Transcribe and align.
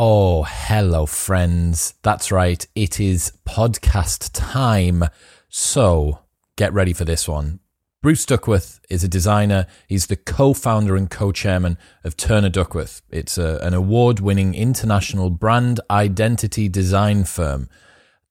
Oh, 0.00 0.44
hello, 0.44 1.06
friends. 1.06 1.94
That's 2.04 2.30
right. 2.30 2.64
It 2.76 3.00
is 3.00 3.32
podcast 3.44 4.30
time. 4.32 5.02
So 5.48 6.20
get 6.54 6.72
ready 6.72 6.92
for 6.92 7.04
this 7.04 7.26
one. 7.26 7.58
Bruce 8.00 8.24
Duckworth 8.24 8.78
is 8.88 9.02
a 9.02 9.08
designer. 9.08 9.66
He's 9.88 10.06
the 10.06 10.14
co 10.14 10.54
founder 10.54 10.94
and 10.94 11.10
co 11.10 11.32
chairman 11.32 11.78
of 12.04 12.16
Turner 12.16 12.48
Duckworth. 12.48 13.02
It's 13.10 13.38
a, 13.38 13.58
an 13.60 13.74
award 13.74 14.20
winning 14.20 14.54
international 14.54 15.30
brand 15.30 15.80
identity 15.90 16.68
design 16.68 17.24
firm. 17.24 17.68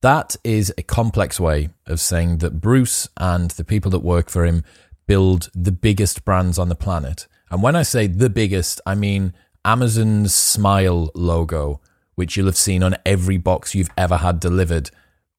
That 0.02 0.38
is 0.46 0.74
a 0.78 0.84
complex 0.84 1.38
way 1.38 1.68
of 1.86 2.00
saying 2.00 2.38
that 2.38 2.62
Bruce 2.62 3.10
and 3.18 3.52
the 3.52 3.66
people 3.66 3.92
that 3.92 4.00
work 4.00 4.30
for 4.30 4.46
him 4.46 4.64
build 5.06 5.50
the 5.54 5.74
biggest 5.74 6.24
brands 6.24 6.58
on 6.58 6.70
the 6.70 6.76
planet. 6.76 7.28
And 7.52 7.62
when 7.62 7.76
I 7.76 7.84
say 7.84 8.08
the 8.08 8.30
biggest, 8.30 8.80
I 8.86 8.96
mean 8.96 9.34
Amazon's 9.66 10.34
Smile 10.34 11.12
logo, 11.14 11.82
which 12.16 12.36
you'll 12.36 12.48
have 12.48 12.58
seen 12.58 12.84
on 12.84 12.96
every 13.06 13.38
box 13.38 13.76
you've 13.76 13.92
ever 13.98 14.18
had 14.18 14.40
delivered, 14.40 14.90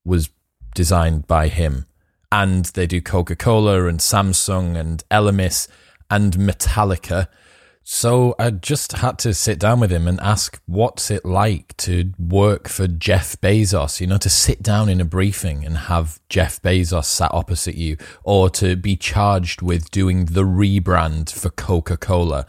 was 0.04 0.30
designed 0.74 1.26
by 1.26 1.48
him. 1.48 1.86
And 2.30 2.66
they 2.66 2.86
do 2.86 3.00
Coca 3.00 3.36
Cola 3.36 3.86
and 3.86 4.00
Samsung 4.00 4.76
and 4.76 5.02
Elemis 5.10 5.66
and 6.10 6.34
Metallica. 6.34 7.28
So 7.82 8.34
I 8.38 8.50
just 8.50 8.92
had 8.92 9.18
to 9.20 9.32
sit 9.32 9.58
down 9.58 9.80
with 9.80 9.90
him 9.90 10.06
and 10.06 10.20
ask 10.20 10.60
what's 10.66 11.10
it 11.10 11.24
like 11.24 11.74
to 11.78 12.12
work 12.18 12.68
for 12.68 12.86
Jeff 12.86 13.40
Bezos, 13.40 13.98
you 13.98 14.06
know, 14.06 14.18
to 14.18 14.28
sit 14.28 14.62
down 14.62 14.90
in 14.90 15.00
a 15.00 15.06
briefing 15.06 15.64
and 15.64 15.78
have 15.78 16.20
Jeff 16.28 16.60
Bezos 16.60 17.06
sat 17.06 17.32
opposite 17.32 17.76
you, 17.76 17.96
or 18.22 18.50
to 18.50 18.76
be 18.76 18.94
charged 18.94 19.62
with 19.62 19.90
doing 19.90 20.26
the 20.26 20.44
rebrand 20.44 21.32
for 21.32 21.48
Coca 21.48 21.96
Cola 21.96 22.44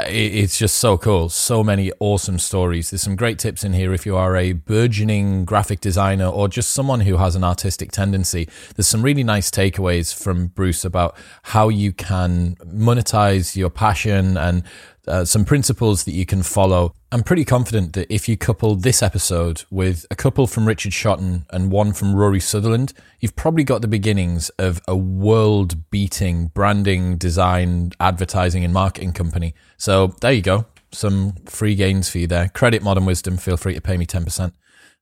it's 0.00 0.58
just 0.58 0.76
so 0.76 0.98
cool. 0.98 1.28
So 1.28 1.64
many 1.64 1.92
awesome 2.00 2.38
stories. 2.38 2.90
There's 2.90 3.02
some 3.02 3.16
great 3.16 3.38
tips 3.38 3.64
in 3.64 3.72
here 3.72 3.92
if 3.92 4.06
you 4.06 4.16
are 4.16 4.36
a 4.36 4.52
burgeoning 4.52 5.44
graphic 5.44 5.80
designer 5.80 6.26
or 6.26 6.48
just 6.48 6.70
someone 6.70 7.00
who 7.00 7.16
has 7.16 7.34
an 7.34 7.44
artistic 7.44 7.92
tendency. 7.92 8.48
There's 8.74 8.88
some 8.88 9.02
really 9.02 9.24
nice 9.24 9.50
takeaways 9.50 10.14
from 10.14 10.48
Bruce 10.48 10.84
about 10.84 11.16
how 11.42 11.68
you 11.68 11.92
can 11.92 12.56
monetize 12.56 13.56
your 13.56 13.70
passion 13.70 14.36
and 14.36 14.62
uh, 15.08 15.24
some 15.24 15.44
principles 15.44 16.04
that 16.04 16.12
you 16.12 16.26
can 16.26 16.42
follow. 16.42 16.94
I'm 17.10 17.22
pretty 17.22 17.44
confident 17.44 17.94
that 17.94 18.12
if 18.12 18.28
you 18.28 18.36
couple 18.36 18.74
this 18.76 19.02
episode 19.02 19.64
with 19.70 20.06
a 20.10 20.16
couple 20.16 20.46
from 20.46 20.66
Richard 20.66 20.92
Shotton 20.92 21.46
and 21.50 21.72
one 21.72 21.92
from 21.92 22.14
Rory 22.14 22.40
Sutherland, 22.40 22.92
you've 23.20 23.36
probably 23.36 23.64
got 23.64 23.82
the 23.82 23.88
beginnings 23.88 24.50
of 24.58 24.80
a 24.86 24.96
world 24.96 25.90
beating 25.90 26.48
branding, 26.48 27.16
design, 27.16 27.92
advertising, 27.98 28.64
and 28.64 28.74
marketing 28.74 29.12
company. 29.12 29.54
So 29.76 30.14
there 30.20 30.32
you 30.32 30.42
go. 30.42 30.66
Some 30.92 31.32
free 31.46 31.74
gains 31.74 32.08
for 32.08 32.18
you 32.18 32.26
there. 32.26 32.48
Credit 32.48 32.82
Modern 32.82 33.04
Wisdom. 33.04 33.36
Feel 33.36 33.56
free 33.56 33.74
to 33.74 33.80
pay 33.80 33.96
me 33.96 34.06
10% 34.06 34.52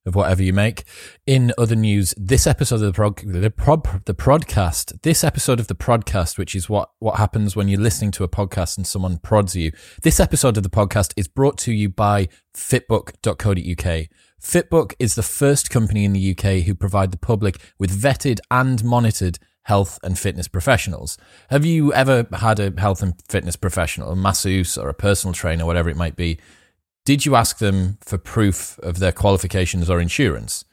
of 0.06 0.14
whatever 0.14 0.42
you 0.42 0.52
make. 0.52 0.84
In 1.26 1.52
other 1.58 1.76
news, 1.76 2.14
this 2.16 2.46
episode 2.46 2.76
of 2.76 2.80
the 2.82 2.92
prod, 2.92 3.16
the 3.18 3.50
prod, 3.50 4.04
the 4.06 4.14
podcast, 4.14 5.02
this 5.02 5.22
episode 5.22 5.60
of 5.60 5.66
the 5.66 5.74
podcast, 5.74 6.38
which 6.38 6.54
is 6.54 6.68
what 6.68 6.90
what 7.00 7.16
happens 7.16 7.56
when 7.56 7.68
you're 7.68 7.80
listening 7.80 8.12
to 8.12 8.24
a 8.24 8.28
podcast 8.28 8.76
and 8.76 8.86
someone 8.86 9.18
prods 9.18 9.54
you. 9.56 9.72
This 10.02 10.20
episode 10.20 10.56
of 10.56 10.62
the 10.62 10.70
podcast 10.70 11.12
is 11.16 11.28
brought 11.28 11.58
to 11.58 11.72
you 11.72 11.88
by 11.88 12.28
Fitbook.co.uk. 12.54 14.06
Fitbook 14.40 14.94
is 14.98 15.14
the 15.14 15.22
first 15.22 15.70
company 15.70 16.04
in 16.04 16.12
the 16.12 16.30
UK 16.30 16.64
who 16.64 16.74
provide 16.74 17.10
the 17.10 17.18
public 17.18 17.58
with 17.78 17.90
vetted 17.90 18.38
and 18.50 18.84
monitored 18.84 19.38
health 19.62 19.98
and 20.04 20.16
fitness 20.16 20.46
professionals. 20.46 21.18
Have 21.50 21.64
you 21.64 21.92
ever 21.92 22.26
had 22.32 22.60
a 22.60 22.72
health 22.80 23.02
and 23.02 23.14
fitness 23.28 23.56
professional, 23.56 24.12
a 24.12 24.16
masseuse 24.16 24.78
or 24.78 24.88
a 24.88 24.94
personal 24.94 25.34
trainer, 25.34 25.66
whatever 25.66 25.88
it 25.88 25.96
might 25.96 26.14
be, 26.14 26.38
did 27.06 27.24
you 27.24 27.36
ask 27.36 27.58
them 27.58 27.98
for 28.00 28.18
proof 28.18 28.78
of 28.80 28.98
their 28.98 29.12
qualifications 29.12 29.88
or 29.88 30.00
insurance? 30.00 30.64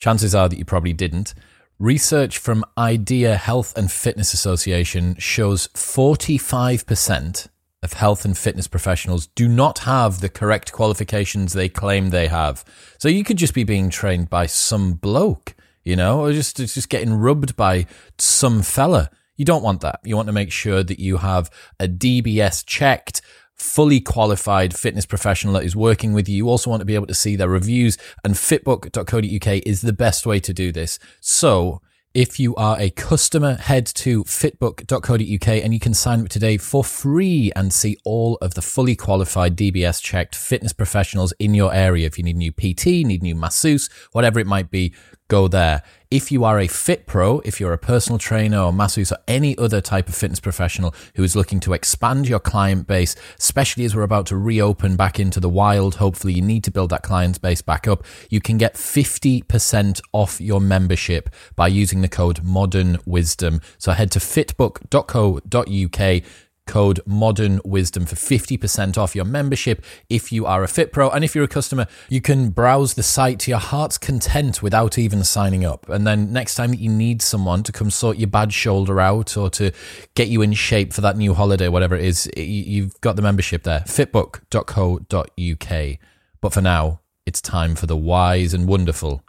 Chances 0.00 0.34
are 0.34 0.48
that 0.48 0.58
you 0.58 0.64
probably 0.64 0.92
didn't. 0.92 1.32
Research 1.78 2.38
from 2.38 2.64
Idea 2.76 3.36
Health 3.36 3.78
and 3.78 3.90
Fitness 3.90 4.34
Association 4.34 5.14
shows 5.18 5.68
45% 5.68 7.48
of 7.84 7.92
health 7.92 8.24
and 8.24 8.36
fitness 8.36 8.66
professionals 8.66 9.28
do 9.28 9.48
not 9.48 9.78
have 9.80 10.20
the 10.20 10.28
correct 10.28 10.72
qualifications 10.72 11.52
they 11.52 11.68
claim 11.68 12.10
they 12.10 12.26
have. 12.26 12.64
So 12.98 13.08
you 13.08 13.22
could 13.22 13.38
just 13.38 13.54
be 13.54 13.64
being 13.64 13.90
trained 13.90 14.28
by 14.28 14.46
some 14.46 14.94
bloke, 14.94 15.54
you 15.84 15.94
know, 15.94 16.20
or 16.20 16.32
just 16.32 16.56
just 16.56 16.88
getting 16.90 17.14
rubbed 17.14 17.56
by 17.56 17.86
some 18.18 18.62
fella. 18.62 19.08
You 19.36 19.44
don't 19.44 19.62
want 19.62 19.82
that. 19.82 20.00
You 20.04 20.16
want 20.16 20.26
to 20.26 20.32
make 20.32 20.50
sure 20.50 20.82
that 20.82 20.98
you 20.98 21.18
have 21.18 21.48
a 21.78 21.86
DBS 21.86 22.66
checked 22.66 23.22
fully 23.60 24.00
qualified 24.00 24.74
fitness 24.74 25.06
professional 25.06 25.52
that 25.54 25.64
is 25.64 25.76
working 25.76 26.12
with 26.12 26.28
you. 26.28 26.36
You 26.36 26.48
also 26.48 26.70
want 26.70 26.80
to 26.80 26.86
be 26.86 26.94
able 26.94 27.06
to 27.06 27.14
see 27.14 27.36
their 27.36 27.48
reviews, 27.48 27.98
and 28.24 28.34
fitbook.co.uk 28.34 29.62
is 29.66 29.82
the 29.82 29.92
best 29.92 30.26
way 30.26 30.40
to 30.40 30.52
do 30.52 30.72
this. 30.72 30.98
So, 31.20 31.82
if 32.12 32.40
you 32.40 32.56
are 32.56 32.76
a 32.80 32.90
customer, 32.90 33.54
head 33.54 33.86
to 33.86 34.24
fitbook.co.uk 34.24 35.48
and 35.48 35.72
you 35.72 35.78
can 35.78 35.94
sign 35.94 36.22
up 36.22 36.28
today 36.28 36.56
for 36.56 36.82
free 36.82 37.52
and 37.54 37.72
see 37.72 37.98
all 38.04 38.36
of 38.42 38.54
the 38.54 38.62
fully 38.62 38.96
qualified 38.96 39.56
DBS 39.56 40.02
checked 40.02 40.34
fitness 40.34 40.72
professionals 40.72 41.32
in 41.38 41.54
your 41.54 41.72
area. 41.72 42.06
If 42.06 42.18
you 42.18 42.24
need 42.24 42.36
new 42.36 42.50
PT, 42.50 43.06
need 43.06 43.22
new 43.22 43.36
masseuse, 43.36 43.88
whatever 44.10 44.40
it 44.40 44.46
might 44.48 44.72
be, 44.72 44.92
go 45.30 45.48
there. 45.48 45.82
If 46.10 46.30
you 46.32 46.44
are 46.44 46.58
a 46.58 46.66
fit 46.66 47.06
pro, 47.06 47.38
if 47.40 47.60
you're 47.60 47.72
a 47.72 47.78
personal 47.78 48.18
trainer 48.18 48.58
or 48.58 48.72
masseuse 48.72 49.12
or 49.12 49.18
any 49.28 49.56
other 49.56 49.80
type 49.80 50.08
of 50.08 50.16
fitness 50.16 50.40
professional 50.40 50.92
who 51.14 51.22
is 51.22 51.36
looking 51.36 51.60
to 51.60 51.72
expand 51.72 52.28
your 52.28 52.40
client 52.40 52.88
base, 52.88 53.14
especially 53.38 53.84
as 53.84 53.94
we're 53.94 54.02
about 54.02 54.26
to 54.26 54.36
reopen 54.36 54.96
back 54.96 55.20
into 55.20 55.38
the 55.38 55.48
wild, 55.48 55.94
hopefully 55.94 56.34
you 56.34 56.42
need 56.42 56.64
to 56.64 56.72
build 56.72 56.90
that 56.90 57.04
client 57.04 57.40
base 57.40 57.62
back 57.62 57.86
up, 57.86 58.04
you 58.28 58.40
can 58.40 58.58
get 58.58 58.74
50% 58.74 60.00
off 60.12 60.40
your 60.40 60.60
membership 60.60 61.30
by 61.54 61.68
using 61.68 62.02
the 62.02 62.08
code 62.08 62.42
modern 62.42 62.98
wisdom. 63.06 63.60
So 63.78 63.92
head 63.92 64.10
to 64.10 64.18
fitbook.co.uk 64.18 66.24
code 66.70 67.00
modern 67.04 67.60
wisdom 67.64 68.06
for 68.06 68.14
50% 68.14 68.96
off 68.96 69.16
your 69.16 69.24
membership 69.24 69.84
if 70.08 70.30
you 70.30 70.46
are 70.46 70.62
a 70.62 70.68
fit 70.68 70.92
pro. 70.92 71.10
And 71.10 71.24
if 71.24 71.34
you're 71.34 71.44
a 71.44 71.48
customer 71.48 71.88
you 72.08 72.20
can 72.20 72.50
browse 72.50 72.94
the 72.94 73.02
site 73.02 73.40
to 73.40 73.50
your 73.50 73.58
heart's 73.58 73.98
content 73.98 74.62
without 74.62 74.96
even 74.96 75.24
signing 75.24 75.64
up. 75.64 75.88
And 75.88 76.06
then 76.06 76.32
next 76.32 76.54
time 76.54 76.70
that 76.70 76.78
you 76.78 76.90
need 76.90 77.22
someone 77.22 77.64
to 77.64 77.72
come 77.72 77.90
sort 77.90 78.18
your 78.18 78.28
bad 78.28 78.52
shoulder 78.52 79.00
out 79.00 79.36
or 79.36 79.50
to 79.50 79.72
get 80.14 80.28
you 80.28 80.42
in 80.42 80.52
shape 80.52 80.92
for 80.92 81.00
that 81.00 81.16
new 81.16 81.34
holiday 81.34 81.68
whatever 81.68 81.96
it 81.96 82.04
is 82.04 82.30
you've 82.36 83.00
got 83.00 83.16
the 83.16 83.22
membership 83.22 83.64
there 83.64 83.80
fitbook.co.uk 83.80 85.98
but 86.40 86.52
for 86.52 86.60
now 86.60 87.00
it's 87.26 87.40
time 87.40 87.74
for 87.74 87.86
the 87.86 87.96
wise 87.96 88.54
and 88.54 88.68
wonderful 88.68 89.24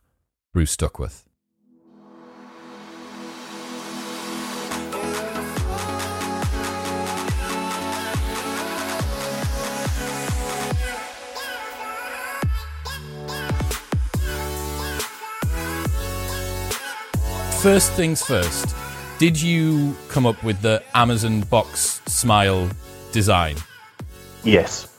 Bruce 0.53 0.78
Duckworth 0.78 1.25
first 17.62 17.92
things 17.92 18.24
first, 18.24 18.76
did 19.20 19.40
you 19.40 19.96
come 20.10 20.26
up 20.26 20.44
with 20.44 20.60
the 20.64 20.82
Amazon 20.96 21.42
box 21.42 22.02
smile 22.08 22.68
design? 23.12 23.56
Yes. 24.44 24.92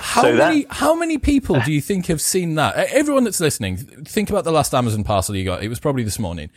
How 0.00 0.22
so 0.22 0.32
many 0.34 0.64
that... 0.64 0.72
how 0.72 0.96
many 0.96 1.16
people 1.16 1.60
do 1.60 1.72
you 1.72 1.80
think 1.80 2.06
have 2.06 2.20
seen 2.20 2.56
that? 2.56 2.74
Everyone 2.92 3.22
that's 3.22 3.38
listening, 3.38 3.76
think 3.76 4.30
about 4.30 4.42
the 4.42 4.50
last 4.50 4.74
Amazon 4.74 5.04
parcel 5.04 5.36
you 5.36 5.44
got. 5.44 5.62
It 5.62 5.68
was 5.68 5.78
probably 5.78 6.02
this 6.02 6.18
morning. 6.18 6.50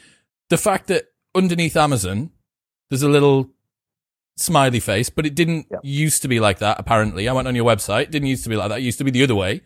The 0.49 0.57
fact 0.57 0.87
that 0.87 1.05
underneath 1.35 1.77
Amazon 1.77 2.31
there's 2.89 3.03
a 3.03 3.09
little 3.09 3.51
smiley 4.35 4.79
face, 4.79 5.11
but 5.11 5.27
it 5.27 5.35
didn't 5.35 5.67
yep. 5.69 5.81
used 5.83 6.23
to 6.23 6.27
be 6.27 6.39
like 6.39 6.57
that. 6.57 6.79
Apparently, 6.79 7.29
I 7.29 7.33
went 7.33 7.47
on 7.47 7.53
your 7.53 7.65
website. 7.65 8.03
It 8.03 8.11
didn't 8.11 8.29
used 8.29 8.45
to 8.45 8.49
be 8.49 8.55
like 8.55 8.69
that. 8.69 8.79
It 8.79 8.83
used 8.83 8.97
to 8.97 9.03
be 9.03 9.11
the 9.11 9.21
other 9.21 9.35
way, 9.35 9.61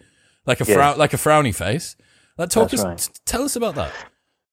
like 0.45 0.59
a 0.59 0.65
yes. 0.65 0.97
like 0.97 1.13
a 1.13 1.17
frowny 1.17 1.55
face. 1.55 1.95
That 2.37 2.51
talk 2.51 2.73
us, 2.73 2.83
right. 2.83 2.97
t- 2.97 3.11
tell 3.25 3.43
us 3.43 3.55
about 3.55 3.75
that. 3.75 3.93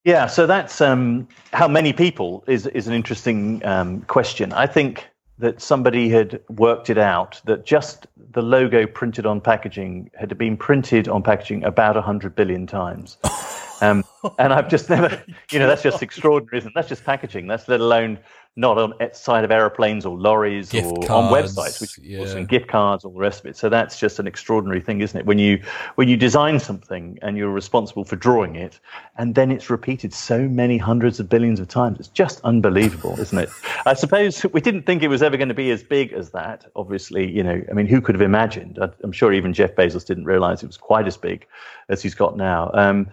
Yeah, 0.09 0.27
so 0.27 0.47
that's 0.47 0.81
um, 0.81 1.29
how 1.53 1.69
many 1.69 1.93
people 1.93 2.43
is 2.47 2.67
is 2.69 2.87
an 2.87 2.95
interesting 2.95 3.63
um, 3.67 4.01
question. 4.07 4.55
I 4.55 4.67
think 4.67 5.07
that 5.39 5.61
somebody 5.61 6.09
had 6.09 6.41
worked 6.49 6.89
it 6.89 6.97
out 6.97 7.43
that 7.45 7.67
just 7.67 8.07
the 8.31 8.41
logo 8.41 8.87
printed 8.87 9.27
on 9.27 9.43
packaging 9.43 10.11
had 10.19 10.39
been 10.39 10.57
printed 10.57 11.09
on 11.09 11.23
packaging 11.23 11.63
about 11.63 11.95
100 11.95 12.35
billion 12.35 12.67
times. 12.67 13.19
Um, 13.81 14.05
and 14.39 14.53
I've 14.53 14.69
just 14.69 14.91
never, 14.91 15.23
you 15.51 15.59
know, 15.59 15.67
that's 15.67 15.83
just 15.83 16.03
extraordinary, 16.03 16.59
isn't 16.59 16.71
it? 16.71 16.75
That's 16.75 16.89
just 16.89 17.05
packaging. 17.05 17.47
That's 17.47 17.69
let 17.69 17.81
alone 17.81 18.19
not 18.59 18.77
on 18.77 18.93
side 19.13 19.45
of 19.45 19.53
aeroplanes 19.53 20.05
or 20.05 20.19
lorries 20.19 20.69
Gift 20.69 20.89
or 20.89 21.07
cards, 21.07 21.11
on 21.11 21.33
websites, 21.33 21.81
which 21.81 21.97
yeah. 21.99 22.27
and 22.37 22.49
gift 22.49 22.67
cards, 22.67 23.05
all 23.05 23.13
the 23.13 23.19
rest 23.19 23.39
of 23.39 23.47
it. 23.47 23.57
So 23.57 23.69
that's 23.69 24.01
just 24.01 24.19
an 24.19 24.27
extraordinary 24.27 24.81
thing, 24.81 25.01
isn't 25.01 25.17
it? 25.17 25.25
When 25.27 25.39
you 25.39 25.63
when 25.95 26.09
you 26.09 26.17
design 26.17 26.59
something 26.59 27.21
and 27.23 27.37
you're 27.37 27.53
responsible 27.53 28.05
for 28.05 28.17
drawing 28.17 28.57
it, 28.57 28.81
and 29.17 29.37
then 29.37 29.53
it's 29.53 29.71
repeated 29.71 30.13
so 30.13 30.49
many 30.49 30.77
hundreds 30.77 31.21
of 31.21 31.29
billions 31.29 31.61
of 31.61 31.69
times, 31.69 32.01
it's 32.01 32.09
just 32.09 32.41
unbelievable, 32.43 33.15
isn't 33.21 33.39
it? 33.39 33.49
I 33.87 33.95
suppose 33.95 34.45
we 34.53 34.61
didn't 34.61 34.83
think 34.83 35.05
it 35.05 35.09
was 35.09 35.23
ever 35.23 35.37
going 35.37 35.51
to 35.51 35.55
be 35.55 35.71
as 35.71 35.85
big 35.85 36.13
as 36.13 36.31
that. 36.31 36.67
Obviously, 36.75 37.31
you 37.31 37.45
know, 37.45 37.63
I 37.71 37.75
mean, 37.75 37.87
who 37.87 38.01
could 38.01 38.17
have 38.17 38.23
imagined? 38.23 38.81
I'm 39.05 39.13
sure 39.13 39.33
even 39.33 39.53
Jeff 39.53 39.77
Bezos 39.77 40.05
didn't 40.05 40.25
realize 40.25 40.65
it 40.65 40.67
was 40.67 40.77
quite 40.77 41.07
as 41.07 41.17
big 41.17 41.47
as 41.89 42.03
he's 42.03 42.17
got 42.17 42.37
now. 42.37 42.73
Um, 42.75 43.09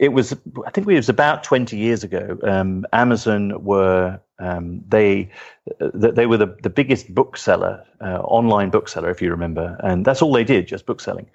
it 0.00 0.14
was, 0.14 0.32
I 0.66 0.70
think 0.70 0.88
it 0.88 0.94
was 0.94 1.10
about 1.10 1.44
20 1.44 1.76
years 1.76 2.02
ago. 2.02 2.38
Um, 2.42 2.86
Amazon 2.94 3.62
were 3.62 4.18
um, 4.38 4.82
they 4.88 5.30
they 5.78 6.24
were 6.24 6.38
the, 6.38 6.56
the 6.62 6.70
biggest 6.70 7.14
bookseller, 7.14 7.84
uh, 8.00 8.20
online 8.20 8.70
bookseller, 8.70 9.10
if 9.10 9.20
you 9.20 9.30
remember, 9.30 9.76
and 9.84 10.06
that's 10.06 10.22
all 10.22 10.32
they 10.32 10.42
did, 10.42 10.66
just 10.66 10.86
bookselling. 10.86 11.28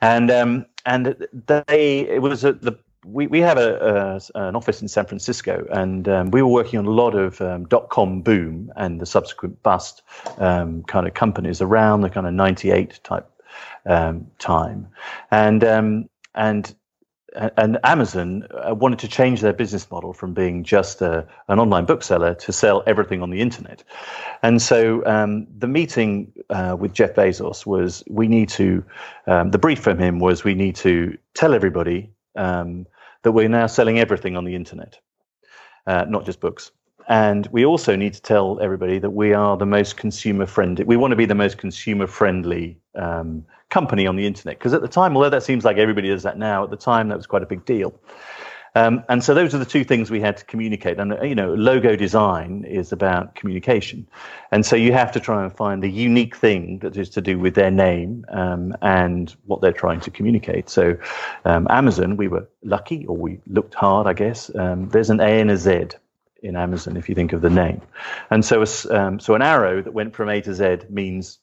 And 0.00 0.30
um, 0.30 0.64
and 0.86 1.14
they 1.66 2.08
it 2.08 2.22
was 2.22 2.42
a, 2.42 2.54
the 2.54 2.78
we, 3.04 3.26
we 3.26 3.40
have 3.40 3.58
a, 3.58 4.20
a, 4.34 4.48
an 4.48 4.56
office 4.56 4.80
in 4.80 4.88
San 4.88 5.04
Francisco, 5.04 5.66
and 5.70 6.08
um, 6.08 6.30
we 6.30 6.40
were 6.40 6.48
working 6.48 6.78
on 6.78 6.86
a 6.86 6.90
lot 6.90 7.14
of 7.14 7.38
um, 7.42 7.66
dot 7.66 7.90
com 7.90 8.22
boom 8.22 8.72
and 8.76 8.98
the 8.98 9.06
subsequent 9.06 9.62
bust 9.62 10.00
um, 10.38 10.82
kind 10.84 11.06
of 11.06 11.12
companies 11.12 11.60
around 11.60 12.00
the 12.00 12.08
kind 12.08 12.26
of 12.26 12.32
'98 12.32 12.98
type 13.04 13.30
um, 13.84 14.26
time, 14.38 14.88
and 15.30 15.62
um, 15.62 16.08
and 16.34 16.74
and 17.56 17.78
Amazon 17.84 18.46
uh, 18.50 18.74
wanted 18.74 18.98
to 19.00 19.08
change 19.08 19.40
their 19.40 19.52
business 19.52 19.90
model 19.90 20.12
from 20.12 20.34
being 20.34 20.64
just 20.64 21.02
a, 21.02 21.26
an 21.48 21.58
online 21.58 21.84
bookseller 21.84 22.34
to 22.34 22.52
sell 22.52 22.82
everything 22.86 23.22
on 23.22 23.30
the 23.30 23.40
internet. 23.40 23.84
And 24.42 24.60
so 24.60 25.04
um, 25.06 25.46
the 25.58 25.66
meeting 25.66 26.32
uh, 26.50 26.76
with 26.78 26.92
Jeff 26.92 27.14
Bezos 27.14 27.66
was 27.66 28.02
we 28.08 28.28
need 28.28 28.48
to, 28.50 28.84
um, 29.26 29.50
the 29.50 29.58
brief 29.58 29.80
from 29.80 29.98
him 29.98 30.18
was 30.18 30.44
we 30.44 30.54
need 30.54 30.76
to 30.76 31.16
tell 31.34 31.54
everybody 31.54 32.10
um, 32.36 32.86
that 33.22 33.32
we're 33.32 33.48
now 33.48 33.66
selling 33.66 33.98
everything 33.98 34.36
on 34.36 34.44
the 34.44 34.54
internet, 34.54 34.98
uh, 35.86 36.04
not 36.08 36.24
just 36.24 36.40
books. 36.40 36.70
And 37.08 37.46
we 37.52 37.64
also 37.64 37.94
need 37.94 38.14
to 38.14 38.22
tell 38.22 38.58
everybody 38.60 38.98
that 38.98 39.10
we 39.10 39.32
are 39.32 39.56
the 39.56 39.66
most 39.66 39.96
consumer 39.96 40.46
friendly. 40.46 40.84
We 40.84 40.96
want 40.96 41.12
to 41.12 41.16
be 41.16 41.26
the 41.26 41.34
most 41.34 41.58
consumer 41.58 42.06
friendly 42.06 42.78
um, 42.94 43.44
company 43.70 44.06
on 44.06 44.16
the 44.16 44.26
internet. 44.26 44.58
Because 44.58 44.74
at 44.74 44.82
the 44.82 44.88
time, 44.88 45.16
although 45.16 45.30
that 45.30 45.42
seems 45.42 45.64
like 45.64 45.76
everybody 45.76 46.08
does 46.08 46.24
that 46.24 46.38
now, 46.38 46.64
at 46.64 46.70
the 46.70 46.76
time 46.76 47.08
that 47.08 47.16
was 47.16 47.26
quite 47.26 47.42
a 47.42 47.46
big 47.46 47.64
deal. 47.64 47.94
Um, 48.74 49.04
and 49.08 49.24
so 49.24 49.32
those 49.32 49.54
are 49.54 49.58
the 49.58 49.64
two 49.64 49.84
things 49.84 50.10
we 50.10 50.20
had 50.20 50.36
to 50.36 50.44
communicate. 50.44 51.00
And 51.00 51.16
you 51.22 51.34
know, 51.34 51.54
logo 51.54 51.96
design 51.96 52.62
is 52.68 52.92
about 52.92 53.34
communication, 53.34 54.06
and 54.52 54.66
so 54.66 54.76
you 54.76 54.92
have 54.92 55.10
to 55.12 55.20
try 55.20 55.42
and 55.42 55.56
find 55.56 55.82
the 55.82 55.90
unique 55.90 56.36
thing 56.36 56.80
that 56.80 56.94
is 56.94 57.08
to 57.10 57.22
do 57.22 57.38
with 57.38 57.54
their 57.54 57.70
name 57.70 58.26
um, 58.28 58.76
and 58.82 59.34
what 59.46 59.62
they're 59.62 59.72
trying 59.72 60.00
to 60.00 60.10
communicate. 60.10 60.68
So, 60.68 60.98
um, 61.46 61.66
Amazon, 61.70 62.18
we 62.18 62.28
were 62.28 62.46
lucky, 62.64 63.06
or 63.06 63.16
we 63.16 63.40
looked 63.46 63.72
hard, 63.72 64.06
I 64.06 64.12
guess. 64.12 64.54
Um, 64.54 64.90
there's 64.90 65.08
an 65.08 65.20
A 65.20 65.40
and 65.40 65.50
a 65.50 65.56
Z 65.56 65.86
in 66.46 66.56
Amazon 66.56 66.96
if 66.96 67.08
you 67.08 67.14
think 67.14 67.32
of 67.32 67.42
the 67.42 67.50
name, 67.50 67.82
and 68.30 68.44
so 68.44 68.64
um, 68.90 69.20
so 69.20 69.34
an 69.34 69.42
arrow 69.42 69.82
that 69.82 69.92
went 69.92 70.14
from 70.14 70.28
A 70.28 70.40
to 70.40 70.54
Z 70.54 70.86
means 70.88 71.38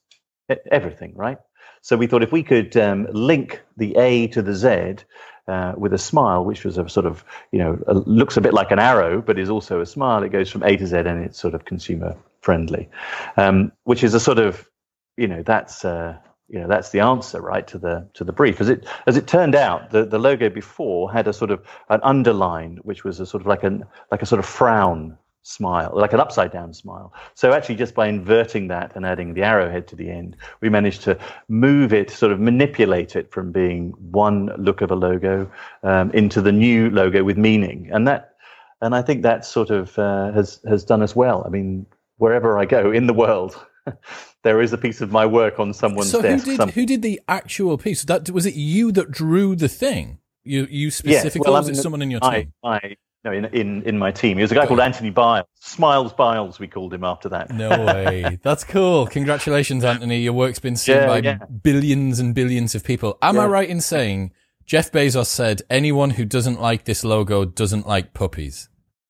everything, 0.70 1.14
right? 1.14 1.38
So 1.82 1.96
we 1.96 2.06
thought 2.06 2.22
if 2.22 2.32
we 2.32 2.42
could 2.42 2.76
um, 2.76 3.06
link 3.12 3.62
the 3.76 3.94
A 3.96 4.28
to 4.28 4.42
the 4.42 4.54
Z 4.54 5.04
uh, 5.46 5.74
with 5.76 5.92
a 5.92 5.98
smile, 5.98 6.44
which 6.44 6.64
was 6.64 6.78
a 6.78 6.88
sort 6.88 7.04
of, 7.04 7.24
you 7.52 7.58
know, 7.58 7.78
a, 7.86 7.94
looks 7.94 8.38
a 8.38 8.40
bit 8.40 8.54
like 8.54 8.70
an 8.70 8.78
arrow, 8.78 9.20
but 9.20 9.38
is 9.38 9.50
also 9.50 9.82
a 9.82 9.86
smile. 9.86 10.22
It 10.22 10.30
goes 10.30 10.50
from 10.50 10.62
A 10.62 10.76
to 10.76 10.86
Z 10.86 10.96
and 10.96 11.22
it's 11.24 11.38
sort 11.38 11.54
of 11.54 11.66
consumer 11.66 12.16
friendly, 12.40 12.88
um, 13.36 13.72
which 13.84 14.02
is 14.02 14.14
a 14.14 14.20
sort 14.20 14.38
of, 14.38 14.68
you 15.16 15.28
know, 15.28 15.42
that's. 15.42 15.84
Uh, 15.84 16.16
you 16.54 16.60
know 16.60 16.68
that's 16.68 16.90
the 16.90 17.00
answer 17.00 17.40
right 17.40 17.66
to 17.66 17.78
the 17.78 18.08
to 18.14 18.22
the 18.22 18.32
brief 18.32 18.60
as 18.60 18.68
it 18.68 18.86
as 19.08 19.16
it 19.16 19.26
turned 19.26 19.56
out 19.56 19.90
the 19.90 20.04
the 20.04 20.18
logo 20.18 20.48
before 20.48 21.12
had 21.12 21.26
a 21.26 21.32
sort 21.32 21.50
of 21.50 21.60
an 21.90 22.00
underline 22.04 22.78
which 22.84 23.02
was 23.02 23.18
a 23.18 23.26
sort 23.26 23.40
of 23.40 23.46
like 23.48 23.64
an 23.64 23.84
like 24.12 24.22
a 24.22 24.26
sort 24.26 24.38
of 24.38 24.46
frown 24.46 25.18
smile, 25.44 25.92
like 25.94 26.14
an 26.14 26.20
upside 26.20 26.50
down 26.50 26.72
smile. 26.72 27.12
So 27.34 27.52
actually, 27.52 27.74
just 27.76 27.94
by 27.94 28.08
inverting 28.08 28.68
that 28.68 28.96
and 28.96 29.04
adding 29.04 29.34
the 29.34 29.42
arrowhead 29.42 29.86
to 29.88 29.96
the 29.96 30.10
end, 30.10 30.36
we 30.62 30.70
managed 30.70 31.02
to 31.02 31.18
move 31.48 31.92
it, 31.92 32.10
sort 32.10 32.32
of 32.32 32.40
manipulate 32.40 33.14
it 33.14 33.30
from 33.30 33.52
being 33.52 33.90
one 34.10 34.46
look 34.56 34.80
of 34.80 34.90
a 34.90 34.96
logo 34.96 35.50
um, 35.82 36.10
into 36.12 36.40
the 36.40 36.50
new 36.50 36.88
logo 36.90 37.22
with 37.22 37.36
meaning, 37.36 37.90
and 37.92 38.08
that, 38.08 38.36
and 38.80 38.94
I 38.94 39.02
think 39.02 39.22
that 39.22 39.44
sort 39.44 39.70
of 39.70 39.98
uh, 39.98 40.32
has 40.32 40.60
has 40.66 40.82
done 40.82 41.02
us 41.02 41.14
well. 41.14 41.44
I 41.46 41.50
mean, 41.50 41.86
wherever 42.16 42.58
I 42.58 42.64
go 42.64 42.90
in 42.90 43.06
the 43.06 43.14
world. 43.14 43.54
there 44.42 44.60
is 44.60 44.72
a 44.72 44.78
piece 44.78 45.00
of 45.00 45.10
my 45.12 45.26
work 45.26 45.58
on 45.60 45.72
someone's 45.72 46.10
so 46.10 46.22
desk. 46.22 46.44
who 46.44 46.50
did 46.52 46.56
Some- 46.56 46.70
who 46.70 46.86
did 46.86 47.02
the 47.02 47.20
actual 47.28 47.78
piece? 47.78 48.04
That 48.04 48.30
was 48.30 48.46
it. 48.46 48.54
You 48.54 48.92
that 48.92 49.10
drew 49.10 49.56
the 49.56 49.68
thing. 49.68 50.18
You 50.44 50.66
you 50.70 50.86
Yeah, 50.86 50.90
specifically, 50.90 51.46
well, 51.50 51.56
or 51.56 51.60
was 51.60 51.68
it 51.70 51.76
someone 51.76 52.02
in 52.02 52.10
your 52.10 52.20
team? 52.20 52.52
I, 52.62 52.96
no, 53.24 53.32
in, 53.32 53.46
in, 53.46 53.82
in 53.84 53.98
my 53.98 54.10
team. 54.10 54.36
He 54.36 54.42
was 54.42 54.52
a 54.52 54.54
guy 54.54 54.66
called 54.66 54.80
Anthony 54.80 55.08
Biles. 55.08 55.46
Smiles 55.58 56.12
Biles, 56.12 56.58
we 56.58 56.68
called 56.68 56.92
him 56.92 57.04
after 57.04 57.30
that. 57.30 57.50
No 57.50 57.70
way. 57.70 58.38
That's 58.42 58.64
cool. 58.64 59.06
Congratulations, 59.06 59.82
Anthony. 59.82 60.18
Your 60.20 60.34
work's 60.34 60.58
been 60.58 60.76
seen 60.76 60.96
Yeah, 60.96 61.06
by 61.06 61.18
yeah. 61.20 61.38
billions 61.62 62.18
and 62.20 62.34
billions 62.34 62.74
of 62.74 62.84
people. 62.84 63.16
Am 63.22 63.38
I 63.38 63.46
right 63.46 63.68
in 63.68 63.80
saying 63.80 64.32
Jeff 64.66 64.92
Bezos 64.92 65.26
said 65.28 65.62
anyone 65.70 66.10
who 66.10 66.26
doesn't 66.26 66.60
like 66.60 66.84
this 66.84 67.02
logo 67.02 67.46
doesn't 67.46 67.86
like 67.86 68.12
puppies? 68.12 68.68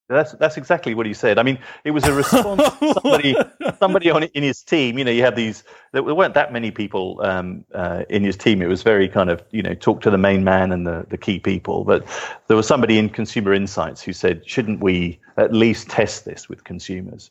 That's 0.08 0.32
that's 0.32 0.58
exactly 0.58 0.94
what 0.94 1.06
he 1.06 1.14
said. 1.14 1.38
I 1.38 1.42
mean, 1.42 1.58
it 1.84 1.92
was 1.92 2.04
a 2.04 2.12
response 2.12 2.62
to 2.62 2.94
somebody 3.02 3.34
somebody 3.78 4.10
on 4.10 4.24
in 4.24 4.42
his 4.42 4.62
team. 4.62 4.98
You 4.98 5.04
know, 5.04 5.10
you 5.10 5.22
have 5.22 5.34
these. 5.34 5.64
There 5.92 6.02
weren't 6.02 6.34
that 6.34 6.52
many 6.52 6.70
people 6.70 7.20
um, 7.22 7.64
uh, 7.74 8.02
in 8.10 8.22
his 8.22 8.36
team. 8.36 8.60
It 8.60 8.66
was 8.66 8.82
very 8.82 9.08
kind 9.08 9.30
of 9.30 9.42
you 9.50 9.62
know 9.62 9.74
talk 9.74 10.02
to 10.02 10.10
the 10.10 10.18
main 10.18 10.44
man 10.44 10.72
and 10.72 10.86
the 10.86 11.06
the 11.08 11.16
key 11.16 11.38
people. 11.38 11.84
But 11.84 12.06
there 12.48 12.56
was 12.56 12.66
somebody 12.66 12.98
in 12.98 13.08
Consumer 13.08 13.54
Insights 13.54 14.02
who 14.02 14.12
said, 14.12 14.46
shouldn't 14.46 14.80
we 14.80 15.18
at 15.38 15.54
least 15.54 15.88
test 15.88 16.26
this 16.26 16.50
with 16.50 16.64
consumers? 16.64 17.30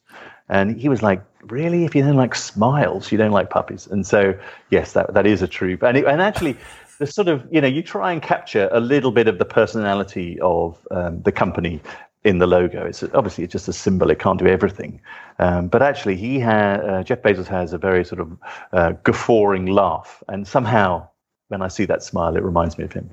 And 0.50 0.76
he 0.80 0.90
was 0.90 1.04
like, 1.04 1.24
really? 1.44 1.86
If 1.86 1.94
you 1.94 2.02
don't 2.02 2.16
like 2.16 2.34
smiles, 2.34 3.12
you 3.12 3.20
don't 3.20 3.32
like 3.32 3.52
puppies. 3.52 3.86
And 3.86 4.06
so 4.06 4.34
yes, 4.72 4.94
that 4.94 5.14
that 5.14 5.28
is 5.28 5.44
a 5.44 5.48
true. 5.48 5.78
And 5.82 5.98
it, 5.98 6.06
and 6.06 6.22
actually. 6.22 6.58
The 7.00 7.08
sort 7.08 7.28
of 7.28 7.44
you 7.52 7.60
know 7.60 7.68
you 7.68 7.82
try 7.82 8.14
and 8.14 8.22
capture 8.22 8.70
a 8.72 8.80
little 8.80 9.12
bit 9.12 9.28
of 9.28 9.40
the 9.40 9.46
personality 9.46 10.40
of 10.42 10.78
um, 10.92 11.24
the 11.24 11.32
company 11.32 11.82
in 12.24 12.40
the 12.40 12.48
logo. 12.48 12.86
It's 12.86 13.04
obviously 13.04 13.44
it's 13.44 13.52
just 13.52 13.68
a 13.68 13.74
symbol; 13.74 14.10
it 14.10 14.20
can't 14.20 14.40
do 14.40 14.48
everything. 14.48 15.02
Um, 15.40 15.68
but 15.68 15.82
actually, 15.82 16.16
he 16.16 16.40
ha- 16.40 16.80
uh, 16.82 17.04
Jeff 17.04 17.22
Bezos 17.22 17.48
has 17.48 17.74
a 17.74 17.78
very 17.78 18.06
sort 18.06 18.22
of 18.22 18.38
uh, 18.72 18.92
guffawing 19.04 19.68
laugh, 19.68 20.24
and 20.28 20.48
somehow 20.48 21.08
when 21.50 21.62
I 21.62 21.68
see 21.68 21.86
that 21.86 22.04
smile, 22.04 22.36
it 22.36 22.44
reminds 22.44 22.78
me 22.78 22.86
of 22.86 22.94
him. 22.94 23.10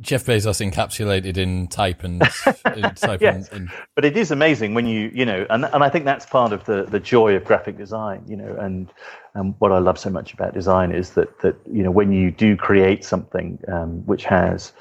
Jeff 0.00 0.24
Bezos 0.24 0.60
encapsulated 0.60 1.36
in 1.36 1.68
type 1.68 2.02
and 2.02 2.22
in 2.76 2.94
type 2.96 3.20
Yes. 3.20 3.48
and, 3.48 3.52
and 3.52 3.70
But 3.94 4.04
it 4.04 4.16
is 4.16 4.30
amazing 4.30 4.74
when 4.74 4.86
you 4.86 5.10
you 5.14 5.24
know, 5.24 5.46
and 5.50 5.64
and 5.66 5.84
I 5.84 5.88
think 5.88 6.04
that's 6.04 6.26
part 6.26 6.52
of 6.52 6.64
the 6.64 6.84
the 6.84 7.00
joy 7.00 7.34
of 7.34 7.44
graphic 7.44 7.76
design. 7.76 8.24
You 8.26 8.36
know, 8.36 8.56
and 8.58 8.92
and 9.34 9.54
what 9.58 9.72
I 9.72 9.78
love 9.78 9.98
so 9.98 10.10
much 10.10 10.32
about 10.32 10.54
design 10.54 10.92
is 10.92 11.10
that 11.10 11.38
that 11.40 11.56
you 11.70 11.82
know 11.82 11.90
when 11.90 12.12
you 12.12 12.30
do 12.30 12.56
create 12.56 13.04
something 13.04 13.58
um, 13.68 14.04
which 14.06 14.24
has 14.24 14.72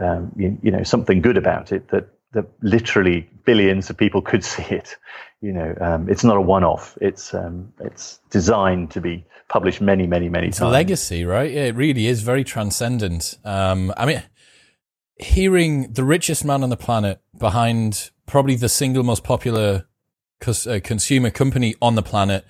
um, 0.00 0.32
you, 0.36 0.58
you 0.62 0.70
know 0.70 0.82
something 0.82 1.20
good 1.20 1.36
about 1.36 1.72
it 1.72 1.88
that 1.88 2.08
that 2.36 2.46
literally 2.62 3.28
billions 3.44 3.90
of 3.90 3.96
people 3.96 4.22
could 4.22 4.44
see 4.54 4.62
it. 4.62 4.96
You 5.40 5.52
know, 5.52 5.74
um, 5.80 6.08
it's 6.08 6.22
not 6.24 6.36
a 6.36 6.40
one-off. 6.40 6.96
It's 7.00 7.34
um, 7.34 7.72
it's 7.80 8.20
designed 8.30 8.90
to 8.92 9.00
be 9.00 9.24
published 9.48 9.80
many, 9.80 10.06
many, 10.06 10.28
many 10.28 10.48
It's 10.48 10.58
times. 10.58 10.72
legacy, 10.72 11.24
right? 11.24 11.50
Yeah, 11.50 11.64
it 11.64 11.74
really 11.74 12.06
is 12.06 12.22
very 12.22 12.42
transcendent. 12.44 13.38
Um, 13.44 13.92
I 13.96 14.06
mean, 14.06 14.22
hearing 15.18 15.92
the 15.92 16.04
richest 16.04 16.44
man 16.44 16.62
on 16.62 16.70
the 16.70 16.76
planet 16.76 17.20
behind 17.38 18.10
probably 18.26 18.56
the 18.56 18.68
single 18.68 19.02
most 19.02 19.24
popular 19.24 19.86
uh, 20.46 20.80
consumer 20.82 21.30
company 21.30 21.74
on 21.80 21.94
the 21.94 22.02
planet, 22.02 22.44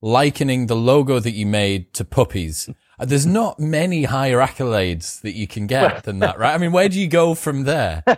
likening 0.00 0.66
the 0.68 0.76
logo 0.76 1.18
that 1.20 1.32
you 1.32 1.44
made 1.46 1.92
to 1.94 2.04
puppies. 2.04 2.68
Uh, 2.98 3.04
There's 3.04 3.26
not 3.26 3.60
many 3.60 4.04
higher 4.04 4.38
accolades 4.38 5.20
that 5.22 5.34
you 5.34 5.46
can 5.46 5.66
get 5.66 6.02
than 6.04 6.20
that, 6.20 6.38
right? 6.38 6.54
I 6.54 6.58
mean, 6.58 6.72
where 6.72 6.88
do 6.88 6.98
you 7.00 7.08
go 7.08 7.34
from 7.34 7.64
there? 7.64 8.04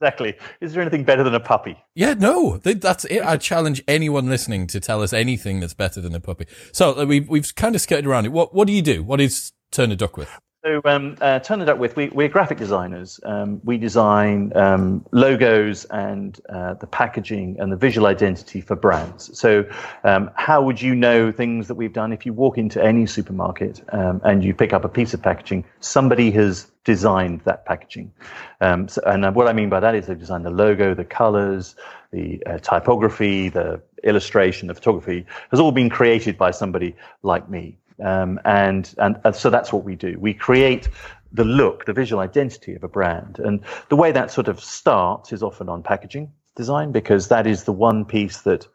Exactly. 0.00 0.34
Is 0.62 0.72
there 0.72 0.80
anything 0.80 1.04
better 1.04 1.22
than 1.22 1.34
a 1.34 1.40
puppy? 1.40 1.76
Yeah, 1.94 2.14
no, 2.14 2.56
th- 2.56 2.80
that's 2.80 3.04
it. 3.04 3.20
I 3.22 3.36
challenge 3.36 3.82
anyone 3.86 4.30
listening 4.30 4.66
to 4.68 4.80
tell 4.80 5.02
us 5.02 5.12
anything 5.12 5.60
that's 5.60 5.74
better 5.74 6.00
than 6.00 6.14
a 6.14 6.20
puppy. 6.20 6.46
So 6.72 6.98
uh, 6.98 7.04
we've 7.04 7.28
we've 7.28 7.54
kind 7.54 7.74
of 7.74 7.82
skirted 7.82 8.06
around 8.06 8.24
it. 8.24 8.32
What 8.32 8.54
what 8.54 8.66
do 8.66 8.72
you 8.72 8.80
do? 8.80 9.02
What 9.02 9.20
is 9.20 9.52
Turner 9.70 9.96
Duckworth? 9.96 10.40
So, 10.62 10.82
um, 10.84 11.16
uh, 11.22 11.38
Turner 11.38 11.64
Duckworth, 11.64 11.96
we, 11.96 12.08
we're 12.08 12.28
graphic 12.28 12.58
designers. 12.58 13.18
Um, 13.24 13.62
we 13.64 13.78
design 13.78 14.54
um, 14.54 15.06
logos 15.10 15.86
and 15.86 16.38
uh, 16.50 16.74
the 16.74 16.86
packaging 16.86 17.56
and 17.58 17.72
the 17.72 17.76
visual 17.76 18.06
identity 18.06 18.60
for 18.60 18.76
brands. 18.76 19.38
So, 19.38 19.64
um, 20.04 20.30
how 20.34 20.60
would 20.62 20.82
you 20.82 20.94
know 20.94 21.32
things 21.32 21.68
that 21.68 21.76
we've 21.76 21.94
done 21.94 22.12
if 22.12 22.26
you 22.26 22.34
walk 22.34 22.58
into 22.58 22.82
any 22.84 23.06
supermarket 23.06 23.82
um, 23.90 24.20
and 24.22 24.44
you 24.44 24.52
pick 24.52 24.74
up 24.74 24.84
a 24.84 24.88
piece 24.90 25.14
of 25.14 25.22
packaging? 25.22 25.64
Somebody 25.80 26.30
has 26.32 26.70
designed 26.84 27.40
that 27.46 27.64
packaging. 27.64 28.12
Um, 28.60 28.86
so, 28.86 29.00
and 29.06 29.34
what 29.34 29.48
I 29.48 29.54
mean 29.54 29.70
by 29.70 29.80
that 29.80 29.94
is 29.94 30.08
they've 30.08 30.18
designed 30.18 30.44
the 30.44 30.50
logo, 30.50 30.92
the 30.92 31.06
colors, 31.06 31.74
the 32.12 32.42
uh, 32.44 32.58
typography, 32.58 33.48
the 33.48 33.80
illustration, 34.04 34.68
the 34.68 34.74
photography 34.74 35.24
has 35.52 35.58
all 35.58 35.72
been 35.72 35.88
created 35.88 36.36
by 36.36 36.50
somebody 36.50 36.96
like 37.22 37.48
me. 37.48 37.78
Um, 38.02 38.40
and, 38.44 38.92
and, 38.98 39.20
and 39.24 39.34
so 39.34 39.50
that's 39.50 39.72
what 39.72 39.84
we 39.84 39.94
do. 39.94 40.16
We 40.18 40.34
create 40.34 40.88
the 41.32 41.44
look, 41.44 41.84
the 41.84 41.92
visual 41.92 42.20
identity 42.20 42.74
of 42.74 42.84
a 42.84 42.88
brand. 42.88 43.38
And 43.38 43.60
the 43.88 43.96
way 43.96 44.12
that 44.12 44.30
sort 44.30 44.48
of 44.48 44.60
starts 44.60 45.32
is 45.32 45.42
often 45.42 45.68
on 45.68 45.82
packaging 45.82 46.32
design 46.56 46.92
because 46.92 47.28
that 47.28 47.46
is 47.46 47.64
the 47.64 47.72
one 47.72 48.04
piece 48.04 48.42
that 48.42 48.66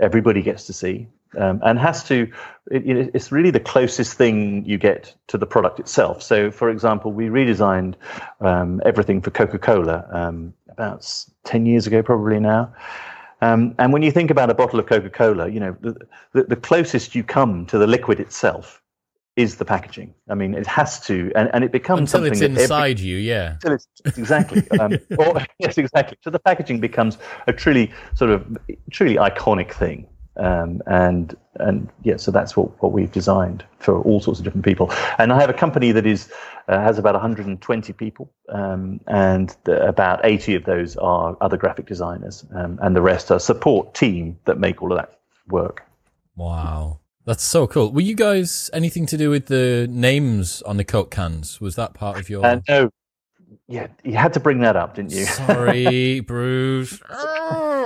everybody 0.00 0.42
gets 0.42 0.66
to 0.66 0.72
see 0.72 1.08
um, 1.38 1.60
and 1.64 1.78
has 1.78 2.04
to, 2.04 2.30
it, 2.70 3.10
it's 3.14 3.30
really 3.32 3.50
the 3.50 3.60
closest 3.60 4.14
thing 4.14 4.64
you 4.64 4.78
get 4.78 5.14
to 5.28 5.38
the 5.38 5.46
product 5.46 5.80
itself. 5.80 6.22
So, 6.22 6.50
for 6.50 6.70
example, 6.70 7.12
we 7.12 7.26
redesigned 7.26 7.94
um, 8.40 8.80
everything 8.84 9.20
for 9.20 9.30
Coca 9.30 9.58
Cola 9.58 10.06
um, 10.12 10.54
about 10.68 11.24
10 11.44 11.66
years 11.66 11.86
ago, 11.86 12.02
probably 12.02 12.40
now. 12.40 12.72
Um, 13.44 13.74
and 13.78 13.92
when 13.92 14.02
you 14.02 14.10
think 14.10 14.30
about 14.30 14.48
a 14.48 14.54
bottle 14.54 14.80
of 14.80 14.86
Coca 14.86 15.10
Cola, 15.10 15.48
you 15.50 15.60
know, 15.60 15.76
the, 15.82 15.94
the, 16.32 16.44
the, 16.44 16.56
closest 16.56 17.14
you 17.14 17.22
come 17.22 17.66
to 17.66 17.76
the 17.76 17.86
liquid 17.86 18.18
itself 18.18 18.80
is 19.36 19.56
the 19.56 19.66
packaging. 19.66 20.14
I 20.30 20.34
mean, 20.34 20.54
it 20.54 20.66
has 20.66 20.98
to, 21.00 21.30
and, 21.36 21.50
and 21.52 21.62
it 21.62 21.70
becomes 21.70 22.14
until 22.14 22.24
it's 22.24 22.40
inside 22.40 22.98
every, 22.98 23.06
you, 23.06 23.16
yeah. 23.18 23.54
Until 23.54 23.72
it's, 23.72 23.86
exactly. 24.16 24.62
Um, 24.80 24.98
or, 25.18 25.44
yes, 25.58 25.76
exactly. 25.76 26.16
So 26.22 26.30
the 26.30 26.38
packaging 26.38 26.80
becomes 26.80 27.18
a 27.46 27.52
truly 27.52 27.92
sort 28.14 28.30
of 28.30 28.46
truly 28.90 29.16
iconic 29.16 29.74
thing. 29.74 30.06
Um, 30.36 30.82
and 30.86 31.36
and 31.56 31.88
yeah, 32.02 32.16
so 32.16 32.30
that's 32.30 32.56
what, 32.56 32.82
what 32.82 32.92
we've 32.92 33.12
designed 33.12 33.64
for 33.78 34.00
all 34.02 34.20
sorts 34.20 34.40
of 34.40 34.44
different 34.44 34.64
people. 34.64 34.92
And 35.18 35.32
I 35.32 35.40
have 35.40 35.50
a 35.50 35.54
company 35.54 35.92
that 35.92 36.06
is 36.06 36.28
uh, 36.68 36.80
has 36.80 36.98
about 36.98 37.14
120 37.14 37.92
people, 37.92 38.32
um, 38.48 39.00
and 39.06 39.54
the, 39.64 39.86
about 39.86 40.20
80 40.24 40.56
of 40.56 40.64
those 40.64 40.96
are 40.96 41.36
other 41.40 41.56
graphic 41.56 41.86
designers, 41.86 42.44
um, 42.54 42.78
and 42.82 42.96
the 42.96 43.02
rest 43.02 43.30
are 43.30 43.38
support 43.38 43.94
team 43.94 44.38
that 44.46 44.58
make 44.58 44.82
all 44.82 44.90
of 44.90 44.98
that 44.98 45.18
work. 45.48 45.84
Wow, 46.34 46.98
that's 47.24 47.44
so 47.44 47.66
cool. 47.68 47.92
Were 47.92 48.00
you 48.00 48.16
guys 48.16 48.70
anything 48.72 49.06
to 49.06 49.16
do 49.16 49.30
with 49.30 49.46
the 49.46 49.86
names 49.88 50.62
on 50.62 50.78
the 50.78 50.84
Coke 50.84 51.12
cans? 51.12 51.60
Was 51.60 51.76
that 51.76 51.94
part 51.94 52.18
of 52.18 52.28
your? 52.28 52.44
Uh, 52.44 52.60
no, 52.68 52.90
yeah, 53.68 53.86
you 54.02 54.14
had 54.16 54.32
to 54.34 54.40
bring 54.40 54.60
that 54.60 54.76
up, 54.76 54.96
didn't 54.96 55.12
you? 55.12 55.24
Sorry, 55.24 56.20
Bruce. 56.26 57.00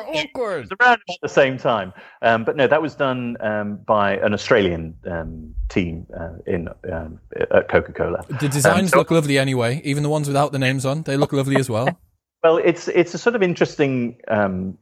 Awkward. 0.08 0.58
It 0.58 0.70
was 0.70 0.76
around 0.80 1.00
at 1.08 1.16
the 1.22 1.28
same 1.28 1.58
time, 1.58 1.92
um, 2.22 2.44
but 2.44 2.56
no, 2.56 2.66
that 2.66 2.82
was 2.82 2.94
done 2.94 3.36
um, 3.40 3.76
by 3.86 4.16
an 4.16 4.34
Australian 4.34 4.96
um, 5.10 5.54
team 5.68 6.06
uh, 6.18 6.30
in 6.46 6.68
um, 6.90 7.20
at 7.50 7.68
Coca 7.68 7.92
Cola. 7.92 8.24
The 8.40 8.48
designs 8.48 8.90
so, 8.90 8.98
look 8.98 9.10
lovely 9.10 9.38
anyway, 9.38 9.80
even 9.84 10.02
the 10.02 10.08
ones 10.08 10.26
without 10.28 10.52
the 10.52 10.58
names 10.58 10.84
on. 10.84 11.02
They 11.02 11.16
look 11.16 11.32
lovely 11.32 11.56
as 11.56 11.70
well. 11.70 11.98
well, 12.42 12.58
it's 12.58 12.88
it's 12.88 13.14
a 13.14 13.18
sort 13.18 13.36
of 13.36 13.42
interesting. 13.42 14.18
Um, 14.28 14.78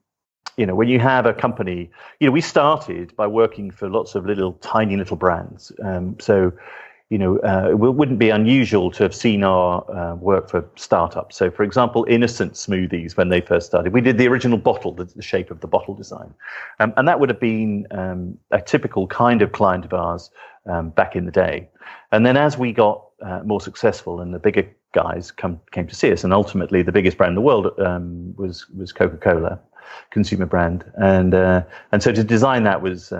you 0.56 0.64
know, 0.64 0.75
when 0.75 0.88
you 0.88 0.99
have 0.99 1.26
a 1.26 1.35
company, 1.35 1.90
you 2.18 2.26
know, 2.26 2.33
we 2.33 2.40
started 2.40 3.14
by 3.14 3.26
working 3.26 3.71
for 3.71 3.90
lots 3.90 4.14
of 4.14 4.25
little, 4.25 4.54
tiny 4.54 4.97
little 4.97 5.16
brands. 5.16 5.71
Um, 5.85 6.16
so, 6.18 6.50
you 7.09 7.19
know, 7.19 7.39
uh, 7.39 7.69
it 7.71 7.79
wouldn't 7.79 8.19
be 8.19 8.31
unusual 8.31 8.91
to 8.91 9.05
have 9.05 9.15
seen 9.15 9.45
our 9.45 9.89
uh, 9.95 10.17
work 10.17 10.51
for 10.51 10.69
startups. 10.75 11.37
So, 11.37 11.53
for 11.53 11.63
example, 11.63 12.05
Innocent 12.09 12.55
Smoothies, 12.55 13.17
when 13.17 13.29
they 13.29 13.41
first 13.41 13.67
started, 13.67 13.93
we 13.93 14.01
did 14.01 14.19
the 14.19 14.27
original 14.27 14.59
bottle, 14.59 14.91
the, 14.93 15.05
the 15.05 15.23
shape 15.23 15.53
of 15.53 15.61
the 15.61 15.69
bottle 15.69 15.95
design. 15.95 16.35
Um, 16.81 16.93
and 16.97 17.07
that 17.07 17.21
would 17.21 17.29
have 17.29 17.39
been 17.39 17.87
um, 17.93 18.37
a 18.51 18.61
typical 18.61 19.07
kind 19.07 19.41
of 19.41 19.53
client 19.53 19.85
of 19.85 19.95
ours 19.95 20.31
um, 20.67 20.91
back 20.91 21.15
in 21.15 21.27
the 21.27 21.31
day. 21.31 21.69
And 22.11 22.27
then 22.27 22.37
as 22.37 22.59
we 22.59 22.73
got 22.73 23.05
uh, 23.23 23.41
more 23.45 23.61
successful 23.61 24.21
and 24.21 24.35
the 24.35 24.41
bigger 24.41 24.69
guys 24.91 25.31
come, 25.31 25.61
came 25.71 25.87
to 25.87 25.95
see 25.95 26.11
us, 26.11 26.25
and 26.25 26.33
ultimately 26.33 26.83
the 26.83 26.93
biggest 26.93 27.17
brand 27.17 27.31
in 27.31 27.35
the 27.37 27.41
world 27.41 27.69
um, 27.79 28.35
was, 28.37 28.69
was 28.71 28.93
Coca 28.93 29.17
Cola, 29.17 29.61
consumer 30.11 30.47
brand. 30.47 30.85
And, 30.97 31.35
uh, 31.35 31.63
and 31.93 32.03
so 32.03 32.11
to 32.11 32.25
design 32.25 32.65
that 32.65 32.83
was 32.83 33.13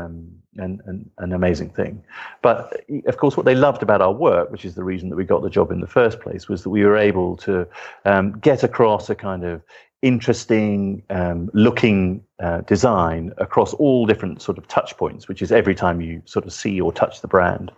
um, 0.59 0.65
an, 0.65 0.83
an, 0.87 1.11
an, 1.19 1.33
amazing 1.33 1.71
thing. 1.71 2.03
But 2.43 2.85
of 3.07 3.17
course, 3.17 3.37
what 3.37 3.47
they 3.47 3.55
loved 3.55 3.83
about 3.83 4.01
our 4.01 4.13
work, 4.13 4.51
which 4.51 4.65
is 4.65 4.75
the 4.75 4.85
reason 4.85 5.11
that 5.11 5.17
we 5.17 5.25
got 5.25 5.43
the 5.43 5.51
job 5.51 5.71
in 5.71 5.81
the 5.81 5.87
first 5.87 6.21
place, 6.21 6.49
was 6.49 6.63
that 6.63 6.71
we 6.71 6.85
were 6.85 6.97
able 6.97 7.37
to 7.39 7.67
um, 8.05 8.39
get 8.39 8.63
across 8.63 9.11
a 9.11 9.15
kind 9.15 9.45
of 9.45 9.63
interesting 10.03 11.03
um, 11.11 11.51
looking 11.53 12.23
uh, 12.39 12.61
design 12.63 13.33
across 13.39 13.73
all 13.75 14.07
different 14.07 14.43
sort 14.43 14.59
of 14.59 14.69
touch 14.69 14.97
points, 14.97 15.27
which 15.27 15.43
is 15.43 15.51
every 15.51 15.75
time 15.75 16.01
you 16.01 16.23
sort 16.27 16.45
of 16.45 16.53
see 16.53 16.81
or 16.81 16.93
touch 16.93 17.23
the 17.23 17.29
brand 17.29 17.73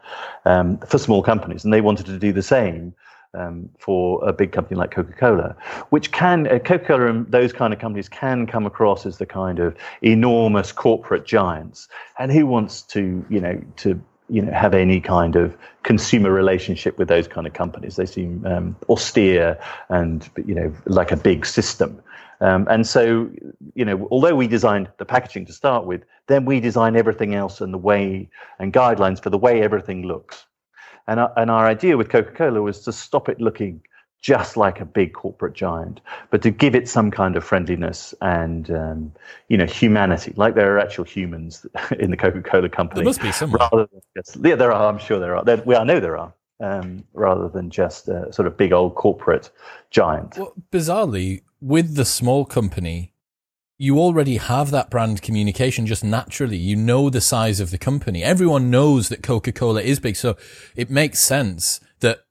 um, 0.44 0.78
for 0.78 0.98
small 0.98 1.22
companies. 1.22 1.64
And 1.64 1.72
they 1.72 1.80
wanted 1.80 2.06
to 2.06 2.18
do 2.18 2.32
the 2.32 2.42
same 2.42 2.94
um, 3.34 3.68
for 3.78 4.26
a 4.26 4.32
big 4.32 4.52
company 4.52 4.76
like 4.76 4.90
Coca-Cola, 4.90 5.56
which 5.90 6.12
can 6.12 6.46
uh, 6.46 6.58
Coca-Cola 6.58 7.06
and 7.06 7.30
those 7.30 7.52
kind 7.52 7.72
of 7.72 7.78
companies 7.78 8.08
can 8.08 8.46
come 8.46 8.66
across 8.66 9.06
as 9.06 9.18
the 9.18 9.26
kind 9.26 9.58
of 9.58 9.76
enormous 10.02 10.72
corporate 10.72 11.26
giants. 11.26 11.88
And 12.18 12.32
who 12.32 12.46
wants 12.46 12.82
to, 12.82 13.24
you 13.28 13.40
know, 13.40 13.60
to 13.76 14.00
you 14.30 14.42
know 14.42 14.52
have 14.52 14.74
any 14.74 15.00
kind 15.00 15.36
of 15.36 15.56
consumer 15.82 16.30
relationship 16.30 16.98
with 16.98 17.08
those 17.08 17.28
kind 17.28 17.46
of 17.46 17.52
companies? 17.52 17.96
They 17.96 18.06
seem 18.06 18.44
um, 18.46 18.76
austere 18.88 19.58
and 19.88 20.28
you 20.44 20.54
know 20.54 20.74
like 20.86 21.12
a 21.12 21.16
big 21.16 21.46
system. 21.46 22.02
Um, 22.40 22.68
and 22.70 22.86
so, 22.86 23.28
you 23.74 23.84
know, 23.84 24.06
although 24.12 24.36
we 24.36 24.46
designed 24.46 24.88
the 24.98 25.04
packaging 25.04 25.46
to 25.46 25.52
start 25.52 25.86
with, 25.86 26.04
then 26.28 26.44
we 26.44 26.60
design 26.60 26.94
everything 26.94 27.34
else 27.34 27.60
and 27.60 27.74
the 27.74 27.78
way 27.78 28.30
and 28.60 28.72
guidelines 28.72 29.20
for 29.20 29.30
the 29.30 29.38
way 29.38 29.60
everything 29.60 30.06
looks. 30.06 30.46
And 31.08 31.20
our, 31.20 31.32
and 31.36 31.50
our 31.50 31.66
idea 31.66 31.96
with 31.96 32.10
Coca 32.10 32.30
Cola 32.30 32.62
was 32.62 32.80
to 32.82 32.92
stop 32.92 33.28
it 33.28 33.40
looking 33.40 33.80
just 34.20 34.56
like 34.56 34.80
a 34.80 34.84
big 34.84 35.14
corporate 35.14 35.54
giant, 35.54 36.00
but 36.30 36.42
to 36.42 36.50
give 36.50 36.74
it 36.74 36.88
some 36.88 37.10
kind 37.10 37.36
of 37.36 37.44
friendliness 37.44 38.14
and 38.20 38.70
um, 38.70 39.12
you 39.48 39.56
know 39.56 39.64
humanity, 39.64 40.32
like 40.36 40.54
there 40.54 40.74
are 40.74 40.78
actual 40.78 41.04
humans 41.04 41.66
in 41.98 42.10
the 42.10 42.16
Coca 42.16 42.42
Cola 42.42 42.68
company. 42.68 43.00
There 43.00 43.04
must 43.04 43.22
be 43.22 43.32
some. 43.32 43.52
Rather 43.52 43.88
than 43.90 44.00
just, 44.16 44.36
yeah, 44.44 44.54
there 44.54 44.72
are. 44.72 44.92
I'm 44.92 44.98
sure 44.98 45.18
there 45.18 45.36
are. 45.36 45.44
There, 45.44 45.62
we, 45.64 45.74
I 45.74 45.84
know 45.84 46.00
there 46.00 46.18
are. 46.18 46.32
Um, 46.60 47.04
rather 47.14 47.48
than 47.48 47.70
just 47.70 48.08
a 48.08 48.32
sort 48.32 48.48
of 48.48 48.56
big 48.56 48.72
old 48.72 48.96
corporate 48.96 49.48
giant. 49.90 50.36
Well, 50.36 50.54
bizarrely, 50.72 51.42
with 51.60 51.94
the 51.94 52.04
small 52.04 52.44
company, 52.44 53.12
you 53.78 53.98
already 54.00 54.38
have 54.38 54.72
that 54.72 54.90
brand 54.90 55.22
communication 55.22 55.86
just 55.86 56.02
naturally. 56.02 56.56
You 56.56 56.74
know 56.74 57.08
the 57.08 57.20
size 57.20 57.60
of 57.60 57.70
the 57.70 57.78
company. 57.78 58.24
Everyone 58.24 58.70
knows 58.70 59.08
that 59.08 59.22
Coca-Cola 59.22 59.82
is 59.82 60.00
big. 60.00 60.16
So 60.16 60.36
it 60.74 60.90
makes 60.90 61.20
sense 61.20 61.80
that 62.00 62.24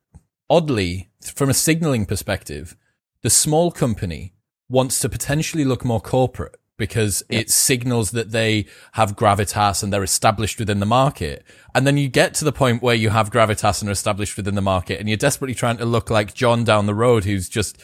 oddly, 0.49 1.09
from 1.21 1.49
a 1.49 1.53
signaling 1.53 2.05
perspective, 2.05 2.75
the 3.23 3.29
small 3.29 3.71
company 3.71 4.33
wants 4.69 4.99
to 4.99 5.09
potentially 5.09 5.63
look 5.63 5.85
more 5.85 6.01
corporate 6.01 6.57
because 6.77 7.23
yeah. 7.29 7.39
it 7.39 7.49
signals 7.49 8.11
that 8.11 8.31
they 8.31 8.65
have 8.91 9.15
gravitas 9.15 9.81
and 9.81 9.91
they're 9.91 10.03
established 10.03 10.59
within 10.59 10.79
the 10.79 10.85
market. 10.85 11.45
And 11.73 11.87
then 11.87 11.97
you 11.97 12.09
get 12.09 12.33
to 12.35 12.45
the 12.45 12.51
point 12.51 12.83
where 12.83 12.93
you 12.93 13.09
have 13.09 13.31
gravitas 13.31 13.81
and 13.81 13.89
are 13.89 13.93
established 13.93 14.35
within 14.35 14.55
the 14.55 14.61
market 14.61 14.99
and 14.99 15.07
you're 15.07 15.17
desperately 15.17 15.55
trying 15.55 15.77
to 15.77 15.85
look 15.85 16.09
like 16.09 16.33
John 16.33 16.65
down 16.65 16.85
the 16.85 16.93
road 16.93 17.23
who's 17.23 17.47
just 17.47 17.77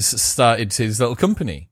started 0.00 0.72
his 0.72 0.98
little 0.98 1.14
company. 1.14 1.68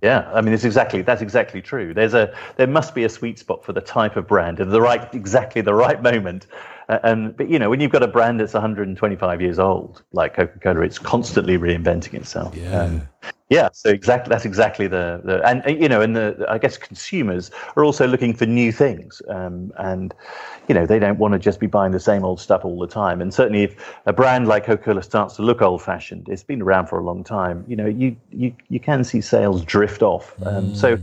Yeah, 0.00 0.30
I 0.32 0.40
mean, 0.40 0.54
it's 0.54 0.64
exactly 0.64 1.02
that's 1.02 1.20
exactly 1.20 1.60
true. 1.60 1.92
There's 1.92 2.14
a 2.14 2.34
there 2.56 2.66
must 2.66 2.94
be 2.94 3.04
a 3.04 3.08
sweet 3.08 3.38
spot 3.38 3.64
for 3.64 3.72
the 3.72 3.82
type 3.82 4.16
of 4.16 4.26
brand 4.26 4.58
at 4.58 4.70
the 4.70 4.80
right 4.80 5.12
exactly 5.14 5.60
the 5.60 5.74
right 5.74 6.00
moment. 6.00 6.46
Uh, 6.88 6.98
and 7.02 7.36
but 7.36 7.50
you 7.50 7.58
know, 7.58 7.68
when 7.68 7.80
you've 7.80 7.92
got 7.92 8.02
a 8.02 8.08
brand 8.08 8.40
that's 8.40 8.54
125 8.54 9.42
years 9.42 9.58
old, 9.58 10.02
like 10.12 10.34
Coca 10.34 10.58
Cola, 10.60 10.80
it's 10.80 10.98
constantly 10.98 11.58
reinventing 11.58 12.14
itself. 12.14 12.56
Yeah. 12.56 13.00
Yeah, 13.52 13.68
so 13.72 13.90
exactly 13.90 14.30
that's 14.30 14.46
exactly 14.46 14.86
the, 14.86 15.20
the 15.24 15.46
and 15.46 15.62
you 15.78 15.88
know, 15.88 16.00
and 16.00 16.16
the 16.16 16.46
I 16.48 16.56
guess 16.56 16.78
consumers 16.78 17.50
are 17.76 17.84
also 17.84 18.06
looking 18.06 18.32
for 18.34 18.46
new 18.46 18.72
things, 18.72 19.20
um, 19.28 19.72
and 19.76 20.14
you 20.68 20.74
know 20.74 20.86
they 20.86 20.98
don't 20.98 21.18
want 21.18 21.32
to 21.32 21.38
just 21.38 21.60
be 21.60 21.66
buying 21.66 21.92
the 21.92 22.00
same 22.00 22.24
old 22.24 22.40
stuff 22.40 22.64
all 22.64 22.78
the 22.78 22.86
time. 22.86 23.20
And 23.20 23.32
certainly, 23.34 23.64
if 23.64 23.94
a 24.06 24.12
brand 24.12 24.48
like 24.48 24.64
Coca-Cola 24.64 25.02
starts 25.02 25.36
to 25.36 25.42
look 25.42 25.60
old-fashioned, 25.60 26.30
it's 26.30 26.42
been 26.42 26.62
around 26.62 26.86
for 26.86 26.98
a 26.98 27.04
long 27.04 27.22
time. 27.22 27.62
You 27.68 27.76
know, 27.76 27.86
you 27.86 28.16
you 28.30 28.54
you 28.70 28.80
can 28.80 29.04
see 29.04 29.20
sales 29.20 29.62
drift 29.62 30.02
off. 30.02 30.34
Um, 30.46 30.68
mm. 30.68 30.76
So, 30.76 30.96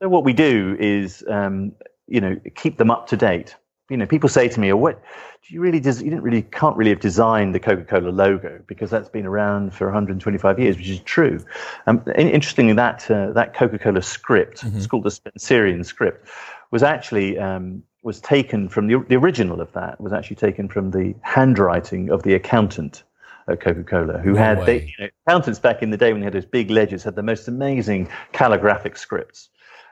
so 0.00 0.08
what 0.08 0.22
we 0.22 0.32
do 0.32 0.76
is 0.78 1.24
um, 1.28 1.72
you 2.06 2.20
know 2.20 2.36
keep 2.54 2.76
them 2.76 2.92
up 2.92 3.08
to 3.08 3.16
date 3.16 3.56
you 3.88 3.96
know, 3.96 4.06
people 4.06 4.28
say 4.28 4.48
to 4.48 4.60
me, 4.60 4.72
"Oh, 4.72 4.76
what 4.76 5.02
do 5.46 5.54
you 5.54 5.60
really? 5.60 5.80
Des- 5.80 6.04
you 6.04 6.10
didn't 6.10 6.22
really, 6.22 6.42
can't 6.42 6.76
really 6.76 6.90
have 6.90 7.00
designed 7.00 7.54
the 7.54 7.60
Coca-Cola 7.60 8.10
logo 8.10 8.60
because 8.66 8.90
that's 8.90 9.08
been 9.08 9.26
around 9.26 9.74
for 9.74 9.86
125 9.86 10.58
years, 10.58 10.76
which 10.76 10.88
is 10.88 11.00
true." 11.00 11.44
Um, 11.86 12.02
interestingly, 12.16 12.74
that 12.74 13.10
uh, 13.10 13.32
that 13.32 13.54
Coca-Cola 13.54 14.02
script, 14.02 14.62
mm-hmm. 14.62 14.76
it's 14.76 14.86
called 14.86 15.04
the 15.04 15.10
Spencerian 15.10 15.84
script, 15.84 16.28
was 16.70 16.82
actually 16.82 17.38
um, 17.38 17.82
was 18.02 18.20
taken 18.20 18.68
from 18.68 18.86
the, 18.86 19.04
the 19.08 19.16
original 19.16 19.60
of 19.60 19.72
that 19.72 20.00
was 20.00 20.12
actually 20.12 20.36
taken 20.36 20.68
from 20.68 20.90
the 20.90 21.14
handwriting 21.22 22.10
of 22.10 22.22
the 22.22 22.34
accountant 22.34 23.02
at 23.48 23.60
Coca-Cola, 23.60 24.18
who 24.18 24.32
No 24.34 24.38
had 24.38 24.66
they, 24.66 24.82
you 24.82 25.04
know, 25.04 25.08
accountants 25.26 25.58
back 25.58 25.82
in 25.82 25.90
the 25.90 25.96
day 25.96 26.12
when 26.12 26.20
they 26.20 26.24
had 26.24 26.34
those 26.34 26.44
big 26.44 26.70
ledgers 26.70 27.02
had 27.02 27.16
the 27.16 27.22
most 27.22 27.48
amazing 27.48 28.08
calligraphic 28.32 28.96
scripts. 28.96 29.48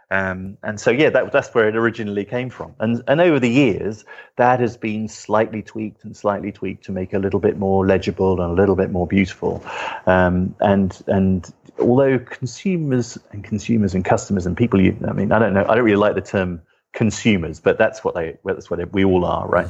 Um, 0.08 0.56
and 0.62 0.80
so, 0.80 0.90
yeah, 0.90 1.10
that, 1.10 1.32
that's 1.32 1.52
where 1.52 1.68
it 1.68 1.74
originally 1.74 2.24
came 2.24 2.48
from. 2.48 2.74
And, 2.78 3.02
and 3.08 3.20
over 3.20 3.40
the 3.40 3.50
years, 3.50 4.04
that 4.36 4.60
has 4.60 4.76
been 4.76 5.08
slightly 5.08 5.62
tweaked 5.62 6.04
and 6.04 6.16
slightly 6.16 6.52
tweaked 6.52 6.84
to 6.84 6.92
make 6.92 7.12
a 7.12 7.18
little 7.18 7.40
bit 7.40 7.58
more 7.58 7.84
legible 7.84 8.40
and 8.40 8.52
a 8.52 8.54
little 8.54 8.76
bit 8.76 8.90
more 8.92 9.06
beautiful. 9.06 9.64
Um, 10.06 10.54
and 10.60 11.02
and 11.08 11.52
although 11.80 12.20
consumers 12.20 13.18
and 13.32 13.42
consumers 13.42 13.94
and 13.94 14.04
customers 14.04 14.46
and 14.46 14.56
people, 14.56 14.80
you, 14.80 14.96
I 15.08 15.12
mean, 15.12 15.32
I 15.32 15.40
don't 15.40 15.54
know, 15.54 15.66
I 15.68 15.74
don't 15.74 15.84
really 15.84 15.96
like 15.96 16.14
the 16.14 16.20
term 16.20 16.62
consumers, 16.92 17.58
but 17.58 17.76
that's 17.76 18.04
what 18.04 18.14
they, 18.14 18.38
that's 18.44 18.70
what 18.70 18.92
we 18.92 19.04
all 19.04 19.24
are, 19.24 19.48
right? 19.48 19.68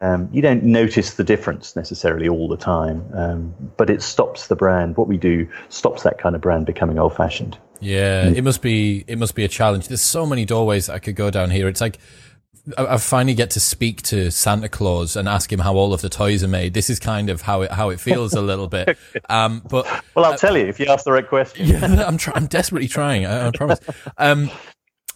Um, 0.00 0.28
you 0.32 0.42
don't 0.42 0.62
notice 0.62 1.14
the 1.14 1.24
difference 1.24 1.76
necessarily 1.76 2.28
all 2.28 2.48
the 2.48 2.56
time, 2.56 3.04
um, 3.14 3.54
but 3.76 3.88
it 3.88 4.02
stops 4.02 4.48
the 4.48 4.56
brand. 4.56 4.96
What 4.96 5.08
we 5.08 5.16
do 5.16 5.48
stops 5.68 6.02
that 6.02 6.18
kind 6.18 6.34
of 6.34 6.40
brand 6.42 6.66
becoming 6.66 6.98
old-fashioned. 6.98 7.56
Yeah, 7.80 8.26
it 8.28 8.42
must 8.44 8.62
be 8.62 9.04
it 9.06 9.18
must 9.18 9.34
be 9.34 9.44
a 9.44 9.48
challenge. 9.48 9.88
There's 9.88 10.00
so 10.00 10.26
many 10.26 10.44
doorways 10.44 10.88
I 10.88 10.98
could 10.98 11.16
go 11.16 11.30
down 11.30 11.50
here. 11.50 11.68
It's 11.68 11.80
like 11.80 11.98
I, 12.76 12.96
finally 12.96 13.34
get 13.34 13.50
to 13.50 13.60
speak 13.60 14.02
to 14.02 14.30
Santa 14.30 14.68
Claus 14.68 15.14
and 15.14 15.28
ask 15.28 15.52
him 15.52 15.60
how 15.60 15.76
all 15.76 15.94
of 15.94 16.00
the 16.02 16.08
toys 16.08 16.42
are 16.42 16.48
made. 16.48 16.74
This 16.74 16.90
is 16.90 16.98
kind 16.98 17.30
of 17.30 17.42
how 17.42 17.62
it 17.62 17.70
how 17.70 17.90
it 17.90 18.00
feels 18.00 18.34
a 18.34 18.40
little 18.42 18.66
bit. 18.66 18.98
Um, 19.28 19.62
but 19.68 19.86
Well, 20.14 20.24
I'll 20.24 20.38
tell 20.38 20.56
you 20.56 20.66
if 20.66 20.78
you 20.78 20.86
ask 20.86 21.04
the 21.04 21.12
right 21.12 21.26
question. 21.26 21.66
yeah, 21.66 21.84
I'm 22.06 22.16
try- 22.16 22.34
I'm 22.36 22.46
desperately 22.46 22.88
trying. 22.88 23.26
I, 23.26 23.48
I 23.48 23.50
promise. 23.50 23.80
Um, 24.18 24.50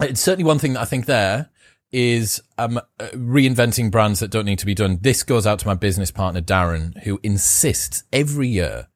it's 0.00 0.20
certainly 0.20 0.44
one 0.44 0.58
thing 0.58 0.72
that 0.72 0.80
I 0.80 0.84
think 0.84 1.06
there 1.06 1.50
is 1.92 2.40
um, 2.58 2.78
uh, 2.78 3.08
reinventing 3.14 3.90
brands 3.90 4.20
that 4.20 4.30
don't 4.30 4.46
need 4.46 4.58
to 4.60 4.66
be 4.66 4.74
done. 4.74 4.98
This 5.00 5.22
goes 5.22 5.46
out 5.46 5.58
to 5.60 5.66
my 5.66 5.74
business 5.74 6.10
partner 6.10 6.40
Darren, 6.40 7.00
who 7.02 7.20
insists 7.22 8.04
every 8.12 8.48
year 8.48 8.88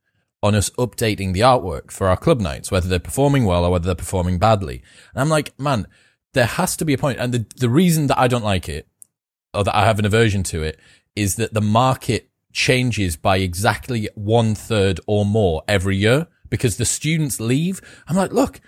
on 0.44 0.54
us 0.54 0.68
updating 0.78 1.32
the 1.32 1.40
artwork 1.40 1.90
for 1.90 2.06
our 2.06 2.18
club 2.18 2.38
nights, 2.38 2.70
whether 2.70 2.86
they're 2.86 2.98
performing 2.98 3.46
well 3.46 3.64
or 3.64 3.70
whether 3.70 3.86
they're 3.86 3.94
performing 3.94 4.38
badly. 4.38 4.82
And 5.14 5.22
I'm 5.22 5.30
like, 5.30 5.58
man, 5.58 5.86
there 6.34 6.44
has 6.44 6.76
to 6.76 6.84
be 6.84 6.92
a 6.92 6.98
point. 6.98 7.18
And 7.18 7.32
the 7.32 7.46
the 7.56 7.70
reason 7.70 8.08
that 8.08 8.18
I 8.18 8.28
don't 8.28 8.44
like 8.44 8.68
it 8.68 8.86
or 9.54 9.64
that 9.64 9.74
I 9.74 9.86
have 9.86 9.98
an 9.98 10.04
aversion 10.04 10.42
to 10.44 10.62
it 10.62 10.78
is 11.16 11.36
that 11.36 11.54
the 11.54 11.62
market 11.62 12.28
changes 12.52 13.16
by 13.16 13.38
exactly 13.38 14.10
one 14.14 14.54
third 14.54 15.00
or 15.06 15.24
more 15.24 15.62
every 15.66 15.96
year 15.96 16.26
because 16.50 16.76
the 16.76 16.84
students 16.84 17.40
leave. 17.40 17.80
I'm 18.06 18.16
like, 18.16 18.32
look, 18.32 18.60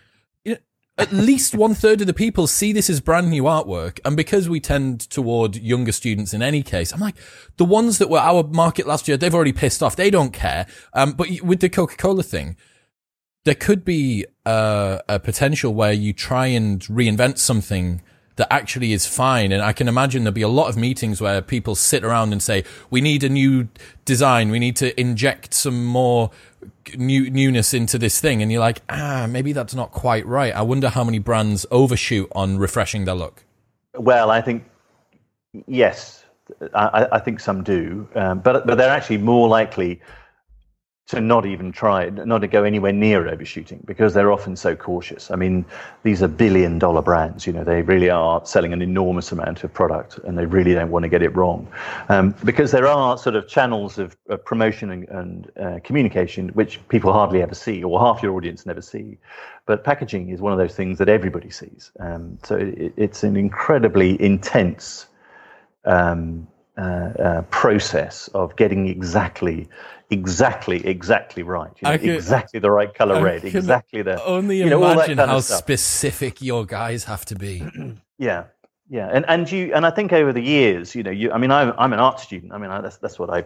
at 0.98 1.12
least 1.12 1.54
one 1.54 1.74
third 1.74 2.00
of 2.00 2.06
the 2.06 2.14
people 2.14 2.46
see 2.46 2.72
this 2.72 2.88
as 2.88 3.00
brand 3.00 3.28
new 3.28 3.42
artwork. 3.42 4.00
And 4.04 4.16
because 4.16 4.48
we 4.48 4.60
tend 4.60 5.00
toward 5.10 5.56
younger 5.56 5.92
students 5.92 6.32
in 6.32 6.42
any 6.42 6.62
case, 6.62 6.92
I'm 6.92 7.00
like, 7.00 7.16
the 7.58 7.66
ones 7.66 7.98
that 7.98 8.08
were 8.08 8.18
our 8.18 8.44
market 8.44 8.86
last 8.86 9.06
year, 9.06 9.16
they've 9.16 9.34
already 9.34 9.52
pissed 9.52 9.82
off. 9.82 9.94
They 9.94 10.10
don't 10.10 10.32
care. 10.32 10.66
Um, 10.94 11.12
but 11.12 11.28
with 11.42 11.60
the 11.60 11.68
Coca-Cola 11.68 12.22
thing, 12.22 12.56
there 13.44 13.54
could 13.54 13.84
be 13.84 14.24
uh, 14.46 14.98
a 15.08 15.20
potential 15.20 15.74
where 15.74 15.92
you 15.92 16.12
try 16.12 16.46
and 16.46 16.80
reinvent 16.80 17.38
something 17.38 18.00
that 18.36 18.52
actually 18.52 18.92
is 18.92 19.06
fine. 19.06 19.52
And 19.52 19.62
I 19.62 19.72
can 19.72 19.88
imagine 19.88 20.24
there'll 20.24 20.34
be 20.34 20.42
a 20.42 20.48
lot 20.48 20.68
of 20.68 20.76
meetings 20.76 21.20
where 21.20 21.40
people 21.42 21.74
sit 21.74 22.04
around 22.04 22.32
and 22.32 22.42
say, 22.42 22.64
we 22.90 23.00
need 23.00 23.22
a 23.22 23.28
new 23.28 23.68
design. 24.04 24.50
We 24.50 24.58
need 24.58 24.76
to 24.76 24.98
inject 24.98 25.54
some 25.54 25.84
more 25.84 26.30
new, 26.96 27.30
newness 27.30 27.74
into 27.74 27.98
this 27.98 28.20
thing. 28.20 28.42
And 28.42 28.50
you're 28.50 28.60
like, 28.60 28.82
ah, 28.88 29.26
maybe 29.28 29.52
that's 29.52 29.74
not 29.74 29.92
quite 29.92 30.26
right. 30.26 30.54
I 30.54 30.62
wonder 30.62 30.88
how 30.88 31.04
many 31.04 31.18
brands 31.18 31.66
overshoot 31.70 32.28
on 32.32 32.58
refreshing 32.58 33.04
their 33.04 33.14
look. 33.14 33.44
Well, 33.94 34.30
I 34.30 34.40
think 34.42 34.64
yes, 35.66 36.24
I, 36.74 37.08
I 37.12 37.18
think 37.18 37.40
some 37.40 37.62
do, 37.62 38.08
um, 38.14 38.40
but 38.40 38.66
but 38.66 38.78
they're 38.78 38.90
actually 38.90 39.18
more 39.18 39.48
likely 39.48 40.00
to 41.08 41.20
not 41.20 41.46
even 41.46 41.70
try, 41.70 42.08
not 42.10 42.38
to 42.38 42.48
go 42.48 42.64
anywhere 42.64 42.92
near 42.92 43.28
overshooting 43.28 43.80
because 43.84 44.12
they're 44.12 44.32
often 44.32 44.56
so 44.56 44.74
cautious. 44.74 45.30
I 45.30 45.36
mean, 45.36 45.64
these 46.02 46.20
are 46.20 46.26
billion 46.26 46.80
dollar 46.80 47.00
brands, 47.00 47.46
you 47.46 47.52
know, 47.52 47.62
they 47.62 47.82
really 47.82 48.10
are 48.10 48.44
selling 48.44 48.72
an 48.72 48.82
enormous 48.82 49.30
amount 49.30 49.62
of 49.62 49.72
product 49.72 50.18
and 50.18 50.36
they 50.36 50.46
really 50.46 50.74
don't 50.74 50.90
want 50.90 51.04
to 51.04 51.08
get 51.08 51.22
it 51.22 51.28
wrong. 51.36 51.68
Um, 52.08 52.34
because 52.44 52.72
there 52.72 52.88
are 52.88 53.16
sort 53.16 53.36
of 53.36 53.46
channels 53.46 53.98
of, 53.98 54.16
of 54.28 54.44
promotion 54.44 54.90
and, 54.90 55.08
and 55.08 55.50
uh, 55.60 55.78
communication 55.84 56.48
which 56.50 56.80
people 56.88 57.12
hardly 57.12 57.40
ever 57.40 57.54
see 57.54 57.84
or 57.84 58.00
half 58.00 58.20
your 58.20 58.34
audience 58.34 58.66
never 58.66 58.82
see. 58.82 59.16
But 59.64 59.84
packaging 59.84 60.30
is 60.30 60.40
one 60.40 60.52
of 60.52 60.58
those 60.58 60.74
things 60.74 60.98
that 60.98 61.08
everybody 61.08 61.50
sees. 61.50 61.92
Um, 62.00 62.38
so 62.42 62.56
it, 62.56 62.92
it's 62.96 63.22
an 63.22 63.36
incredibly 63.36 64.20
intense 64.20 65.06
um, 65.84 66.48
uh, 66.78 67.12
uh, 67.18 67.42
process 67.50 68.28
of 68.34 68.54
getting 68.56 68.86
exactly, 68.86 69.66
exactly, 70.10 70.86
exactly 70.86 71.42
right. 71.42 71.70
You 71.80 71.88
know, 71.88 71.98
could- 71.98 72.10
exactly 72.10 72.60
the 72.60 72.70
right 72.70 72.92
color 72.92 73.16
I 73.16 73.20
red, 73.22 73.44
exactly 73.44 74.02
the 74.02 74.22
Only 74.24 74.58
you 74.58 74.70
know, 74.70 74.92
imagine 74.92 75.18
how 75.18 75.40
specific 75.40 76.42
your 76.42 76.64
guys 76.64 77.04
have 77.04 77.24
to 77.26 77.34
be. 77.34 77.64
yeah, 78.18 78.44
yeah. 78.88 79.08
And 79.12 79.24
and 79.28 79.50
you 79.50 79.74
and 79.74 79.86
I 79.86 79.90
think 79.90 80.12
over 80.12 80.32
the 80.32 80.42
years, 80.42 80.94
you 80.94 81.02
know, 81.02 81.10
you. 81.10 81.32
I 81.32 81.38
mean, 81.38 81.50
I'm 81.50 81.72
I'm 81.78 81.92
an 81.92 82.00
art 82.00 82.20
student. 82.20 82.52
I 82.52 82.58
mean, 82.58 82.70
I, 82.70 82.80
that's 82.80 82.98
that's 82.98 83.18
what 83.18 83.30
I. 83.30 83.44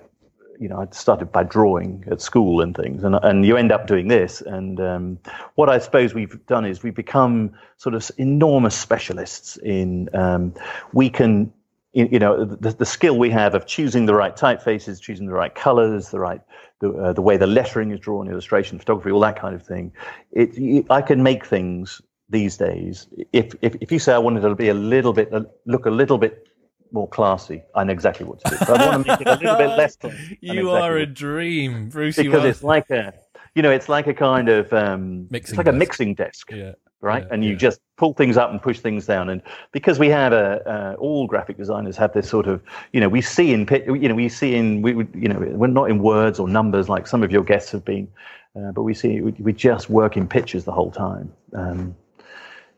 You 0.58 0.68
know, 0.68 0.82
I 0.82 0.86
started 0.90 1.32
by 1.32 1.44
drawing 1.44 2.04
at 2.10 2.20
school 2.20 2.60
and 2.60 2.76
things, 2.76 3.02
and 3.02 3.14
and 3.22 3.46
you 3.46 3.56
end 3.56 3.72
up 3.72 3.86
doing 3.86 4.08
this. 4.08 4.42
And 4.42 4.78
um, 4.78 5.18
what 5.54 5.70
I 5.70 5.78
suppose 5.78 6.12
we've 6.12 6.44
done 6.46 6.66
is 6.66 6.82
we've 6.82 6.94
become 6.94 7.52
sort 7.78 7.94
of 7.94 8.10
enormous 8.18 8.74
specialists 8.74 9.56
in. 9.58 10.14
Um, 10.14 10.52
we 10.92 11.08
can 11.08 11.50
you 11.92 12.08
you 12.10 12.18
know 12.18 12.44
the, 12.44 12.70
the 12.70 12.86
skill 12.86 13.18
we 13.18 13.30
have 13.30 13.54
of 13.54 13.66
choosing 13.66 14.06
the 14.06 14.14
right 14.14 14.36
typefaces 14.36 15.00
choosing 15.00 15.26
the 15.26 15.32
right 15.32 15.54
colors 15.54 16.10
the 16.10 16.20
right 16.20 16.40
the, 16.80 16.90
uh, 16.92 17.12
the 17.12 17.22
way 17.22 17.36
the 17.36 17.46
lettering 17.46 17.90
is 17.90 18.00
drawn 18.00 18.28
illustration 18.28 18.78
photography 18.78 19.10
all 19.10 19.20
that 19.20 19.38
kind 19.38 19.54
of 19.54 19.64
thing 19.64 19.92
it 20.32 20.84
i 20.90 21.00
can 21.00 21.22
make 21.22 21.44
things 21.44 22.00
these 22.28 22.56
days 22.56 23.08
if, 23.32 23.54
if 23.60 23.74
if 23.80 23.90
you 23.90 23.98
say 23.98 24.12
i 24.12 24.18
wanted 24.18 24.40
to 24.40 24.54
be 24.54 24.68
a 24.68 24.74
little 24.74 25.12
bit 25.12 25.32
uh, 25.32 25.42
look 25.66 25.86
a 25.86 25.90
little 25.90 26.18
bit 26.18 26.46
more 26.92 27.08
classy 27.08 27.62
i 27.74 27.84
know 27.84 27.92
exactly 27.92 28.26
what 28.26 28.40
to 28.40 28.50
do 28.50 28.56
but 28.60 28.80
i 28.80 28.86
want 28.86 29.04
to 29.04 29.10
make 29.10 29.20
it 29.20 29.26
a 29.26 29.34
little 29.36 29.56
bit 29.56 29.76
less 29.76 29.96
classy. 30.00 30.38
You 30.40 30.52
exactly 30.52 30.80
are 30.80 30.96
a 30.96 31.06
dream, 31.06 31.88
Bruce. 31.88 32.18
You 32.18 32.24
because 32.24 32.44
it's 32.44 32.64
like 32.64 32.90
a 32.90 33.12
you 33.54 33.62
know 33.62 33.70
it's 33.70 33.88
like 33.88 34.06
a 34.06 34.14
kind 34.14 34.48
of 34.48 34.72
um 34.72 35.26
Mixing 35.30 35.52
it's 35.52 35.58
like 35.58 35.68
a 35.68 35.76
mixing 35.76 36.14
desk 36.14 36.50
yeah. 36.50 36.72
Right? 37.00 37.24
Yeah, 37.24 37.34
and 37.34 37.44
you 37.44 37.52
yeah. 37.52 37.56
just 37.56 37.80
pull 37.96 38.14
things 38.14 38.36
up 38.36 38.50
and 38.50 38.60
push 38.60 38.80
things 38.80 39.06
down. 39.06 39.28
And 39.28 39.42
because 39.72 39.98
we 39.98 40.08
have 40.08 40.32
a, 40.32 40.68
uh, 40.68 40.96
all 40.98 41.26
graphic 41.26 41.56
designers 41.56 41.96
have 41.96 42.12
this 42.12 42.28
sort 42.28 42.46
of, 42.46 42.62
you 42.92 43.00
know, 43.00 43.08
we 43.08 43.20
see 43.20 43.52
in, 43.52 43.68
you 43.86 44.08
know, 44.08 44.14
we 44.14 44.28
see 44.28 44.54
in, 44.54 44.82
we, 44.82 44.92
you 45.14 45.28
know, 45.28 45.38
we're 45.38 45.66
not 45.66 45.90
in 45.90 46.02
words 46.02 46.38
or 46.38 46.48
numbers 46.48 46.88
like 46.88 47.06
some 47.06 47.22
of 47.22 47.30
your 47.30 47.42
guests 47.42 47.72
have 47.72 47.84
been, 47.84 48.08
uh, 48.56 48.72
but 48.72 48.82
we 48.82 48.94
see, 48.94 49.20
we, 49.20 49.32
we 49.32 49.52
just 49.52 49.90
work 49.90 50.16
in 50.16 50.26
pictures 50.28 50.64
the 50.64 50.72
whole 50.72 50.90
time. 50.90 51.32
Um, 51.54 51.96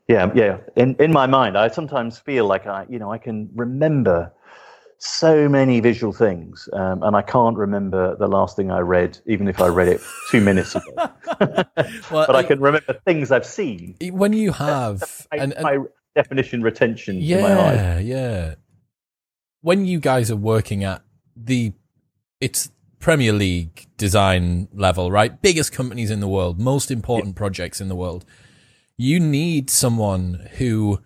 yeah, 0.08 0.30
yeah. 0.34 0.58
In 0.76 0.96
in 0.96 1.12
my 1.12 1.26
mind, 1.26 1.56
I 1.56 1.68
sometimes 1.68 2.18
feel 2.18 2.46
like 2.46 2.66
I, 2.66 2.86
you 2.88 2.98
know, 2.98 3.12
I 3.12 3.18
can 3.18 3.48
remember 3.54 4.32
so 5.04 5.48
many 5.48 5.80
visual 5.80 6.12
things, 6.12 6.68
um, 6.74 7.02
and 7.02 7.16
I 7.16 7.22
can't 7.22 7.56
remember 7.56 8.14
the 8.14 8.28
last 8.28 8.54
thing 8.54 8.70
I 8.70 8.78
read, 8.78 9.18
even 9.26 9.48
if 9.48 9.60
I 9.60 9.66
read 9.66 9.88
it 9.88 10.00
two 10.30 10.40
minutes 10.40 10.76
ago. 10.76 10.92
Well, 12.10 12.26
but 12.26 12.36
I 12.36 12.42
can 12.42 12.60
remember 12.60 13.00
things 13.04 13.32
I've 13.32 13.46
seen. 13.46 13.96
when 14.12 14.32
you 14.32 14.52
have 14.52 15.00
My, 15.32 15.38
and, 15.38 15.52
and 15.54 15.62
my 15.62 15.78
definition 16.14 16.62
retention 16.62 17.16
in 17.16 17.42
my 17.42 17.48
yeah, 17.48 17.98
yeah. 17.98 18.54
When 19.62 19.86
you 19.86 19.98
guys 19.98 20.30
are 20.30 20.36
working 20.36 20.84
at 20.84 21.02
the, 21.34 21.72
it's 22.40 22.70
Premier 23.00 23.32
League 23.32 23.88
design 23.96 24.68
level, 24.72 25.10
right? 25.10 25.40
Biggest 25.42 25.72
companies 25.72 26.10
in 26.10 26.20
the 26.20 26.28
world, 26.28 26.60
most 26.60 26.90
important 26.90 27.34
projects 27.34 27.80
in 27.80 27.88
the 27.88 27.96
world. 27.96 28.24
You 28.96 29.18
need 29.18 29.68
someone 29.70 30.48
who, 30.58 31.00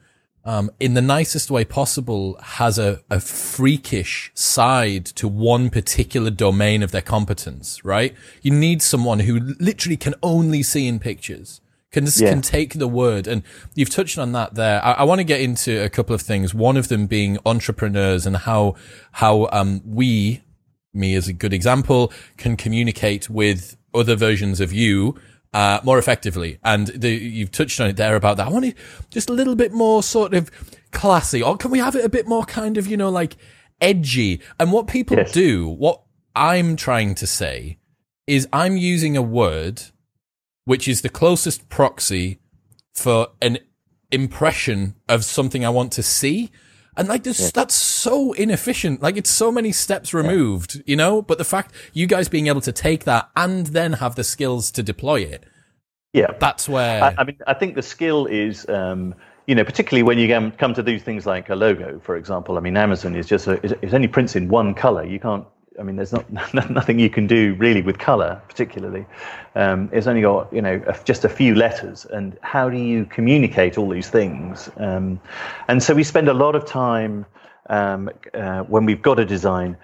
um, 0.47 0.71
in 0.81 0.95
the 0.95 1.03
nicest 1.03 1.51
way 1.51 1.65
possible, 1.65 2.39
has 2.41 2.79
a, 2.79 3.01
a 3.11 3.21
freakish 3.21 4.31
side 4.33 5.05
to 5.05 5.27
one 5.27 5.69
particular 5.71 6.31
domain 6.31 6.83
of 6.83 6.93
their 6.93 7.03
competence, 7.03 7.85
right? 7.85 8.15
You 8.43 8.53
need 8.53 8.81
someone 8.81 9.21
who 9.21 9.41
literally 9.61 9.97
can 9.97 10.15
only 10.23 10.63
see 10.63 10.87
in 10.87 10.99
pictures 11.01 11.61
can 11.93 12.05
Yeah. 12.17 12.31
can 12.31 12.43
take 12.43 12.75
the 12.75 12.89
word 12.89 13.27
and 13.27 13.43
you've 13.75 13.89
touched 13.89 14.19
on 14.19 14.33
that 14.33 14.55
there 14.55 14.85
i, 14.85 14.93
I 14.93 15.05
want 15.05 15.21
to 15.21 15.25
get 15.25 15.41
into 15.41 15.83
a 15.83 15.89
couple 15.89 16.15
of 16.15 16.21
things 16.21 16.53
one 16.53 16.77
of 16.77 16.89
them 16.89 17.07
being 17.07 17.39
entrepreneurs 17.47 18.27
and 18.27 18.37
how 18.37 18.75
how 19.13 19.49
um 19.53 19.81
we 19.87 20.43
me 20.93 21.15
as 21.15 21.29
a 21.29 21.33
good 21.33 21.53
example 21.55 22.13
can 22.37 22.57
communicate 22.57 23.31
with 23.31 23.77
other 23.95 24.17
versions 24.17 24.61
of 24.61 24.73
you 24.73 25.15
uh, 25.57 25.81
more 25.85 25.99
effectively 25.99 26.59
and 26.63 26.89
the, 26.89 27.11
you've 27.11 27.51
touched 27.51 27.81
on 27.81 27.89
it 27.89 27.97
there 27.97 28.17
about 28.17 28.37
that 28.37 28.47
i 28.47 28.51
want 28.51 28.65
it 28.65 28.77
just 29.11 29.31
a 29.31 29.33
little 29.33 29.57
bit 29.57 29.73
more 29.73 30.03
sort 30.03 30.35
of 30.35 30.51
classy 30.93 31.43
or 31.43 31.57
can 31.57 31.71
we 31.71 31.79
have 31.79 31.97
it 31.97 32.05
a 32.05 32.09
bit 32.09 32.27
more 32.29 32.45
kind 32.45 32.77
of 32.77 32.87
you 32.87 32.97
know 32.97 33.09
like 33.11 33.37
edgy 33.81 34.41
and 34.61 34.71
what 34.73 34.87
people 34.87 35.17
Yes. 35.17 35.33
do 35.33 35.67
what 35.67 36.03
i'm 36.35 36.77
trying 36.77 37.15
to 37.17 37.27
say 37.27 37.79
is 38.27 38.47
i'm 38.53 38.77
using 38.77 39.17
a 39.17 39.23
word 39.23 39.83
which 40.65 40.87
is 40.89 41.01
the 41.03 41.09
closest 41.09 41.69
proxy 41.69 42.39
for 42.93 43.29
an 43.41 43.59
impression 44.11 44.95
of 45.09 45.25
something 45.25 45.65
I 45.65 45.69
want 45.71 45.93
to 45.93 46.03
see. 46.03 46.51
And 46.97 47.09
like 47.09 47.25
this, 47.25 47.51
that's 47.53 47.75
so 47.75 48.33
inefficient. 48.33 49.03
Like 49.03 49.17
it's 49.17 49.31
so 49.31 49.53
many 49.53 49.71
steps 49.73 50.15
removed, 50.15 50.83
you 50.87 50.97
know. 50.97 51.21
But 51.21 51.39
the 51.39 51.45
fact 51.45 51.75
you 51.93 52.07
guys 52.07 52.29
being 52.29 52.47
able 52.47 52.63
to 52.63 52.73
take 52.73 53.05
that 53.05 53.29
and 53.37 53.67
then 53.67 53.95
have 53.95 54.15
the 54.15 54.25
skills 54.25 54.71
to 54.73 54.83
deploy 54.83 55.21
it, 55.21 55.45
Yeah, 56.13 56.33
that's 56.39 56.69
where. 56.69 57.05
I, 57.05 57.15
I 57.19 57.25
mean, 57.25 57.39
I 57.47 57.53
think 57.55 57.75
the 57.75 57.83
skill 57.83 58.25
is, 58.27 58.67
um, 58.71 59.15
you 59.47 59.55
know, 59.55 59.65
particularly 59.65 60.03
when 60.03 60.19
you 60.19 60.29
come- 60.29 60.53
come 60.53 60.73
to 60.75 60.83
do 60.83 60.99
things 60.99 61.27
like 61.27 61.51
a 61.51 61.55
logo, 61.55 62.01
for 62.01 62.17
example. 62.17 62.57
I 62.57 62.61
mean, 62.61 62.77
Amazon 62.77 63.15
is 63.15 63.27
just 63.27 63.47
a, 63.47 63.53
it 63.63 63.93
only 63.93 64.09
prints 64.09 64.35
in 64.35 64.49
one 64.49 64.73
color. 64.73 65.05
You 65.05 65.21
can't. 65.21 65.45
I 65.79 65.83
mean, 65.83 65.97
there's 65.97 66.13
not 66.53 66.71
nothing 66.71 66.99
you 66.99 67.11
can 67.11 67.27
do 67.27 67.55
really 67.59 67.83
with 67.83 67.99
color, 67.99 68.41
particularly. 68.49 69.07
Um, 69.55 69.89
it's 69.93 70.07
only 70.07 70.23
got 70.23 70.53
you 70.53 70.63
know 70.63 70.83
just 71.05 71.25
a 71.25 71.29
few 71.29 71.55
letters, 71.55 72.05
and 72.07 72.37
how 72.43 72.69
do 72.69 72.79
you 72.79 73.05
communicate 73.07 73.79
all 73.79 73.89
these 73.89 74.09
things? 74.09 74.71
Um, 74.77 75.21
and 75.69 75.83
so 75.83 75.95
we 75.95 76.05
spend 76.05 76.29
a 76.29 76.35
lot 76.35 76.55
of 76.55 76.65
time 76.65 77.27
um, 77.69 78.11
uh, 78.35 78.63
when 78.63 78.85
we've 78.85 79.03
got 79.03 79.19
a 79.19 79.25
design 79.25 79.77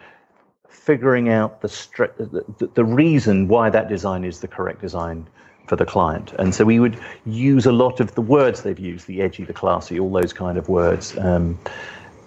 figuring 0.68 1.28
out 1.28 1.60
the, 1.60 1.68
stre- 1.68 2.16
the 2.58 2.66
the 2.74 2.84
reason 2.84 3.48
why 3.48 3.70
that 3.70 3.88
design 3.88 4.24
is 4.24 4.40
the 4.40 4.48
correct 4.48 4.80
design 4.80 5.26
for 5.68 5.76
the 5.76 5.86
client. 5.86 6.32
And 6.38 6.54
so 6.54 6.64
we 6.64 6.80
would 6.80 6.98
use 7.24 7.66
a 7.66 7.72
lot 7.72 8.00
of 8.00 8.14
the 8.14 8.20
words 8.20 8.62
they've 8.62 8.78
used, 8.78 9.06
the 9.06 9.22
edgy, 9.22 9.44
the 9.44 9.52
classy, 9.52 9.98
all 10.00 10.10
those 10.10 10.32
kind 10.32 10.58
of 10.58 10.68
words, 10.68 11.16
um, 11.18 11.58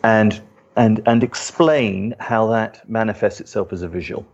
and 0.04 0.42
and 0.76 1.02
and 1.06 1.24
explain 1.24 2.16
how 2.20 2.48
that 2.48 2.88
manifests 2.90 3.40
itself 3.40 3.74
as 3.74 3.82
a 3.82 3.88
visual. 3.88 4.26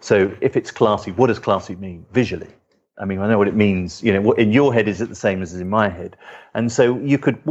So 0.00 0.34
if 0.40 0.56
it's 0.56 0.70
classy, 0.70 1.12
what 1.12 1.28
does 1.28 1.38
classy 1.38 1.76
mean 1.76 2.04
visually? 2.12 2.50
I 2.98 3.04
mean, 3.04 3.18
I 3.18 3.26
know 3.26 3.38
what 3.38 3.48
it 3.48 3.56
means. 3.56 4.02
You 4.02 4.12
know, 4.12 4.20
what 4.20 4.38
in 4.38 4.52
your 4.52 4.72
head 4.72 4.86
is 4.86 5.00
it 5.00 5.08
the 5.08 5.16
same 5.16 5.42
as 5.42 5.54
in 5.54 5.68
my 5.68 5.88
head? 5.88 6.16
And 6.54 6.70
so 6.70 6.98
you 7.00 7.18
could, 7.18 7.42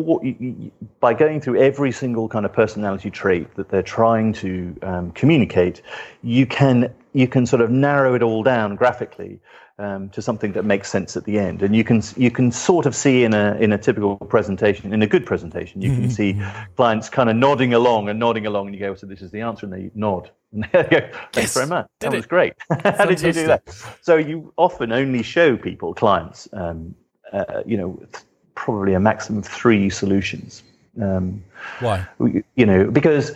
by 1.02 1.14
going 1.14 1.42
through 1.42 1.62
every 1.62 1.92
single 1.92 2.30
kind 2.30 2.46
of 2.46 2.54
personality 2.54 3.12
trait 3.12 3.54
that 3.56 3.68
they're 3.70 3.84
trying 3.84 4.32
to 4.34 4.76
um, 4.84 5.12
communicate, 5.12 5.82
you 6.22 6.46
can 6.46 6.94
you 7.12 7.28
can 7.28 7.46
sort 7.46 7.62
of 7.62 7.70
narrow 7.70 8.16
it 8.16 8.24
all 8.24 8.42
down 8.42 8.76
graphically 8.76 9.40
um, 9.84 10.10
to 10.10 10.22
something 10.22 10.54
that 10.54 10.64
makes 10.64 10.90
sense 10.90 11.18
at 11.18 11.26
the 11.26 11.38
end. 11.38 11.62
And 11.62 11.76
you 11.76 11.84
can 11.84 12.02
you 12.16 12.32
can 12.32 12.52
sort 12.52 12.86
of 12.86 12.96
see 12.96 13.24
in 13.24 13.34
a 13.34 13.56
in 13.60 13.74
a 13.74 13.78
typical 13.78 14.16
presentation, 14.18 14.94
in 14.94 15.02
a 15.02 15.08
good 15.08 15.26
presentation, 15.26 15.82
you 15.82 15.90
can 15.90 16.10
see 16.10 16.42
clients 16.76 17.10
kind 17.10 17.30
of 17.30 17.36
nodding 17.36 17.74
along 17.74 18.10
and 18.10 18.18
nodding 18.20 18.46
along, 18.46 18.68
and 18.68 18.76
you 18.76 18.80
go, 18.80 18.96
"So 18.96 19.06
this 19.08 19.22
is 19.22 19.32
the 19.32 19.42
answer," 19.42 19.66
and 19.66 19.74
they 19.74 19.92
nod. 19.94 20.32
And 20.54 20.64
they 20.72 20.84
go, 20.84 21.00
"Thanks 21.10 21.36
Yes, 21.36 21.54
very 21.56 21.68
much. 21.68 21.88
That 22.00 22.14
it. 22.14 22.18
was 22.18 22.28
great. 22.28 22.54
How 22.70 23.06
did 23.06 23.22
you 23.22 23.34
do 23.34 23.48
that?" 23.48 23.64
So 24.02 24.18
you 24.18 24.54
often 24.56 24.92
only 24.92 25.24
show 25.24 25.58
people, 25.58 25.96
clients, 25.96 26.48
um, 26.54 26.94
uh, 27.32 27.64
you 27.66 27.76
know, 27.76 27.96
th- 28.14 28.24
probably 28.54 28.94
a 28.94 29.00
maximum 29.00 29.40
of 29.40 29.48
three 29.48 29.90
solutions. 29.90 30.62
Um, 31.02 31.44
why? 31.80 32.08
you 32.56 32.66
know, 32.68 32.92
because 32.92 33.32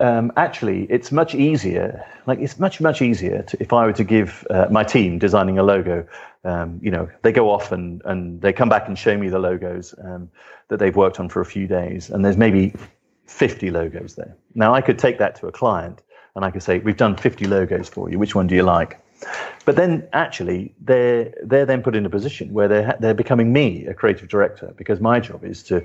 um, 0.00 0.32
actually 0.36 0.84
it's 0.84 1.10
much 1.10 1.34
easier. 1.34 2.04
Like 2.26 2.38
it's 2.38 2.58
much 2.58 2.80
much 2.80 3.02
easier 3.02 3.42
to, 3.42 3.56
if 3.60 3.72
I 3.72 3.86
were 3.86 3.92
to 3.94 4.04
give 4.04 4.46
uh, 4.50 4.66
my 4.70 4.84
team 4.84 5.18
designing 5.18 5.58
a 5.58 5.62
logo. 5.62 6.06
Um, 6.44 6.78
you 6.82 6.90
know, 6.90 7.08
they 7.22 7.32
go 7.32 7.50
off 7.50 7.72
and 7.72 8.02
and 8.04 8.40
they 8.40 8.52
come 8.52 8.68
back 8.68 8.86
and 8.86 8.98
show 8.98 9.16
me 9.16 9.28
the 9.28 9.38
logos 9.38 9.94
um, 10.04 10.30
that 10.68 10.78
they've 10.78 10.94
worked 10.94 11.18
on 11.18 11.28
for 11.28 11.40
a 11.40 11.46
few 11.46 11.66
days, 11.66 12.10
and 12.10 12.24
there's 12.24 12.36
maybe 12.36 12.74
50 13.26 13.70
logos 13.70 14.14
there. 14.14 14.36
Now 14.54 14.74
I 14.74 14.80
could 14.80 14.98
take 14.98 15.18
that 15.18 15.34
to 15.36 15.48
a 15.48 15.52
client 15.52 16.00
and 16.34 16.44
I 16.44 16.50
could 16.50 16.62
say, 16.62 16.78
"We've 16.78 16.96
done 16.96 17.16
50 17.16 17.46
logos 17.46 17.88
for 17.88 18.10
you. 18.10 18.18
Which 18.18 18.34
one 18.34 18.46
do 18.46 18.54
you 18.54 18.62
like?" 18.62 19.00
But 19.64 19.74
then 19.74 20.08
actually 20.12 20.74
they're 20.80 21.34
they're 21.42 21.66
then 21.66 21.82
put 21.82 21.96
in 21.96 22.06
a 22.06 22.10
position 22.10 22.52
where 22.52 22.68
they're 22.68 22.96
they're 23.00 23.14
becoming 23.14 23.52
me, 23.52 23.84
a 23.86 23.94
creative 23.94 24.28
director, 24.28 24.72
because 24.76 25.00
my 25.00 25.18
job 25.18 25.44
is 25.44 25.62
to 25.64 25.84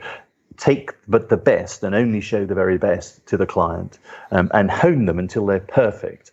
take 0.57 0.91
but 1.07 1.29
the 1.29 1.37
best 1.37 1.83
and 1.83 1.95
only 1.95 2.21
show 2.21 2.45
the 2.45 2.55
very 2.55 2.77
best 2.77 3.25
to 3.27 3.37
the 3.37 3.45
client 3.45 3.99
um, 4.31 4.49
and 4.53 4.69
hone 4.69 5.05
them 5.05 5.19
until 5.19 5.45
they're 5.45 5.59
perfect. 5.59 6.31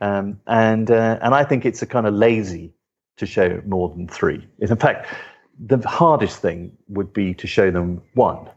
Um, 0.00 0.40
and 0.46 0.90
uh, 0.90 1.18
and 1.22 1.34
I 1.34 1.44
think 1.44 1.64
it's 1.64 1.82
a 1.82 1.86
kind 1.86 2.06
of 2.06 2.14
lazy 2.14 2.72
to 3.18 3.26
show 3.26 3.60
more 3.66 3.88
than 3.90 4.08
three. 4.08 4.46
In 4.58 4.74
fact, 4.76 5.06
the 5.58 5.78
hardest 5.86 6.40
thing 6.40 6.72
would 6.88 7.12
be 7.12 7.34
to 7.34 7.46
show 7.46 7.70
them 7.70 8.02
one 8.14 8.48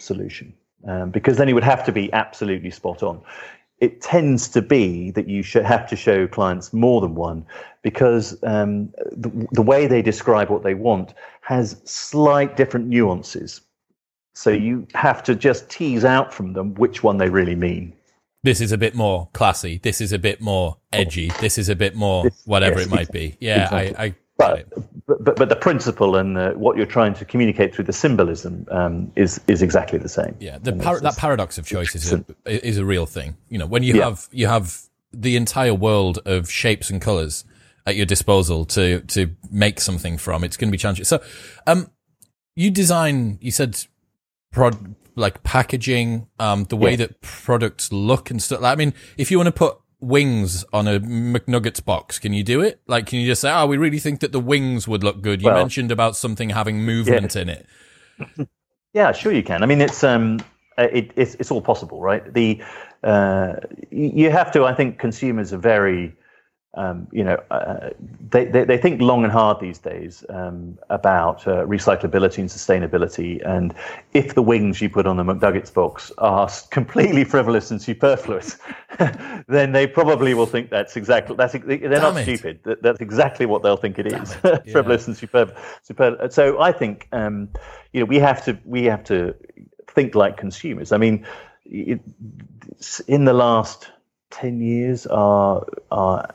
solution 0.00 0.52
um, 0.86 1.10
because 1.10 1.36
then 1.36 1.48
it 1.48 1.52
would 1.52 1.64
have 1.64 1.84
to 1.84 1.92
be 1.92 2.12
absolutely 2.12 2.70
spot 2.70 3.02
on. 3.02 3.22
It 3.80 4.00
tends 4.00 4.48
to 4.50 4.62
be 4.62 5.12
that 5.12 5.28
you 5.28 5.44
should 5.44 5.64
have 5.64 5.86
to 5.88 5.96
show 5.96 6.26
clients 6.26 6.72
more 6.72 7.00
than 7.00 7.14
one 7.14 7.46
because 7.82 8.36
um, 8.42 8.92
the, 9.12 9.46
the 9.52 9.62
way 9.62 9.86
they 9.86 10.02
describe 10.02 10.50
what 10.50 10.64
they 10.64 10.74
want 10.74 11.14
has 11.42 11.80
slight 11.84 12.56
different 12.56 12.88
nuances. 12.88 13.60
So 14.38 14.50
you 14.50 14.86
have 14.94 15.24
to 15.24 15.34
just 15.34 15.68
tease 15.68 16.04
out 16.04 16.32
from 16.32 16.52
them 16.52 16.74
which 16.74 17.02
one 17.02 17.18
they 17.18 17.28
really 17.28 17.56
mean. 17.56 17.92
This 18.44 18.60
is 18.60 18.70
a 18.70 18.78
bit 18.78 18.94
more 18.94 19.28
classy. 19.32 19.80
This 19.82 20.00
is 20.00 20.12
a 20.12 20.18
bit 20.18 20.40
more 20.40 20.76
edgy. 20.92 21.32
This 21.40 21.58
is 21.58 21.68
a 21.68 21.74
bit 21.74 21.96
more 21.96 22.22
This- 22.22 22.42
whatever 22.44 22.78
yes, 22.78 22.86
it 22.86 22.90
might 22.90 23.10
be. 23.10 23.36
Yeah, 23.40 23.64
exactly. 23.64 23.96
I, 23.96 24.04
I 24.04 24.14
But, 24.36 25.24
but, 25.24 25.34
but, 25.34 25.48
the 25.48 25.56
principle 25.56 26.14
and 26.14 26.38
uh, 26.38 26.52
what 26.52 26.76
you're 26.76 26.86
trying 26.86 27.14
to 27.14 27.24
communicate 27.24 27.74
through 27.74 27.86
the 27.86 27.92
symbolism 27.92 28.64
um, 28.70 29.10
is, 29.16 29.40
is 29.48 29.60
exactly 29.60 29.98
the 29.98 30.08
same. 30.08 30.36
Yeah, 30.38 30.58
the 30.58 30.72
par- 30.74 31.00
that 31.00 31.16
paradox 31.16 31.58
of 31.58 31.66
choice 31.66 31.96
is 31.96 32.12
a, 32.12 32.24
is 32.46 32.78
a 32.78 32.84
real 32.84 33.06
thing. 33.06 33.36
You 33.48 33.58
know, 33.58 33.66
when 33.66 33.82
you 33.82 33.94
Yeah. 33.94 34.04
have 34.04 34.28
you 34.30 34.46
have 34.46 34.82
the 35.12 35.34
entire 35.34 35.74
world 35.74 36.20
of 36.26 36.48
shapes 36.48 36.90
and 36.90 37.02
colors 37.02 37.44
at 37.86 37.96
your 37.96 38.06
disposal 38.06 38.64
to 38.66 39.00
to 39.00 39.34
make 39.50 39.80
something 39.80 40.16
from, 40.16 40.44
it's 40.44 40.56
going 40.56 40.68
to 40.68 40.72
be 40.72 40.78
challenging. 40.78 41.06
So, 41.06 41.20
um, 41.66 41.90
you 42.54 42.70
design. 42.70 43.38
You 43.40 43.50
said, 43.50 43.84
prod 44.50 44.94
like 45.16 45.42
packaging, 45.42 46.28
um, 46.38 46.64
the 46.64 46.76
way 46.76 46.90
Yeah. 46.92 46.96
that 46.98 47.20
products 47.20 47.92
look 47.92 48.30
and 48.30 48.40
stuff. 48.42 48.60
Like, 48.60 48.72
I 48.72 48.76
mean, 48.76 48.94
if 49.16 49.30
you 49.30 49.36
want 49.38 49.48
to 49.48 49.52
put 49.52 49.76
wings 50.00 50.64
on 50.72 50.86
a 50.86 51.00
McNuggets 51.00 51.84
box, 51.84 52.20
can 52.20 52.32
you 52.32 52.44
do 52.44 52.60
it? 52.60 52.80
Like, 52.86 53.06
can 53.06 53.18
you 53.18 53.26
just 53.26 53.40
say, 53.40 53.50
"Oh, 53.52 53.66
we 53.66 53.76
really 53.78 53.98
think 53.98 54.20
that 54.20 54.30
the 54.30 54.38
wings 54.40 54.86
would 54.86 55.02
look 55.02 55.20
good"? 55.22 55.42
You 55.42 55.46
Well- 55.46 55.56
mentioned 55.58 55.90
about 55.90 56.14
something 56.16 56.50
having 56.50 56.82
movement 56.84 57.34
in 57.36 57.48
it. 57.48 57.66
Yeah, 58.94 59.12
sure 59.12 59.32
you 59.32 59.42
can. 59.42 59.62
I 59.62 59.66
mean, 59.66 59.82
it's 59.82 60.02
um, 60.02 60.40
uh, 60.78 60.88
it, 60.90 61.12
it's 61.14 61.34
it's 61.34 61.50
all 61.50 61.60
possible, 61.60 62.00
right? 62.00 62.32
The 62.32 62.60
uh, 63.04 63.56
you 63.90 64.30
have 64.30 64.50
to. 64.52 64.64
I 64.64 64.72
think 64.74 64.98
consumers 64.98 65.52
are 65.52 65.58
very, 65.58 66.16
um, 66.78 67.08
you 67.10 67.24
know, 67.24 67.42
uh, 67.50 67.90
they, 68.30 68.44
they 68.44 68.64
they 68.64 68.78
think 68.78 69.00
long 69.00 69.24
and 69.24 69.32
hard 69.32 69.58
these 69.58 69.78
days 69.78 70.24
um, 70.28 70.78
about 70.90 71.46
uh, 71.48 71.66
recyclability 71.66 72.38
and 72.38 72.48
sustainability. 72.48 73.44
And 73.44 73.74
if 74.14 74.36
the 74.36 74.42
wings 74.42 74.80
you 74.80 74.88
put 74.88 75.04
on 75.04 75.16
the 75.16 75.24
McNuggets 75.24 75.74
box 75.74 76.12
are 76.18 76.48
completely 76.70 77.24
frivolous 77.24 77.72
and 77.72 77.82
superfluous, 77.82 78.58
then 79.48 79.72
they 79.72 79.88
probably 79.88 80.34
will 80.34 80.46
think 80.46 80.70
that's 80.70 80.96
exactly 80.96 81.34
that's 81.34 81.52
they're 81.52 81.78
Damn 81.78 81.90
not 81.90 82.16
it. 82.18 82.22
stupid. 82.22 82.60
That, 82.62 82.80
that's 82.80 83.00
exactly 83.00 83.44
what 83.44 83.64
they'll 83.64 83.76
think 83.76 83.98
it 83.98 84.06
is. 84.12 84.36
it. 84.44 84.68
frivolous 84.70 85.08
and 85.08 85.16
superb, 85.16 85.56
superb. 85.82 86.32
So 86.32 86.60
I 86.60 86.70
think 86.70 87.08
um, 87.10 87.48
you 87.92 87.98
know 87.98 88.06
we 88.06 88.20
have 88.20 88.44
to 88.44 88.56
we 88.64 88.84
have 88.84 89.02
to 89.04 89.34
think 89.88 90.14
like 90.14 90.36
consumers. 90.36 90.92
I 90.92 90.98
mean, 90.98 91.26
it, 91.64 92.00
in 93.08 93.24
the 93.24 93.32
last 93.34 93.90
ten 94.30 94.60
years, 94.60 95.06
our 95.06 95.66
our 95.90 96.34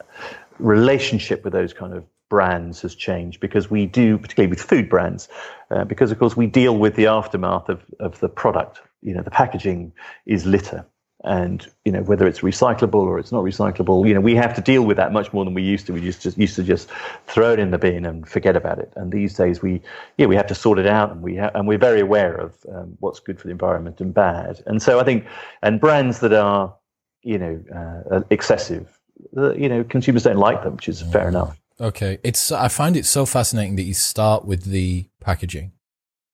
relationship 0.60 1.44
with 1.44 1.54
those 1.54 1.74
kind 1.74 1.94
of 1.94 2.06
brands 2.30 2.82
has 2.82 2.96
changed 2.96 3.40
because 3.40 3.70
we 3.70 3.86
do, 3.86 4.18
particularly 4.18 4.50
with 4.50 4.62
food 4.62 4.90
brands, 4.90 5.30
uh, 5.70 5.84
because 5.84 6.12
of 6.12 6.20
course 6.20 6.36
we 6.36 6.48
deal 6.48 6.78
with 6.78 6.96
the 6.96 7.08
aftermath 7.08 7.70
of 7.70 7.84
of 8.00 8.20
the 8.20 8.30
product. 8.30 8.82
You 9.02 9.14
know, 9.14 9.22
the 9.22 9.32
packaging 9.32 9.94
is 10.26 10.46
litter. 10.46 10.86
And 11.26 11.66
you 11.86 11.92
know 11.94 12.02
whether 12.02 12.28
it's 12.28 12.42
recyclable 12.42 12.96
or 12.96 13.18
it's 13.18 13.32
not 13.32 13.46
recyclable, 13.46 14.06
you 14.06 14.14
know 14.14 14.20
we 14.20 14.36
have 14.36 14.54
to 14.56 14.62
deal 14.62 14.84
with 14.84 14.98
that 14.98 15.14
much 15.14 15.32
more 15.32 15.46
than 15.46 15.54
we 15.54 15.62
used 15.62 15.86
to. 15.88 15.94
We 15.94 16.02
used 16.02 16.22
to 16.24 16.32
used 16.32 16.58
to 16.58 16.64
just 16.64 16.90
throw 17.28 17.54
it 17.54 17.60
in 17.60 17.72
the 17.72 17.78
bin 17.78 18.06
and 18.06 18.28
forget 18.28 18.58
about 18.58 18.80
it. 18.80 18.92
And 18.98 19.10
these 19.10 19.34
days 19.34 19.62
we, 19.62 19.82
yeah, 20.18 20.26
we 20.26 20.36
have 20.36 20.48
to 20.48 20.56
sort 20.56 20.80
it 20.80 20.86
out, 20.86 21.12
and 21.12 21.22
we 21.22 21.38
ha- 21.38 21.52
and 21.56 21.66
we're 21.66 21.78
very 21.78 22.02
aware 22.02 22.36
of 22.36 22.58
um, 22.70 22.98
what's 23.00 23.22
good 23.22 23.40
for 23.40 23.48
the 23.48 23.52
environment 23.52 24.02
and 24.02 24.14
bad. 24.14 24.62
And 24.66 24.82
so 24.82 25.00
I 25.00 25.06
think, 25.06 25.26
and 25.62 25.80
brands 25.80 26.20
that 26.20 26.34
are, 26.34 26.76
you 27.24 27.38
know, 27.38 27.64
uh, 28.12 28.22
excessive, 28.30 29.00
uh, 29.36 29.54
you 29.54 29.70
know, 29.70 29.84
consumers 29.84 30.24
don't 30.24 30.38
like 30.38 30.64
them, 30.64 30.76
which 30.76 30.90
is 30.90 31.02
fair 31.02 31.28
enough. 31.28 31.60
Okay, 31.80 32.20
it's 32.24 32.52
I 32.52 32.68
find 32.68 32.96
it 32.96 33.06
so 33.06 33.26
fascinating 33.26 33.76
that 33.78 33.84
you 33.84 33.94
start 33.94 34.46
with 34.46 34.66
the 34.66 35.08
packaging, 35.20 35.72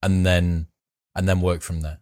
and 0.02 0.26
then 0.26 0.66
and 1.14 1.28
then 1.28 1.40
work 1.40 1.62
from 1.62 1.80
there. 1.80 1.98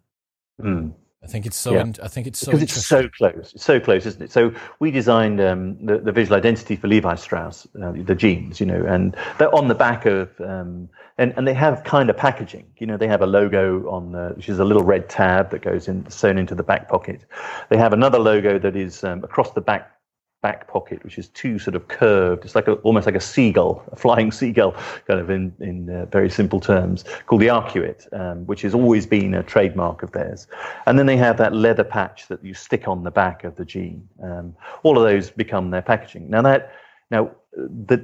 Mm. 0.61 0.93
I 1.21 1.27
think 1.27 1.45
it's 1.45 1.57
so. 1.57 1.73
Yeah. 1.73 1.81
In, 1.81 1.95
I 2.01 2.07
think 2.07 2.27
it's 2.27 2.39
so 2.39 2.51
because 2.51 2.63
it's 2.63 2.85
so 2.85 3.09
close. 3.09 3.51
It's 3.53 3.65
so 3.65 3.79
close, 3.79 4.05
isn't 4.05 4.21
it? 4.21 4.31
So 4.31 4.53
we 4.79 4.89
designed 4.89 5.41
um, 5.41 5.85
the, 5.85 5.97
the 5.97 6.13
visual 6.13 6.37
identity 6.37 6.77
for 6.77 6.87
Levi 6.87 7.15
Strauss, 7.15 7.67
uh, 7.81 7.91
the 7.91 8.15
jeans, 8.15 8.61
you 8.61 8.65
know, 8.65 8.85
and 8.85 9.15
they're 9.37 9.53
on 9.53 9.67
the 9.67 9.75
back 9.75 10.05
of, 10.05 10.29
um, 10.39 10.87
and 11.17 11.33
and 11.35 11.45
they 11.45 11.53
have 11.53 11.83
kind 11.83 12.09
of 12.09 12.15
packaging. 12.15 12.67
You 12.77 12.87
know, 12.87 12.95
they 12.95 13.07
have 13.07 13.21
a 13.21 13.27
logo 13.27 13.89
on, 13.89 14.13
the, 14.13 14.33
which 14.37 14.47
is 14.47 14.59
a 14.59 14.65
little 14.65 14.83
red 14.83 15.09
tab 15.09 15.51
that 15.51 15.61
goes 15.61 15.89
in 15.89 16.09
sewn 16.09 16.37
into 16.37 16.55
the 16.55 16.63
back 16.63 16.87
pocket. 16.87 17.25
They 17.67 17.77
have 17.77 17.91
another 17.91 18.17
logo 18.17 18.57
that 18.57 18.77
is 18.77 19.03
um, 19.03 19.21
across 19.25 19.51
the 19.51 19.61
back 19.61 19.98
back 20.41 20.67
pocket, 20.67 21.03
which 21.03 21.17
is 21.17 21.27
two 21.29 21.59
sort 21.59 21.75
of 21.75 21.87
curved. 21.87 22.45
It's 22.45 22.55
like 22.55 22.67
a, 22.67 22.73
almost 22.75 23.05
like 23.05 23.15
a 23.15 23.21
seagull, 23.21 23.83
a 23.91 23.95
flying 23.95 24.31
seagull, 24.31 24.71
kind 25.07 25.19
of 25.19 25.29
in 25.29 25.53
in 25.59 25.89
uh, 25.89 26.05
very 26.05 26.29
simple 26.29 26.59
terms, 26.59 27.03
called 27.25 27.41
the 27.41 27.47
arcuate, 27.47 28.07
um, 28.13 28.45
which 28.45 28.61
has 28.61 28.73
always 28.73 29.05
been 29.05 29.33
a 29.33 29.43
trademark 29.43 30.03
of 30.03 30.11
theirs. 30.11 30.47
And 30.85 30.97
then 30.97 31.05
they 31.05 31.17
have 31.17 31.37
that 31.37 31.53
leather 31.53 31.83
patch 31.83 32.27
that 32.27 32.43
you 32.43 32.53
stick 32.53 32.87
on 32.87 33.03
the 33.03 33.11
back 33.11 33.43
of 33.43 33.55
the 33.55 33.65
jean. 33.65 34.07
Um, 34.23 34.55
all 34.83 34.97
of 34.97 35.03
those 35.03 35.29
become 35.29 35.71
their 35.71 35.81
packaging. 35.81 36.29
Now 36.29 36.41
that 36.43 36.71
now 37.11 37.31
the 37.53 37.97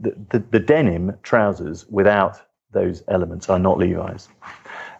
the, 0.00 0.14
the, 0.30 0.38
the 0.38 0.60
denim 0.60 1.16
trousers 1.22 1.86
without 1.88 2.40
those 2.72 3.02
elements 3.08 3.48
are 3.48 3.58
not 3.58 3.78
Levi's, 3.78 4.28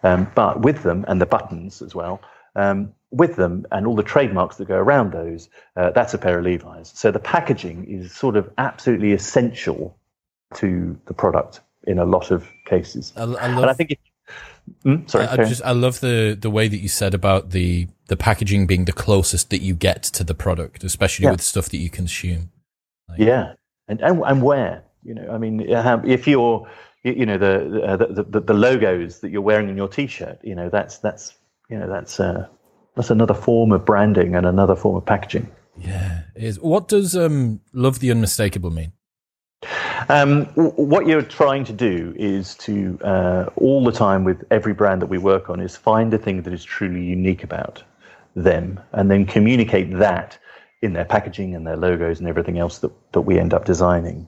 um, 0.03 0.31
but 0.35 0.63
with 0.63 0.83
them 0.83 1.05
and 1.07 1.21
the 1.21 1.27
buttons 1.27 1.83
as 1.83 1.95
well. 1.95 2.21
Um, 2.57 2.93
with 3.11 3.37
them 3.37 3.67
and 3.73 3.87
all 3.87 3.97
the 3.97 4.03
trademarks 4.03 4.57
that 4.57 4.69
go 4.69 4.77
around 4.77 5.13
those, 5.13 5.49
uh, 5.77 5.91
that's 5.91 6.15
a 6.15 6.19
pair 6.19 6.39
of 6.39 6.45
Levi's. 6.45 6.93
So 6.95 7.11
the 7.11 7.19
packaging 7.19 7.85
is 7.85 8.13
sort 8.13 8.37
of 8.37 8.51
absolutely 8.59 9.13
essential 9.13 9.97
to 10.55 10.99
the 11.07 11.15
product 11.15 11.61
in 11.85 11.99
a 11.99 12.05
lot 12.05 12.31
of 12.31 12.49
cases. 12.67 13.13
I, 13.17 13.23
I 13.23 13.25
love, 13.25 13.41
and 13.41 13.67
I 13.67 13.73
think. 13.73 13.93
If, 13.93 13.99
mm, 14.85 15.11
sorry, 15.11 15.27
I, 15.27 15.33
I 15.33 15.37
just 15.37 15.63
I 15.63 15.73
love 15.73 16.01
the 16.01 16.37
the 16.41 16.51
way 16.51 16.69
that 16.69 16.79
you 16.79 16.89
said 16.89 17.15
about 17.15 17.51
the 17.51 17.89
the 18.09 18.17
packaging 18.17 18.67
being 18.67 18.85
the 18.85 18.93
closest 18.93 19.51
that 19.51 19.61
you 19.61 19.75
get 19.75 20.03
to 20.05 20.25
the 20.25 20.35
product, 20.35 20.85
especially 20.85 21.25
yeah. 21.25 21.33
with 21.33 21.43
stuff 21.43 21.69
that 21.71 21.79
you 21.79 21.91
consume. 21.91 22.51
Like, 23.09 23.21
yeah, 23.21 23.55
and, 23.89 24.01
and 24.01 24.23
and 24.25 24.43
where 24.43 24.85
you 25.03 25.15
know, 25.15 25.31
I 25.31 25.39
mean, 25.39 25.61
if 25.61 26.27
you're 26.27 26.69
you 27.03 27.27
know 27.27 27.39
the 27.39 27.97
the, 27.97 28.23
the 28.23 28.41
the 28.41 28.55
logos 28.55 29.21
that 29.21 29.31
you're 29.31 29.41
wearing 29.43 29.69
in 29.69 29.77
your 29.77 29.89
t-shirt, 29.89 30.41
you 30.43 30.55
know 30.55 30.69
that's 30.69 30.99
that's 30.99 31.35
you 31.69 31.79
know 31.79 31.89
that's 31.89 32.21
uh, 32.21 32.47
that's 32.97 33.11
another 33.11 33.35
form 33.35 33.73
of 33.73 33.85
branding 33.85 34.35
and 34.35 34.47
another 34.47 34.77
form 34.77 34.97
of 34.97 35.07
packaging. 35.07 35.51
Yeah, 35.79 36.23
it 36.35 36.43
is. 36.45 36.61
What 36.61 36.89
does 36.89 37.17
um, 37.17 37.61
love 37.73 38.01
the 38.01 38.11
unmistakable 38.11 38.71
mean? 38.71 38.93
Um, 40.09 40.47
what 40.55 41.07
you're 41.07 41.23
trying 41.23 41.65
to 41.65 41.73
do 41.73 42.15
is 42.17 42.55
to 42.57 42.99
uh, 43.03 43.51
all 43.57 43.85
the 43.85 43.93
time 43.93 44.25
with 44.25 44.43
every 44.51 44.73
brand 44.73 45.03
that 45.03 45.07
we 45.07 45.19
work 45.19 45.51
on 45.51 45.61
is 45.61 45.77
find 45.77 46.13
a 46.15 46.19
thing 46.19 46.43
that 46.43 46.53
is 46.53 46.65
truly 46.65 47.03
unique 47.03 47.45
about 47.45 47.83
them, 48.35 48.81
and 48.93 49.11
then 49.11 49.27
communicate 49.27 49.99
that 49.99 50.39
in 50.83 50.95
their 50.95 51.05
packaging 51.05 51.55
and 51.55 51.67
their 51.67 51.77
logos 51.77 52.21
and 52.21 52.29
everything 52.29 52.59
else 52.59 52.79
that, 52.79 52.91
that 53.13 53.21
we 53.23 53.39
end 53.39 53.53
up 53.53 53.67
designing. 53.67 54.27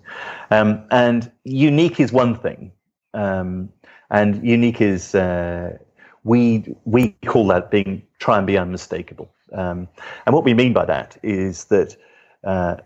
Um, 0.51 0.85
and 0.91 1.31
unique 1.45 1.99
is 1.99 2.13
one 2.13 2.39
thing, 2.39 2.73
um, 3.15 3.71
and 4.11 4.47
unique 4.47 4.81
is 4.81 5.15
uh, 5.15 5.79
we 6.25 6.77
we 6.85 7.11
call 7.25 7.47
that 7.49 7.71
being 7.71 8.03
try 8.23 8.39
and 8.39 8.47
be 8.47 8.57
unmistakable. 8.57 9.29
Um, 9.53 9.89
and 10.25 10.35
what 10.35 10.45
we 10.45 10.55
mean 10.55 10.73
by 10.73 10.85
that 10.87 11.19
is 11.23 11.65
that, 11.65 11.97
uh, 12.45 12.77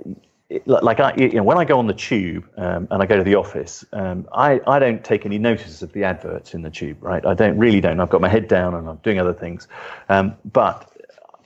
it, 0.49 0.67
like 0.67 1.01
I, 1.01 1.15
you 1.17 1.35
know, 1.35 1.43
when 1.43 1.59
I 1.59 1.65
go 1.65 1.79
on 1.79 1.87
the 1.89 1.99
tube 2.11 2.49
um, 2.57 2.89
and 2.91 3.03
I 3.03 3.07
go 3.07 3.17
to 3.17 3.25
the 3.25 3.35
office, 3.35 3.85
um, 3.93 4.27
I, 4.33 4.61
I 4.67 4.79
don't 4.79 5.05
take 5.05 5.27
any 5.27 5.39
notice 5.39 5.83
of 5.83 5.93
the 5.93 6.05
adverts 6.05 6.55
in 6.55 6.63
the 6.63 6.71
tube, 6.71 6.99
right? 7.03 7.25
I 7.27 7.35
don't 7.35 7.59
really 7.59 7.81
don't. 7.81 8.01
I've 8.01 8.09
got 8.09 8.21
my 8.21 8.29
head 8.29 8.49
down 8.49 8.75
and 8.75 8.89
I'm 8.89 8.97
doing 9.03 9.21
other 9.21 9.35
things. 9.35 9.69
Um, 10.09 10.37
but 10.53 10.91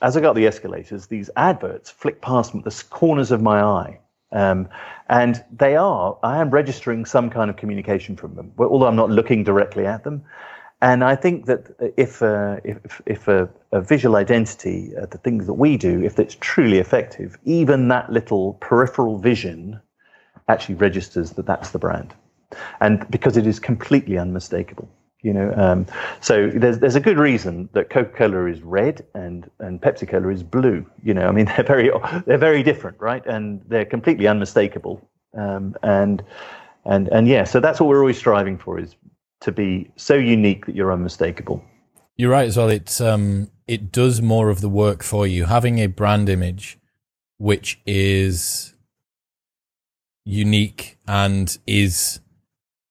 as 0.01 0.15
I 0.15 0.21
got 0.21 0.35
the 0.35 0.47
escalators, 0.47 1.07
these 1.07 1.29
adverts 1.35 1.89
flick 1.89 2.21
past 2.21 2.53
the 2.53 2.83
corners 2.89 3.31
of 3.31 3.41
my 3.41 3.61
eye. 3.61 3.99
Um, 4.31 4.69
and 5.09 5.43
they 5.51 5.75
are, 5.75 6.17
I 6.23 6.39
am 6.39 6.49
registering 6.49 7.05
some 7.05 7.29
kind 7.29 7.49
of 7.49 7.57
communication 7.57 8.15
from 8.15 8.35
them, 8.35 8.53
although 8.57 8.87
I'm 8.87 8.95
not 8.95 9.09
looking 9.09 9.43
directly 9.43 9.85
at 9.85 10.03
them. 10.05 10.23
And 10.81 11.03
I 11.03 11.15
think 11.15 11.45
that 11.45 11.67
if 11.95 12.23
uh, 12.23 12.57
if, 12.63 13.01
if 13.05 13.27
a, 13.27 13.47
a, 13.71 13.81
visual 13.81 14.15
identity, 14.15 14.91
uh, 14.99 15.05
the 15.05 15.19
things 15.19 15.45
that 15.45 15.53
we 15.53 15.77
do, 15.77 16.03
if 16.03 16.17
it's 16.17 16.35
truly 16.39 16.79
effective, 16.79 17.37
even 17.45 17.87
that 17.89 18.11
little 18.11 18.53
peripheral 18.55 19.19
vision 19.19 19.79
actually 20.47 20.75
registers 20.75 21.31
that 21.33 21.45
that's 21.45 21.69
the 21.69 21.77
brand, 21.77 22.15
and 22.79 23.09
because 23.11 23.37
it 23.37 23.45
is 23.45 23.59
completely 23.59 24.17
unmistakable. 24.17 24.89
You 25.21 25.33
know, 25.33 25.53
um, 25.55 25.85
so 26.19 26.49
there's 26.49 26.79
there's 26.79 26.95
a 26.95 26.99
good 26.99 27.19
reason 27.19 27.69
that 27.73 27.91
Coca-Cola 27.91 28.45
is 28.47 28.63
red 28.63 29.05
and 29.13 29.47
and 29.59 29.79
Pepsi-Cola 29.79 30.29
is 30.29 30.41
blue. 30.41 30.83
You 31.03 31.13
know, 31.13 31.27
I 31.27 31.31
mean 31.31 31.45
they're 31.57 31.63
very 31.63 31.91
they're 32.25 32.39
very 32.39 32.63
different, 32.63 32.99
right? 32.99 33.23
And 33.27 33.61
they're 33.67 33.85
completely 33.85 34.25
unmistakable. 34.25 35.07
Um, 35.37 35.75
and 35.83 36.23
and 36.85 37.07
and 37.09 37.27
yeah, 37.27 37.43
so 37.43 37.59
that's 37.59 37.79
what 37.79 37.87
we're 37.87 37.99
always 37.99 38.17
striving 38.17 38.57
for 38.57 38.79
is 38.79 38.95
to 39.41 39.51
be 39.51 39.91
so 39.95 40.15
unique 40.15 40.65
that 40.65 40.75
you're 40.75 40.91
unmistakable. 40.91 41.63
You're 42.15 42.31
right 42.31 42.47
as 42.47 42.57
well. 42.57 42.69
It's 42.69 43.01
um, 43.01 43.49
it 43.67 43.91
does 43.91 44.21
more 44.21 44.49
of 44.49 44.61
the 44.61 44.69
work 44.69 45.03
for 45.03 45.25
you. 45.25 45.45
Having 45.45 45.79
a 45.79 45.87
brand 45.87 46.29
image 46.29 46.77
which 47.37 47.81
is 47.87 48.75
unique 50.23 50.99
and 51.07 51.57
is 51.65 52.19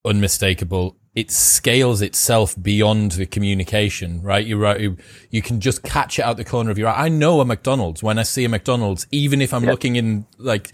unmistakable 0.05 0.97
it 1.15 1.31
scales 1.31 2.03
itself 2.03 2.55
beyond 2.61 3.13
the 3.13 3.27
communication, 3.27 4.23
right? 4.23 4.47
You're 4.47 4.59
right. 4.59 4.81
You, 4.81 4.97
you, 5.31 5.43
can 5.43 5.61
just 5.61 5.83
catch 5.83 6.19
it 6.19 6.23
out 6.23 6.37
the 6.37 6.45
corner 6.45 6.71
of 6.71 6.79
your 6.79 6.89
eye. 6.89 7.07
I 7.07 7.09
know 7.09 7.41
a 7.41 7.45
McDonald's 7.45 8.03
when 8.03 8.19
I 8.19 8.23
see 8.23 8.45
a 8.45 8.49
McDonald's, 8.49 9.09
even 9.11 9.43
if 9.43 9.53
I'm 9.53 9.65
yeah. 9.65 9.71
looking 9.71 9.97
in 9.97 10.27
like 10.39 10.73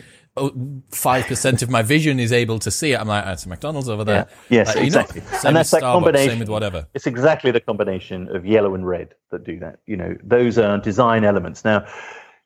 five 0.91 1.27
percent 1.27 1.63
of 1.63 1.71
my 1.71 1.83
vision 1.83 2.21
is 2.21 2.33
able 2.33 2.59
to 2.59 2.71
see 2.71 2.93
it. 2.93 3.01
I'm 3.01 3.09
like, 3.09 3.25
oh, 3.27 3.33
it's 3.33 3.47
a 3.47 3.49
McDonald's 3.49 3.89
over 3.89 4.05
there. 4.05 4.29
Yeah. 4.49 4.59
Yes, 4.59 4.77
like, 4.77 4.85
exactly. 4.85 5.23
and 5.45 5.57
that's 5.57 5.71
that 5.71 5.83
Starbucks, 5.83 5.93
combination. 5.93 6.31
Same 6.31 6.39
with 6.39 6.49
whatever. 6.49 6.87
It's 6.95 7.07
exactly 7.07 7.51
the 7.51 7.61
combination 7.61 8.35
of 8.35 8.45
yellow 8.45 8.75
and 8.75 8.87
red 8.87 9.15
that 9.31 9.45
do 9.45 9.59
that. 9.61 9.81
You 9.87 9.97
know, 9.97 10.17
those 10.23 10.59
are 10.59 10.79
design 10.79 11.25
elements. 11.25 11.65
Now, 11.65 11.87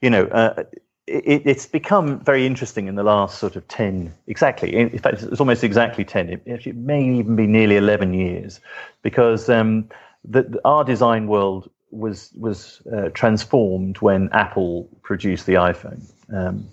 you 0.00 0.10
know, 0.10 0.24
uh, 0.26 0.64
it, 1.06 1.42
it's 1.44 1.66
become 1.66 2.20
very 2.20 2.46
interesting 2.46 2.86
in 2.86 2.94
the 2.94 3.02
last 3.02 3.38
sort 3.38 3.56
of 3.56 3.66
ten, 3.66 4.14
exactly. 4.26 4.76
In 4.76 4.98
fact, 4.98 5.22
it's 5.22 5.40
almost 5.40 5.64
exactly 5.64 6.04
ten. 6.04 6.28
It, 6.30 6.42
it 6.46 6.76
may 6.76 7.02
even 7.02 7.34
be 7.36 7.46
nearly 7.46 7.76
eleven 7.76 8.14
years, 8.14 8.60
because 9.02 9.48
um, 9.48 9.88
the, 10.24 10.42
the, 10.44 10.60
our 10.64 10.84
design 10.84 11.26
world 11.26 11.70
was 11.90 12.30
was 12.38 12.82
uh, 12.92 13.08
transformed 13.14 13.98
when 13.98 14.28
Apple 14.32 14.88
produced 15.02 15.46
the 15.46 15.54
iPhone. 15.54 16.08
Um, 16.32 16.68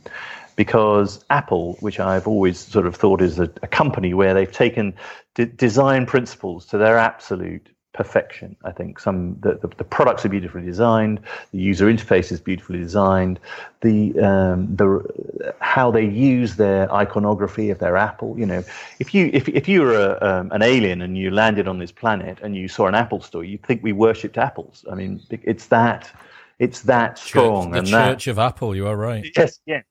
because 0.57 1.23
Apple, 1.29 1.77
which 1.79 2.01
I've 2.01 2.27
always 2.27 2.59
sort 2.59 2.85
of 2.85 2.95
thought 2.95 3.21
is 3.21 3.39
a, 3.39 3.49
a 3.61 3.67
company 3.67 4.13
where 4.13 4.33
they've 4.33 4.51
taken 4.51 4.93
d- 5.35 5.45
design 5.45 6.05
principles 6.05 6.65
to 6.65 6.77
their 6.77 6.97
absolute 6.97 7.69
perfection. 7.93 8.55
I 8.63 8.71
think 8.71 8.99
some 8.99 9.37
the, 9.39 9.55
the, 9.55 9.67
the, 9.77 9.83
products 9.83 10.25
are 10.25 10.29
beautifully 10.29 10.63
designed, 10.63 11.19
the 11.51 11.59
user 11.59 11.85
interface 11.85 12.31
is 12.31 12.41
beautifully 12.41 12.79
designed, 12.79 13.39
the 13.81 14.19
um, 14.19 14.75
the 14.75 15.53
how 15.59 15.91
they 15.91 16.05
use 16.05 16.55
their 16.55 16.91
iconography 16.91 17.69
of 17.69 17.77
their 17.77 17.95
Apple. 17.95 18.37
You 18.37 18.47
know, 18.47 18.63
if 18.99 19.13
you 19.13 19.29
if 19.33 19.47
if 19.49 19.67
you 19.67 19.81
were 19.81 19.95
a, 19.95 20.27
um, 20.27 20.51
an 20.51 20.63
alien 20.63 21.01
and 21.01 21.17
you 21.17 21.29
landed 21.31 21.67
on 21.67 21.77
this 21.77 21.91
planet 21.91 22.39
and 22.41 22.55
you 22.55 22.67
saw 22.67 22.87
an 22.87 22.95
Apple 22.95 23.21
store, 23.21 23.43
you'd 23.43 23.63
think 23.63 23.83
we 23.83 23.93
worshipped 23.93 24.37
apples. 24.37 24.85
I 24.91 24.95
mean, 24.95 25.21
it's 25.29 25.67
that 25.67 26.11
it's 26.57 26.81
that 26.81 27.19
strong. 27.19 27.65
Church, 27.65 27.71
the 27.73 27.77
and 27.79 27.87
Church 27.87 28.25
that, 28.25 28.31
of 28.31 28.39
Apple. 28.39 28.75
You 28.75 28.87
are 28.87 28.97
right. 28.97 29.25
Yes, 29.35 29.59
yeah. 29.65 29.81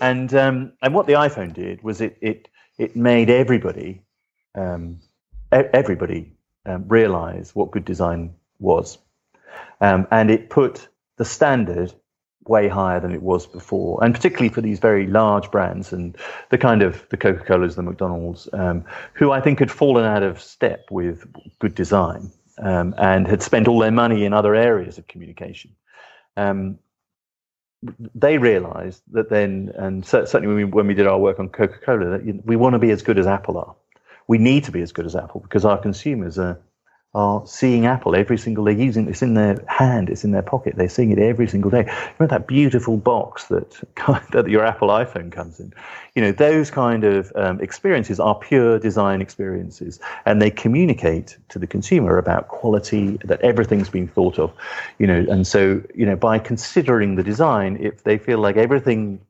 And 0.00 0.32
um, 0.34 0.72
and 0.82 0.94
what 0.94 1.06
the 1.06 1.14
iPhone 1.14 1.54
did 1.54 1.82
was 1.82 2.00
it 2.00 2.18
it 2.20 2.48
it 2.78 2.96
made 2.96 3.30
everybody 3.30 4.02
um, 4.54 5.00
everybody 5.50 6.32
um, 6.66 6.84
realize 6.88 7.54
what 7.54 7.70
good 7.70 7.84
design 7.84 8.34
was, 8.58 8.98
um, 9.80 10.06
and 10.10 10.30
it 10.30 10.50
put 10.50 10.88
the 11.16 11.24
standard 11.24 11.92
way 12.48 12.68
higher 12.68 13.00
than 13.00 13.12
it 13.12 13.22
was 13.22 13.46
before, 13.46 14.02
and 14.04 14.14
particularly 14.14 14.48
for 14.48 14.60
these 14.60 14.78
very 14.78 15.06
large 15.06 15.50
brands 15.50 15.92
and 15.92 16.16
the 16.50 16.58
kind 16.58 16.82
of 16.82 17.04
the 17.10 17.16
Coca 17.16 17.44
Colas, 17.44 17.74
the 17.74 17.82
McDonald's, 17.82 18.48
um, 18.52 18.84
who 19.14 19.32
I 19.32 19.40
think 19.40 19.58
had 19.58 19.70
fallen 19.70 20.04
out 20.04 20.22
of 20.22 20.40
step 20.40 20.86
with 20.90 21.26
good 21.58 21.74
design 21.74 22.30
um, 22.58 22.94
and 22.98 23.26
had 23.26 23.42
spent 23.42 23.68
all 23.68 23.78
their 23.78 23.90
money 23.90 24.24
in 24.24 24.32
other 24.32 24.54
areas 24.54 24.98
of 24.98 25.06
communication. 25.06 25.72
Um, 26.36 26.78
they 28.14 28.38
realized 28.38 29.02
that 29.12 29.30
then, 29.30 29.72
and 29.76 30.04
certainly 30.04 30.46
when 30.46 30.56
we, 30.56 30.64
when 30.64 30.86
we 30.86 30.94
did 30.94 31.06
our 31.06 31.18
work 31.18 31.38
on 31.38 31.48
Coca 31.48 31.78
Cola, 31.84 32.18
that 32.18 32.42
we 32.44 32.56
want 32.56 32.74
to 32.74 32.78
be 32.78 32.90
as 32.90 33.02
good 33.02 33.18
as 33.18 33.26
Apple 33.26 33.58
are. 33.58 33.74
We 34.28 34.38
need 34.38 34.64
to 34.64 34.72
be 34.72 34.82
as 34.82 34.92
good 34.92 35.06
as 35.06 35.14
Apple 35.14 35.40
because 35.40 35.64
our 35.64 35.78
consumers 35.78 36.38
are 36.38 36.58
are 37.16 37.42
seeing 37.46 37.86
Apple 37.86 38.14
every 38.14 38.36
single 38.36 38.66
day, 38.66 38.74
using 38.74 39.08
it's 39.08 39.22
in 39.22 39.32
their 39.32 39.56
hand, 39.68 40.10
it's 40.10 40.22
in 40.22 40.32
their 40.32 40.42
pocket. 40.42 40.74
They're 40.76 40.90
seeing 40.90 41.10
it 41.10 41.18
every 41.18 41.48
single 41.48 41.70
day. 41.70 41.90
Remember 42.18 42.38
that 42.38 42.46
beautiful 42.46 42.98
box 42.98 43.46
that 43.46 43.80
that 44.32 44.48
your 44.48 44.66
Apple 44.66 44.88
iPhone 44.88 45.32
comes 45.32 45.58
in. 45.58 45.72
You 46.14 46.20
know, 46.20 46.32
those 46.32 46.70
kind 46.70 47.04
of 47.04 47.32
um, 47.34 47.58
experiences 47.62 48.20
are 48.20 48.34
pure 48.34 48.78
design 48.78 49.22
experiences, 49.22 49.98
and 50.26 50.42
they 50.42 50.50
communicate 50.50 51.38
to 51.48 51.58
the 51.58 51.66
consumer 51.66 52.18
about 52.18 52.48
quality, 52.48 53.18
that 53.24 53.40
everything's 53.40 53.88
been 53.88 54.08
thought 54.08 54.38
of. 54.38 54.52
You 54.98 55.06
know, 55.06 55.24
and 55.30 55.46
so 55.46 55.82
you 55.94 56.04
know, 56.04 56.16
by 56.16 56.38
considering 56.38 57.16
the 57.16 57.22
design, 57.22 57.78
if 57.80 58.04
they 58.04 58.18
feel 58.18 58.40
like 58.40 58.58
everything, 58.58 59.20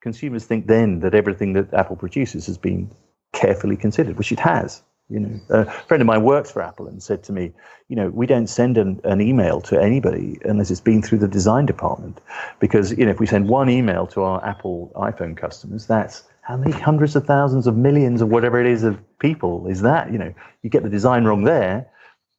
consumers 0.00 0.46
think 0.46 0.66
then 0.66 1.00
that 1.00 1.14
everything 1.14 1.52
that 1.52 1.74
Apple 1.74 1.96
produces 1.96 2.46
has 2.46 2.56
been 2.56 2.90
carefully 3.34 3.76
considered, 3.76 4.16
which 4.16 4.32
it 4.32 4.40
has 4.40 4.82
You 5.10 5.20
know, 5.20 5.40
a 5.48 5.64
friend 5.64 6.02
of 6.02 6.06
mine 6.06 6.22
works 6.22 6.50
for 6.50 6.60
Apple 6.60 6.86
and 6.86 7.02
said 7.02 7.22
to 7.24 7.32
me, 7.32 7.52
you 7.88 7.96
know, 7.96 8.10
we 8.10 8.26
don't 8.26 8.46
send 8.46 8.76
an, 8.76 9.00
an 9.04 9.22
email 9.22 9.62
to 9.62 9.80
anybody 9.80 10.38
unless 10.44 10.70
it's 10.70 10.82
been 10.82 11.00
through 11.00 11.18
the 11.18 11.28
design 11.28 11.64
department, 11.64 12.20
because 12.60 12.92
you 12.92 13.06
know, 13.06 13.10
if 13.10 13.18
we 13.18 13.26
send 13.26 13.48
one 13.48 13.70
email 13.70 14.06
to 14.08 14.22
our 14.22 14.44
Apple 14.44 14.92
iPhone 14.96 15.34
customers, 15.34 15.86
that's 15.86 16.24
how 16.42 16.56
many 16.58 16.72
hundreds 16.72 17.16
of 17.16 17.26
thousands 17.26 17.66
of 17.66 17.76
millions 17.76 18.20
of 18.20 18.28
whatever 18.28 18.60
it 18.60 18.66
is 18.66 18.84
of 18.84 18.98
people 19.18 19.66
is 19.66 19.80
that? 19.82 20.12
You 20.12 20.18
know, 20.18 20.34
you 20.62 20.70
get 20.70 20.82
the 20.82 20.90
design 20.90 21.24
wrong 21.24 21.44
there, 21.44 21.90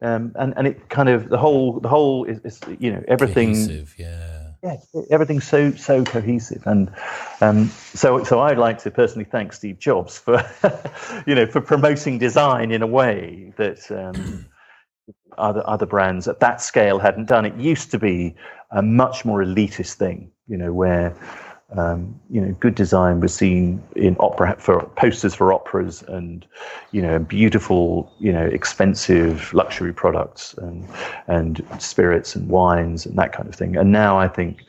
um, 0.01 0.34
and 0.36 0.53
and 0.55 0.67
it 0.67 0.89
kind 0.89 1.10
of 1.10 1.29
the 1.29 1.38
whole 1.38 1.79
the 1.79 1.89
whole 1.89 2.25
is, 2.25 2.39
is 2.43 2.60
you 2.79 2.91
know 2.91 3.03
everything. 3.08 3.55
Yeah. 3.97 4.48
Yeah, 4.62 4.76
everything's 5.10 5.48
so 5.48 5.72
so 5.72 6.04
cohesive, 6.04 6.63
and 6.65 6.91
um, 7.39 7.67
so 7.67 8.24
so 8.26 8.41
I'd 8.41 8.58
like 8.58 8.80
to 8.80 8.91
personally 8.91 9.24
thank 9.24 9.54
Steve 9.54 9.80
Jobs 9.80 10.17
for 10.17 10.43
you 11.26 11.34
know 11.34 11.45
for 11.45 11.62
promoting 11.62 12.17
design 12.17 12.72
in 12.72 12.82
a 12.82 12.88
way 12.88 13.54
that 13.56 13.89
um, 13.89 14.45
other 15.38 15.63
other 15.65 15.86
brands 15.86 16.28
at 16.28 16.41
that 16.41 16.62
scale 16.62 17.00
hadn't 17.00 17.28
done. 17.28 17.45
It 17.45 17.56
used 17.56 17.91
to 17.91 18.00
be 18.00 18.36
a 18.72 18.82
much 18.82 19.24
more 19.24 19.41
elitist 19.41 19.93
thing, 19.93 20.32
you 20.48 20.58
know, 20.58 20.74
where 20.74 21.15
um, 21.77 22.19
you 22.29 22.41
know, 22.41 22.51
good 22.60 22.75
design 22.75 23.19
was 23.19 23.34
seen 23.34 23.82
in 23.95 24.15
opera 24.19 24.55
for 24.58 24.84
posters 24.95 25.36
for 25.36 25.53
operas 25.53 26.03
and, 26.08 26.45
you 26.91 27.01
know, 27.01 27.19
beautiful, 27.19 28.12
you 28.19 28.34
know, 28.34 28.45
expensive 28.45 29.53
luxury 29.53 29.93
products 29.93 30.55
and 30.55 30.88
and 31.27 31.65
spirits 31.77 32.36
and 32.36 32.49
wines 32.49 33.05
and 33.05 33.17
that 33.17 33.34
kind 33.34 33.47
of 33.47 33.55
thing. 33.55 33.77
And 33.77 33.91
now 33.91 34.17
I 34.17 34.27
think 34.27 34.63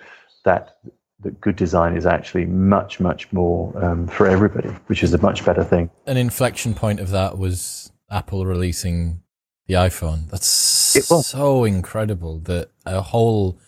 that 0.44 0.76
that 1.20 1.40
good 1.40 1.56
design 1.56 1.96
is 1.96 2.04
actually 2.04 2.46
much 2.46 3.00
much 3.00 3.32
more 3.32 3.72
um, 3.82 4.06
for 4.06 4.26
everybody, 4.26 4.68
which 4.86 5.02
is 5.02 5.14
a 5.14 5.18
much 5.18 5.44
better 5.44 5.64
thing. 5.64 5.90
An 6.06 6.18
inflection 6.18 6.74
point 6.74 7.00
of 7.00 7.10
that 7.10 7.38
was 7.38 7.92
Apple 8.10 8.44
releasing 8.44 9.22
the 9.66 9.74
iPhone. 9.74 10.28
That's 10.28 10.46
so 10.46 11.64
incredible 11.64 12.40
that 12.40 12.70
a 12.84 13.00
whole. 13.00 13.58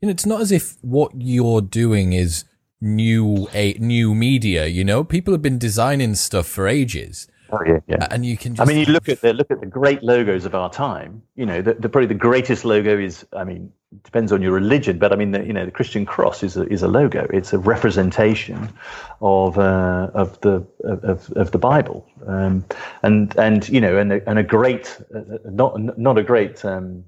You 0.00 0.06
know, 0.06 0.12
it's 0.12 0.24
not 0.24 0.40
as 0.40 0.50
if 0.50 0.78
what 0.80 1.12
you're 1.14 1.60
doing 1.60 2.14
is 2.14 2.44
new 2.80 3.48
a 3.52 3.74
new 3.74 4.14
media. 4.14 4.66
You 4.66 4.84
know, 4.84 5.04
people 5.04 5.32
have 5.34 5.42
been 5.42 5.58
designing 5.58 6.14
stuff 6.14 6.46
for 6.46 6.66
ages. 6.68 7.28
Oh, 7.52 7.58
yeah, 7.66 7.80
yeah. 7.88 8.06
And 8.10 8.24
you 8.24 8.36
can. 8.36 8.54
Just, 8.54 8.68
I 8.68 8.72
mean, 8.72 8.86
you 8.86 8.92
look 8.92 9.08
at 9.08 9.20
the 9.20 9.32
look 9.32 9.50
at 9.50 9.60
the 9.60 9.66
great 9.66 10.02
logos 10.02 10.44
of 10.44 10.54
our 10.54 10.70
time. 10.70 11.22
You 11.34 11.46
know, 11.46 11.62
the, 11.62 11.74
the 11.74 11.88
probably 11.88 12.06
the 12.06 12.14
greatest 12.14 12.64
logo 12.64 12.96
is. 12.98 13.26
I 13.32 13.44
mean, 13.44 13.72
depends 14.04 14.30
on 14.32 14.40
your 14.40 14.52
religion, 14.52 14.98
but 14.98 15.12
I 15.12 15.16
mean, 15.16 15.32
the, 15.32 15.44
you 15.44 15.52
know, 15.52 15.64
the 15.64 15.72
Christian 15.72 16.06
cross 16.06 16.42
is 16.42 16.56
a, 16.56 16.64
is 16.72 16.82
a 16.82 16.88
logo. 16.88 17.26
It's 17.32 17.52
a 17.52 17.58
representation 17.58 18.72
of 19.20 19.58
uh, 19.58 20.10
of 20.14 20.40
the 20.42 20.64
of, 20.84 21.30
of 21.32 21.50
the 21.50 21.58
Bible, 21.58 22.06
um, 22.26 22.64
and 23.02 23.36
and 23.36 23.68
you 23.68 23.80
know, 23.80 23.96
and 23.98 24.12
a, 24.12 24.28
and 24.28 24.38
a 24.38 24.44
great, 24.44 24.96
uh, 25.14 25.38
not 25.44 25.98
not 25.98 26.18
a 26.18 26.22
great. 26.22 26.64
Um, 26.64 27.04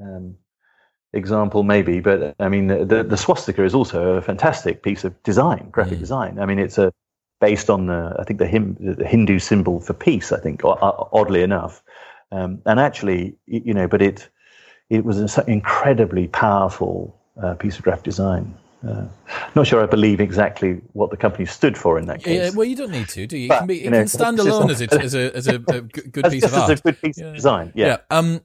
um, 0.00 0.36
example, 1.12 1.62
maybe, 1.62 2.00
but 2.00 2.34
I 2.38 2.48
mean, 2.48 2.66
the, 2.66 3.04
the 3.06 3.16
swastika 3.16 3.64
is 3.64 3.74
also 3.74 4.14
a 4.14 4.22
fantastic 4.22 4.82
piece 4.82 5.04
of 5.04 5.20
design, 5.22 5.68
graphic 5.70 5.98
mm. 5.98 6.00
design. 6.00 6.38
I 6.38 6.46
mean, 6.46 6.58
it's 6.58 6.78
a 6.78 6.92
based 7.40 7.68
on 7.68 7.86
the, 7.86 8.16
I 8.18 8.24
think 8.24 8.38
the, 8.38 8.46
him, 8.46 8.76
the 8.80 9.06
Hindu 9.06 9.38
symbol 9.38 9.80
for 9.80 9.92
peace. 9.92 10.32
I 10.32 10.38
think, 10.38 10.62
oddly 10.64 11.42
enough, 11.42 11.82
um, 12.32 12.60
and 12.66 12.80
actually, 12.80 13.36
you 13.46 13.74
know, 13.74 13.88
but 13.88 14.02
it 14.02 14.28
it 14.90 15.04
was 15.04 15.36
an 15.36 15.44
incredibly 15.48 16.28
powerful 16.28 17.18
uh, 17.42 17.54
piece 17.54 17.76
of 17.76 17.82
graphic 17.82 18.04
design. 18.04 18.54
Uh, 18.86 19.06
not 19.54 19.66
sure 19.66 19.82
I 19.82 19.86
believe 19.86 20.20
exactly 20.20 20.80
what 20.92 21.10
the 21.10 21.16
company 21.16 21.46
stood 21.46 21.76
for 21.76 21.98
in 21.98 22.06
that 22.06 22.22
case. 22.22 22.36
Yeah, 22.36 22.50
well, 22.56 22.66
you 22.66 22.76
don't 22.76 22.92
need 22.92 23.08
to, 23.08 23.26
do 23.26 23.36
you? 23.36 23.48
But, 23.48 23.54
it 23.54 23.58
can, 23.58 23.66
be, 23.66 23.84
it 23.84 23.90
know, 23.90 23.98
can 24.00 24.08
stand 24.08 24.38
alone 24.38 24.70
as, 24.70 24.80
a, 24.80 25.00
as 25.00 25.14
a 25.14 25.36
as 25.36 25.48
a, 25.48 25.54
a 25.56 25.80
good 25.80 26.30
piece 26.30 26.44
of 26.44 26.54
art. 26.54 26.70
As 26.70 26.80
a 26.80 26.82
good 26.82 27.00
piece 27.00 27.18
yeah. 27.18 27.26
of 27.26 27.34
design. 27.34 27.72
Yeah. 27.74 27.86
yeah. 27.86 28.16
Um, 28.16 28.40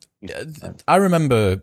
I 0.88 0.96
remember 0.96 1.62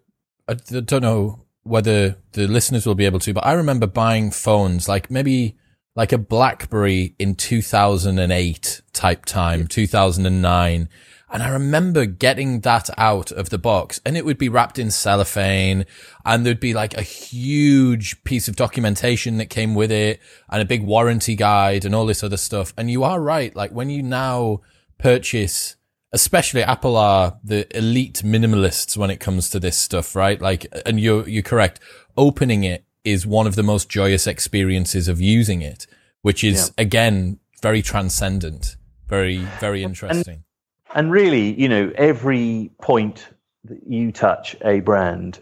I 0.48 0.54
don't 0.54 1.02
know 1.02 1.44
whether 1.62 2.16
the 2.32 2.46
listeners 2.46 2.86
will 2.86 2.94
be 2.94 3.04
able 3.04 3.18
to, 3.20 3.34
but 3.34 3.46
I 3.46 3.52
remember 3.52 3.86
buying 3.86 4.30
phones 4.30 4.88
like 4.88 5.10
maybe 5.10 5.58
like 5.94 6.12
a 6.12 6.18
BlackBerry 6.18 7.14
in 7.18 7.34
2008 7.34 8.82
type 8.92 9.24
time, 9.24 9.66
2009. 9.66 10.88
And 11.30 11.42
I 11.42 11.48
remember 11.50 12.06
getting 12.06 12.60
that 12.60 12.88
out 12.96 13.30
of 13.32 13.50
the 13.50 13.58
box 13.58 14.00
and 14.06 14.16
it 14.16 14.24
would 14.24 14.38
be 14.38 14.48
wrapped 14.48 14.78
in 14.78 14.90
cellophane 14.90 15.84
and 16.24 16.46
there'd 16.46 16.60
be 16.60 16.72
like 16.72 16.96
a 16.96 17.02
huge 17.02 18.24
piece 18.24 18.48
of 18.48 18.56
documentation 18.56 19.36
that 19.36 19.50
came 19.50 19.74
with 19.74 19.92
it 19.92 20.20
and 20.48 20.62
a 20.62 20.64
big 20.64 20.82
warranty 20.84 21.34
guide 21.34 21.84
and 21.84 21.94
all 21.94 22.06
this 22.06 22.22
other 22.22 22.38
stuff. 22.38 22.72
And 22.78 22.90
you 22.90 23.04
are 23.04 23.20
right. 23.20 23.54
Like 23.54 23.72
when 23.72 23.90
you 23.90 24.02
now 24.02 24.60
purchase 24.98 25.76
especially 26.12 26.62
Apple 26.62 26.96
are 26.96 27.38
the 27.44 27.66
elite 27.76 28.22
minimalists 28.24 28.96
when 28.96 29.10
it 29.10 29.20
comes 29.20 29.50
to 29.50 29.60
this 29.60 29.78
stuff, 29.78 30.14
right? 30.16 30.40
Like, 30.40 30.66
and 30.86 30.98
you're, 30.98 31.28
you're 31.28 31.42
correct. 31.42 31.80
Opening 32.16 32.64
it 32.64 32.84
is 33.04 33.26
one 33.26 33.46
of 33.46 33.56
the 33.56 33.62
most 33.62 33.88
joyous 33.88 34.26
experiences 34.26 35.08
of 35.08 35.20
using 35.20 35.62
it, 35.62 35.86
which 36.22 36.42
is 36.42 36.72
yeah. 36.76 36.82
again, 36.82 37.38
very 37.62 37.82
transcendent, 37.82 38.76
very, 39.08 39.38
very 39.60 39.82
interesting. 39.82 40.44
And, 40.90 40.96
and 41.06 41.12
really, 41.12 41.60
you 41.60 41.68
know, 41.68 41.92
every 41.96 42.70
point 42.80 43.28
that 43.64 43.86
you 43.86 44.12
touch 44.12 44.56
a 44.62 44.80
brand 44.80 45.38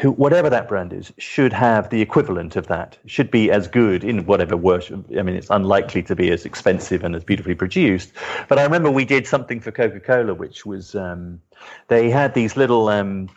who, 0.00 0.12
whatever 0.12 0.50
that 0.50 0.68
brand 0.68 0.92
is, 0.92 1.12
should 1.18 1.52
have 1.52 1.90
the 1.90 2.00
equivalent 2.00 2.56
of 2.56 2.66
that. 2.66 2.98
Should 3.06 3.30
be 3.30 3.50
as 3.50 3.68
good 3.68 4.04
in 4.04 4.26
whatever. 4.26 4.54
I 4.56 5.22
mean, 5.22 5.36
it's 5.36 5.50
unlikely 5.50 6.02
to 6.04 6.16
be 6.16 6.30
as 6.30 6.44
expensive 6.44 7.04
and 7.04 7.14
as 7.14 7.24
beautifully 7.24 7.54
produced. 7.54 8.12
But 8.48 8.58
I 8.58 8.64
remember 8.64 8.90
we 8.90 9.04
did 9.04 9.26
something 9.26 9.60
for 9.60 9.70
Coca-Cola, 9.70 10.34
which 10.34 10.66
was 10.66 10.94
um, 10.94 11.40
they 11.88 12.10
had 12.10 12.34
these 12.34 12.56
little. 12.56 12.88
Um, 12.88 13.28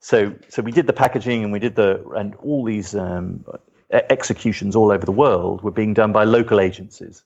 so 0.00 0.34
so 0.48 0.60
we 0.62 0.72
did 0.72 0.86
the 0.86 0.92
packaging 0.92 1.44
and 1.44 1.52
we 1.52 1.58
did 1.58 1.76
the 1.76 2.06
and 2.10 2.34
all 2.36 2.64
these 2.64 2.94
um, 2.94 3.44
executions 3.90 4.76
all 4.76 4.90
over 4.90 5.06
the 5.06 5.12
world 5.12 5.62
were 5.62 5.70
being 5.70 5.94
done 5.94 6.12
by 6.12 6.24
local 6.24 6.60
agencies. 6.60 7.22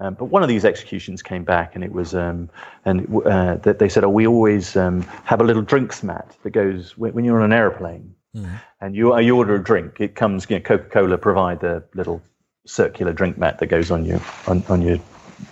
Um, 0.00 0.14
but 0.14 0.26
one 0.26 0.42
of 0.42 0.48
these 0.48 0.64
executions 0.64 1.22
came 1.22 1.44
back, 1.44 1.74
and 1.74 1.84
it 1.84 1.92
was, 1.92 2.14
um, 2.14 2.48
and 2.86 3.14
uh, 3.26 3.56
that 3.56 3.78
they 3.78 3.88
said, 3.90 4.02
"Oh, 4.02 4.08
we 4.08 4.26
always 4.26 4.74
um, 4.74 5.02
have 5.24 5.42
a 5.42 5.44
little 5.44 5.62
drinks 5.62 6.02
mat 6.02 6.34
that 6.42 6.50
goes 6.50 6.96
when, 6.96 7.12
when 7.12 7.24
you're 7.24 7.38
on 7.38 7.44
an 7.44 7.52
airplane. 7.52 8.14
Mm. 8.34 8.60
And 8.80 8.94
you, 8.94 9.18
you 9.18 9.36
order 9.36 9.54
a 9.54 9.62
drink, 9.62 10.00
it 10.00 10.14
comes, 10.14 10.48
you 10.48 10.56
know, 10.56 10.62
Coca 10.62 10.88
Cola 10.88 11.18
provide 11.18 11.60
the 11.60 11.82
little 11.94 12.22
circular 12.66 13.12
drink 13.12 13.38
mat 13.38 13.58
that 13.58 13.66
goes 13.66 13.90
on 13.90 14.04
your, 14.04 14.20
on, 14.46 14.62
on 14.68 14.82
your 14.82 14.98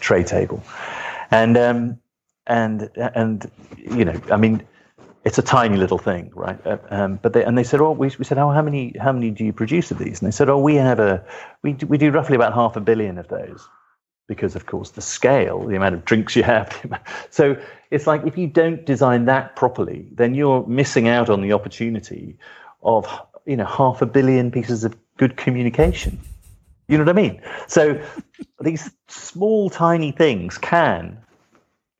tray 0.01 0.23
table. 0.23 0.63
And, 1.31 1.57
um, 1.57 1.99
and, 2.47 2.91
and, 2.97 3.51
you 3.77 4.05
know, 4.05 4.21
I 4.31 4.37
mean, 4.37 4.63
it's 5.25 5.39
a 5.39 5.43
tiny 5.43 5.77
little 5.77 5.99
thing, 5.99 6.31
right? 6.35 6.65
Uh, 6.67 6.79
um, 6.91 7.19
but 7.21 7.33
they, 7.33 7.45
and 7.45 7.59
they 7.59 7.65
said, 7.65 7.81
oh, 7.81 7.93
we, 7.93 8.11
we 8.19 8.25
said, 8.25 8.39
oh, 8.39 8.51
how 8.51 8.63
many, 8.63 8.95
how 9.01 9.13
many 9.13 9.31
do 9.31 9.45
you 9.45 9.53
produce 9.53 9.91
of 9.91 9.99
these? 9.99 10.21
And 10.21 10.27
they 10.27 10.35
said, 10.35 10.49
oh, 10.49 10.59
we 10.59 10.77
have 10.77 11.01
a, 11.01 11.25
we 11.63 11.73
do, 11.73 11.87
we 11.87 11.99
do 11.99 12.11
roughly 12.11 12.37
about 12.37 12.55
half 12.55 12.77
a 12.77 12.81
billion 12.81 13.19
of 13.19 13.29
those 13.29 13.69
because 14.29 14.55
of 14.55 14.67
course 14.67 14.91
the 14.91 15.01
scale 15.01 15.67
the 15.67 15.75
amount 15.75 15.95
of 15.95 16.05
drinks 16.05 16.37
you 16.37 16.43
have 16.45 16.87
so 17.31 17.57
it's 17.91 18.07
like 18.07 18.25
if 18.25 18.39
you 18.39 18.47
don't 18.47 18.85
design 18.87 19.25
that 19.25 19.57
properly 19.57 20.07
then 20.13 20.35
you're 20.35 20.65
missing 20.67 21.09
out 21.09 21.29
on 21.29 21.41
the 21.41 21.53
opportunity 21.53 22.37
of 22.83 23.07
you 23.47 23.57
know 23.57 23.65
half 23.65 24.03
a 24.03 24.07
billion 24.07 24.51
pieces 24.51 24.85
of 24.85 24.97
good 25.17 25.37
communication. 25.37 26.19
You 26.89 26.97
know 26.99 27.05
what 27.05 27.19
I 27.19 27.21
mean? 27.21 27.43
So 27.67 28.01
these 28.61 28.91
small, 29.09 29.71
tiny 29.71 30.13
things 30.13 30.59
can 30.59 31.19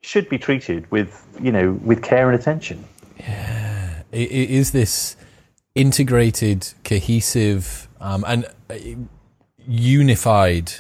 should 0.01 0.29
be 0.29 0.39
treated 0.39 0.91
with 0.91 1.27
you 1.41 1.53
know 1.53 1.73
with 1.85 2.03
care 2.03 2.31
and 2.31 2.39
attention. 2.39 2.85
Yeah, 3.19 4.03
is 4.13 4.73
this 4.73 5.17
integrated, 5.75 6.73
cohesive, 6.85 7.89
um, 8.01 8.25
and 8.27 8.47
uh, 8.71 8.77
unified 9.67 10.73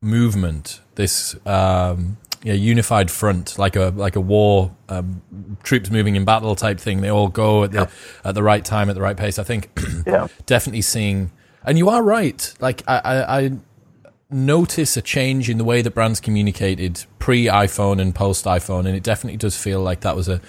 movement? 0.00 0.80
This 0.94 1.34
um, 1.46 2.18
yeah, 2.42 2.54
unified 2.54 3.10
front, 3.10 3.58
like 3.58 3.76
a 3.76 3.92
like 3.94 4.16
a 4.16 4.20
war, 4.20 4.74
um, 4.88 5.22
troops 5.62 5.90
moving 5.90 6.16
in 6.16 6.24
battle 6.24 6.56
type 6.56 6.80
thing. 6.80 7.00
They 7.00 7.10
all 7.10 7.28
go 7.28 7.64
at 7.64 7.72
the 7.72 7.82
yeah. 7.82 7.90
at 8.24 8.34
the 8.34 8.42
right 8.42 8.64
time, 8.64 8.88
at 8.88 8.94
the 8.94 9.00
right 9.00 9.16
pace. 9.16 9.38
I 9.38 9.44
think 9.44 9.70
yeah. 10.06 10.26
definitely 10.46 10.82
seeing, 10.82 11.30
and 11.64 11.78
you 11.78 11.88
are 11.88 12.02
right. 12.02 12.52
Like 12.60 12.82
I, 12.88 12.98
I, 12.98 13.38
I 13.38 13.50
notice 14.30 14.96
a 14.96 15.02
change 15.02 15.48
in 15.48 15.58
the 15.58 15.64
way 15.64 15.82
that 15.82 15.92
brands 15.92 16.20
communicated 16.20 17.04
pre 17.18 17.46
iPhone 17.46 18.00
and 18.00 18.14
post 18.14 18.44
iPhone, 18.44 18.86
and 18.86 18.96
it 18.96 19.04
definitely 19.04 19.36
does 19.36 19.56
feel 19.56 19.80
like 19.80 20.00
that 20.00 20.16
was 20.16 20.28
a 20.28 20.40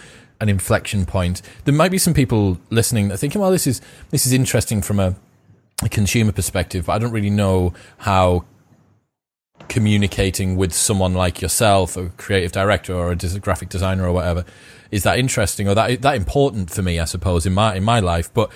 an 0.41 0.49
inflection 0.49 1.05
point. 1.05 1.41
There 1.65 1.73
might 1.73 1.91
be 1.91 1.97
some 1.97 2.13
people 2.13 2.57
listening 2.69 3.07
that 3.07 3.15
are 3.15 3.17
thinking, 3.17 3.39
well, 3.39 3.51
this 3.51 3.67
is 3.67 3.81
this 4.09 4.25
is 4.25 4.33
interesting 4.33 4.81
from 4.81 4.99
a, 4.99 5.15
a 5.83 5.89
consumer 5.89 6.31
perspective, 6.31 6.87
but 6.87 6.93
I 6.93 6.99
don't 6.99 7.11
really 7.11 7.29
know 7.29 7.73
how 7.99 8.45
communicating 9.69 10.55
with 10.55 10.73
someone 10.73 11.13
like 11.13 11.41
yourself, 11.41 11.97
a 11.97 12.09
creative 12.09 12.51
director 12.51 12.93
or 12.93 13.11
a 13.11 13.15
graphic 13.39 13.69
designer 13.69 14.07
or 14.07 14.13
whatever, 14.13 14.45
is 14.91 15.03
that 15.03 15.17
interesting 15.17 15.67
or 15.67 15.75
that 15.75 16.01
that 16.01 16.15
important 16.15 16.69
for 16.69 16.81
me? 16.81 16.99
I 16.99 17.05
suppose 17.05 17.45
in 17.45 17.53
my 17.53 17.75
in 17.75 17.83
my 17.83 17.99
life, 17.99 18.33
but. 18.33 18.51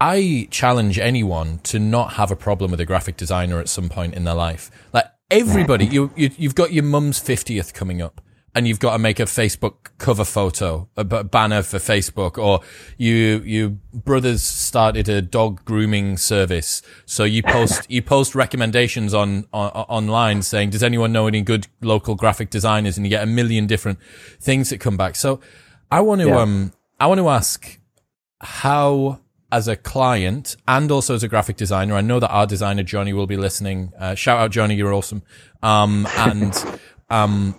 I 0.00 0.48
challenge 0.50 0.98
anyone 0.98 1.60
to 1.62 1.78
not 1.78 2.14
have 2.14 2.30
a 2.32 2.36
problem 2.36 2.72
with 2.72 2.80
a 2.80 2.84
graphic 2.84 3.16
designer 3.16 3.60
at 3.60 3.68
some 3.68 3.88
point 3.88 4.14
in 4.14 4.24
their 4.24 4.34
life. 4.34 4.70
Like 4.92 5.06
everybody, 5.30 5.86
you, 5.86 6.10
you 6.16 6.30
you've 6.36 6.56
got 6.56 6.72
your 6.72 6.82
mum's 6.82 7.20
fiftieth 7.20 7.72
coming 7.72 8.02
up. 8.02 8.20
And 8.54 8.68
you've 8.68 8.78
got 8.78 8.92
to 8.92 8.98
make 8.98 9.18
a 9.18 9.24
Facebook 9.24 9.90
cover 9.98 10.24
photo, 10.24 10.88
a 10.96 11.04
b- 11.04 11.24
banner 11.24 11.62
for 11.62 11.78
Facebook, 11.78 12.38
or 12.38 12.60
you, 12.96 13.42
you 13.44 13.78
brothers 13.92 14.42
started 14.42 15.08
a 15.08 15.20
dog 15.20 15.64
grooming 15.64 16.16
service. 16.16 16.80
So 17.04 17.24
you 17.24 17.42
post, 17.42 17.86
you 17.90 18.00
post 18.00 18.34
recommendations 18.34 19.12
on, 19.12 19.46
on, 19.52 19.70
online 19.70 20.42
saying, 20.42 20.70
does 20.70 20.82
anyone 20.82 21.12
know 21.12 21.26
any 21.26 21.42
good 21.42 21.66
local 21.80 22.14
graphic 22.14 22.50
designers? 22.50 22.96
And 22.96 23.04
you 23.04 23.10
get 23.10 23.24
a 23.24 23.26
million 23.26 23.66
different 23.66 23.98
things 24.40 24.70
that 24.70 24.78
come 24.78 24.96
back. 24.96 25.16
So 25.16 25.40
I 25.90 26.00
want 26.00 26.20
to, 26.20 26.28
yeah. 26.28 26.40
um, 26.40 26.72
I 27.00 27.08
want 27.08 27.18
to 27.18 27.28
ask 27.28 27.80
how, 28.40 29.20
as 29.50 29.68
a 29.68 29.76
client 29.76 30.56
and 30.66 30.90
also 30.90 31.14
as 31.14 31.22
a 31.22 31.28
graphic 31.28 31.56
designer, 31.56 31.94
I 31.94 32.00
know 32.00 32.18
that 32.18 32.28
our 32.28 32.44
designer 32.44 32.82
Johnny 32.82 33.12
will 33.12 33.28
be 33.28 33.36
listening. 33.36 33.92
Uh, 33.96 34.16
shout 34.16 34.40
out 34.40 34.50
Johnny, 34.50 34.74
you're 34.74 34.92
awesome. 34.92 35.22
Um, 35.62 36.08
and 36.16 36.80
um, 37.10 37.54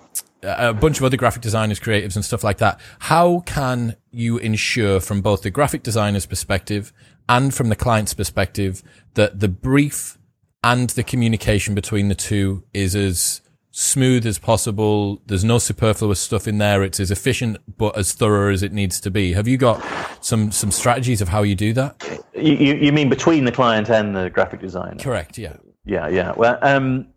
a 0.46 0.74
bunch 0.74 0.98
of 0.98 1.04
other 1.04 1.18
graphic 1.18 1.42
designers, 1.42 1.80
creatives, 1.80 2.16
and 2.16 2.24
stuff 2.24 2.44
like 2.44 2.58
that. 2.60 2.80
How 3.00 3.42
can 3.42 3.96
you 4.12 4.38
ensure, 4.38 5.00
from 5.00 5.22
both 5.22 5.42
the 5.42 5.50
graphic 5.50 5.84
designer's 5.84 6.26
perspective 6.26 6.94
and 7.28 7.54
from 7.54 7.70
the 7.70 7.76
client's 7.76 8.14
perspective, 8.14 8.84
that 9.16 9.40
the 9.40 9.48
brief 9.48 10.18
and 10.64 10.90
the 10.92 11.04
communication 11.04 11.76
between 11.76 12.08
the 12.08 12.16
two 12.16 12.64
is 12.74 12.96
as 12.96 13.42
smooth 13.78 14.26
as 14.26 14.40
possible. 14.40 15.22
There's 15.26 15.44
no 15.44 15.58
superfluous 15.58 16.20
stuff 16.20 16.48
in 16.48 16.60
there. 16.60 16.82
It's 16.82 17.00
as 17.00 17.12
efficient 17.12 17.58
but 17.78 17.98
as 17.98 18.14
thorough 18.14 18.54
as 18.54 18.64
it 18.64 18.72
needs 18.72 19.02
to 19.02 19.12
be. 19.12 19.34
Have 19.34 19.48
you 19.48 19.58
got 19.58 19.84
some 20.22 20.52
some 20.52 20.72
strategies 20.72 21.22
of 21.22 21.28
how 21.28 21.44
you 21.44 21.56
do 21.56 21.74
that? 21.74 22.24
You, 22.34 22.54
you 22.54 22.92
mean 22.94 23.10
between 23.10 23.44
the 23.44 23.52
client 23.52 23.90
and 23.90 24.16
the 24.16 24.30
graphic 24.30 24.62
designer? 24.62 24.98
Correct. 24.98 25.38
Yeah. 25.38 25.58
Yeah. 25.84 26.08
Yeah. 26.08 26.34
Well. 26.36 26.58
Um, 26.62 27.08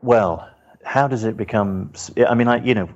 well, 0.00 0.48
how 0.84 1.08
does 1.08 1.24
it 1.24 1.36
become? 1.36 1.92
I 2.28 2.34
mean, 2.34 2.48
I 2.48 2.62
you 2.62 2.74
know, 2.74 2.88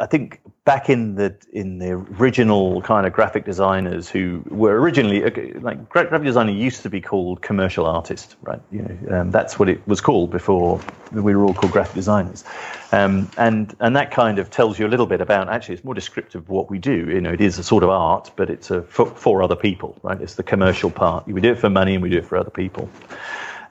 I 0.00 0.06
think 0.06 0.40
back 0.64 0.88
in 0.88 1.16
the 1.16 1.36
in 1.52 1.78
the 1.78 1.92
original 1.92 2.80
kind 2.82 3.06
of 3.06 3.12
graphic 3.12 3.44
designers 3.44 4.08
who 4.08 4.42
were 4.48 4.80
originally 4.80 5.20
like 5.60 5.88
graphic 5.88 6.22
designer 6.22 6.52
used 6.52 6.82
to 6.82 6.90
be 6.90 7.00
called 7.00 7.42
commercial 7.42 7.86
artist, 7.86 8.36
right? 8.42 8.60
You 8.70 8.82
know, 8.82 9.20
um, 9.20 9.30
that's 9.30 9.58
what 9.58 9.68
it 9.68 9.86
was 9.86 10.00
called 10.00 10.30
before 10.30 10.80
we 11.10 11.34
were 11.34 11.44
all 11.44 11.52
called 11.52 11.72
graphic 11.72 11.94
designers, 11.94 12.44
um, 12.92 13.28
and 13.36 13.74
and 13.80 13.96
that 13.96 14.10
kind 14.12 14.38
of 14.38 14.50
tells 14.50 14.78
you 14.78 14.86
a 14.86 14.88
little 14.88 15.06
bit 15.06 15.20
about. 15.20 15.48
Actually, 15.48 15.74
it's 15.74 15.84
more 15.84 15.94
descriptive 15.94 16.42
of 16.42 16.48
what 16.48 16.70
we 16.70 16.78
do. 16.78 17.10
You 17.10 17.20
know, 17.20 17.32
it 17.32 17.40
is 17.40 17.58
a 17.58 17.64
sort 17.64 17.82
of 17.82 17.90
art, 17.90 18.30
but 18.36 18.48
it's 18.48 18.70
a 18.70 18.82
for, 18.82 19.06
for 19.06 19.42
other 19.42 19.56
people, 19.56 19.98
right? 20.02 20.20
It's 20.20 20.36
the 20.36 20.42
commercial 20.42 20.90
part. 20.90 21.26
We 21.26 21.40
do 21.40 21.52
it 21.52 21.58
for 21.58 21.68
money, 21.68 21.94
and 21.94 22.02
we 22.02 22.08
do 22.08 22.18
it 22.18 22.24
for 22.24 22.38
other 22.38 22.50
people, 22.50 22.88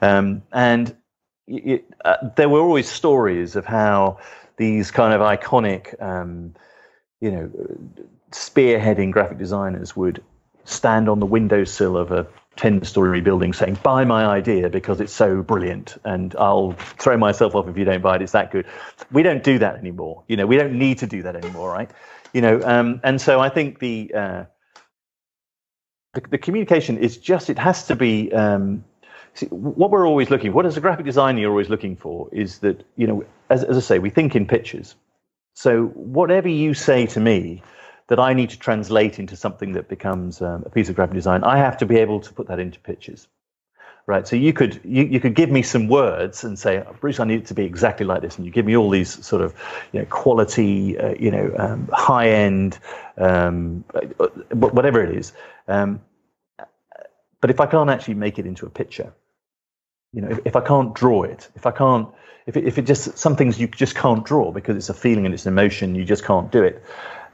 um, 0.02 0.42
and 0.52 0.94
uh, 2.04 2.16
there 2.36 2.48
were 2.48 2.60
always 2.60 2.88
stories 2.88 3.56
of 3.56 3.64
how 3.64 4.18
these 4.56 4.90
kind 4.90 5.12
of 5.12 5.20
iconic, 5.20 6.00
um, 6.00 6.54
you 7.20 7.30
know, 7.30 7.50
spearheading 8.30 9.10
graphic 9.10 9.38
designers 9.38 9.96
would 9.96 10.22
stand 10.64 11.08
on 11.08 11.20
the 11.20 11.26
windowsill 11.26 11.96
of 11.96 12.12
a 12.12 12.26
10 12.56 12.84
story 12.84 13.20
building 13.20 13.52
saying, 13.52 13.78
Buy 13.82 14.04
my 14.04 14.24
idea 14.24 14.68
because 14.68 15.00
it's 15.00 15.12
so 15.12 15.42
brilliant 15.42 15.96
and 16.04 16.34
I'll 16.38 16.72
throw 16.72 17.16
myself 17.16 17.54
off 17.54 17.68
if 17.68 17.76
you 17.76 17.84
don't 17.84 18.02
buy 18.02 18.16
it. 18.16 18.22
It's 18.22 18.32
that 18.32 18.50
good. 18.50 18.66
We 19.10 19.22
don't 19.22 19.42
do 19.42 19.58
that 19.58 19.76
anymore. 19.76 20.24
You 20.28 20.36
know, 20.36 20.46
we 20.46 20.56
don't 20.56 20.78
need 20.78 20.98
to 20.98 21.06
do 21.06 21.22
that 21.22 21.36
anymore, 21.36 21.70
right? 21.70 21.90
You 22.32 22.40
know, 22.40 22.60
um, 22.62 23.00
and 23.02 23.20
so 23.20 23.40
I 23.40 23.48
think 23.48 23.78
the, 23.78 24.12
uh, 24.14 24.44
the, 26.14 26.22
the 26.30 26.38
communication 26.38 26.98
is 26.98 27.16
just, 27.16 27.50
it 27.50 27.58
has 27.58 27.86
to 27.86 27.96
be 27.96 28.32
um, 28.32 28.84
See, 29.34 29.46
what 29.46 29.90
we're 29.90 30.06
always 30.06 30.30
looking 30.30 30.50
for, 30.50 30.56
what 30.56 30.66
as 30.66 30.76
a 30.76 30.80
graphic 30.80 31.06
designer 31.06 31.40
you're 31.40 31.50
always 31.50 31.70
looking 31.70 31.96
for, 31.96 32.28
is 32.32 32.58
that, 32.58 32.84
you 32.96 33.06
know, 33.06 33.24
as, 33.48 33.64
as 33.64 33.76
I 33.76 33.80
say, 33.80 33.98
we 33.98 34.10
think 34.10 34.36
in 34.36 34.46
pictures. 34.46 34.94
So 35.54 35.86
whatever 35.86 36.48
you 36.48 36.74
say 36.74 37.06
to 37.06 37.20
me 37.20 37.62
that 38.08 38.18
I 38.18 38.34
need 38.34 38.50
to 38.50 38.58
translate 38.58 39.18
into 39.18 39.36
something 39.36 39.72
that 39.72 39.88
becomes 39.88 40.42
um, 40.42 40.64
a 40.66 40.70
piece 40.70 40.88
of 40.88 40.96
graphic 40.96 41.14
design, 41.14 41.44
I 41.44 41.58
have 41.58 41.78
to 41.78 41.86
be 41.86 41.96
able 41.96 42.20
to 42.20 42.32
put 42.32 42.48
that 42.48 42.58
into 42.58 42.78
pictures. 42.80 43.28
Right, 44.04 44.26
so 44.26 44.34
you 44.34 44.52
could 44.52 44.80
you, 44.82 45.04
you 45.04 45.20
could 45.20 45.36
give 45.36 45.48
me 45.48 45.62
some 45.62 45.86
words 45.86 46.42
and 46.42 46.58
say, 46.58 46.82
Bruce, 47.00 47.20
I 47.20 47.24
need 47.24 47.42
it 47.42 47.46
to 47.46 47.54
be 47.54 47.64
exactly 47.64 48.04
like 48.04 48.20
this, 48.20 48.36
and 48.36 48.44
you 48.44 48.50
give 48.50 48.66
me 48.66 48.76
all 48.76 48.90
these 48.90 49.24
sort 49.24 49.42
of 49.42 49.54
you 49.92 50.00
know, 50.00 50.06
quality, 50.06 50.98
uh, 50.98 51.14
you 51.16 51.30
know, 51.30 51.54
um, 51.56 51.88
high 51.92 52.30
end, 52.30 52.80
um, 53.16 53.84
uh, 53.94 54.26
whatever 54.50 55.04
it 55.04 55.16
is. 55.16 55.32
Um, 55.68 56.00
but 57.40 57.50
if 57.50 57.60
I 57.60 57.66
can't 57.66 57.90
actually 57.90 58.14
make 58.14 58.40
it 58.40 58.46
into 58.46 58.66
a 58.66 58.70
picture, 58.70 59.12
you 60.12 60.20
know, 60.20 60.28
if, 60.28 60.40
if 60.44 60.56
I 60.56 60.60
can't 60.60 60.94
draw 60.94 61.22
it, 61.22 61.48
if 61.54 61.66
I 61.66 61.70
can't, 61.70 62.08
if 62.46 62.56
it, 62.56 62.64
if 62.64 62.78
it 62.78 62.82
just 62.82 63.18
some 63.18 63.36
things 63.36 63.58
you 63.58 63.66
just 63.68 63.94
can't 63.94 64.24
draw 64.24 64.52
because 64.52 64.76
it's 64.76 64.88
a 64.88 64.94
feeling 64.94 65.24
and 65.24 65.34
it's 65.34 65.46
an 65.46 65.52
emotion, 65.52 65.94
you 65.94 66.04
just 66.04 66.24
can't 66.24 66.50
do 66.50 66.62
it. 66.62 66.82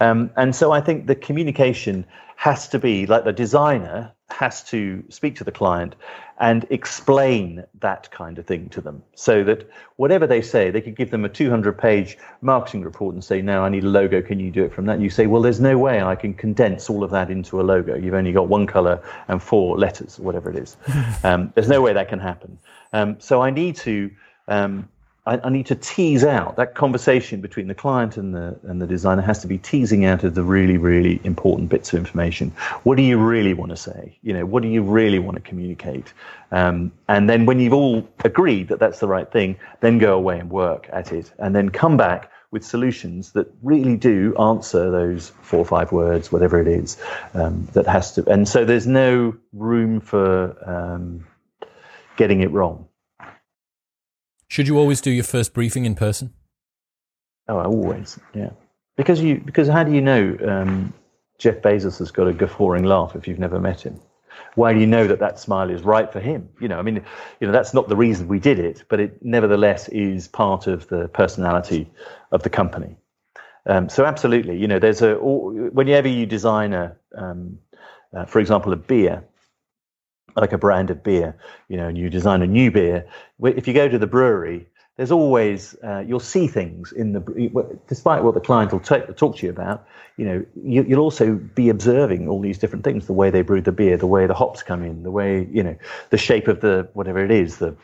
Um, 0.01 0.31
and 0.37 0.55
so 0.55 0.71
I 0.71 0.81
think 0.81 1.07
the 1.07 1.17
communication 1.17 2.07
has 2.37 2.69
to 2.69 2.79
be 2.79 3.07
like 3.07 3.25
the 3.25 3.33
designer 3.33 4.13
has 4.31 4.63
to 4.63 5.03
speak 5.09 5.37
to 5.37 5.45
the 5.45 5.51
client 5.51 5.97
and 6.41 6.67
explain 6.71 7.65
that 7.81 8.11
kind 8.11 8.39
of 8.39 8.47
thing 8.47 8.69
to 8.69 8.81
them 8.81 9.03
so 9.15 9.43
that 9.45 9.69
whatever 9.97 10.27
they 10.27 10.41
say, 10.41 10.71
they 10.71 10.81
could 10.81 10.97
give 10.97 11.11
them 11.11 11.25
a 11.25 11.29
200 11.29 11.77
page 11.77 12.17
marketing 12.41 12.83
report 12.83 13.15
and 13.15 13.25
say, 13.25 13.43
No, 13.43 13.65
I 13.65 13.69
need 13.69 13.85
a 13.85 13.89
logo. 13.89 14.23
Can 14.23 14.39
you 14.39 14.51
do 14.51 14.65
it 14.65 14.73
from 14.73 14.87
that? 14.87 14.95
And 14.95 15.03
you 15.03 15.11
say, 15.11 15.27
Well, 15.27 15.43
there's 15.43 15.61
no 15.61 15.77
way 15.77 16.03
I 16.03 16.15
can 16.15 16.35
condense 16.35 16.89
all 16.89 17.03
of 17.03 17.11
that 17.11 17.31
into 17.31 17.61
a 17.61 17.63
logo. 17.63 17.97
You've 17.97 18.15
only 18.15 18.33
got 18.33 18.49
one 18.49 18.67
color 18.67 19.03
and 19.27 19.43
four 19.43 19.77
letters, 19.77 20.19
whatever 20.19 20.51
it 20.51 20.57
is. 20.57 20.77
um, 21.25 21.53
there's 21.55 21.69
no 21.69 21.83
way 21.83 21.93
that 21.93 22.09
can 22.09 22.21
happen. 22.21 22.59
Um, 22.93 23.21
so 23.21 23.43
I 23.43 23.51
need 23.51 23.77
to. 23.77 24.11
Um, 24.47 24.89
I, 25.29 25.41
I, 25.45 25.51
need 25.51 25.67
to 25.67 25.75
tease 25.75 26.25
out 26.25 26.57
that 26.57 26.75
conversation 26.75 27.41
between 27.41 27.69
the 27.69 27.75
client 27.75 28.17
and 28.17 28.35
the 28.35 28.59
and 28.63 28.81
the 28.81 28.87
designer 28.87 29.23
has 29.23 29.41
to 29.41 29.47
be 29.47 29.59
teasing 29.59 30.05
out 30.07 30.25
of 30.25 30.35
the 30.35 30.43
really 30.43 30.79
really 30.79 31.21
important 31.25 31.69
bits 31.69 31.93
of 31.93 31.99
information. 31.99 32.51
What 32.83 32.97
do 32.97 33.03
you 33.03 33.19
really 33.19 33.53
want 33.53 33.71
to 33.71 33.77
say? 33.77 34.19
You 34.23 34.33
know, 34.33 34.47
what 34.47 34.63
do 34.63 34.69
you 34.69 34.83
really 34.83 35.19
want 35.19 35.37
to 35.37 35.43
communicate? 35.43 36.13
Um, 36.51 36.93
and 37.09 37.29
then 37.29 37.45
when 37.45 37.61
you've 37.61 37.75
all 37.75 38.09
agreed 38.25 38.69
that 38.69 38.79
that's 38.81 39.01
the 39.01 39.09
right 39.09 39.31
thing, 39.31 39.57
then 39.81 39.99
go 39.99 40.17
away 40.17 40.39
and 40.39 40.51
work 40.51 40.89
at 40.93 41.13
it, 41.13 41.31
and 41.39 41.55
then 41.55 41.69
come 41.69 41.97
back 41.97 42.31
with 42.51 42.65
solutions 42.65 43.33
that 43.33 43.47
really 43.63 43.97
do 43.97 44.35
answer 44.39 44.91
those 44.91 45.33
four 45.43 45.61
or 45.61 45.67
five 45.67 45.93
words, 45.93 46.33
whatever 46.33 46.59
it 46.59 46.67
is, 46.69 46.97
um, 47.35 47.69
that 47.75 47.87
has 47.87 48.13
to. 48.15 48.27
And 48.31 48.49
so 48.49 48.65
there's 48.65 48.87
no 48.87 49.37
room 49.53 50.01
for 50.01 50.57
um, 50.67 51.27
getting 52.17 52.41
it 52.41 52.51
wrong. 52.51 52.88
Should 54.49 54.67
you 54.67 54.79
always 54.79 55.01
do 55.01 55.11
your 55.11 55.25
first 55.25 55.53
briefing 55.53 55.85
in 55.85 55.95
person? 55.95 56.33
Oh, 57.49 57.59
I 57.59 57.65
always, 57.65 58.19
yeah. 58.35 58.51
Because 58.97 59.21
you, 59.21 59.41
because 59.45 59.69
how 59.69 59.85
do 59.85 59.93
you 59.93 60.01
know 60.01 60.37
um, 60.47 60.93
Jeff 61.39 61.57
Bezos 61.57 61.99
has 61.99 62.11
got 62.11 62.27
a 62.27 62.33
guffawing 62.33 62.85
laugh 62.85 63.15
if 63.15 63.29
you've 63.29 63.39
never 63.39 63.61
met 63.61 63.81
him? 63.81 64.01
Why 64.55 64.73
do 64.73 64.81
you 64.81 64.87
know 64.87 65.07
that 65.07 65.21
that 65.21 65.39
smile 65.39 65.71
is 65.71 65.83
right 65.83 66.13
for 66.13 66.21
him? 66.21 66.49
You 66.61 66.69
know, 66.69 66.79
I 66.79 66.83
mean, 66.83 66.97
you 67.41 67.47
know, 67.47 67.53
that's 67.53 67.75
not 67.75 67.89
the 67.89 67.97
reason 67.97 68.29
we 68.29 68.41
did 68.41 68.59
it, 68.59 68.85
but 68.89 69.01
it 69.01 69.25
nevertheless 69.25 69.89
is 69.89 70.29
part 70.29 70.67
of 70.67 70.89
the 70.89 71.09
personality 71.09 71.91
of 72.33 72.43
the 72.43 72.51
company. 72.51 72.97
Um, 73.67 73.89
so 73.89 74.05
absolutely, 74.05 74.57
you 74.57 74.67
know, 74.67 74.79
there's 74.79 75.03
a 75.03 75.15
whenever 75.17 76.09
you 76.09 76.27
design 76.27 76.73
a, 76.73 76.97
um, 77.17 77.59
uh, 78.17 78.25
for 78.25 78.41
example, 78.41 78.73
a 78.73 78.77
beer, 78.77 79.25
like 80.41 80.53
a 80.53 80.59
brand 80.59 80.91
of 80.91 81.03
beer, 81.03 81.37
you 81.69 81.77
know, 81.77 81.89
and 81.89 81.99
you 81.99 82.11
design 82.11 82.43
a 82.43 82.47
new 82.47 82.71
beer. 82.71 83.07
If 83.43 83.69
you 83.69 83.75
go 83.75 83.89
to 83.89 83.99
the 83.99 84.07
brewery, 84.07 84.67
there's 84.97 85.13
always 85.13 85.77
uh, 85.83 86.01
you'll 86.07 86.21
see 86.21 86.49
things 86.49 86.93
in 86.93 87.13
the 87.13 87.79
despite 87.87 88.25
what 88.25 88.35
the 88.35 88.41
client 88.41 88.73
will 88.73 88.81
t- 88.81 89.01
talk 89.17 89.37
to 89.37 89.47
you 89.47 89.51
about. 89.51 89.87
You 90.17 90.25
know, 90.25 90.47
you, 90.65 90.83
will 90.83 90.99
also 90.99 91.35
be 91.35 91.69
observing 91.69 92.29
all 92.29 92.41
these 92.41 92.59
different 92.59 92.85
things: 92.85 93.07
the 93.07 93.13
way 93.13 93.31
they 93.31 93.43
brew 93.43 93.61
the 93.61 93.73
beer, 93.73 93.97
the 93.97 94.09
way 94.09 94.27
the 94.27 94.35
hops 94.35 94.65
come 94.65 94.83
in, 94.83 95.05
the 95.05 95.13
way 95.13 95.47
you 95.51 95.63
know, 95.63 95.77
the 96.11 96.19
shape 96.19 96.49
of 96.49 96.61
the 96.61 96.89
whatever 96.95 97.25
it 97.25 97.31
is, 97.31 97.59
the 97.59 97.77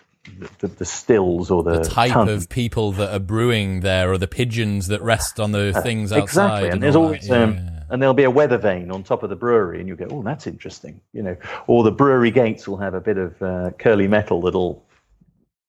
the, 0.59 0.69
the, 0.69 0.85
stills 0.87 1.51
or 1.51 1.63
the, 1.63 1.81
the 1.81 1.85
type 1.85 2.17
of 2.17 2.49
people 2.49 2.93
that 2.93 3.13
are 3.15 3.21
brewing 3.21 3.81
there, 3.81 4.11
or 4.11 4.19
the 4.19 4.27
pigeons 4.27 4.89
that 4.89 5.03
rest 5.03 5.39
on 5.39 5.53
the 5.53 5.73
uh, 5.77 5.83
things 5.83 6.11
outside. 6.11 6.23
Exactly, 6.23 6.65
and, 6.65 6.75
and 6.75 6.83
there's 6.83 6.97
always 6.97 7.31
um, 7.31 7.55
yeah 7.55 7.74
and 7.91 8.01
there'll 8.01 8.15
be 8.15 8.25
a 8.25 8.31
weather 8.31 8.59
vane 8.59 8.91
on 8.91 9.03
top 9.03 9.23
of 9.23 9.31
the 9.31 9.37
brewery, 9.37 9.81
and 9.81 9.89
you 9.89 9.97
go, 9.97 10.07
"Oh, 10.11 10.23
that's 10.23 10.47
interesting," 10.47 11.01
you 11.13 11.23
know. 11.23 11.37
Or 11.67 11.83
the 11.83 11.93
brewery 11.93 12.31
gates 12.31 12.67
will 12.67 12.79
have 12.79 12.95
a 12.95 13.01
bit 13.01 13.19
of 13.19 13.43
uh, 13.43 13.71
curly 13.79 14.09
metal 14.09 14.41
that'll 14.43 14.85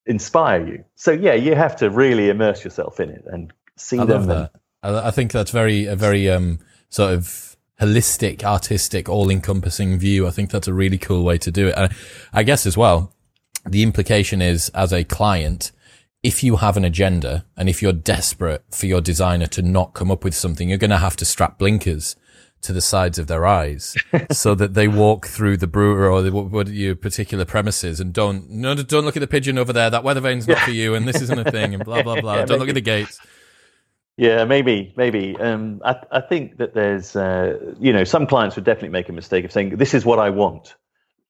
inspire 0.06 0.66
you. 0.68 0.86
So 0.96 1.12
yeah, 1.12 1.34
you 1.34 1.56
have 1.56 1.76
to 1.78 1.90
really 1.90 2.30
immerse 2.30 2.64
yourself 2.64 3.00
in 3.00 3.10
it 3.10 3.26
and 3.26 3.52
see 3.76 4.00
I 4.00 4.06
them. 4.06 4.28
Love 4.28 4.28
that. 4.28 4.52
I, 4.84 5.08
I 5.08 5.12
think 5.12 5.32
that's 5.32 5.52
very 5.52 5.86
a 5.86 5.96
very 5.96 6.30
um, 6.30 6.60
sort 6.90 7.14
of 7.14 7.58
holistic, 7.82 8.44
artistic, 8.44 9.10
all-encompassing 9.10 9.98
view. 9.98 10.28
I 10.28 10.32
think 10.32 10.50
that's 10.50 10.68
a 10.68 10.74
really 10.74 10.98
cool 10.98 11.24
way 11.24 11.38
to 11.40 11.52
do 11.52 11.68
it. 11.68 11.74
And 11.76 11.94
I 12.32 12.44
guess 12.44 12.66
as 12.66 12.78
well, 12.78 13.12
the 13.66 13.84
implication 13.84 14.42
is 14.42 14.70
as 14.70 14.94
a 14.94 15.04
client, 15.04 15.72
if 16.26 16.44
you 16.44 16.56
have 16.56 16.76
an 16.76 16.84
agenda 16.84 17.46
and 17.56 17.70
if 17.70 17.84
you're 17.84 17.94
desperate 17.94 18.64
for 18.72 18.88
your 18.88 19.00
designer 19.00 19.46
to 19.46 19.62
not 19.62 19.94
come 19.94 20.10
up 20.10 20.24
with 20.24 20.34
something, 20.34 20.68
you're 20.68 20.80
going 20.80 20.90
to 20.90 20.98
have 20.98 21.16
to 21.16 21.24
strap 21.24 21.60
blinkers 21.60 22.16
to 22.64 22.74
the 22.74 22.82
sides 22.82 23.20
of 23.20 23.28
their 23.28 23.46
eyes 23.46 23.96
so 24.32 24.56
that 24.56 24.74
they 24.74 24.88
walk 24.88 25.28
through 25.28 25.56
the 25.56 25.68
brewer 25.68 26.10
or 26.10 26.24
the, 26.24 26.32
what, 26.32 26.50
what 26.50 26.68
your 26.68 26.96
particular 26.96 27.46
premises 27.46 28.00
and 28.00 28.12
don't 28.12 28.50
no 28.50 28.74
don't 28.74 29.06
look 29.06 29.16
at 29.16 29.20
the 29.20 29.28
pigeon 29.28 29.60
over 29.60 29.72
there. 29.72 29.92
That 29.92 30.04
weather 30.04 30.20
vane's 30.20 30.48
not 30.48 30.58
for 30.58 30.72
you 30.72 30.96
and 30.96 31.08
this 31.08 31.22
isn't 31.22 31.48
a 31.48 31.52
thing 31.52 31.76
and 31.76 31.86
blah 31.86 32.02
blah 32.08 32.20
blah. 32.20 32.38
yeah, 32.38 32.46
don't 32.46 32.58
maybe. 32.58 32.60
look 32.60 32.70
at 32.70 32.76
the 32.76 32.82
gates. 32.82 33.20
Yeah 34.18 34.46
maybe 34.46 34.96
maybe. 34.98 35.38
Um, 35.38 35.80
I, 35.86 35.96
I 36.12 36.22
think 36.22 36.58
that 36.58 36.74
there's 36.74 37.16
uh, 37.16 37.76
you 37.80 37.94
know 37.94 38.04
some 38.04 38.26
clients 38.26 38.56
would 38.56 38.66
definitely 38.66 38.90
make 38.90 39.10
a 39.10 39.14
mistake 39.14 39.46
of 39.46 39.52
saying 39.52 39.78
this 39.78 39.94
is 39.94 40.06
what 40.06 40.18
i 40.18 40.32
want. 40.32 40.76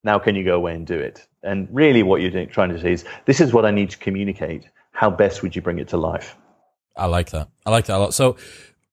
Now 0.05 0.19
can 0.19 0.35
you 0.37 0.45
go 0.45 0.55
away 0.55 0.73
and 0.73 0.87
do 0.87 0.97
it? 0.97 1.27
And 1.43 1.67
really 1.69 2.01
what 2.01 2.21
you're 2.21 2.31
doing, 2.31 2.47
trying 2.47 2.69
to 2.69 2.79
say 2.79 2.93
is 2.93 3.03
this 3.25 3.41
is 3.41 3.51
what 3.51 3.65
i 3.65 3.71
need 3.71 3.89
to 3.89 3.97
communicate 3.97 4.69
how 4.95 5.09
best 5.09 5.43
would 5.43 5.55
you 5.55 5.61
bring 5.61 5.79
it 5.79 5.87
to 5.87 5.97
life 5.97 6.35
i 6.97 7.05
like 7.05 7.29
that 7.29 7.47
i 7.65 7.69
like 7.69 7.85
that 7.85 7.97
a 7.97 7.99
lot 7.99 8.13
so 8.13 8.35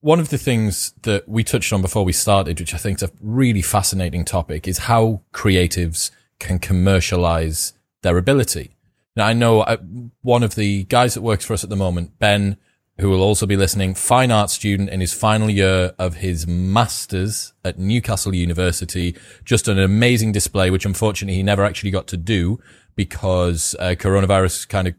one 0.03 0.19
of 0.19 0.31
the 0.31 0.39
things 0.39 0.93
that 1.03 1.29
we 1.29 1.45
touched 1.45 1.73
on 1.73 1.81
before 1.81 2.05
we 2.05 2.13
started, 2.13 2.59
which 2.59 2.75
I 2.75 2.77
think 2.77 2.99
is 2.99 3.05
a 3.05 3.13
really 3.21 3.63
fascinating 3.63 4.25
topic, 4.25 4.67
is 4.67 4.79
how 4.79 5.23
creatives 5.33 6.11
can 6.41 6.59
commercialize 6.59 7.73
their 8.03 8.19
ability. 8.19 8.77
Now, 9.15 9.27
I 9.27 9.33
know 9.33 9.61
I, 9.61 9.75
uh, 9.75 9.77
one 10.23 10.43
of 10.43 10.57
the 10.57 10.85
guys 10.85 11.15
that 11.15 11.23
works 11.23 11.45
for 11.45 11.55
us 11.55 11.63
at 11.63 11.71
the 11.71 11.77
moment, 11.77 12.19
Ben, 12.19 12.57
who 12.99 13.11
will 13.11 13.23
also 13.23 13.47
be 13.47 13.57
listening, 13.57 13.95
fine 13.95 14.33
art 14.33 14.51
student 14.51 14.91
in 14.91 15.01
his 15.01 15.13
final 15.13 15.49
year 15.49 15.95
of 16.01 16.17
his 16.17 16.49
masters 16.49 17.53
at 17.65 17.79
Newcastle 17.79 18.35
University. 18.35 19.17
Just 19.45 19.69
an 19.69 19.79
amazing 19.79 20.33
display, 20.33 20.69
which 20.71 20.85
unfortunately 20.85 21.37
he 21.37 21.45
never 21.45 21.65
actually 21.65 21.93
got 21.93 22.09
to 22.09 22.17
do 22.17 22.59
because 22.95 23.75
uh, 23.79 23.95
coronavirus 23.99 24.69
kind 24.69 24.89
of 24.89 24.95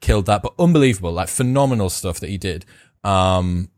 killed 0.00 0.26
that, 0.26 0.42
but 0.42 0.54
unbelievable, 0.58 1.12
like 1.12 1.28
phenomenal 1.28 1.90
stuff 1.90 2.20
that 2.20 2.30
he 2.30 2.38
did. 2.38 2.64
Um, 3.04 3.70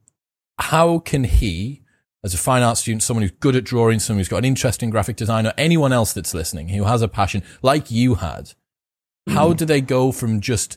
how 0.58 0.98
can 0.98 1.24
he, 1.24 1.82
as 2.24 2.34
a 2.34 2.38
fine 2.38 2.62
art 2.62 2.78
student, 2.78 3.02
someone 3.02 3.22
who's 3.22 3.30
good 3.30 3.56
at 3.56 3.64
drawing, 3.64 3.98
someone 3.98 4.20
who's 4.20 4.28
got 4.28 4.38
an 4.38 4.44
interest 4.44 4.82
in 4.82 4.90
graphic 4.90 5.16
design, 5.16 5.46
or 5.46 5.54
anyone 5.56 5.92
else 5.92 6.12
that's 6.12 6.34
listening 6.34 6.68
who 6.68 6.84
has 6.84 7.02
a 7.02 7.08
passion 7.08 7.42
like 7.62 7.90
you 7.90 8.16
had, 8.16 8.52
how 9.28 9.52
do 9.52 9.64
they 9.64 9.80
go 9.80 10.12
from 10.12 10.40
just 10.40 10.76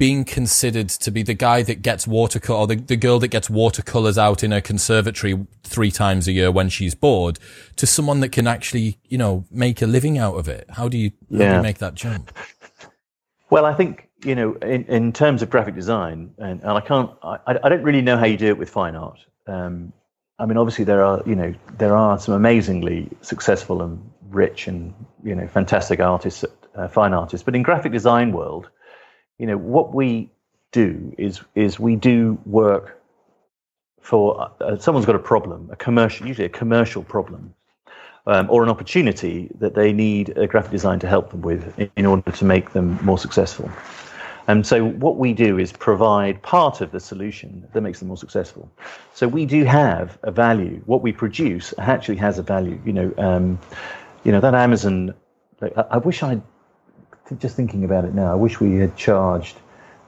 being 0.00 0.24
considered 0.24 0.88
to 0.88 1.10
be 1.10 1.22
the 1.22 1.34
guy 1.34 1.62
that 1.62 1.82
gets 1.82 2.06
watercolor 2.06 2.60
or 2.60 2.66
the, 2.66 2.76
the 2.76 2.96
girl 2.96 3.18
that 3.18 3.28
gets 3.28 3.50
watercolors 3.50 4.16
out 4.16 4.42
in 4.42 4.50
a 4.50 4.62
conservatory 4.62 5.46
three 5.62 5.90
times 5.90 6.26
a 6.26 6.32
year 6.32 6.50
when 6.50 6.70
she's 6.70 6.94
bored 6.94 7.38
to 7.76 7.86
someone 7.86 8.20
that 8.20 8.30
can 8.30 8.46
actually, 8.46 8.96
you 9.10 9.18
know, 9.18 9.44
make 9.50 9.82
a 9.82 9.86
living 9.86 10.16
out 10.16 10.36
of 10.36 10.48
it? 10.48 10.64
How 10.70 10.88
do 10.88 10.96
you, 10.96 11.12
yeah. 11.28 11.50
do 11.50 11.56
you 11.56 11.62
make 11.62 11.76
that 11.78 11.94
jump? 11.94 12.32
Well, 13.50 13.66
I 13.66 13.74
think 13.74 14.08
you 14.24 14.34
know, 14.34 14.54
in, 14.62 14.84
in 14.84 15.12
terms 15.12 15.42
of 15.42 15.50
graphic 15.50 15.74
design, 15.74 16.32
and, 16.38 16.62
and 16.62 16.70
I 16.70 16.80
can't, 16.80 17.10
I, 17.22 17.58
I 17.62 17.68
don't 17.68 17.82
really 17.82 18.00
know 18.00 18.16
how 18.16 18.24
you 18.24 18.38
do 18.38 18.46
it 18.46 18.56
with 18.56 18.70
fine 18.70 18.96
art. 18.96 19.18
Um, 19.46 19.92
I 20.38 20.46
mean, 20.46 20.56
obviously 20.56 20.86
there 20.86 21.04
are, 21.04 21.22
you 21.26 21.34
know, 21.34 21.54
there 21.76 21.94
are 21.94 22.18
some 22.18 22.32
amazingly 22.32 23.10
successful 23.20 23.82
and 23.82 24.10
rich 24.30 24.66
and 24.66 24.94
you 25.22 25.34
know 25.34 25.46
fantastic 25.46 26.00
artists, 26.00 26.44
uh, 26.74 26.88
fine 26.88 27.12
artists. 27.12 27.44
But 27.44 27.54
in 27.54 27.62
graphic 27.62 27.92
design 27.92 28.32
world, 28.32 28.70
you 29.40 29.46
know, 29.46 29.56
what 29.56 29.94
we 29.94 30.30
do 30.70 31.14
is 31.16 31.40
is 31.54 31.80
we 31.80 31.96
do 31.96 32.38
work 32.44 33.00
for 34.02 34.50
uh, 34.60 34.76
someone's 34.76 35.06
got 35.06 35.16
a 35.16 35.26
problem, 35.32 35.68
a 35.72 35.76
commercial, 35.76 36.26
usually 36.26 36.46
a 36.46 36.56
commercial 36.62 37.02
problem, 37.02 37.54
um, 38.26 38.46
or 38.50 38.62
an 38.62 38.68
opportunity 38.68 39.50
that 39.58 39.74
they 39.74 39.92
need 39.92 40.36
a 40.36 40.46
graphic 40.46 40.70
design 40.70 40.98
to 40.98 41.08
help 41.08 41.30
them 41.30 41.40
with 41.40 41.78
in, 41.78 41.90
in 41.96 42.06
order 42.06 42.30
to 42.30 42.44
make 42.44 42.72
them 42.72 42.98
more 43.02 43.18
successful. 43.18 43.70
And 44.46 44.66
so 44.66 44.88
what 44.88 45.16
we 45.16 45.32
do 45.32 45.58
is 45.58 45.72
provide 45.72 46.42
part 46.42 46.80
of 46.80 46.90
the 46.90 47.00
solution 47.00 47.66
that 47.72 47.80
makes 47.80 47.98
them 48.00 48.08
more 48.08 48.16
successful. 48.16 48.70
So 49.14 49.26
we 49.28 49.46
do 49.46 49.64
have 49.64 50.18
a 50.22 50.30
value. 50.30 50.82
What 50.86 51.02
we 51.02 51.12
produce 51.12 51.72
actually 51.78 52.16
has 52.16 52.38
a 52.38 52.42
value. 52.42 52.78
You 52.84 52.92
know, 52.92 53.14
um, 53.16 53.58
you 54.24 54.32
know 54.32 54.40
that 54.40 54.54
Amazon. 54.54 55.14
I, 55.62 55.84
I 55.92 55.98
wish 55.98 56.22
I, 56.22 56.40
just 57.38 57.56
thinking 57.56 57.84
about 57.84 58.04
it 58.04 58.14
now, 58.14 58.32
I 58.32 58.34
wish 58.34 58.60
we 58.60 58.76
had 58.76 58.96
charged 58.96 59.56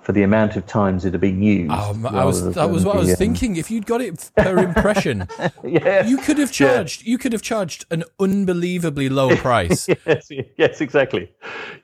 for 0.03 0.12
the 0.12 0.25
amount 0.25 0.57
of 0.57 0.66
times 0.66 1.05
it 1.05 1.12
had 1.12 1.20
been 1.20 1.43
used. 1.43 1.73
Oh, 1.73 2.09
I 2.09 2.25
was, 2.25 2.55
that 2.55 2.70
was 2.70 2.85
what 2.85 2.97
I 2.97 2.99
was 2.99 3.11
um, 3.11 3.16
thinking. 3.16 3.57
If 3.57 3.70
you'd 3.70 3.87
got 3.87 4.01
it 4.01 4.31
per 4.37 4.59
impression, 4.59 5.29
yeah, 5.64 6.05
you 6.05 6.18
could 6.18 6.39
have 6.39 6.51
charged. 6.51 7.03
Yeah. 7.03 7.11
You 7.11 7.18
could 7.18 7.33
have 7.33 7.43
charged 7.43 7.87
an 7.91 8.05
unbelievably 8.18 9.09
low 9.09 9.37
price. 9.43 9.89
yes, 9.89 10.29
yes, 10.57 10.81
exactly. 10.81 11.33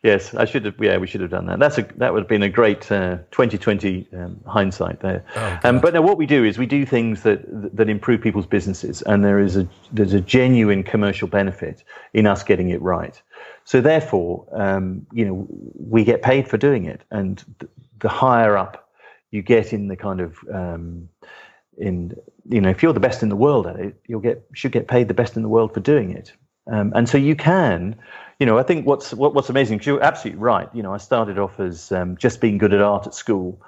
Yes, 0.03 0.35
I 0.35 0.45
should 0.45 0.65
have. 0.65 0.75
Yeah, 0.81 0.99
we 0.99 1.07
should 1.07 1.21
have 1.21 1.31
done 1.31 1.47
that. 1.47 1.61
That's 1.61 1.79
a 1.79 1.83
that 1.97 2.13
would 2.13 2.23
have 2.23 2.29
been 2.29 2.43
a 2.43 2.49
great 2.49 2.91
uh, 2.91 3.19
2020 3.31 4.09
um, 4.15 4.41
hindsight 4.47 5.01
there. 5.01 5.25
Oh, 5.37 5.59
um, 5.65 5.81
but 5.81 5.95
now 5.95 6.03
what 6.03 6.19
we 6.19 6.27
do 6.27 6.45
is 6.45 6.59
we 6.59 6.67
do 6.67 6.85
things 6.85 7.23
that 7.23 7.43
that 7.77 7.89
improve 7.89 8.21
people's 8.21 8.47
businesses, 8.47 9.03
and 9.03 9.25
there 9.25 9.39
is 9.39 9.57
a 9.57 9.69
there's 9.93 10.15
a 10.15 10.21
genuine 10.21 10.83
commercial 10.83 11.29
benefit 11.29 11.85
in 12.15 12.27
us 12.27 12.43
getting 12.43 12.71
it 12.71 12.83
right. 12.83 13.23
So 13.69 13.83
therefore, 13.83 14.47
um, 14.53 15.07
you 15.13 15.27
know, 15.27 15.47
we 15.75 16.03
get 16.03 16.23
paid 16.23 16.49
for 16.49 16.57
doing 16.57 16.87
it, 16.87 17.03
and 17.11 17.45
the 18.01 18.09
higher 18.09 18.57
up 18.57 18.89
you 19.31 19.43
get 19.43 19.75
in 19.75 19.89
the 19.89 19.97
kind 19.97 20.23
of 20.23 20.39
um, 20.51 21.11
in 21.77 22.15
you 22.49 22.63
know 22.63 22.71
if 22.71 22.83
you're 22.83 22.95
the 22.95 23.07
best 23.09 23.23
in 23.23 23.29
the 23.29 23.37
world 23.37 23.67
at 23.67 23.79
it, 23.79 23.95
you'll 24.07 24.23
get 24.23 24.43
should 24.55 24.73
get 24.73 24.89
paid 24.89 25.07
the 25.07 25.13
best 25.13 25.37
in 25.37 25.43
the 25.43 25.51
world 25.51 25.75
for 25.75 25.81
doing 25.81 26.13
it. 26.13 26.33
Um, 26.73 26.95
and 26.97 27.07
so 27.07 27.19
you 27.19 27.37
can, 27.37 27.95
you 28.39 28.47
know, 28.47 28.57
I 28.57 28.63
think 28.63 28.87
what's 28.87 29.13
what, 29.13 29.35
what's 29.35 29.51
amazing 29.51 29.77
because 29.77 29.87
you're 29.87 30.03
absolutely 30.03 30.41
right. 30.41 30.71
You 30.73 30.83
know, 30.83 30.95
I 30.95 30.97
started 30.97 31.39
off 31.39 31.61
as 31.61 31.93
um, 31.93 32.17
just 32.17 32.41
being 32.41 32.57
good 32.57 32.73
at 32.73 32.81
art 32.81 33.07
at 33.07 33.13
school, 33.13 33.61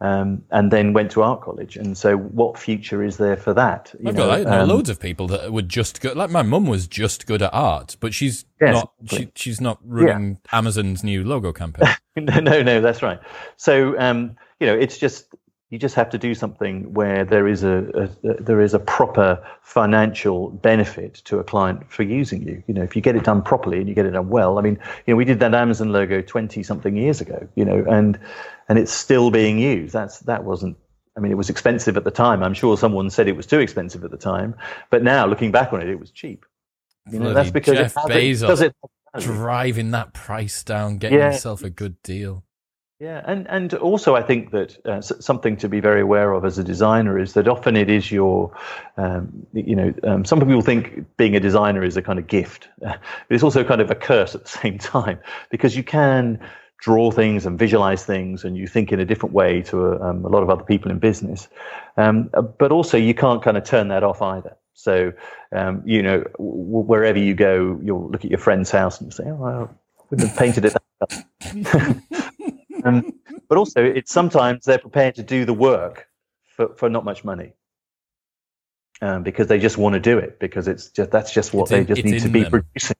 um, 0.00 0.42
and 0.50 0.70
then 0.70 0.92
went 0.92 1.10
to 1.12 1.22
art 1.22 1.40
college. 1.40 1.76
And 1.76 1.96
so, 1.96 2.16
what 2.16 2.58
future 2.58 3.02
is 3.02 3.16
there 3.16 3.36
for 3.36 3.54
that? 3.54 3.94
You 3.98 4.12
know, 4.12 4.30
I 4.30 4.42
know 4.42 4.62
um, 4.62 4.68
loads 4.68 4.90
of 4.90 5.00
people 5.00 5.26
that 5.28 5.52
would 5.52 5.68
just 5.68 6.00
go. 6.00 6.12
Like 6.12 6.30
my 6.30 6.42
mum 6.42 6.66
was 6.66 6.86
just 6.86 7.26
good 7.26 7.42
at 7.42 7.50
art, 7.52 7.96
but 8.00 8.12
she's 8.12 8.44
yes, 8.60 8.74
not. 8.74 8.92
She, 9.06 9.30
she's 9.34 9.60
not 9.60 9.78
running 9.84 10.38
yeah. 10.44 10.58
Amazon's 10.58 11.02
new 11.02 11.24
logo 11.24 11.52
campaign. 11.52 11.88
no, 12.16 12.40
no, 12.40 12.62
no, 12.62 12.80
that's 12.80 13.02
right. 13.02 13.20
So, 13.56 13.98
um, 13.98 14.36
you 14.60 14.66
know, 14.66 14.74
it's 14.74 14.98
just 14.98 15.34
you 15.70 15.78
just 15.78 15.96
have 15.96 16.10
to 16.10 16.18
do 16.18 16.32
something 16.34 16.94
where 16.94 17.24
there 17.24 17.48
is 17.48 17.64
a, 17.64 18.10
a, 18.22 18.30
a, 18.30 18.42
there 18.42 18.60
is 18.60 18.72
a 18.72 18.78
proper 18.78 19.42
financial 19.62 20.50
benefit 20.50 21.14
to 21.24 21.40
a 21.40 21.44
client 21.44 21.90
for 21.90 22.04
using 22.04 22.46
you. 22.46 22.62
You 22.68 22.74
know, 22.74 22.82
if 22.82 22.94
you 22.94 23.02
get 23.02 23.16
it 23.16 23.24
done 23.24 23.42
properly 23.42 23.78
and 23.78 23.88
you 23.88 23.94
get 23.94 24.06
it 24.06 24.12
done 24.12 24.28
well. 24.28 24.58
I 24.58 24.62
mean, 24.62 24.78
you 25.06 25.12
know, 25.12 25.16
we 25.16 25.24
did 25.24 25.40
that 25.40 25.54
Amazon 25.54 25.90
logo 25.90 26.20
twenty 26.20 26.62
something 26.62 26.96
years 26.96 27.20
ago. 27.20 27.48
You 27.54 27.64
know, 27.64 27.84
and 27.88 28.18
and 28.68 28.78
it's 28.78 28.92
still 28.92 29.30
being 29.30 29.58
used. 29.58 29.92
That's 29.92 30.20
that 30.20 30.44
wasn't. 30.44 30.76
I 31.16 31.20
mean, 31.20 31.32
it 31.32 31.36
was 31.36 31.48
expensive 31.48 31.96
at 31.96 32.04
the 32.04 32.10
time. 32.10 32.42
I'm 32.42 32.54
sure 32.54 32.76
someone 32.76 33.08
said 33.08 33.26
it 33.26 33.36
was 33.36 33.46
too 33.46 33.60
expensive 33.60 34.04
at 34.04 34.10
the 34.10 34.18
time, 34.18 34.54
but 34.90 35.02
now 35.02 35.26
looking 35.26 35.50
back 35.50 35.72
on 35.72 35.80
it, 35.80 35.88
it 35.88 35.98
was 35.98 36.10
cheap. 36.10 36.44
You 37.10 37.20
know, 37.20 37.32
that's 37.32 37.50
because 37.50 37.74
Jeff 37.74 37.96
it, 37.96 38.10
Bezos 38.10 38.46
does 38.46 38.60
it 38.60 38.74
driving 39.20 39.92
that 39.92 40.12
price 40.12 40.62
down, 40.62 40.98
getting 40.98 41.18
yeah. 41.18 41.32
yourself 41.32 41.62
a 41.62 41.70
good 41.70 42.02
deal. 42.02 42.44
Yeah, 42.98 43.22
and 43.26 43.46
and 43.48 43.74
also 43.74 44.16
I 44.16 44.22
think 44.22 44.52
that 44.52 44.86
uh, 44.86 45.02
something 45.02 45.58
to 45.58 45.68
be 45.68 45.80
very 45.80 46.00
aware 46.00 46.32
of 46.32 46.46
as 46.46 46.56
a 46.56 46.64
designer 46.64 47.18
is 47.18 47.34
that 47.34 47.46
often 47.46 47.76
it 47.76 47.90
is 47.90 48.10
your, 48.10 48.56
um, 48.96 49.46
you 49.52 49.76
know, 49.76 49.92
um, 50.02 50.24
some 50.24 50.40
people 50.40 50.62
think 50.62 51.04
being 51.18 51.36
a 51.36 51.40
designer 51.40 51.84
is 51.84 51.98
a 51.98 52.02
kind 52.02 52.18
of 52.18 52.26
gift, 52.26 52.68
but 52.78 52.98
it's 53.28 53.42
also 53.42 53.64
kind 53.64 53.82
of 53.82 53.90
a 53.90 53.94
curse 53.94 54.34
at 54.34 54.44
the 54.44 54.48
same 54.62 54.78
time 54.78 55.18
because 55.50 55.76
you 55.76 55.82
can 55.82 56.40
draw 56.78 57.10
things 57.10 57.46
and 57.46 57.58
visualize 57.58 58.04
things 58.04 58.44
and 58.44 58.56
you 58.56 58.66
think 58.66 58.92
in 58.92 59.00
a 59.00 59.04
different 59.04 59.34
way 59.34 59.62
to 59.62 59.86
a, 59.86 60.00
um, 60.00 60.24
a 60.24 60.28
lot 60.28 60.42
of 60.42 60.50
other 60.50 60.64
people 60.64 60.90
in 60.90 60.98
business, 60.98 61.48
um, 61.96 62.30
but 62.58 62.70
also 62.70 62.96
you 62.96 63.14
can't 63.14 63.42
kind 63.42 63.56
of 63.56 63.64
turn 63.64 63.88
that 63.88 64.04
off 64.04 64.22
either. 64.22 64.56
So, 64.74 65.12
um, 65.52 65.82
you 65.86 66.02
know, 66.02 66.18
w- 66.38 66.84
wherever 66.84 67.18
you 67.18 67.34
go, 67.34 67.80
you'll 67.82 68.10
look 68.10 68.24
at 68.24 68.30
your 68.30 68.38
friend's 68.38 68.70
house 68.70 69.00
and 69.00 69.12
say, 69.12 69.24
"Oh, 69.26 69.34
well, 69.34 69.78
have 70.18 70.36
painted 70.36 70.66
it." 70.66 70.76
That 71.00 72.02
um, 72.84 73.12
but 73.48 73.56
also, 73.56 73.82
it's 73.82 74.12
sometimes 74.12 74.66
they're 74.66 74.78
prepared 74.78 75.14
to 75.14 75.22
do 75.22 75.46
the 75.46 75.54
work 75.54 76.08
for, 76.44 76.74
for 76.76 76.90
not 76.90 77.04
much 77.04 77.24
money. 77.24 77.52
Um, 79.02 79.22
because 79.22 79.46
they 79.48 79.58
just 79.58 79.76
want 79.76 79.92
to 79.92 80.00
do 80.00 80.16
it 80.16 80.40
because 80.40 80.68
it's 80.68 80.88
just 80.88 81.10
that's 81.10 81.30
just 81.30 81.52
what 81.52 81.64
it's 81.64 81.70
they 81.70 81.80
in, 81.80 81.86
just 81.86 82.04
need 82.04 82.22
to 82.22 82.30
be 82.30 82.44
them. 82.44 82.50
producing 82.50 82.96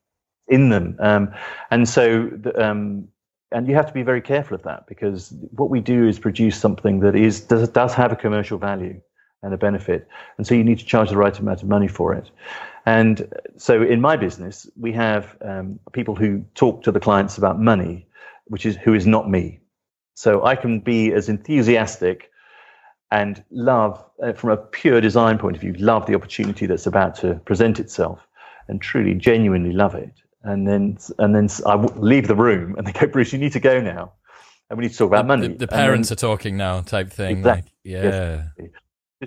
in 0.47 0.69
them 0.69 0.95
um, 1.01 1.35
and 1.71 1.89
so 1.89 2.31
um, 2.57 3.09
and 3.53 3.69
you 3.69 3.75
have 3.75 3.87
to 3.87 3.93
be 3.93 4.03
very 4.03 4.21
careful 4.21 4.55
of 4.55 4.63
that 4.65 4.87
because 4.87 5.33
what 5.51 5.71
we 5.71 5.81
do 5.81 6.07
is 6.07 6.19
produce 6.19 6.59
something 6.59 7.01
that 7.01 7.15
is 7.15 7.41
does, 7.41 7.69
does 7.69 7.95
have 7.95 8.13
a 8.13 8.17
commercial 8.17 8.59
value 8.59 9.01
and 9.43 9.55
a 9.55 9.57
benefit. 9.57 10.09
And 10.39 10.47
so 10.47 10.55
you 10.55 10.65
need 10.65 10.79
to 10.79 10.85
charge 10.85 11.11
the 11.11 11.17
right 11.17 11.39
amount 11.39 11.63
of 11.63 11.69
money 11.69 11.89
for 11.89 12.15
it. 12.15 12.31
And 12.87 13.33
so 13.57 13.83
in 13.83 14.01
my 14.01 14.17
business 14.17 14.69
we 14.77 14.93
have 14.93 15.37
um, 15.43 15.79
people 15.93 16.17
who 16.17 16.45
talk 16.55 16.83
to 16.83 16.93
the 16.93 17.01
clients 17.01 17.39
about 17.39 17.61
money 17.61 18.07
which 18.49 18.67
is 18.67 18.77
who 18.77 18.95
is 18.95 19.07
not 19.07 19.29
me. 19.29 19.61
So 20.15 20.45
I 20.45 20.57
can 20.57 20.81
be 20.81 21.13
as 21.13 21.29
enthusiastic 21.29 22.31
and 23.11 23.43
love, 23.51 24.03
uh, 24.23 24.33
from 24.33 24.51
a 24.51 24.57
pure 24.57 25.01
design 25.01 25.39
point 25.39 25.57
of 25.57 25.63
view, 25.63 25.75
love 25.75 26.07
the 26.07 26.15
opportunity 26.15 26.67
that's 26.67 26.87
about 26.87 27.15
to 27.17 27.35
present 27.45 27.79
itself 27.79 28.27
and 28.69 28.81
truly, 28.81 29.15
genuinely 29.15 29.73
love 29.73 29.95
it. 29.95 30.13
And 30.47 30.67
then, 30.67 30.99
and 31.19 31.35
then 31.35 31.49
I 31.67 31.75
leave 31.75 32.29
the 32.29 32.37
room 32.37 32.77
and 32.79 32.87
they 32.87 32.93
go, 32.93 33.07
Bruce, 33.09 33.33
you 33.33 33.39
need 33.39 33.53
to 33.53 33.61
go 33.61 33.81
now. 33.81 34.13
And 34.71 34.79
we 34.79 34.85
need 34.85 34.93
to 34.93 34.99
talk 34.99 35.09
about 35.09 35.23
the, 35.23 35.37
money. 35.37 35.49
The, 35.49 35.67
the 35.67 35.69
parents 35.69 36.09
then, 36.09 36.15
are 36.15 36.21
talking 36.21 36.57
now, 36.57 36.81
type 36.81 37.11
thing. 37.11 37.39
Exactly. 37.39 37.63
Like, 37.63 37.73
yeah. 37.85 38.45
Yes. 38.59 38.71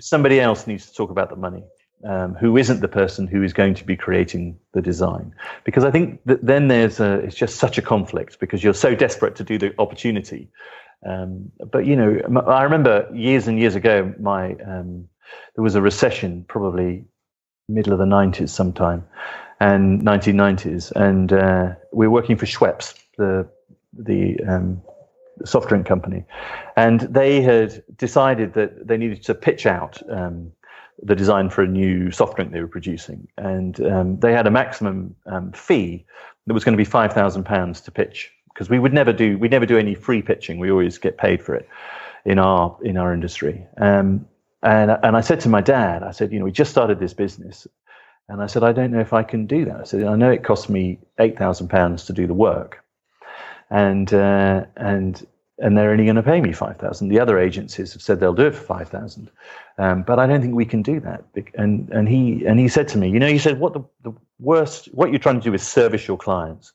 Somebody 0.00 0.40
else 0.40 0.66
needs 0.66 0.86
to 0.86 0.94
talk 0.94 1.10
about 1.10 1.28
the 1.30 1.36
money. 1.36 1.62
um, 2.04 2.34
who 2.34 2.56
isn't 2.56 2.80
the 2.80 2.88
person 2.88 3.26
who 3.26 3.42
is 3.42 3.52
going 3.52 3.74
to 3.74 3.84
be 3.84 3.96
creating 3.96 4.58
the 4.72 4.80
design. 4.80 5.34
Because 5.64 5.84
I 5.84 5.90
think 5.90 6.20
that 6.24 6.44
then 6.44 6.68
there's 6.68 7.00
a, 7.00 7.14
it's 7.20 7.36
just 7.36 7.56
such 7.56 7.78
a 7.78 7.82
conflict 7.82 8.40
because 8.40 8.64
you're 8.64 8.74
so 8.74 8.94
desperate 8.94 9.36
to 9.36 9.44
do 9.44 9.58
the 9.58 9.74
opportunity. 9.78 10.48
Um, 11.06 11.50
but 11.70 11.86
you 11.86 11.96
know, 11.96 12.20
I 12.46 12.62
remember 12.62 13.08
years 13.14 13.48
and 13.48 13.58
years 13.58 13.74
ago, 13.74 14.14
my 14.18 14.54
um, 14.66 15.08
there 15.54 15.62
was 15.62 15.74
a 15.74 15.82
recession, 15.82 16.44
probably 16.48 17.04
middle 17.68 17.92
of 17.92 17.98
the 17.98 18.04
90s 18.04 18.48
sometime, 18.48 19.04
and 19.60 20.02
1990s, 20.02 20.90
and 20.92 21.32
uh, 21.32 21.74
we 21.92 22.06
were 22.06 22.12
working 22.12 22.36
for 22.36 22.46
Schweppes, 22.46 22.98
the 23.16 23.48
the 23.92 24.38
um, 24.48 24.82
soft 25.44 25.68
drink 25.68 25.86
company, 25.86 26.24
and 26.76 27.00
they 27.00 27.40
had 27.42 27.82
decided 27.96 28.54
that 28.54 28.86
they 28.86 28.96
needed 28.96 29.22
to 29.24 29.34
pitch 29.34 29.66
out 29.66 30.00
um, 30.10 30.52
the 31.02 31.14
design 31.14 31.50
for 31.50 31.62
a 31.62 31.66
new 31.66 32.10
soft 32.10 32.36
drink 32.36 32.52
they 32.52 32.60
were 32.60 32.68
producing, 32.68 33.28
and 33.36 33.80
um, 33.86 34.18
they 34.20 34.32
had 34.32 34.46
a 34.46 34.50
maximum 34.50 35.14
um, 35.26 35.52
fee 35.52 36.04
that 36.46 36.54
was 36.54 36.64
going 36.64 36.72
to 36.72 36.78
be 36.78 36.84
five 36.84 37.12
thousand 37.12 37.44
pounds 37.44 37.80
to 37.82 37.90
pitch 37.90 38.32
because 38.52 38.70
we 38.70 38.78
would 38.78 38.92
never 38.92 39.12
do 39.12 39.38
we 39.38 39.48
never 39.48 39.66
do 39.66 39.78
any 39.78 39.94
free 39.94 40.22
pitching. 40.22 40.58
We 40.58 40.70
always 40.70 40.98
get 40.98 41.18
paid 41.18 41.42
for 41.42 41.54
it 41.54 41.68
in 42.24 42.38
our 42.38 42.76
in 42.82 42.96
our 42.96 43.12
industry. 43.12 43.66
Um, 43.76 44.26
and 44.62 44.90
and 45.02 45.16
I 45.16 45.20
said 45.20 45.40
to 45.40 45.48
my 45.48 45.60
dad, 45.60 46.02
I 46.02 46.10
said, 46.10 46.32
you 46.32 46.38
know, 46.38 46.44
we 46.44 46.52
just 46.52 46.70
started 46.70 46.98
this 46.98 47.14
business, 47.14 47.66
and 48.30 48.42
I 48.42 48.46
said, 48.46 48.62
I 48.62 48.72
don't 48.72 48.90
know 48.90 49.00
if 49.00 49.12
I 49.12 49.22
can 49.22 49.46
do 49.46 49.64
that. 49.66 49.80
I 49.80 49.84
said, 49.84 50.04
I 50.04 50.16
know 50.16 50.30
it 50.30 50.44
costs 50.44 50.68
me 50.68 50.98
eight 51.18 51.36
thousand 51.36 51.68
pounds 51.68 52.04
to 52.06 52.12
do 52.12 52.26
the 52.26 52.34
work, 52.34 52.82
and 53.70 54.12
uh, 54.14 54.64
and 54.76 55.26
and 55.58 55.76
they're 55.76 55.90
only 55.90 56.04
going 56.04 56.16
to 56.16 56.22
pay 56.22 56.40
me 56.40 56.54
5000 56.54 57.10
the 57.10 57.20
other 57.20 57.38
agencies 57.38 57.92
have 57.92 58.00
said 58.00 58.18
they'll 58.18 58.32
do 58.32 58.46
it 58.46 58.54
for 58.54 58.62
5000 58.62 59.30
um, 59.76 60.02
but 60.04 60.18
i 60.18 60.26
don't 60.26 60.40
think 60.40 60.54
we 60.54 60.64
can 60.64 60.80
do 60.80 61.00
that 61.00 61.22
and 61.52 61.90
and 61.90 62.08
he 62.08 62.46
and 62.46 62.58
he 62.58 62.66
said 62.66 62.88
to 62.88 62.96
me 62.96 63.10
you 63.10 63.18
know 63.18 63.26
he 63.26 63.36
said 63.36 63.60
what 63.60 63.74
the, 63.74 63.84
the 64.02 64.14
worst 64.40 64.86
what 64.94 65.10
you're 65.10 65.18
trying 65.18 65.40
to 65.40 65.44
do 65.44 65.54
is 65.54 65.66
service 65.66 66.08
your 66.08 66.16
clients. 66.16 66.72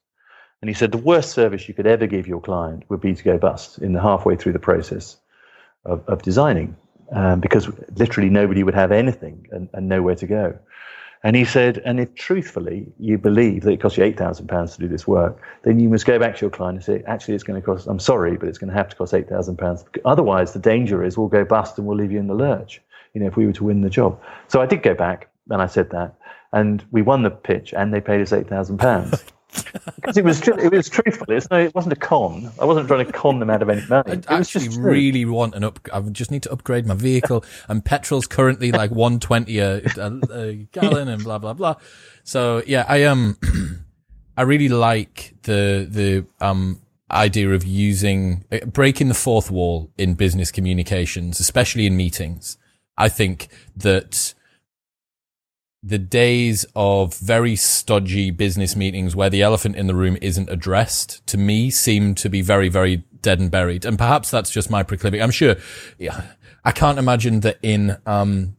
And 0.61 0.69
he 0.69 0.73
said 0.73 0.91
the 0.91 0.97
worst 0.97 1.31
service 1.31 1.67
you 1.67 1.73
could 1.73 1.85
ever 1.85 2.07
give 2.07 2.27
your 2.27 2.41
client 2.41 2.83
would 2.89 3.01
be 3.01 3.13
to 3.13 3.23
go 3.23 3.37
bust 3.37 3.79
in 3.79 3.93
the 3.93 4.01
halfway 4.01 4.35
through 4.35 4.53
the 4.53 4.59
process 4.59 5.17
of, 5.83 6.03
of 6.07 6.21
designing 6.21 6.75
um, 7.11 7.39
because 7.39 7.69
literally 7.95 8.29
nobody 8.29 8.63
would 8.63 8.73
have 8.73 8.91
anything 8.91 9.47
and, 9.51 9.69
and 9.73 9.89
nowhere 9.89 10.15
to 10.15 10.27
go 10.27 10.57
and 11.25 11.35
he 11.35 11.43
said, 11.43 11.81
and 11.85 11.99
if 11.99 12.13
truthfully 12.13 12.85
you 12.99 13.17
believe 13.17 13.63
that 13.63 13.71
it 13.71 13.81
costs 13.81 13.97
you 13.97 14.03
£8,000 14.03 14.75
to 14.75 14.79
do 14.79 14.87
this 14.87 15.07
work, 15.07 15.41
then 15.63 15.79
you 15.79 15.89
must 15.89 16.05
go 16.05 16.19
back 16.19 16.35
to 16.35 16.41
your 16.41 16.51
client 16.51 16.75
and 16.75 16.85
say, 16.85 17.03
actually, 17.07 17.33
it's 17.33 17.43
going 17.43 17.59
to 17.59 17.65
cost, 17.65 17.87
I'm 17.87 17.97
sorry, 17.97 18.37
but 18.37 18.47
it's 18.47 18.59
going 18.59 18.69
to 18.69 18.75
have 18.75 18.89
to 18.89 18.95
cost 18.95 19.11
£8,000. 19.11 19.85
Otherwise, 20.05 20.53
the 20.53 20.59
danger 20.59 21.03
is 21.03 21.17
we'll 21.17 21.27
go 21.27 21.43
bust 21.43 21.79
and 21.79 21.87
we'll 21.87 21.97
leave 21.97 22.11
you 22.11 22.19
in 22.19 22.27
the 22.27 22.35
lurch, 22.35 22.79
you 23.15 23.21
know, 23.21 23.25
if 23.25 23.37
we 23.37 23.47
were 23.47 23.53
to 23.53 23.63
win 23.63 23.81
the 23.81 23.89
job. 23.89 24.21
So 24.49 24.61
I 24.61 24.67
did 24.67 24.83
go 24.83 24.93
back 24.93 25.31
and 25.49 25.63
I 25.63 25.65
said 25.65 25.89
that. 25.89 26.13
And 26.53 26.85
we 26.91 27.01
won 27.01 27.23
the 27.23 27.31
pitch 27.31 27.73
and 27.73 27.91
they 27.91 28.01
paid 28.01 28.21
us 28.21 28.29
£8,000. 28.29 29.23
because 29.95 30.17
it 30.17 30.23
was 30.23 30.41
tr- 30.41 30.59
it 30.59 30.71
was 30.71 30.89
truthful. 30.89 31.27
It's 31.29 31.49
no, 31.49 31.59
it 31.59 31.73
wasn't 31.75 31.93
a 31.93 31.95
con. 31.97 32.51
I 32.59 32.65
wasn't 32.65 32.87
trying 32.87 33.05
to 33.05 33.11
con 33.11 33.39
them 33.39 33.49
out 33.49 33.61
of 33.61 33.69
any 33.69 33.85
money. 33.87 34.21
I 34.27 34.39
actually 34.39 34.69
really 34.69 35.25
want 35.25 35.55
an 35.55 35.63
up. 35.63 35.79
I 35.93 36.01
just 36.01 36.31
need 36.31 36.43
to 36.43 36.51
upgrade 36.51 36.85
my 36.85 36.95
vehicle, 36.95 37.43
and 37.67 37.83
petrol's 37.83 38.27
currently 38.27 38.71
like 38.71 38.91
one 38.91 39.19
twenty 39.19 39.59
a, 39.59 39.77
a, 39.97 40.19
a, 40.31 40.53
gallon, 40.71 41.07
and 41.07 41.23
blah 41.23 41.37
blah 41.37 41.53
blah. 41.53 41.75
So 42.23 42.63
yeah, 42.65 42.85
I 42.87 43.03
um, 43.03 43.37
I 44.37 44.43
really 44.43 44.69
like 44.69 45.35
the 45.43 45.87
the 45.89 46.25
um 46.45 46.81
idea 47.11 47.53
of 47.53 47.63
using 47.65 48.45
uh, 48.51 48.65
breaking 48.65 49.07
the 49.07 49.13
fourth 49.13 49.51
wall 49.51 49.91
in 49.97 50.15
business 50.15 50.51
communications, 50.51 51.39
especially 51.39 51.85
in 51.85 51.95
meetings. 51.95 52.57
I 52.97 53.09
think 53.09 53.49
that 53.75 54.33
the 55.85 55.99
days 55.99 56.65
of 56.75 57.15
very 57.15 57.55
stodgy 57.55 58.31
business 58.31 58.75
meetings 58.75 59.15
where 59.15 59.29
the 59.29 59.43
elephant 59.43 59.75
in 59.75 59.85
the 59.85 59.93
room 59.93 60.17
isn't 60.19 60.49
addressed 60.49 61.25
to 61.27 61.37
me 61.37 61.69
seem 61.69 62.15
to 62.15 62.27
be 62.27 62.41
very, 62.41 62.69
very 62.69 63.03
dead 63.21 63.39
and 63.39 63.51
buried. 63.51 63.85
And 63.85 63.95
perhaps 63.95 64.31
that's 64.31 64.49
just 64.49 64.71
my 64.71 64.81
proclivity. 64.81 65.21
I'm 65.21 65.29
sure. 65.29 65.57
Yeah, 65.99 66.23
I 66.63 66.71
can't 66.71 66.97
imagine 66.97 67.41
that 67.41 67.59
in, 67.61 67.97
um, 68.07 68.55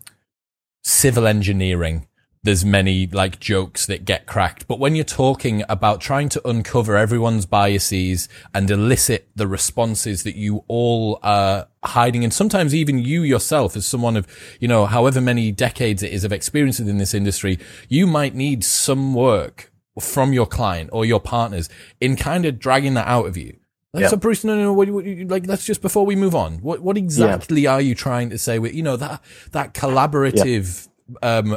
civil 0.85 1.27
engineering, 1.27 2.07
there's 2.47 2.65
many 2.65 3.07
like 3.07 3.39
jokes 3.41 3.87
that 3.87 4.05
get 4.05 4.27
cracked. 4.27 4.67
But 4.67 4.79
when 4.79 4.95
you're 4.95 5.05
talking 5.05 5.63
about 5.69 6.01
trying 6.01 6.29
to 6.31 6.49
uncover 6.49 6.97
everyone's 6.97 7.45
biases 7.45 8.29
and 8.55 8.71
elicit 8.71 9.29
the 9.35 9.47
responses 9.47 10.23
that 10.23 10.37
you 10.37 10.65
all 10.69 11.19
are 11.23 11.69
hiding, 11.85 12.25
and 12.25 12.33
sometimes 12.33 12.75
even 12.75 12.99
you 12.99 13.23
yourself 13.23 13.77
as 13.77 13.87
someone 13.87 14.17
of, 14.17 14.27
you 14.61 14.69
know, 14.69 14.87
however 14.87 15.21
many 15.21 15.53
decades 15.53 16.03
it 16.03 16.13
is 16.13 16.25
of 16.25 16.33
experience 16.33 16.79
within 16.79 16.99
this 16.99 17.15
industry, 17.15 17.59
you 17.89 18.07
might 18.07 18.35
need 18.35 18.65
some 18.65 19.13
work 19.13 19.71
from 20.01 20.33
your 20.33 20.47
client 20.47 20.91
or 20.93 21.05
your 21.05 21.21
partners 21.21 21.69
in 22.01 22.17
kind 22.17 22.47
of 22.47 22.59
dragging 22.59 22.95
that 22.95 23.07
out 23.07 23.27
of 23.27 23.37
you. 23.37 23.57
Like, 23.93 24.03
yep. 24.03 24.11
So 24.11 24.17
Bruce, 24.19 24.45
no, 24.45 24.55
no, 24.55 24.63
no. 24.65 24.73
What, 24.75 24.91
what, 24.91 25.07
like, 25.07 25.47
let's 25.47 25.65
just 25.65 25.81
before 25.81 26.05
we 26.05 26.17
move 26.17 26.35
on. 26.35 26.59
What, 26.59 26.81
what 26.81 26.99
exactly 26.99 27.63
yeah. 27.63 27.73
are 27.73 27.81
you 27.81 27.95
trying 27.95 28.31
to 28.31 28.39
say 28.39 28.59
with, 28.59 28.75
you 28.75 28.83
know, 28.83 28.97
that 28.97 29.23
that 29.53 29.73
collaborative 29.73 30.89
um, 31.23 31.57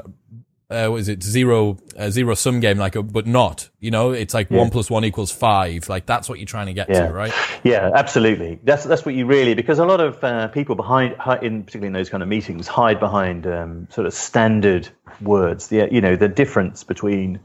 uh, 0.70 0.88
what 0.88 1.01
is 1.01 1.09
it? 1.09 1.24
Zero 1.24 1.78
uh, 1.97 2.09
zero 2.09 2.36
sum 2.36 2.59
game 2.59 2.78
like 2.78 2.95
a, 2.95 3.03
but 3.03 3.26
not 3.26 3.70
you 3.80 3.91
know? 3.91 4.11
It's 4.11 4.34
like 4.34 4.49
yeah. 4.49 4.57
one 4.57 4.70
plus 4.70 4.89
one 4.89 5.03
equals 5.03 5.32
five. 5.32 5.89
Like 5.89 6.05
that's 6.05 6.30
what 6.30 6.39
you're 6.39 6.45
trying 6.45 6.67
to 6.67 6.74
get 6.74 6.89
yeah. 6.89 7.07
to 7.07 7.13
right? 7.13 7.34
Yeah 7.63 7.91
absolutely. 7.93 8.59
That's 8.63 8.84
that's 8.84 9.05
what 9.05 9.15
you 9.15 9.26
really 9.26 9.53
because 9.53 9.80
a 9.80 9.86
lot 9.86 10.01
of 10.01 10.24
uh, 10.24 10.47
people 10.49 10.76
behind 10.76 11.15
in 11.41 11.63
particularly 11.63 11.88
in 11.88 11.93
those 11.93 12.09
kind 12.09 12.22
of 12.22 12.30
meetings 12.30 12.67
hide 12.67 12.99
behind 12.99 13.47
um, 13.47 13.88
sort 13.91 14.07
of 14.07 14.13
standard 14.13 14.88
words. 15.22 15.67
The 15.67 15.88
you 15.91 16.01
know 16.01 16.15
the 16.15 16.28
difference 16.28 16.84
between 16.84 17.39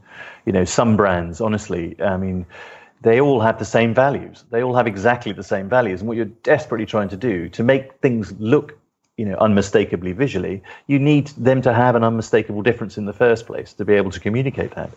you 0.45 0.53
know 0.53 0.63
some 0.63 0.95
brands 0.95 1.41
honestly 1.41 1.99
i 1.99 2.17
mean 2.17 2.45
they 3.01 3.21
all 3.21 3.39
have 3.39 3.59
the 3.59 3.65
same 3.65 3.93
values. 3.93 4.43
They 4.49 4.63
all 4.63 4.75
have 4.75 4.87
exactly 4.87 5.31
the 5.31 5.43
same 5.43 5.69
values. 5.69 6.01
And 6.01 6.07
what 6.07 6.17
you're 6.17 6.25
desperately 6.25 6.87
trying 6.87 7.09
to 7.09 7.17
do 7.17 7.49
to 7.49 7.63
make 7.63 7.99
things 8.01 8.33
look 8.39 8.79
you 9.17 9.25
know, 9.25 9.35
unmistakably 9.37 10.11
visually, 10.11 10.61
you 10.87 10.99
need 10.99 11.27
them 11.29 11.61
to 11.61 11.73
have 11.73 11.95
an 11.95 12.03
unmistakable 12.03 12.61
difference 12.61 12.97
in 12.97 13.05
the 13.05 13.13
first 13.13 13.45
place 13.45 13.73
to 13.73 13.85
be 13.85 13.93
able 13.93 14.11
to 14.11 14.19
communicate 14.19 14.75
that. 14.75 14.89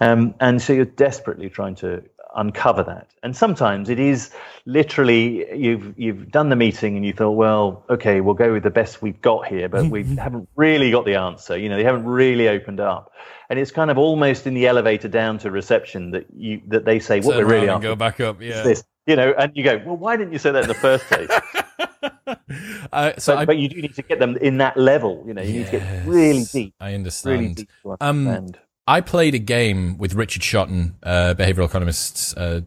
Um, 0.00 0.34
and 0.40 0.60
so 0.60 0.72
you're 0.72 0.84
desperately 0.84 1.48
trying 1.48 1.76
to 1.76 2.02
uncover 2.34 2.82
that. 2.82 3.08
And 3.22 3.36
sometimes 3.36 3.88
it 3.88 3.98
is 3.98 4.30
literally 4.66 5.56
you've 5.56 5.98
you've 5.98 6.30
done 6.30 6.48
the 6.48 6.56
meeting 6.56 6.96
and 6.96 7.04
you 7.04 7.12
thought, 7.12 7.32
well, 7.32 7.84
okay, 7.88 8.20
we'll 8.20 8.34
go 8.34 8.52
with 8.52 8.62
the 8.62 8.70
best 8.70 9.02
we've 9.02 9.20
got 9.20 9.46
here, 9.46 9.68
but 9.68 9.86
we 9.86 10.02
haven't 10.16 10.48
really 10.56 10.90
got 10.90 11.04
the 11.04 11.14
answer. 11.14 11.56
You 11.56 11.68
know, 11.68 11.76
they 11.76 11.84
haven't 11.84 12.06
really 12.06 12.48
opened 12.48 12.80
up. 12.80 13.12
And 13.50 13.58
it's 13.58 13.70
kind 13.70 13.90
of 13.90 13.98
almost 13.98 14.46
in 14.46 14.54
the 14.54 14.66
elevator 14.66 15.08
down 15.08 15.38
to 15.38 15.50
reception 15.50 16.10
that 16.12 16.26
you 16.36 16.62
that 16.68 16.84
they 16.84 16.98
say 16.98 17.20
what 17.20 17.36
we're 17.36 17.44
really 17.44 17.68
after. 17.68 17.88
Go 17.88 17.96
back 17.96 18.20
up, 18.20 18.40
yeah. 18.40 18.74
You 19.06 19.16
know, 19.16 19.34
and 19.36 19.52
you 19.54 19.62
go, 19.62 19.82
well, 19.84 19.96
why 19.96 20.16
didn't 20.16 20.32
you 20.32 20.38
say 20.38 20.50
that 20.50 20.62
in 20.62 20.68
the 20.68 20.74
first 20.74 21.04
place? 21.04 21.28
uh, 22.92 23.12
so 23.18 23.34
but, 23.34 23.40
I, 23.40 23.44
but, 23.44 23.58
you 23.58 23.68
do 23.68 23.80
need 23.82 23.94
to 23.94 24.02
get 24.02 24.18
them 24.18 24.36
in 24.38 24.58
that 24.58 24.76
level. 24.76 25.24
You 25.26 25.34
know, 25.34 25.42
you 25.42 25.60
yes, 25.60 25.72
need 25.72 25.78
to 25.78 25.84
get 25.84 26.06
really 26.06 26.44
deep. 26.44 26.74
I 26.80 26.94
understand. 26.94 27.40
Really 27.40 27.54
deep 27.54 27.70
um, 28.00 28.52
I 28.86 29.00
played 29.00 29.34
a 29.34 29.38
game 29.38 29.96
with 29.96 30.14
Richard 30.14 30.42
Shotton, 30.42 30.94
uh, 31.02 31.34
behavioral 31.36 31.66
economist, 31.66 32.36
uh, 32.36 32.60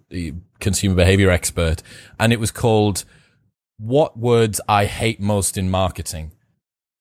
consumer 0.60 0.95
behavior 0.95 1.30
expert, 1.30 1.84
and 2.20 2.34
it 2.34 2.39
was 2.39 2.51
called 2.51 3.05
"What 3.78 4.18
Words 4.18 4.62
I 4.68 4.86
Hate 4.86 5.20
Most 5.20 5.58
in 5.58 5.70
Marketing." 5.70 6.32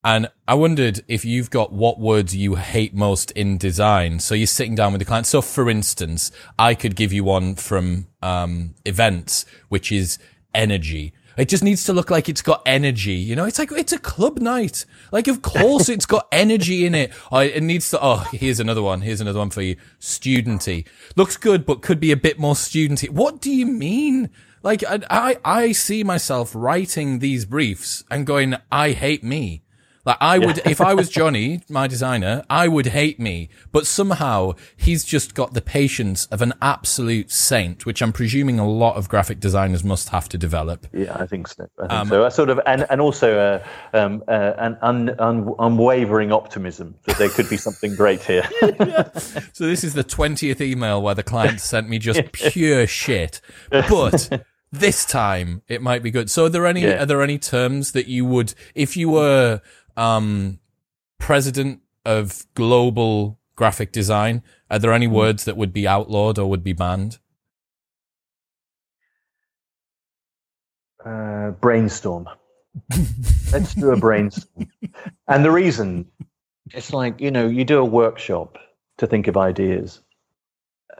And 0.06 0.28
I 0.46 0.54
wondered 0.54 1.00
if 1.08 1.24
you've 1.24 1.50
got 1.50 1.72
what 1.72 1.98
words 1.98 2.36
you 2.36 2.54
hate 2.54 2.94
most 2.94 3.32
in 3.32 3.58
design. 3.58 4.20
So 4.20 4.36
you're 4.36 4.46
sitting 4.46 4.76
down 4.76 4.92
with 4.92 5.00
the 5.00 5.04
client. 5.04 5.26
So 5.26 5.42
for 5.42 5.68
instance, 5.68 6.30
I 6.56 6.76
could 6.76 6.94
give 6.94 7.12
you 7.12 7.24
one 7.24 7.56
from 7.56 8.06
um, 8.22 8.76
events, 8.84 9.46
which 9.68 9.90
is 9.90 10.20
energy. 10.54 11.12
It 11.36 11.48
just 11.48 11.62
needs 11.62 11.84
to 11.84 11.92
look 11.92 12.10
like 12.10 12.28
it's 12.28 12.42
got 12.42 12.62
energy. 12.64 13.12
You 13.12 13.36
know, 13.36 13.44
it's 13.44 13.58
like, 13.58 13.70
it's 13.72 13.92
a 13.92 13.98
club 13.98 14.38
night. 14.38 14.86
Like, 15.12 15.28
of 15.28 15.42
course 15.42 15.88
it's 15.88 16.06
got 16.06 16.28
energy 16.32 16.86
in 16.86 16.94
it. 16.94 17.12
Oh, 17.30 17.38
it 17.38 17.62
needs 17.62 17.90
to, 17.90 17.98
oh, 18.02 18.26
here's 18.32 18.60
another 18.60 18.82
one. 18.82 19.02
Here's 19.02 19.20
another 19.20 19.38
one 19.38 19.50
for 19.50 19.62
you. 19.62 19.76
Studenty. 20.00 20.86
Looks 21.14 21.36
good, 21.36 21.66
but 21.66 21.82
could 21.82 22.00
be 22.00 22.12
a 22.12 22.16
bit 22.16 22.38
more 22.38 22.54
studenty. 22.54 23.10
What 23.10 23.40
do 23.40 23.50
you 23.50 23.66
mean? 23.66 24.30
Like, 24.62 24.82
I, 24.84 25.00
I, 25.10 25.38
I 25.44 25.72
see 25.72 26.02
myself 26.02 26.52
writing 26.54 27.18
these 27.18 27.44
briefs 27.44 28.02
and 28.10 28.26
going, 28.26 28.56
I 28.72 28.92
hate 28.92 29.22
me. 29.22 29.62
Like 30.06 30.18
I 30.20 30.38
would, 30.38 30.58
if 30.64 30.80
I 30.80 30.94
was 30.94 31.08
Johnny, 31.18 31.62
my 31.68 31.88
designer, 31.88 32.44
I 32.48 32.68
would 32.68 32.86
hate 32.86 33.18
me, 33.18 33.48
but 33.72 33.88
somehow 33.88 34.54
he's 34.76 35.04
just 35.04 35.34
got 35.34 35.52
the 35.52 35.60
patience 35.60 36.26
of 36.26 36.40
an 36.40 36.54
absolute 36.62 37.32
saint, 37.32 37.84
which 37.84 38.00
I'm 38.00 38.12
presuming 38.12 38.60
a 38.60 38.68
lot 38.68 38.94
of 38.96 39.08
graphic 39.08 39.40
designers 39.40 39.82
must 39.82 40.10
have 40.10 40.28
to 40.28 40.38
develop. 40.38 40.86
Yeah, 40.92 41.16
I 41.16 41.26
think 41.26 41.48
so. 41.48 41.68
I 41.78 41.88
think 41.88 41.92
um, 41.92 42.08
so. 42.08 42.24
I 42.24 42.28
sort 42.28 42.50
of, 42.50 42.60
and, 42.66 42.86
and 42.88 43.00
also 43.00 43.36
uh, 43.36 43.66
um, 43.98 44.22
uh, 44.28 44.52
an 44.58 44.78
un, 44.80 45.16
un, 45.18 45.52
unwavering 45.58 46.30
optimism 46.30 46.94
that 47.06 47.18
there 47.18 47.28
could 47.28 47.50
be 47.50 47.56
something 47.56 47.96
great 47.96 48.22
here. 48.22 48.48
yeah. 48.62 49.08
So 49.52 49.66
this 49.66 49.82
is 49.82 49.94
the 49.94 50.04
20th 50.04 50.60
email 50.60 51.02
where 51.02 51.14
the 51.14 51.22
client 51.22 51.60
sent 51.60 51.88
me 51.88 51.98
just 51.98 52.20
pure 52.32 52.86
shit, 52.86 53.40
but 53.70 54.44
this 54.70 55.04
time 55.04 55.62
it 55.66 55.82
might 55.82 56.02
be 56.02 56.10
good. 56.10 56.30
So 56.30 56.44
are 56.44 56.48
there 56.48 56.66
any, 56.66 56.82
yeah. 56.82 57.02
are 57.02 57.06
there 57.06 57.22
any 57.22 57.38
terms 57.38 57.92
that 57.92 58.06
you 58.06 58.24
would, 58.24 58.54
if 58.74 58.96
you 58.96 59.08
were, 59.08 59.60
um, 59.96 60.58
president 61.18 61.80
of 62.04 62.46
global 62.54 63.38
graphic 63.56 63.92
design, 63.92 64.42
are 64.70 64.78
there 64.78 64.92
Hmm. 64.92 64.94
any 64.94 65.06
words 65.06 65.44
that 65.44 65.56
would 65.56 65.72
be 65.72 65.88
outlawed 65.88 66.38
or 66.38 66.48
would 66.50 66.64
be 66.64 66.72
banned? 66.72 67.18
Uh, 71.04 71.50
brainstorm. 71.52 72.28
Let's 73.52 73.74
do 73.74 73.90
a 73.90 73.96
brainstorm. 73.96 74.68
And 75.28 75.44
the 75.44 75.50
reason, 75.50 76.06
it's 76.72 76.92
like, 76.92 77.20
you 77.20 77.30
know, 77.30 77.48
you 77.48 77.64
do 77.64 77.78
a 77.78 77.84
workshop 77.84 78.58
to 78.98 79.06
think 79.06 79.28
of 79.28 79.36
ideas. 79.36 80.00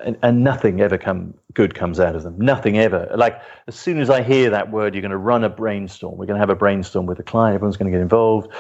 And, 0.05 0.19
and 0.23 0.45
nothing 0.45 0.81
ever 0.81 0.99
come 0.99 1.35
good 1.55 1.75
comes 1.75 1.99
out 2.01 2.15
of 2.15 2.23
them. 2.23 2.39
Nothing 2.39 2.79
ever. 2.79 3.11
Like 3.17 3.41
as 3.67 3.75
soon 3.75 3.99
as 3.99 4.11
I 4.11 4.23
hear 4.23 4.51
that 4.51 4.71
word, 4.71 4.95
you're 4.95 5.03
going 5.03 5.11
to 5.11 5.17
run 5.17 5.43
a 5.43 5.49
brainstorm. 5.49 6.19
We're 6.19 6.27
going 6.27 6.37
to 6.37 6.41
have 6.41 6.51
a 6.51 6.57
brainstorm 6.57 7.07
with 7.07 7.19
a 7.19 7.23
client. 7.23 7.55
Everyone's 7.55 7.79
going 7.79 7.91
to 7.91 7.97
get 7.97 8.03
involved. 8.03 8.53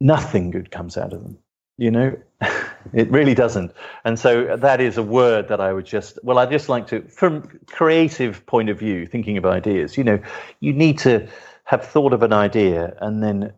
Nothing 0.00 0.50
good 0.50 0.70
comes 0.70 0.98
out 0.98 1.12
of 1.12 1.22
them. 1.22 1.38
You 1.78 1.90
know, 1.90 2.18
it 2.92 3.10
really 3.10 3.34
doesn't. 3.34 3.72
And 4.04 4.18
so 4.18 4.48
uh, 4.48 4.56
that 4.56 4.80
is 4.82 4.98
a 4.98 5.02
word 5.02 5.48
that 5.48 5.60
I 5.60 5.72
would 5.72 5.86
just, 5.86 6.18
well, 6.22 6.38
I 6.38 6.44
just 6.44 6.68
like 6.68 6.86
to, 6.88 7.02
from 7.08 7.60
creative 7.66 8.44
point 8.44 8.68
of 8.68 8.78
view, 8.78 9.06
thinking 9.06 9.38
of 9.38 9.46
ideas, 9.46 9.96
you 9.96 10.04
know, 10.04 10.20
you 10.60 10.74
need 10.74 10.98
to 10.98 11.26
have 11.64 11.86
thought 11.86 12.12
of 12.12 12.22
an 12.22 12.34
idea 12.34 12.94
and 13.00 13.22
then 13.22 13.52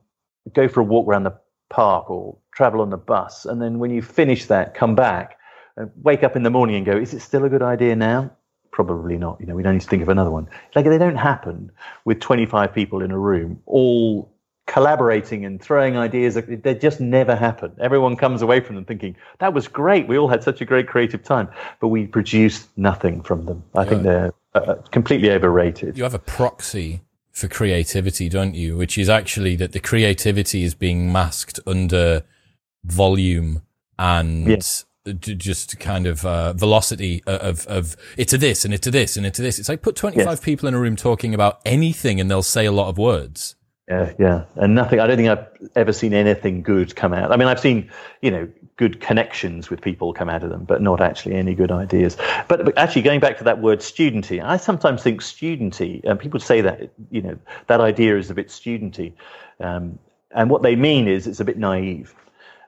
go 0.52 0.68
for 0.68 0.80
a 0.80 0.84
walk 0.84 1.08
around 1.08 1.24
the 1.24 1.36
park 1.68 2.08
or 2.10 2.36
travel 2.54 2.80
on 2.80 2.90
the 2.90 2.96
bus. 2.96 3.44
And 3.44 3.60
then 3.60 3.80
when 3.80 3.90
you 3.90 4.02
finish 4.02 4.46
that, 4.46 4.74
come 4.74 4.94
back 4.94 5.36
wake 6.02 6.22
up 6.22 6.36
in 6.36 6.42
the 6.42 6.50
morning 6.50 6.76
and 6.76 6.86
go, 6.86 6.96
is 6.96 7.14
it 7.14 7.20
still 7.20 7.44
a 7.44 7.48
good 7.48 7.62
idea 7.62 7.96
now? 7.96 8.30
Probably 8.70 9.16
not. 9.16 9.40
You 9.40 9.46
know, 9.46 9.54
we 9.54 9.62
don't 9.62 9.74
need 9.74 9.82
to 9.82 9.88
think 9.88 10.02
of 10.02 10.08
another 10.08 10.30
one. 10.30 10.48
Like 10.74 10.84
they 10.84 10.98
don't 10.98 11.16
happen 11.16 11.70
with 12.04 12.20
25 12.20 12.74
people 12.74 13.02
in 13.02 13.10
a 13.10 13.18
room, 13.18 13.60
all 13.66 14.32
collaborating 14.66 15.44
and 15.44 15.60
throwing 15.60 15.96
ideas. 15.96 16.34
They 16.34 16.74
just 16.74 17.00
never 17.00 17.36
happen. 17.36 17.72
Everyone 17.80 18.16
comes 18.16 18.42
away 18.42 18.60
from 18.60 18.76
them 18.76 18.84
thinking, 18.84 19.16
that 19.38 19.52
was 19.52 19.68
great. 19.68 20.08
We 20.08 20.18
all 20.18 20.28
had 20.28 20.42
such 20.42 20.60
a 20.60 20.64
great 20.64 20.88
creative 20.88 21.22
time, 21.22 21.48
but 21.80 21.88
we 21.88 22.06
produced 22.06 22.68
nothing 22.76 23.22
from 23.22 23.44
them. 23.44 23.62
I 23.74 23.84
think 23.84 24.02
they're 24.02 24.32
uh, 24.54 24.76
completely 24.90 25.30
overrated. 25.30 25.96
You 25.96 26.04
have 26.04 26.14
a 26.14 26.18
proxy 26.18 27.02
for 27.30 27.48
creativity, 27.48 28.28
don't 28.28 28.54
you? 28.54 28.76
Which 28.76 28.96
is 28.96 29.08
actually 29.08 29.56
that 29.56 29.72
the 29.72 29.80
creativity 29.80 30.62
is 30.64 30.74
being 30.74 31.12
masked 31.12 31.60
under 31.66 32.22
volume 32.84 33.62
and 33.98 34.46
Yes. 34.48 34.84
Just 35.12 35.78
kind 35.78 36.06
of 36.06 36.24
uh, 36.24 36.52
velocity 36.54 37.22
of 37.26 37.66
of 37.66 37.96
it's 38.16 38.32
a 38.32 38.38
this 38.38 38.64
and 38.64 38.72
it's 38.72 38.86
a 38.86 38.90
this 38.90 39.16
and 39.16 39.26
it's 39.26 39.38
a 39.38 39.42
this. 39.42 39.58
It's 39.58 39.68
like 39.68 39.82
put 39.82 39.96
twenty 39.96 40.18
five 40.18 40.26
Yes. 40.26 40.40
people 40.40 40.68
in 40.68 40.74
a 40.74 40.80
room 40.80 40.96
talking 40.96 41.34
about 41.34 41.60
anything 41.64 42.20
and 42.20 42.30
they'll 42.30 42.42
say 42.42 42.64
a 42.64 42.72
lot 42.72 42.88
of 42.88 42.96
words. 42.98 43.56
Yeah, 43.88 44.12
yeah, 44.18 44.44
and 44.56 44.74
nothing. 44.74 44.98
I 44.98 45.06
don't 45.06 45.18
think 45.18 45.28
I've 45.28 45.46
ever 45.76 45.92
seen 45.92 46.14
anything 46.14 46.62
good 46.62 46.96
come 46.96 47.12
out. 47.12 47.32
I 47.32 47.36
mean, 47.36 47.48
I've 47.48 47.60
seen 47.60 47.90
you 48.22 48.30
know 48.30 48.48
good 48.76 48.98
connections 49.00 49.68
with 49.68 49.82
people 49.82 50.14
come 50.14 50.30
out 50.30 50.42
of 50.42 50.48
them, 50.48 50.64
but 50.64 50.80
not 50.80 51.02
actually 51.02 51.34
any 51.34 51.54
good 51.54 51.70
ideas. 51.70 52.16
But, 52.48 52.64
but 52.64 52.76
actually, 52.78 53.02
going 53.02 53.20
back 53.20 53.36
to 53.38 53.44
that 53.44 53.60
word 53.60 53.80
studenty, 53.80 54.42
I 54.42 54.56
sometimes 54.56 55.02
think 55.02 55.20
studenty, 55.20 56.02
and 56.04 56.18
people 56.18 56.40
say 56.40 56.62
that 56.62 56.92
you 57.10 57.20
know 57.20 57.38
that 57.66 57.82
idea 57.82 58.16
is 58.16 58.30
a 58.30 58.34
bit 58.34 58.48
studenty, 58.48 59.12
um, 59.60 59.98
and 60.30 60.48
what 60.48 60.62
they 60.62 60.76
mean 60.76 61.06
is 61.06 61.26
it's 61.26 61.40
a 61.40 61.44
bit 61.44 61.58
naive. 61.58 62.14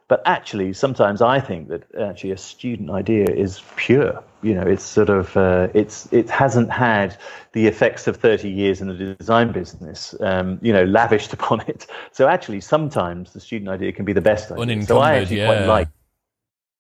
But 0.09 0.23
actually, 0.25 0.73
sometimes 0.73 1.21
I 1.21 1.41
think 1.41 1.69
that 1.69 1.83
actually 2.01 2.31
a 2.31 2.37
student 2.37 2.91
idea 2.91 3.25
is 3.25 3.61
pure. 3.75 4.23
You 4.41 4.55
know, 4.55 4.63
it's 4.63 4.85
sort 4.85 5.11
of 5.11 5.37
uh, 5.37 5.67
it's 5.75 6.09
it 6.13 6.31
hasn't 6.31 6.71
had 6.71 7.17
the 7.53 7.67
effects 7.67 8.07
of 8.07 8.17
thirty 8.17 8.49
years 8.49 8.81
in 8.81 8.87
the 8.87 9.17
design 9.17 9.51
business. 9.51 10.15
Um, 10.21 10.61
you 10.63 10.73
know, 10.73 10.85
lavished 10.85 11.33
upon 11.39 11.63
it. 11.63 11.87
So 12.13 12.29
actually, 12.29 12.61
sometimes 12.61 13.33
the 13.33 13.41
student 13.41 13.69
idea 13.69 13.91
can 13.93 14.05
be 14.05 14.13
the 14.13 14.21
best 14.21 14.53
idea. 14.53 14.83
So 14.85 14.99
I 14.99 15.17
actually 15.17 15.45
quite 15.45 15.67
like 15.67 15.89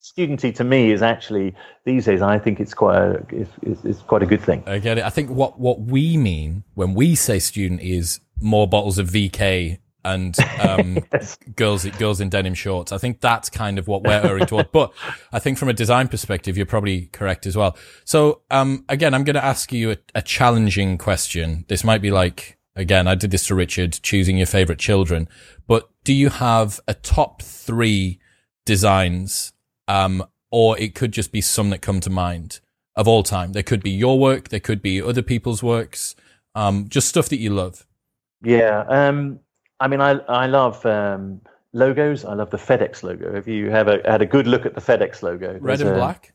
studenty. 0.01 0.55
To 0.55 0.63
me, 0.63 0.93
is 0.93 1.03
actually 1.03 1.57
these 1.85 2.05
days. 2.05 2.23
I 2.23 2.39
think 2.39 2.61
it's 2.61 2.75
quite 2.75 2.97
a, 2.97 3.27
it's, 3.31 3.51
it's, 3.63 3.85
it's 3.85 4.03
quite 4.03 4.23
a 4.23 4.27
good 4.27 4.41
thing. 4.41 4.63
I 4.67 4.79
get 4.79 4.99
it. 4.99 5.05
I 5.05 5.11
think 5.11 5.31
what 5.31 5.59
what 5.59 5.81
we 5.81 6.17
mean 6.17 6.63
when 6.75 6.95
we 6.95 7.17
say 7.17 7.41
student 7.41 7.81
is 7.81 8.21
more 8.41 8.69
bottles 8.69 8.99
of 8.99 9.09
VK 9.09 9.79
and 10.07 10.37
um, 10.61 10.99
Yes. 11.13 11.37
girls 11.57 11.85
girls 11.99 12.21
in 12.21 12.29
denim 12.29 12.55
shorts. 12.55 12.93
I 12.93 12.99
think 12.99 13.21
that's 13.21 13.51
kind 13.51 13.79
of 13.79 13.89
what 13.89 14.03
we're 14.03 14.21
erring 14.21 14.47
toward. 14.47 14.73
But 14.73 14.93
I 15.33 15.39
think 15.39 15.59
from 15.59 15.69
a 15.69 15.73
design 15.73 16.09
perspective, 16.09 16.57
you're 16.57 16.67
probably 16.67 17.07
correct 17.13 17.47
as 17.47 17.57
well. 17.57 17.77
So 18.05 18.43
um, 18.51 18.85
again, 18.89 19.13
I'm 19.15 19.25
going 19.25 19.35
to 19.35 19.45
ask 19.45 19.73
you 19.73 19.91
a, 19.93 19.97
a 20.15 20.23
challenging 20.23 20.97
question. 20.99 21.65
This 21.69 21.85
might 21.85 22.01
be 22.03 22.11
like 22.11 22.57
again, 22.77 23.09
I 23.09 23.15
did 23.15 23.31
this 23.31 23.47
to 23.49 23.55
Richard, 23.55 23.99
choosing 24.03 24.37
your 24.37 24.47
favorite 24.47 24.79
children. 24.79 25.29
But 25.67 25.89
do 26.05 26.13
you 26.13 26.29
have 26.29 26.79
a 26.87 26.95
top 26.95 27.43
three 27.43 28.21
designs, 28.65 29.53
um, 29.89 30.25
or 30.51 30.79
it 30.79 30.95
could 30.95 31.13
just 31.13 31.33
be 31.33 31.41
some 31.41 31.71
that 31.71 31.81
come 31.83 32.01
to 32.01 32.11
mind 32.11 32.61
of 32.95 33.09
all 33.09 33.23
time? 33.23 33.53
There 33.53 33.63
could 33.63 33.83
be 33.83 33.91
your 33.91 34.19
work, 34.19 34.51
there 34.51 34.61
could 34.61 34.83
be 34.83 35.01
other 35.03 35.23
people's 35.23 35.63
works, 35.63 36.15
um, 36.55 36.89
just 36.89 37.09
stuff 37.09 37.29
that 37.31 37.39
you 37.39 37.51
love. 37.51 37.87
Yeah. 38.43 38.85
I 39.81 39.89
mean, 39.89 40.01
I 40.01 40.13
I 40.29 40.47
love 40.47 40.85
um, 40.87 41.41
logos. 41.73 42.25
I 42.25 42.35
love 42.35 42.51
the 42.51 42.57
FedEx 42.57 43.03
logo. 43.03 43.35
Have 43.35 43.49
you 43.49 43.71
have 43.71 43.89
a, 43.89 44.01
had 44.05 44.23
a 44.23 44.27
good 44.27 44.47
look 44.47 44.67
at 44.67 44.75
the 44.75 44.81
FedEx 44.81 45.23
logo? 45.23 45.59
Red 45.61 45.81
and 45.81 45.91
a- 45.91 45.95
black. 45.95 46.33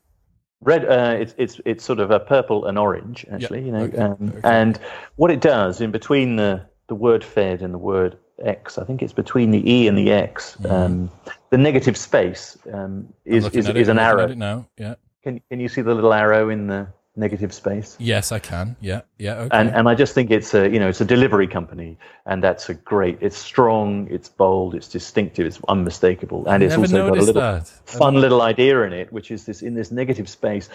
Red. 0.60 0.84
Uh, 0.84 1.16
it's 1.18 1.34
it's 1.38 1.60
it's 1.64 1.84
sort 1.84 1.98
of 1.98 2.10
a 2.10 2.20
purple 2.20 2.66
and 2.66 2.78
orange 2.78 3.26
actually. 3.32 3.64
You 3.64 3.72
know, 3.72 3.82
okay, 3.82 3.98
um, 3.98 4.32
okay. 4.36 4.40
and 4.44 4.78
what 5.16 5.30
it 5.30 5.40
does 5.40 5.80
in 5.80 5.90
between 5.90 6.36
the 6.36 6.64
the 6.86 6.94
word 6.94 7.24
Fed 7.24 7.62
and 7.62 7.74
the 7.74 7.78
word 7.78 8.16
X, 8.44 8.78
I 8.78 8.84
think 8.84 9.02
it's 9.02 9.12
between 9.12 9.50
the 9.50 9.70
E 9.70 9.88
and 9.88 9.98
the 9.98 10.12
X. 10.12 10.56
Um, 10.64 11.10
the 11.50 11.58
negative 11.58 11.96
space 11.96 12.56
um. 12.72 13.12
Is 13.24 13.46
is, 13.46 13.68
is 13.68 13.88
it, 13.88 13.88
an 13.88 13.98
arrow. 13.98 14.28
now. 14.28 14.68
Yeah. 14.78 14.94
Can 15.24 15.40
can 15.50 15.58
you 15.58 15.68
see 15.68 15.82
the 15.82 15.94
little 15.94 16.12
arrow 16.12 16.48
in 16.48 16.68
the 16.68 16.86
negative 17.16 17.52
space? 17.52 17.96
Yes, 17.98 18.32
I 18.32 18.38
can. 18.38 18.76
Yeah. 18.80 19.02
Yeah. 19.18 19.34
Okay. 19.34 19.58
and 19.58 19.70
and 19.70 19.88
I 19.88 19.94
just 19.94 20.14
think 20.14 20.30
it's 20.30 20.54
a 20.54 20.68
you 20.68 20.78
know 20.78 20.88
it's 20.88 21.00
a 21.00 21.04
delivery 21.04 21.46
company, 21.46 21.98
and 22.26 22.42
that's 22.42 22.68
a 22.68 22.74
great. 22.74 23.18
It's 23.20 23.36
strong, 23.36 24.08
it's 24.10 24.28
bold, 24.28 24.74
it's 24.74 24.88
distinctive, 24.88 25.46
it's 25.46 25.60
unmistakable, 25.68 26.46
and 26.48 26.62
it's 26.62 26.76
also 26.76 27.08
got 27.08 27.18
a 27.18 27.20
little 27.20 27.42
that. 27.42 27.68
fun 27.84 28.14
little 28.14 28.42
idea 28.42 28.82
in 28.82 28.92
it, 28.92 29.12
which 29.12 29.30
is 29.30 29.44
this 29.44 29.62
in 29.62 29.74
this 29.74 29.90
negative 29.90 30.28
space. 30.28 30.68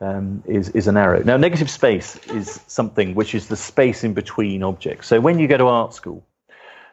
Um, 0.00 0.44
is 0.46 0.68
is 0.68 0.86
an 0.86 0.96
arrow. 0.96 1.24
Now, 1.24 1.36
negative 1.36 1.68
space 1.68 2.16
is 2.28 2.60
something 2.68 3.16
which 3.16 3.34
is 3.34 3.48
the 3.48 3.56
space 3.56 4.04
in 4.04 4.14
between 4.14 4.62
objects. 4.62 5.08
So 5.08 5.18
when 5.18 5.40
you 5.40 5.48
go 5.48 5.56
to 5.56 5.66
art 5.66 5.92
school, 5.92 6.24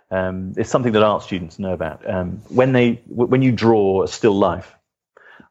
um, 0.10 0.54
it's 0.58 0.72
something 0.72 0.92
that 0.94 1.04
art 1.04 1.22
students 1.22 1.60
know 1.60 1.74
about. 1.74 2.10
Um, 2.10 2.42
when 2.50 2.72
they 2.72 3.02
when 3.08 3.44
you 3.44 3.52
draw 3.52 4.02
a 4.02 4.08
still 4.08 4.36
life, 4.36 4.76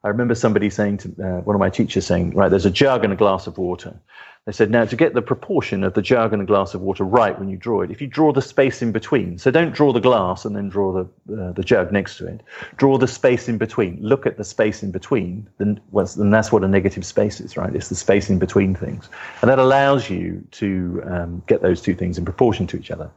I 0.05 0.09
remember 0.09 0.35
somebody 0.35 0.69
saying 0.69 0.97
to 0.99 1.09
uh, 1.09 1.41
one 1.41 1.55
of 1.55 1.59
my 1.59 1.71
teachers 1.71 2.05
saying, 2.05 2.35
right, 2.35 2.49
there's 2.49 2.67
a 2.67 2.69
jug 2.69 3.03
and 3.03 3.11
a 3.11 3.15
glass 3.15 3.47
of 3.47 3.57
water. 3.57 3.99
They 4.45 4.51
said, 4.51 4.69
now 4.69 4.85
to 4.85 4.95
get 4.95 5.15
the 5.15 5.23
proportion 5.23 5.83
of 5.83 5.95
the 5.95 6.03
jug 6.03 6.31
and 6.31 6.39
the 6.39 6.45
glass 6.45 6.75
of 6.75 6.81
water 6.81 7.03
right 7.03 7.37
when 7.39 7.49
you 7.49 7.57
draw 7.57 7.81
it, 7.81 7.89
if 7.89 7.99
you 7.99 8.05
draw 8.05 8.31
the 8.31 8.43
space 8.43 8.83
in 8.83 8.91
between, 8.91 9.39
so 9.39 9.49
don't 9.49 9.73
draw 9.73 9.91
the 9.91 9.99
glass 9.99 10.45
and 10.45 10.55
then 10.55 10.69
draw 10.69 10.91
the 10.93 11.09
uh, 11.35 11.51
the 11.53 11.63
jug 11.63 11.91
next 11.91 12.17
to 12.17 12.27
it. 12.27 12.41
Draw 12.77 12.99
the 12.99 13.07
space 13.07 13.49
in 13.49 13.57
between. 13.57 13.97
Look 13.99 14.27
at 14.27 14.37
the 14.37 14.43
space 14.43 14.83
in 14.83 14.91
between. 14.91 15.49
Then, 15.57 15.79
well, 15.89 16.05
then 16.05 16.29
that's 16.29 16.51
what 16.51 16.63
a 16.63 16.67
negative 16.67 17.03
space 17.03 17.41
is, 17.41 17.57
right? 17.57 17.75
It's 17.75 17.89
the 17.89 17.95
space 17.95 18.29
in 18.29 18.37
between 18.37 18.75
things, 18.75 19.09
and 19.41 19.49
that 19.49 19.57
allows 19.57 20.11
you 20.11 20.47
to 20.51 21.01
um, 21.07 21.43
get 21.47 21.63
those 21.63 21.81
two 21.81 21.95
things 21.95 22.19
in 22.19 22.23
proportion 22.23 22.67
to 22.67 22.77
each 22.77 22.91
other. 22.91 23.09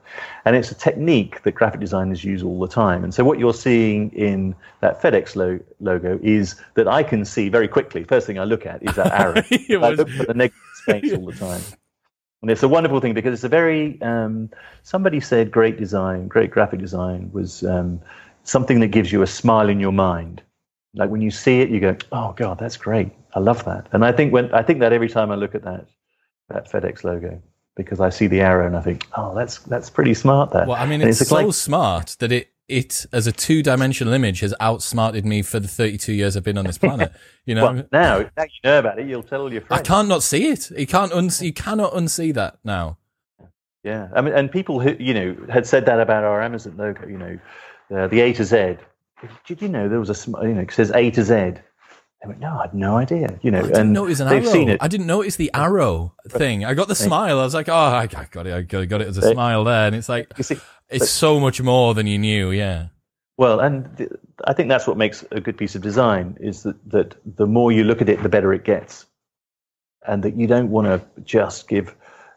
And 0.47 0.57
it's 0.57 0.71
a 0.71 0.75
technique 0.75 1.43
that 1.43 1.53
graphic 1.53 1.81
designers 1.81 2.25
use 2.25 2.43
all 2.43 2.59
the 2.59 2.69
time. 2.69 3.05
And 3.05 3.13
so 3.13 3.23
what 3.23 3.39
you're 3.39 3.53
seeing 3.53 4.11
in 4.13 4.55
that 4.81 5.03
FedEx 5.03 5.37
lo- 5.37 5.61
logo 5.81 6.19
is 6.23 6.57
that 6.73 6.89
I 6.89 7.03
can 7.03 7.27
see 7.27 7.51
very 7.51 7.69
quickly. 7.69 8.05
First 8.05 8.27
thing 8.27 8.39
I 8.39 8.45
look 8.45 8.65
at 8.65 8.83
is 8.83 8.97
that 8.97 9.13
arrow. 9.13 9.35
I 9.87 9.91
look 9.91 10.09
at 10.09 10.27
the 10.29 10.35
negative 10.35 10.59
space 10.89 11.13
all 11.13 11.27
the 11.27 11.33
time. 11.33 11.61
And 12.43 12.51
it's 12.51 12.63
a 12.63 12.69
wonderful 12.69 13.01
thing 13.01 13.15
because 13.15 13.35
it's 13.35 13.45
a 13.45 13.49
very, 13.49 14.01
um, 14.01 14.51
somebody 14.83 15.21
said 15.21 15.51
great 15.51 15.77
design, 15.77 16.29
great 16.29 16.51
graphic 16.51 16.79
design 16.79 17.31
was 17.33 17.65
um, 17.65 18.01
something 18.45 18.81
that 18.81 18.89
gives 18.89 19.11
you 19.11 19.23
a 19.23 19.27
smile 19.27 19.69
in 19.69 19.81
your 19.81 19.93
mind. 19.93 20.43
Like 20.95 21.11
when 21.11 21.21
you 21.21 21.31
see 21.31 21.61
it, 21.61 21.69
you 21.69 21.81
go, 21.81 21.97
oh 22.13 22.33
God, 22.37 22.59
that's 22.59 22.77
great. 22.77 23.11
I 23.35 23.41
love 23.41 23.65
that. 23.65 23.89
And 23.93 24.05
I 24.05 24.13
think 24.13 24.33
when, 24.33 24.53
I 24.55 24.63
think 24.63 24.81
that 24.81 24.93
every 24.93 25.09
time 25.09 25.31
I 25.31 25.35
look 25.35 25.55
at 25.55 25.63
that, 25.65 25.87
that 26.49 26.71
FedEx 26.71 27.05
logo, 27.05 27.43
because 27.77 28.01
I 28.01 28.11
see 28.11 28.27
the 28.27 28.41
arrow 28.41 28.67
and 28.67 28.77
I 28.77 28.81
think, 28.83 29.07
oh, 29.17 29.35
that's, 29.35 29.59
that's 29.61 29.91
pretty 29.91 30.15
smart 30.15 30.53
that. 30.53 30.67
Well, 30.69 30.77
I 30.77 30.87
mean, 30.87 31.01
And 31.01 31.11
it's, 31.11 31.27
so 31.27 31.35
like- 31.35 31.53
smart 31.55 32.17
that 32.21 32.33
it, 32.33 32.49
it 32.69 33.07
as 33.13 33.27
a 33.27 33.33
two 33.33 33.63
dimensional 33.63 34.13
image 34.13 34.41
has 34.41 34.55
outsmarted 34.61 35.25
me 35.25 35.43
for 35.43 35.59
the 35.59 35.69
32 35.69 36.13
years 36.13 36.37
I've 36.37 36.45
been 36.45 36.59
on 36.59 36.67
this 36.67 36.79
planet. 36.79 37.13
You 37.47 37.55
know, 37.55 37.63
well, 37.63 37.75
now, 37.91 38.19
now 38.37 38.43
you 38.43 38.61
know 38.63 38.79
about 38.79 38.99
it, 38.99 39.07
you'll 39.07 39.23
tell 39.23 39.51
your 39.51 39.63
friends. 39.63 39.81
I 39.81 39.83
can't 39.83 40.07
not 40.07 40.23
see 40.23 40.49
it. 40.49 40.71
You 40.71 40.87
can't 40.87 41.11
unsee, 41.13 41.47
you 41.47 41.53
cannot 41.55 41.95
unsee 41.95 42.35
that 42.35 42.59
now. 42.63 42.99
Yeah, 43.83 44.09
I 44.15 44.21
mean, 44.21 44.35
and 44.35 44.53
people 44.53 44.81
who 44.81 44.95
you 45.01 45.15
know 45.15 45.35
had 45.49 45.67
said 45.67 45.87
that 45.87 45.99
about 45.99 46.25
our 46.25 46.43
Amazon 46.43 46.77
logo. 46.77 47.07
You 47.07 47.17
know, 47.17 47.39
uh, 47.91 48.07
the 48.09 48.21
A 48.21 48.35
to 48.35 48.45
Z. 48.45 48.77
Did 49.47 49.63
you 49.63 49.69
know 49.69 49.89
there 49.89 49.99
was 49.99 50.11
a 50.11 50.15
sm- 50.15 50.37
you 50.43 50.53
know 50.53 50.61
it 50.61 50.73
says 50.73 50.91
A 50.91 51.11
to 51.13 51.25
Z? 51.25 51.33
They 51.35 52.27
went, 52.27 52.41
no, 52.41 52.59
I 52.59 52.63
had 52.63 52.75
no 52.75 52.99
idea. 52.99 53.39
You 53.43 53.53
know, 53.53 53.61
I 53.61 53.63
didn't 53.63 53.77
and 53.81 53.93
notice 53.95 54.21
an 54.21 54.29
they've 54.29 54.43
arrow. 54.43 54.53
seen 54.53 54.69
it. 54.69 54.79
I 54.83 54.89
didn't 54.89 55.07
notice 55.07 55.37
the 55.37 55.51
arrow 55.55 56.15
thing. 56.29 56.65
I 56.65 56.75
got 56.75 56.89
the 56.89 56.97
smile. 56.97 57.39
I 57.39 57.45
was 57.45 57.55
like, 57.55 57.69
oh, 57.69 57.75
I 57.75 58.07
got 58.09 58.47
it. 58.47 58.53
I 58.53 58.61
got 58.63 58.89
got 58.89 59.01
it 59.01 59.09
as 59.09 59.17
a 59.17 59.33
smile 59.33 59.65
there. 59.65 59.87
And 59.87 59.95
it's 59.97 60.09
like, 60.09 60.29
It's 60.91 61.11
so 61.11 61.39
much 61.39 61.61
more 61.61 61.95
than 61.95 62.07
you 62.07 62.19
knew. 62.19 62.51
Yeah. 62.51 62.89
Well, 63.37 63.61
and 63.61 63.97
th- 63.97 64.11
I 64.47 64.53
think 64.53 64.69
that's 64.69 64.87
what 64.87 64.97
makes 64.97 65.25
a 65.31 65.41
good 65.41 65.57
piece 65.57 65.75
of 65.75 65.83
design 65.83 66.37
is 66.41 66.63
that, 66.65 66.91
that 66.91 67.15
the 67.37 67.47
more 67.47 67.71
you 67.71 67.85
look 67.85 68.03
at 68.03 68.09
it, 68.09 68.23
the 68.23 68.29
better 68.29 68.53
it 68.53 68.65
gets. 68.65 69.07
And 70.07 70.23
that 70.23 70.37
you 70.37 70.47
don't 70.47 70.71
want 70.71 70.87
to 70.87 71.23
just 71.23 71.69
give 71.69 71.95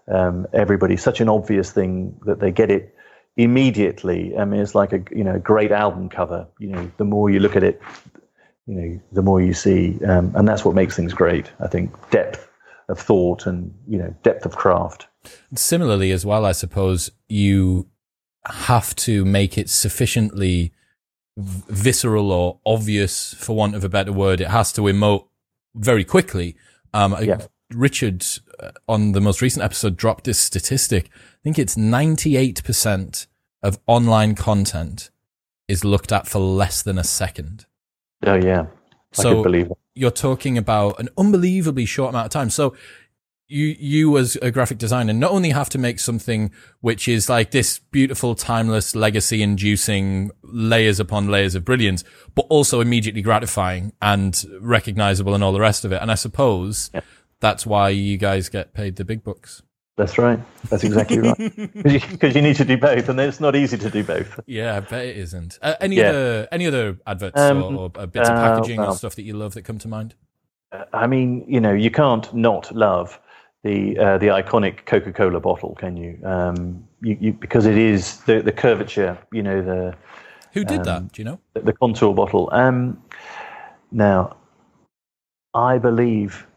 um, 0.08 0.48
everybody 0.54 0.98
such 0.98 1.22
an 1.22 1.30
obvious 1.30 1.72
thing 1.72 2.20
that 2.26 2.40
they 2.40 2.52
get 2.52 2.70
it 2.70 2.96
immediately. 3.38 4.38
I 4.38 4.46
mean, 4.46 4.60
it's 4.60 4.76
like 4.76 4.94
a 4.94 5.04
you 5.12 5.24
know 5.24 5.40
great 5.40 5.72
album 5.72 6.10
cover. 6.10 6.48
You 6.60 6.70
know, 6.70 6.92
the 6.98 7.06
more 7.06 7.30
you 7.30 7.40
look 7.40 7.56
at 7.56 7.64
it, 7.64 7.82
you 8.68 8.76
know, 8.76 9.02
the 9.12 9.22
more 9.22 9.42
you 9.42 9.54
see, 9.54 10.04
um, 10.06 10.34
and 10.36 10.48
that's 10.48 10.66
what 10.66 10.76
makes 10.76 10.96
things 10.96 11.14
great. 11.14 11.52
I 11.60 11.68
think 11.68 11.94
depth 12.10 12.48
of 12.90 13.00
thought 13.00 13.46
and 13.46 13.74
you 13.88 13.98
know 13.98 14.14
depth 14.24 14.46
of 14.46 14.56
craft. 14.56 15.08
Similarly, 15.56 16.12
as 16.12 16.26
well, 16.26 16.46
I 16.46 16.52
suppose 16.52 17.12
you 17.30 17.88
have 18.46 18.96
to 18.96 19.24
make 19.26 19.58
it 19.58 19.70
sufficiently 19.70 20.74
visceral 21.38 22.32
or 22.32 22.60
obvious, 22.66 23.34
for 23.36 23.56
want 23.56 23.76
of 23.76 23.84
a 23.84 23.90
better 23.90 24.12
word. 24.12 24.42
It 24.42 24.50
has 24.50 24.72
to 24.74 24.82
emote 24.82 25.28
very 25.76 26.04
quickly. 26.04 26.56
Um, 26.94 27.16
yeah. 27.22 27.46
Richard, 27.74 28.26
uh, 28.60 28.72
on 28.88 29.14
the 29.14 29.22
most 29.22 29.42
recent 29.42 29.64
episode, 29.64 29.96
dropped 29.96 30.26
this 30.26 30.40
statistic. 30.40 31.10
I 31.14 31.40
think 31.44 31.58
it's 31.58 31.76
98% 31.76 33.28
of 33.64 33.80
online 33.88 34.36
content 34.36 35.10
is 35.68 35.86
looked 35.86 36.12
at 36.12 36.28
for 36.28 36.40
less 36.40 36.82
than 36.82 36.98
a 36.98 37.04
second. 37.04 37.66
Oh, 38.26 38.36
yeah. 38.36 38.66
I 39.18 39.22
so 39.22 39.76
you're 39.94 40.12
talking 40.12 40.58
about 40.58 41.00
an 41.00 41.10
unbelievably 41.18 41.86
short 41.86 42.10
amount 42.10 42.26
of 42.26 42.32
time. 42.32 42.50
So 42.50 42.76
you 43.52 43.76
you 43.80 44.18
as 44.18 44.38
a 44.42 44.50
graphic 44.50 44.78
designer 44.78 45.14
not 45.14 45.32
only 45.32 45.50
have 45.50 45.70
to 45.70 45.78
make 45.78 46.00
something 46.00 46.52
which 46.80 47.08
is 47.08 47.30
like 47.30 47.52
this 47.52 47.80
beautiful 47.92 48.34
timeless 48.34 48.96
legacy 48.96 49.44
inducing 49.44 50.32
layers 50.44 51.00
upon 51.00 51.28
layers 51.28 51.54
of 51.54 51.66
brilliance 51.66 52.04
but 52.34 52.46
also 52.50 52.80
immediately 52.80 53.22
gratifying 53.22 53.92
and 54.02 54.46
recognizable 54.60 55.36
and 55.36 55.44
all 55.44 55.52
the 55.52 55.60
rest 55.60 55.84
of 55.84 55.92
it. 55.92 56.02
And 56.02 56.10
i 56.10 56.16
suppose 56.16 56.90
yeah. 56.94 57.02
that's 57.42 57.66
why 57.66 57.90
you 57.90 58.18
guys 58.18 58.48
get 58.48 58.74
paid 58.74 58.96
the 58.96 59.04
big 59.06 59.24
bucks. 59.24 59.62
That's 59.98 60.18
right. 60.18 60.40
That's 60.70 60.84
exactly 60.84 61.20
right. 61.20 61.38
Because 61.74 62.34
you, 62.34 62.42
you, 62.42 62.42
need 62.42 62.56
to 62.56 62.66
do 62.66 62.78
both 62.78 63.10
and 63.10 63.20
it's 63.20 63.42
not 63.42 63.56
easy 63.56 63.78
to 63.78 63.90
do 63.90 64.04
both. 64.04 64.40
Yeah 64.48 64.78
i 64.78 64.80
bet 64.80 65.06
it 65.06 65.18
isn't. 65.18 65.60
Uh, 65.62 65.76
any 65.82 65.98
yeah. 65.98 66.10
other 66.10 66.48
any 66.54 66.68
other 66.68 66.98
adverts 67.06 67.40
um, 67.40 67.62
or, 67.62 67.92
or, 67.96 68.08
bits 68.08 68.30
of 68.30 68.38
uh, 68.38 68.56
packaging 68.56 68.80
uh, 68.80 68.84
well, 68.84 68.92
or 68.94 68.96
stuff 68.96 69.16
that 69.16 69.24
you 69.24 69.34
love 69.34 69.54
that 69.56 69.64
come 69.64 69.78
to 69.80 69.90
mind? 69.90 70.16
I 70.94 71.06
mean, 71.06 71.44
you 71.50 71.60
know, 71.60 71.74
you 71.74 71.92
can't 71.92 72.34
not 72.34 72.74
love 72.74 73.20
the 73.64 73.98
uh, 73.98 74.18
the 74.18 74.28
iconic 74.28 74.86
Coca 74.86 75.14
Cola 75.14 75.40
bottle, 75.40 75.76
can 75.76 75.98
you? 75.98 76.20
Um, 76.24 76.88
you, 77.02 77.18
you? 77.20 77.34
Because 77.34 77.66
it 77.66 77.78
is 77.78 78.18
the 78.22 78.42
the 78.42 78.52
curvature, 78.52 79.18
you 79.32 79.44
know 79.44 79.62
the. 79.62 79.96
Who 80.54 80.66
did 80.66 80.80
um, 80.80 80.84
that? 80.84 81.12
Do 81.14 81.22
you 81.22 81.26
know 81.26 81.40
the, 81.54 81.62
the 81.62 81.74
contour 81.74 82.14
bottle? 82.14 82.50
Um, 82.52 83.02
now, 83.92 84.38
I 85.54 85.78
believe 85.78 86.48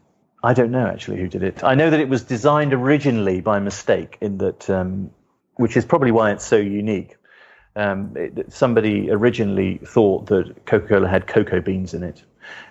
I 0.45 0.53
don't 0.53 0.71
know 0.71 0.85
actually 0.85 1.17
who 1.17 1.27
did 1.27 1.41
it. 1.41 1.63
I 1.63 1.73
know 1.73 1.89
that 1.89 1.99
it 1.99 2.07
was 2.07 2.23
designed 2.23 2.73
originally 2.73 3.41
by 3.41 3.59
mistake, 3.59 4.17
in 4.21 4.37
that, 4.37 4.69
um, 4.69 5.09
which 5.55 5.75
is 5.75 5.85
probably 5.85 6.11
why 6.11 6.31
it's 6.31 6.45
so 6.45 6.57
unique. 6.57 7.17
Um, 7.75 8.13
it, 8.15 8.53
somebody 8.53 9.09
originally 9.09 9.79
thought 9.83 10.27
that 10.27 10.65
Coca 10.65 10.87
Cola 10.87 11.07
had 11.07 11.25
cocoa 11.27 11.61
beans 11.61 11.93
in 11.93 12.03
it, 12.03 12.23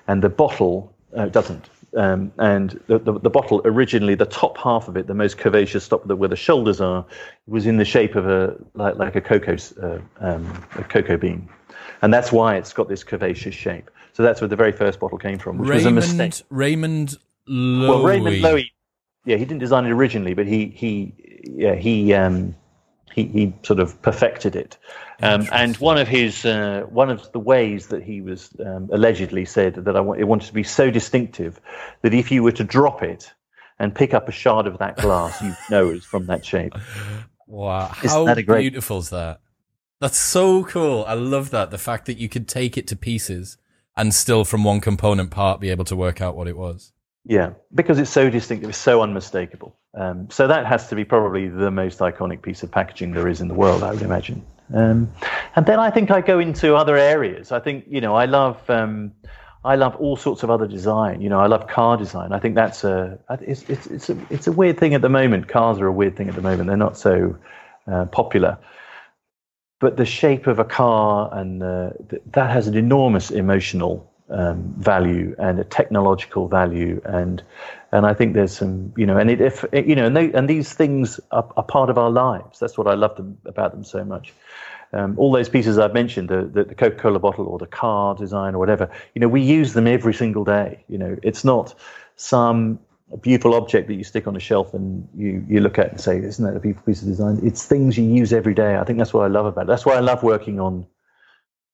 and 0.07 0.23
the 0.23 0.29
bottle 0.29 0.95
uh, 1.17 1.27
doesn't. 1.27 1.69
Um, 1.97 2.33
and 2.39 2.71
the, 2.89 2.99
the, 2.99 3.21
the, 3.21 3.31
bottle 3.31 3.63
originally, 3.65 4.17
the 4.17 4.27
top 4.27 4.59
half 4.59 4.89
of 4.89 4.97
it, 4.97 5.07
the 5.07 5.15
most 5.15 5.39
curvaceous 5.39 5.89
top, 5.89 6.05
where 6.07 6.29
the 6.29 6.37
shoulders 6.37 6.81
are, 6.81 7.07
was 7.47 7.67
in 7.67 7.77
the 7.77 7.85
shape 7.85 8.17
of 8.17 8.27
a 8.27 8.57
like, 8.75 8.97
like 8.97 9.15
a 9.15 9.21
cocoa 9.21 9.57
uh, 9.81 10.01
um, 10.19 10.67
a 10.75 10.83
cocoa 10.83 11.17
bean, 11.17 11.49
and 12.03 12.13
that's 12.13 12.33
why 12.33 12.57
it's 12.57 12.73
got 12.73 12.89
this 12.89 13.05
curvaceous 13.05 13.53
shape. 13.53 13.91
So 14.13 14.23
that's 14.23 14.41
where 14.41 14.49
the 14.49 14.57
very 14.57 14.73
first 14.73 14.99
bottle 14.99 15.19
came 15.19 15.39
from, 15.39 15.59
which 15.59 15.69
Raymond, 15.69 15.97
was 15.97 16.13
a 16.13 16.15
mistake. 16.15 16.47
Raymond 16.51 17.17
Loewy. 17.49 17.89
Well, 17.89 18.03
Raymond 18.03 18.37
Loewy, 18.43 18.71
yeah, 19.25 19.37
he 19.37 19.45
didn't 19.45 19.61
design 19.61 19.87
it 19.87 19.93
originally, 19.93 20.35
but 20.35 20.47
he 20.47 20.67
he 20.67 21.15
yeah 21.45 21.75
he 21.77 22.13
um, 22.13 22.57
he, 23.15 23.25
he 23.25 23.55
sort 23.63 23.79
of 23.79 24.01
perfected 24.03 24.57
it. 24.57 24.77
Um, 25.23 25.49
and 25.53 25.77
one 25.77 25.99
of 25.99 26.09
his 26.09 26.45
uh, 26.45 26.85
one 26.91 27.09
of 27.09 27.31
the 27.33 27.39
ways 27.39 27.87
that 27.89 28.03
he 28.03 28.21
was 28.21 28.51
um, 28.65 28.91
allegedly 28.93 29.45
said 29.45 29.77
that 29.77 29.97
I 29.97 30.01
want, 30.01 30.21
it 30.21 30.25
wanted 30.25 30.47
to 30.47 30.53
be 30.53 30.65
so 30.65 30.91
distinctive 30.91 31.61
that 32.03 32.13
if 32.13 32.33
you 32.33 32.43
were 32.43 32.53
to 32.53 32.65
drop 32.65 33.03
it 33.03 33.33
and 33.79 33.95
pick 33.95 34.13
up 34.13 34.29
a 34.29 34.33
shard 34.33 34.67
of 34.67 34.79
that 34.79 34.97
glass, 34.97 35.41
you 35.41 35.55
know 35.71 35.91
it's 35.91 36.05
from 36.05 36.27
that 36.27 36.45
shape. 36.45 36.75
Wow, 37.47 37.87
how 37.87 38.25
that 38.25 38.43
great... 38.43 38.63
beautiful 38.63 38.99
is 38.99 39.11
that? 39.11 39.41
That's 40.01 40.19
so 40.19 40.65
cool. 40.65 41.05
I 41.07 41.15
love 41.15 41.51
that. 41.51 41.71
The 41.71 41.79
fact 41.79 42.07
that 42.07 42.19
you 42.19 42.29
could 42.29 42.49
take 42.49 42.77
it 42.77 42.89
to 42.89 42.97
pieces 42.97 43.57
and 43.97 44.13
still 44.13 44.45
from 44.45 44.65
one 44.65 44.81
component 44.81 45.31
part 45.31 45.61
be 45.61 45.71
able 45.71 45.85
to 45.85 45.95
work 45.95 46.21
out 46.21 46.37
what 46.37 46.49
it 46.49 46.57
was. 46.57 46.93
Yeah, 47.27 47.55
because 47.75 47.99
it's 47.99 48.11
so 48.11 48.29
distinctive, 48.29 48.69
it's 48.69 48.79
so 48.79 49.01
unmistakable. 49.01 49.75
Um, 49.95 50.29
so 50.31 50.47
that 50.47 50.67
has 50.67 50.89
to 50.89 50.95
be 50.95 51.05
probably 51.05 51.49
the 51.49 51.71
most 51.71 52.01
iconic 52.01 52.43
piece 52.43 52.63
of 52.63 52.71
packaging 52.71 53.13
there 53.13 53.29
is 53.29 53.41
in 53.41 53.49
the 53.49 53.55
world, 53.55 53.83
I 53.83 53.93
would 53.93 54.03
imagine. 54.03 54.45
Um, 54.73 55.11
and 55.57 55.67
then 55.67 55.79
I 55.79 55.91
think 55.91 56.11
I 56.11 56.21
go 56.21 56.39
into 56.39 56.75
other 56.75 56.97
areas. 56.97 57.53
I 57.53 57.61
think 57.61 57.85
you 57.89 58.01
know 58.01 58.15
I 58.15 58.25
love 58.27 58.59
um, 58.69 59.13
I 59.65 59.77
love 59.77 59.95
all 59.97 60.17
sorts 60.17 60.43
of 60.43 60.51
other 60.51 60.67
design. 60.67 61.21
You 61.21 61.29
know 61.29 61.39
I 61.39 61.47
love 61.47 61.67
car 61.67 61.97
design. 61.97 62.33
I 62.33 62.39
think 62.39 62.55
that's 62.55 62.85
a 62.85 63.19
it's 63.41 63.63
it's 63.69 63.87
it's 63.87 64.11
a, 64.11 64.27
it's 64.31 64.47
a 64.47 64.53
weird 64.53 64.79
thing 64.79 64.95
at 64.95 65.03
the 65.03 65.09
moment. 65.09 65.49
Cars 65.49 65.79
are 65.81 65.87
a 65.87 65.93
weird 65.93 66.17
thing 66.17 66.29
at 66.29 66.35
the 66.35 66.43
moment. 66.43 66.67
They're 66.67 66.77
not 66.77 66.97
so 66.97 67.37
uh, 67.87 68.07
popular. 68.07 68.59
But 69.81 69.97
the 69.97 70.07
shape 70.07 70.47
of 70.47 70.59
a 70.59 70.65
car 70.65 71.29
and 71.33 71.63
uh, 71.63 71.91
th- 72.09 72.23
that 72.33 72.51
has 72.51 72.67
an 72.67 72.75
enormous 72.75 73.31
emotional 73.31 74.14
um, 74.31 74.75
value 74.79 75.35
and 75.39 75.59
a 75.59 75.65
technological 75.65 76.49
value. 76.49 77.01
And 77.05 77.43
and 77.93 78.07
I 78.07 78.15
think 78.15 78.35
there's 78.35 78.57
some 78.57 78.93
you 78.97 79.07
know 79.07 79.17
and 79.17 79.31
it, 79.31 79.41
if 79.41 79.65
you 79.73 79.95
know 79.95 80.07
and 80.07 80.17
they 80.17 80.33
and 80.33 80.49
these 80.49 80.73
things 80.73 81.21
are, 81.31 81.49
are 81.57 81.63
part 81.63 81.91
of 81.91 81.99
our 81.99 82.11
lives. 82.11 82.59
That's 82.59 82.77
what 82.79 82.87
I 82.87 82.95
love 82.95 83.17
them, 83.17 83.39
about 83.45 83.73
them 83.73 83.85
so 83.85 84.05
much. 84.05 84.33
Um, 84.93 85.19
all 85.19 85.33
those 85.33 85.49
pieces 85.49 85.77
I've 85.77 85.93
mentioned 85.93 86.29
the, 86.29 86.45
the, 86.45 86.65
the 86.65 86.75
Coca-Cola 86.77 87.19
bottle 87.19 87.47
or 87.47 87.59
the 87.59 87.67
car 87.67 88.15
design 88.15 88.55
or 88.55 88.59
whatever 88.59 88.91
you 89.15 89.21
know 89.21 89.27
we 89.27 89.43
use 89.43 89.73
them 89.73 89.87
every 89.87 90.15
single 90.15 90.45
day. 90.45 90.85
You 90.89 90.99
know 90.99 91.17
it's 91.23 91.45
not 91.45 91.75
some 92.17 92.79
beautiful 93.21 93.55
object 93.55 93.89
that 93.89 93.95
you 93.95 94.05
stick 94.05 94.27
on 94.27 94.35
a 94.35 94.41
shelf 94.41 94.73
and 94.75 95.09
you, 95.15 95.45
you 95.49 95.61
look 95.61 95.79
at 95.79 95.91
and 95.91 96.01
say 96.01 96.17
isn't 96.19 96.45
that 96.45 96.57
a 96.57 96.61
beautiful 96.61 96.87
piece 96.87 97.03
of 97.03 97.09
design? 97.09 97.41
It's 97.43 97.65
things 97.65 97.99
you 97.99 98.05
use 98.05 98.33
every 98.33 98.55
day. 98.55 98.77
I 98.77 98.85
think 98.85 98.99
that's 98.99 99.13
what 99.13 99.25
I 99.25 99.29
love 99.29 99.47
about 99.47 99.63
it. 99.63 99.67
That's 99.69 99.85
why 99.85 99.95
I 99.95 100.01
love 100.01 100.23
working 100.23 100.59
on 100.61 100.87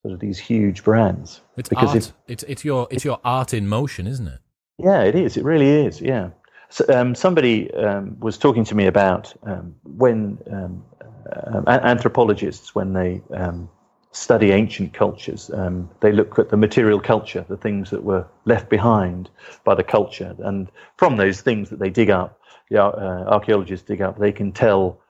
sort 0.02 0.14
of 0.14 0.20
these 0.20 0.38
huge 0.38 0.84
brands. 0.84 1.40
It's 1.56 1.68
because 1.68 1.90
art. 1.90 2.12
it's 2.28 2.42
it's 2.44 2.64
your 2.64 2.88
it's 2.90 3.04
your 3.04 3.20
art 3.24 3.52
in 3.52 3.68
motion, 3.68 4.06
isn't 4.06 4.28
it? 4.28 4.40
Yeah, 4.78 5.02
it 5.02 5.14
is. 5.14 5.36
It 5.36 5.44
really 5.44 5.68
is. 5.68 6.00
Yeah. 6.00 6.30
So, 6.70 6.84
um, 6.88 7.14
somebody 7.14 7.72
um, 7.74 8.16
was 8.20 8.38
talking 8.38 8.64
to 8.64 8.74
me 8.74 8.86
about 8.86 9.34
um, 9.42 9.74
when 9.84 10.38
um, 10.50 10.84
uh, 11.32 11.62
anthropologists, 11.66 12.74
when 12.74 12.92
they 12.92 13.20
um, 13.34 13.68
study 14.12 14.52
ancient 14.52 14.94
cultures, 14.94 15.50
um, 15.52 15.90
they 16.00 16.12
look 16.12 16.38
at 16.38 16.48
the 16.48 16.56
material 16.56 17.00
culture, 17.00 17.44
the 17.48 17.56
things 17.56 17.90
that 17.90 18.04
were 18.04 18.26
left 18.44 18.70
behind 18.70 19.28
by 19.64 19.74
the 19.74 19.82
culture, 19.82 20.34
and 20.38 20.70
from 20.96 21.16
those 21.16 21.40
things 21.40 21.70
that 21.70 21.78
they 21.78 21.90
dig 21.90 22.08
up, 22.08 22.40
the 22.70 22.82
uh, 22.82 23.24
archaeologists 23.26 23.86
dig 23.86 24.00
up, 24.00 24.18
they 24.18 24.32
can 24.32 24.52
tell 24.52 25.00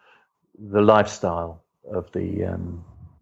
the 0.59 0.80
lifestyle 0.80 1.62
of 1.93 2.11
the 2.12 2.45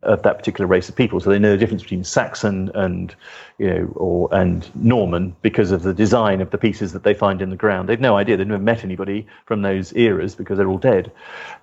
of 0.03 0.23
that 0.23 0.39
particular 0.39 0.67
race 0.67 0.89
of 0.89 0.95
people. 0.95 1.19
So 1.19 1.31
they 1.31 1.39
know 1.39 1.51
the 1.51 1.57
difference 1.57 1.83
between 1.83 2.05
Saxon 2.05 2.71
and 2.75 3.15
you 3.59 3.69
know 3.69 3.93
or 3.97 4.29
and 4.33 4.69
Norman 4.77 5.35
because 5.43 5.73
of 5.73 5.83
the 5.83 5.93
design 5.93 6.41
of 6.41 6.51
the 6.51 6.59
pieces 6.59 6.93
that 6.93 7.03
they 7.03 7.15
find 7.15 7.43
in 7.43 7.51
the 7.51 7.57
ground. 7.57 7.89
They've 7.89 8.01
no 8.01 8.17
idea. 8.17 8.37
They've 8.37 8.47
never 8.47 8.63
met 8.63 8.85
anybody 8.85 9.27
from 9.47 9.63
those 9.63 9.93
eras 9.95 10.35
because 10.37 10.59
they're 10.59 10.69
all 10.69 10.79
dead. 10.79 11.11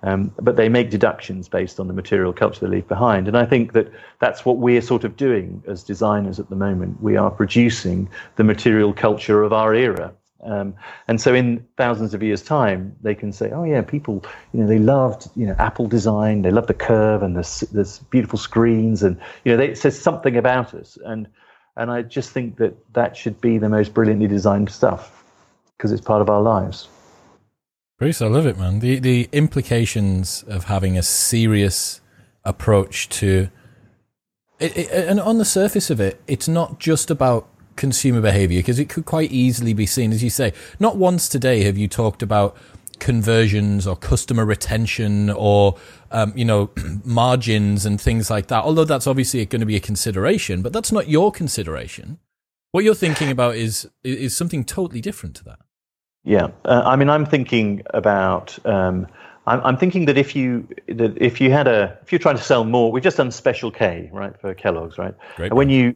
Um, 0.02 0.32
but 0.40 0.56
they 0.56 0.68
make 0.68 0.90
deductions 0.90 1.48
based 1.48 1.80
on 1.80 1.88
the 1.88 1.94
material 1.94 2.32
culture 2.32 2.60
they 2.60 2.76
leave 2.76 2.88
behind. 2.88 3.26
And 3.26 3.38
I 3.38 3.46
think 3.46 3.72
that 3.72 3.90
that's 4.20 4.44
what 4.44 4.58
we're 4.58 4.82
sort 4.82 5.04
of 5.04 5.16
doing 5.16 5.62
as 5.66 5.82
designers 5.82 6.38
at 6.38 6.50
the 6.50 6.56
moment. 6.56 7.02
We 7.02 7.16
are 7.16 7.30
producing 7.30 8.08
the 8.36 8.44
material 8.44 8.92
culture 8.92 9.42
of 9.42 9.52
our 9.52 9.74
era. 9.74 10.12
Um, 10.46 10.74
and 11.08 11.20
so 11.20 11.34
in 11.34 11.66
thousands 11.76 12.14
of 12.14 12.22
years' 12.22 12.42
time, 12.42 12.94
they 13.02 13.14
can 13.14 13.32
say, 13.32 13.50
oh, 13.50 13.64
yeah, 13.64 13.82
people, 13.82 14.24
you 14.52 14.60
know, 14.60 14.66
they 14.66 14.78
loved, 14.78 15.28
you 15.34 15.46
know, 15.46 15.56
Apple 15.58 15.88
design, 15.88 16.42
they 16.42 16.50
loved 16.50 16.68
the 16.68 16.74
curve 16.74 17.22
and 17.22 17.36
the, 17.36 18.00
beautiful 18.10 18.38
screens. 18.38 19.02
And, 19.02 19.18
you 19.44 19.52
know, 19.52 19.58
they, 19.58 19.70
it 19.70 19.78
says 19.78 20.00
something 20.00 20.36
about 20.36 20.72
us. 20.72 20.96
And, 21.04 21.26
and 21.76 21.90
I 21.90 22.02
just 22.02 22.30
think 22.30 22.56
that 22.58 22.74
that 22.94 23.16
should 23.16 23.40
be 23.40 23.58
the 23.58 23.68
most 23.68 23.92
brilliantly 23.92 24.28
designed 24.28 24.70
stuff 24.70 25.24
because 25.76 25.92
it's 25.92 26.00
part 26.00 26.22
of 26.22 26.30
our 26.30 26.40
lives. 26.40 26.88
Bruce, 27.98 28.22
I 28.22 28.26
love 28.26 28.46
it, 28.46 28.58
man. 28.58 28.78
The, 28.78 28.98
the 28.98 29.28
implications 29.32 30.44
of 30.46 30.64
having 30.64 30.96
a 30.96 31.02
serious 31.02 32.00
approach 32.44 33.08
to 33.08 33.50
it, 34.58 34.76
it, 34.76 34.90
and 34.90 35.20
on 35.20 35.38
the 35.38 35.44
surface 35.44 35.90
of 35.90 36.00
it, 36.00 36.20
it's 36.26 36.48
not 36.48 36.78
just 36.78 37.10
about 37.10 37.48
consumer 37.76 38.20
behavior 38.20 38.58
because 38.58 38.78
it 38.78 38.88
could 38.88 39.04
quite 39.04 39.30
easily 39.30 39.72
be 39.72 39.86
seen, 39.86 40.12
as 40.12 40.22
you 40.22 40.30
say. 40.30 40.52
Not 40.80 40.96
once 40.96 41.28
today 41.28 41.62
have 41.64 41.76
you 41.76 41.88
talked 41.88 42.22
about 42.22 42.56
conversions 42.98 43.86
or 43.86 43.96
customer 43.96 44.44
retention 44.44 45.30
or 45.30 45.76
um, 46.10 46.32
you 46.36 46.44
know 46.44 46.70
margins 47.04 47.86
and 47.86 48.00
things 48.00 48.30
like 48.30 48.48
that. 48.48 48.64
Although 48.64 48.84
that's 48.84 49.06
obviously 49.06 49.44
going 49.46 49.60
to 49.60 49.66
be 49.66 49.76
a 49.76 49.80
consideration, 49.80 50.62
but 50.62 50.72
that's 50.72 50.92
not 50.92 51.08
your 51.08 51.30
consideration. 51.32 52.18
What 52.72 52.84
you're 52.84 52.94
thinking 52.94 53.30
about 53.30 53.56
is 53.56 53.88
is 54.04 54.36
something 54.36 54.64
totally 54.64 55.00
different 55.00 55.36
to 55.36 55.44
that. 55.44 55.58
Yeah, 56.24 56.48
uh, 56.64 56.82
I 56.84 56.96
mean, 56.96 57.08
I'm 57.08 57.26
thinking 57.26 57.82
about. 57.90 58.58
Um, 58.66 59.06
I'm, 59.48 59.60
I'm, 59.60 59.76
thinking 59.76 60.06
that 60.06 60.18
if 60.18 60.34
you 60.34 60.66
that 60.88 61.16
if 61.22 61.40
you 61.40 61.52
had 61.52 61.68
a 61.68 61.96
if 62.02 62.10
you're 62.10 62.18
trying 62.18 62.36
to 62.36 62.42
sell 62.42 62.64
more, 62.64 62.90
we've 62.90 63.04
just 63.04 63.16
done 63.16 63.30
Special 63.30 63.70
K, 63.70 64.10
right, 64.12 64.38
for 64.40 64.52
Kellogg's, 64.54 64.98
right? 64.98 65.14
Great. 65.36 65.52
And 65.52 65.56
when 65.56 65.70
you, 65.70 65.94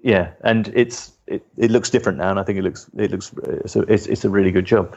yeah, 0.00 0.30
and 0.44 0.68
it's 0.76 1.13
it, 1.26 1.46
it 1.56 1.70
looks 1.70 1.90
different 1.90 2.18
now, 2.18 2.30
and 2.30 2.38
I 2.38 2.42
think 2.42 2.58
it 2.58 2.62
looks 2.62 2.88
it 2.96 3.10
looks 3.10 3.32
it's 3.44 3.76
a, 3.76 3.80
it's, 3.82 4.06
it's 4.06 4.24
a 4.24 4.30
really 4.30 4.50
good 4.50 4.64
job. 4.64 4.96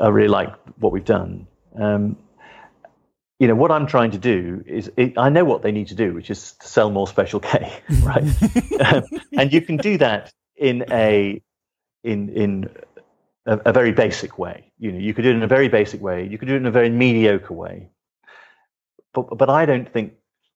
I 0.00 0.08
really 0.08 0.28
like 0.28 0.54
what 0.78 0.92
we've 0.92 1.04
done. 1.04 1.46
Um, 1.78 2.16
you 3.38 3.48
know 3.48 3.54
what 3.54 3.72
I'm 3.72 3.86
trying 3.86 4.12
to 4.12 4.18
do 4.18 4.62
is 4.66 4.90
it, 4.96 5.18
I 5.18 5.28
know 5.28 5.44
what 5.44 5.62
they 5.62 5.72
need 5.72 5.88
to 5.88 5.94
do, 5.94 6.14
which 6.14 6.30
is 6.30 6.52
to 6.52 6.68
sell 6.68 6.90
more 6.90 7.08
Special 7.08 7.40
K, 7.40 7.72
right? 8.02 8.22
um, 8.80 9.02
and 9.32 9.52
you 9.52 9.60
can 9.60 9.76
do 9.76 9.98
that 9.98 10.32
in 10.56 10.84
a 10.90 11.42
in 12.04 12.28
in 12.30 12.70
a, 13.46 13.58
a, 13.66 13.72
very 13.72 13.92
basic 13.92 14.38
way. 14.38 14.72
You 14.78 14.92
know, 14.92 14.98
you 14.98 15.12
could 15.12 15.22
do 15.22 15.30
it 15.30 15.36
in 15.36 15.42
a 15.42 15.48
very 15.48 15.68
basic 15.68 16.00
way. 16.00 16.26
You 16.26 16.38
could 16.38 16.48
do 16.48 16.54
it 16.54 16.58
in 16.58 16.66
a 16.66 16.70
very 16.70 16.88
mediocre 16.88 17.52
way. 17.52 17.90
But 19.12 19.36
but 19.36 19.50
I 19.50 19.66
don't 19.66 19.92
think 19.92 20.14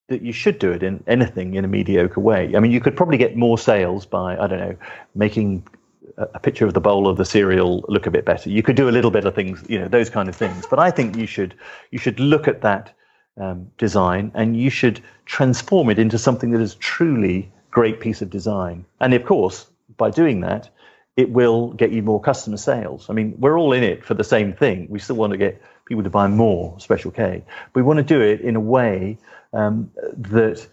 that 0.09 0.23
you 0.23 0.33
should 0.33 0.59
do 0.59 0.71
it 0.71 0.83
in 0.83 1.03
anything 1.07 1.55
in 1.55 1.65
a 1.65 1.69
mediocre 1.69 2.21
way. 2.21 2.53
I 2.57 2.61
mean, 2.61 2.71
you 2.71 2.81
could 2.81 2.97
probably 2.97 3.19
get 3.19 3.37
more 3.37 3.59
sales 3.59 4.07
by 4.07 4.37
I 4.37 4.47
don't 4.47 4.61
know 4.61 4.77
making 5.15 5.67
a 6.17 6.39
picture 6.39 6.65
of 6.65 6.75
the 6.75 6.81
bowl 6.81 7.09
of 7.09 7.17
the 7.17 7.25
cereal 7.25 7.85
look 7.89 8.07
a 8.07 8.11
bit 8.11 8.25
better. 8.25 8.49
You 8.49 8.63
could 8.63 8.77
do 8.77 8.89
a 8.89 8.91
little 8.91 9.11
bit 9.11 9.25
of 9.25 9.35
things, 9.35 9.63
you 9.69 9.79
know, 9.79 9.89
those 9.89 10.09
kind 10.09 10.29
of 10.29 10.37
things. 10.37 10.67
But 10.69 10.79
I 10.79 10.91
think 10.91 11.17
you 11.17 11.27
should 11.27 11.55
you 11.91 11.99
should 11.99 12.21
look 12.21 12.49
at 12.49 12.63
that 12.63 12.93
um, 13.39 13.71
design 13.79 14.31
and 14.35 14.57
you 14.57 14.71
should 14.71 15.01
transform 15.27 15.91
it 15.91 15.99
into 15.99 16.19
something 16.19 16.51
that 16.53 16.61
is 16.61 16.75
truly 16.77 17.53
great 17.71 18.01
piece 18.01 18.23
of 18.23 18.31
design. 18.31 18.85
And 19.01 19.13
of 19.13 19.25
course, 19.25 19.67
by 19.97 20.11
doing 20.11 20.41
that, 20.41 20.71
it 21.17 21.31
will 21.31 21.73
get 21.73 21.91
you 21.93 22.03
more 22.03 22.21
customer 22.21 22.57
sales. 22.57 23.11
I 23.11 23.13
mean, 23.13 23.35
we're 23.39 23.59
all 23.59 23.73
in 23.73 23.83
it 23.83 24.05
for 24.05 24.15
the 24.15 24.25
same 24.25 24.53
thing. 24.53 24.87
We 24.89 24.99
still 24.99 25.17
want 25.17 25.33
to 25.33 25.37
get 25.37 25.61
people 25.87 26.03
to 26.03 26.11
buy 26.11 26.27
more 26.27 26.79
Special 26.79 27.11
K. 27.11 27.45
we 27.75 27.83
want 27.83 27.99
to 27.99 28.03
do 28.03 28.21
it 28.21 28.41
in 28.41 28.57
a 28.57 28.61
way 28.61 29.19
um, 29.53 29.91
that 30.17 30.67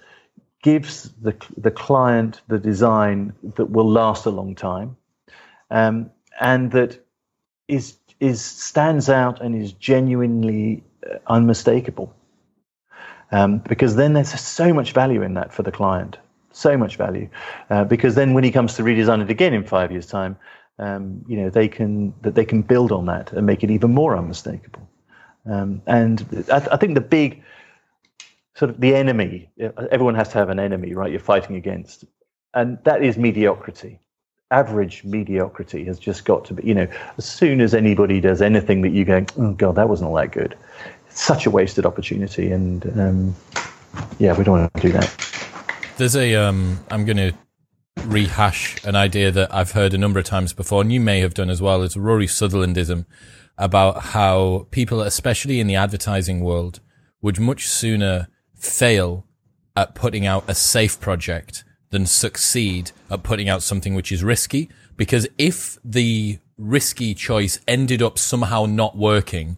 gives 0.62 1.10
the, 1.22 1.36
the 1.58 1.72
client 1.72 2.42
the 2.48 2.60
design 2.60 3.34
that 3.56 3.66
will 3.66 3.90
last 3.90 4.26
a 4.26 4.30
long 4.30 4.56
time 4.56 4.98
um, 5.72 6.10
and 6.40 6.72
that 6.72 7.00
is, 7.68 7.98
is 8.20 8.42
stands 8.42 9.10
out 9.10 9.42
and 9.42 9.62
is 9.62 9.74
genuinely 9.74 10.84
uh, 11.10 11.18
unmistakable. 11.28 12.14
Um, 13.32 13.60
because 13.60 13.96
then 13.96 14.14
there's 14.14 14.40
so 14.40 14.74
much 14.74 14.92
value 14.92 15.24
in 15.24 15.34
that 15.34 15.54
for 15.54 15.64
the 15.64 15.72
client 15.72 16.18
so 16.54 16.78
much 16.78 16.98
value 16.98 17.30
uh, 17.70 17.84
because 17.84 18.16
then 18.16 18.34
when 18.34 18.44
he 18.44 18.52
comes 18.52 18.76
to 18.76 18.84
redesign 18.84 19.22
it 19.22 19.30
again 19.30 19.54
in 19.54 19.64
five 19.64 19.92
years' 19.92 20.06
time, 20.06 20.38
um, 20.80 21.24
you 21.28 21.38
know 21.38 21.50
they 21.50 21.68
can 21.68 22.14
that 22.22 22.36
they 22.36 22.46
can 22.46 22.62
build 22.62 22.92
on 22.92 23.06
that 23.06 23.32
and 23.34 23.46
make 23.46 23.64
it 23.64 23.72
even 23.72 23.94
more 23.94 24.16
unmistakable. 24.16 24.88
Um, 25.46 25.82
and 25.88 26.46
I, 26.52 26.68
I, 26.72 26.78
think 26.78 26.96
the 26.96 27.02
big 27.02 27.44
sort 28.56 28.72
of 28.72 28.80
the 28.80 28.96
enemy, 28.96 29.50
everyone 29.92 30.16
has 30.16 30.30
to 30.30 30.38
have 30.38 30.50
an 30.50 30.60
enemy, 30.60 30.94
right? 30.94 31.12
You're 31.12 31.20
fighting 31.20 31.56
against, 31.56 32.06
and 32.54 32.78
that 32.86 33.04
is 33.04 33.18
mediocrity. 33.18 34.00
Average 34.52 35.04
mediocrity 35.04 35.84
has 35.86 36.00
just 36.00 36.26
got 36.26 36.46
to 36.46 36.54
be, 36.54 36.64
you 36.66 36.74
know, 36.74 36.88
as 37.18 37.26
soon 37.26 37.60
as 37.60 37.74
anybody 37.74 38.22
does 38.22 38.42
anything 38.42 38.82
that 38.84 38.92
you 38.92 39.04
go, 39.04 39.26
oh 39.38 39.54
god, 39.54 39.76
that 39.76 39.90
wasn't 39.90 40.10
all 40.10 40.16
that 40.16 40.32
good. 40.32 40.56
It's 41.08 41.22
such 41.22 41.46
a 41.46 41.50
wasted 41.50 41.86
opportunity, 41.86 42.52
and 42.52 42.86
um, 43.00 43.36
yeah, 44.20 44.38
we 44.38 44.44
don't 44.44 44.60
want 44.60 44.74
to 44.76 44.82
do 44.82 44.92
that. 44.94 45.14
There's 45.98 46.16
a 46.16 46.36
um, 46.36 46.80
I'm 46.90 47.04
going 47.06 47.18
to 47.18 47.34
rehash 48.06 48.84
an 48.86 48.96
idea 48.96 49.32
that 49.32 49.54
I've 49.54 49.72
heard 49.72 49.94
a 49.94 49.98
number 49.98 50.20
of 50.20 50.26
times 50.26 50.54
before, 50.54 50.82
and 50.82 50.94
you 50.94 51.00
may 51.02 51.20
have 51.20 51.34
done 51.34 51.50
as 51.50 51.62
well. 51.62 51.84
It's 51.84 51.98
Rory 51.98 52.28
Sutherlandism 52.28 53.06
about 53.58 54.02
how 54.02 54.68
people, 54.72 55.02
especially 55.02 55.60
in 55.60 55.68
the 55.68 55.76
advertising 55.76 56.42
world, 56.42 56.80
would 57.22 57.40
much 57.40 57.68
sooner 57.68 58.28
fail 58.56 59.26
at 59.76 59.96
putting 59.96 60.26
out 60.26 60.44
a 60.48 60.56
safe 60.56 61.00
project 61.00 61.64
than 61.90 62.06
succeed 62.06 62.92
at 63.10 63.24
putting 63.24 63.48
out 63.48 63.64
something 63.64 63.94
which 63.94 64.12
is 64.12 64.24
risky. 64.24 64.70
Because 64.98 65.28
if 65.38 65.78
the 65.84 66.40
risky 66.58 67.14
choice 67.14 67.60
ended 67.68 68.02
up 68.02 68.18
somehow 68.18 68.66
not 68.66 68.98
working, 68.98 69.58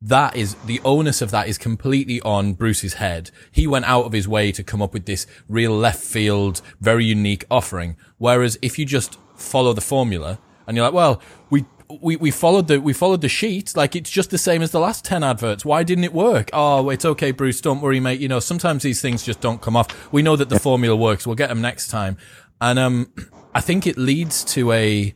that 0.00 0.36
is 0.36 0.54
the 0.66 0.80
onus 0.84 1.20
of 1.20 1.32
that 1.32 1.48
is 1.48 1.58
completely 1.58 2.20
on 2.20 2.52
Bruce's 2.52 2.94
head. 2.94 3.30
He 3.50 3.66
went 3.66 3.86
out 3.86 4.04
of 4.04 4.12
his 4.12 4.28
way 4.28 4.52
to 4.52 4.62
come 4.62 4.80
up 4.80 4.92
with 4.92 5.06
this 5.06 5.26
real 5.48 5.72
left 5.72 6.02
field, 6.02 6.62
very 6.80 7.04
unique 7.04 7.44
offering. 7.50 7.96
Whereas 8.16 8.58
if 8.62 8.78
you 8.78 8.84
just 8.84 9.18
follow 9.34 9.72
the 9.72 9.80
formula 9.80 10.38
and 10.66 10.76
you're 10.76 10.86
like, 10.86 10.94
well, 10.94 11.20
we, 11.50 11.64
we, 12.00 12.16
we 12.16 12.30
followed 12.30 12.68
the, 12.68 12.80
we 12.80 12.92
followed 12.92 13.20
the 13.20 13.28
sheet. 13.28 13.76
Like 13.76 13.96
it's 13.96 14.10
just 14.10 14.30
the 14.30 14.38
same 14.38 14.62
as 14.62 14.70
the 14.70 14.80
last 14.80 15.04
10 15.04 15.22
adverts. 15.22 15.64
Why 15.64 15.82
didn't 15.82 16.04
it 16.04 16.12
work? 16.12 16.50
Oh, 16.52 16.90
it's 16.90 17.04
okay, 17.04 17.30
Bruce. 17.30 17.60
Don't 17.60 17.80
worry, 17.80 18.00
mate. 18.00 18.20
You 18.20 18.28
know, 18.28 18.40
sometimes 18.40 18.82
these 18.82 19.00
things 19.00 19.22
just 19.22 19.40
don't 19.40 19.60
come 19.60 19.76
off. 19.76 20.12
We 20.12 20.22
know 20.22 20.36
that 20.36 20.48
the 20.48 20.60
formula 20.60 20.96
works. 20.96 21.26
We'll 21.26 21.36
get 21.36 21.48
them 21.48 21.60
next 21.60 21.88
time. 21.88 22.16
And, 22.60 22.78
um, 22.78 23.12
I 23.54 23.60
think 23.60 23.86
it 23.86 23.96
leads 23.96 24.44
to 24.44 24.72
a, 24.72 25.14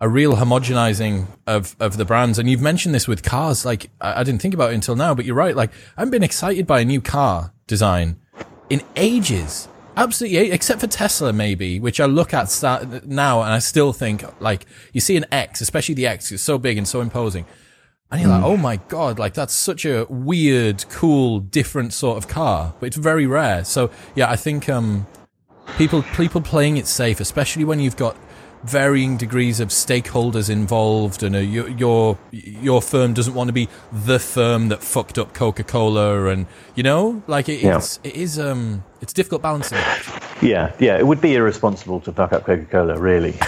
a 0.00 0.08
real 0.08 0.34
homogenizing 0.34 1.26
of, 1.46 1.74
of 1.80 1.96
the 1.96 2.04
brands. 2.04 2.38
And 2.38 2.48
you've 2.48 2.60
mentioned 2.60 2.94
this 2.94 3.08
with 3.08 3.22
cars. 3.22 3.64
Like, 3.64 3.90
I, 4.00 4.20
I, 4.20 4.24
didn't 4.24 4.42
think 4.42 4.54
about 4.54 4.72
it 4.72 4.74
until 4.74 4.96
now, 4.96 5.14
but 5.14 5.24
you're 5.24 5.34
right. 5.34 5.56
Like, 5.56 5.70
I 5.96 6.02
haven't 6.02 6.12
been 6.12 6.22
excited 6.22 6.66
by 6.66 6.80
a 6.80 6.84
new 6.84 7.00
car 7.00 7.52
design 7.66 8.20
in 8.68 8.82
ages. 8.96 9.68
Absolutely, 9.96 10.50
except 10.52 10.80
for 10.80 10.86
Tesla, 10.86 11.32
maybe, 11.32 11.78
which 11.78 12.00
I 12.00 12.06
look 12.06 12.32
at 12.32 12.48
start 12.48 13.06
now 13.06 13.42
and 13.42 13.52
I 13.52 13.58
still 13.58 13.92
think, 13.92 14.24
like, 14.40 14.66
you 14.92 15.00
see 15.00 15.16
an 15.16 15.26
X, 15.30 15.60
especially 15.60 15.94
the 15.94 16.06
X, 16.06 16.32
is 16.32 16.40
so 16.40 16.56
big 16.56 16.78
and 16.78 16.88
so 16.88 17.00
imposing. 17.02 17.44
And 18.10 18.20
you're 18.20 18.30
mm. 18.30 18.40
like, 18.40 18.44
oh 18.44 18.56
my 18.56 18.76
God, 18.88 19.18
like, 19.18 19.34
that's 19.34 19.52
such 19.54 19.84
a 19.84 20.06
weird, 20.08 20.86
cool, 20.88 21.40
different 21.40 21.92
sort 21.92 22.16
of 22.16 22.26
car, 22.26 22.74
but 22.80 22.86
it's 22.86 22.96
very 22.96 23.26
rare. 23.26 23.64
So, 23.64 23.90
yeah, 24.14 24.30
I 24.30 24.36
think, 24.36 24.68
um, 24.68 25.06
people, 25.76 26.02
people 26.16 26.40
playing 26.40 26.78
it 26.78 26.86
safe, 26.86 27.20
especially 27.20 27.64
when 27.64 27.78
you've 27.78 27.96
got, 27.96 28.16
varying 28.64 29.16
degrees 29.16 29.60
of 29.60 29.68
stakeholders 29.68 30.48
involved, 30.48 31.22
and 31.22 31.34
uh, 31.34 31.38
your, 31.38 31.68
your 31.68 32.18
your 32.30 32.82
firm 32.82 33.14
doesn't 33.14 33.34
want 33.34 33.48
to 33.48 33.52
be 33.52 33.68
the 33.92 34.18
firm 34.18 34.68
that 34.68 34.82
fucked 34.82 35.18
up 35.18 35.34
Coca 35.34 35.64
Cola, 35.64 36.26
and 36.26 36.46
you 36.74 36.82
know, 36.82 37.22
like 37.26 37.48
it, 37.48 37.62
yeah. 37.62 37.76
it's 37.76 37.98
it 38.04 38.14
is 38.14 38.38
um 38.38 38.84
it's 39.00 39.12
difficult 39.12 39.42
balancing. 39.42 39.78
Yeah, 40.40 40.72
yeah, 40.78 40.98
it 40.98 41.06
would 41.06 41.20
be 41.20 41.34
irresponsible 41.34 42.00
to 42.00 42.12
fuck 42.12 42.32
up 42.32 42.44
Coca 42.44 42.64
Cola, 42.64 42.98
really. 42.98 43.36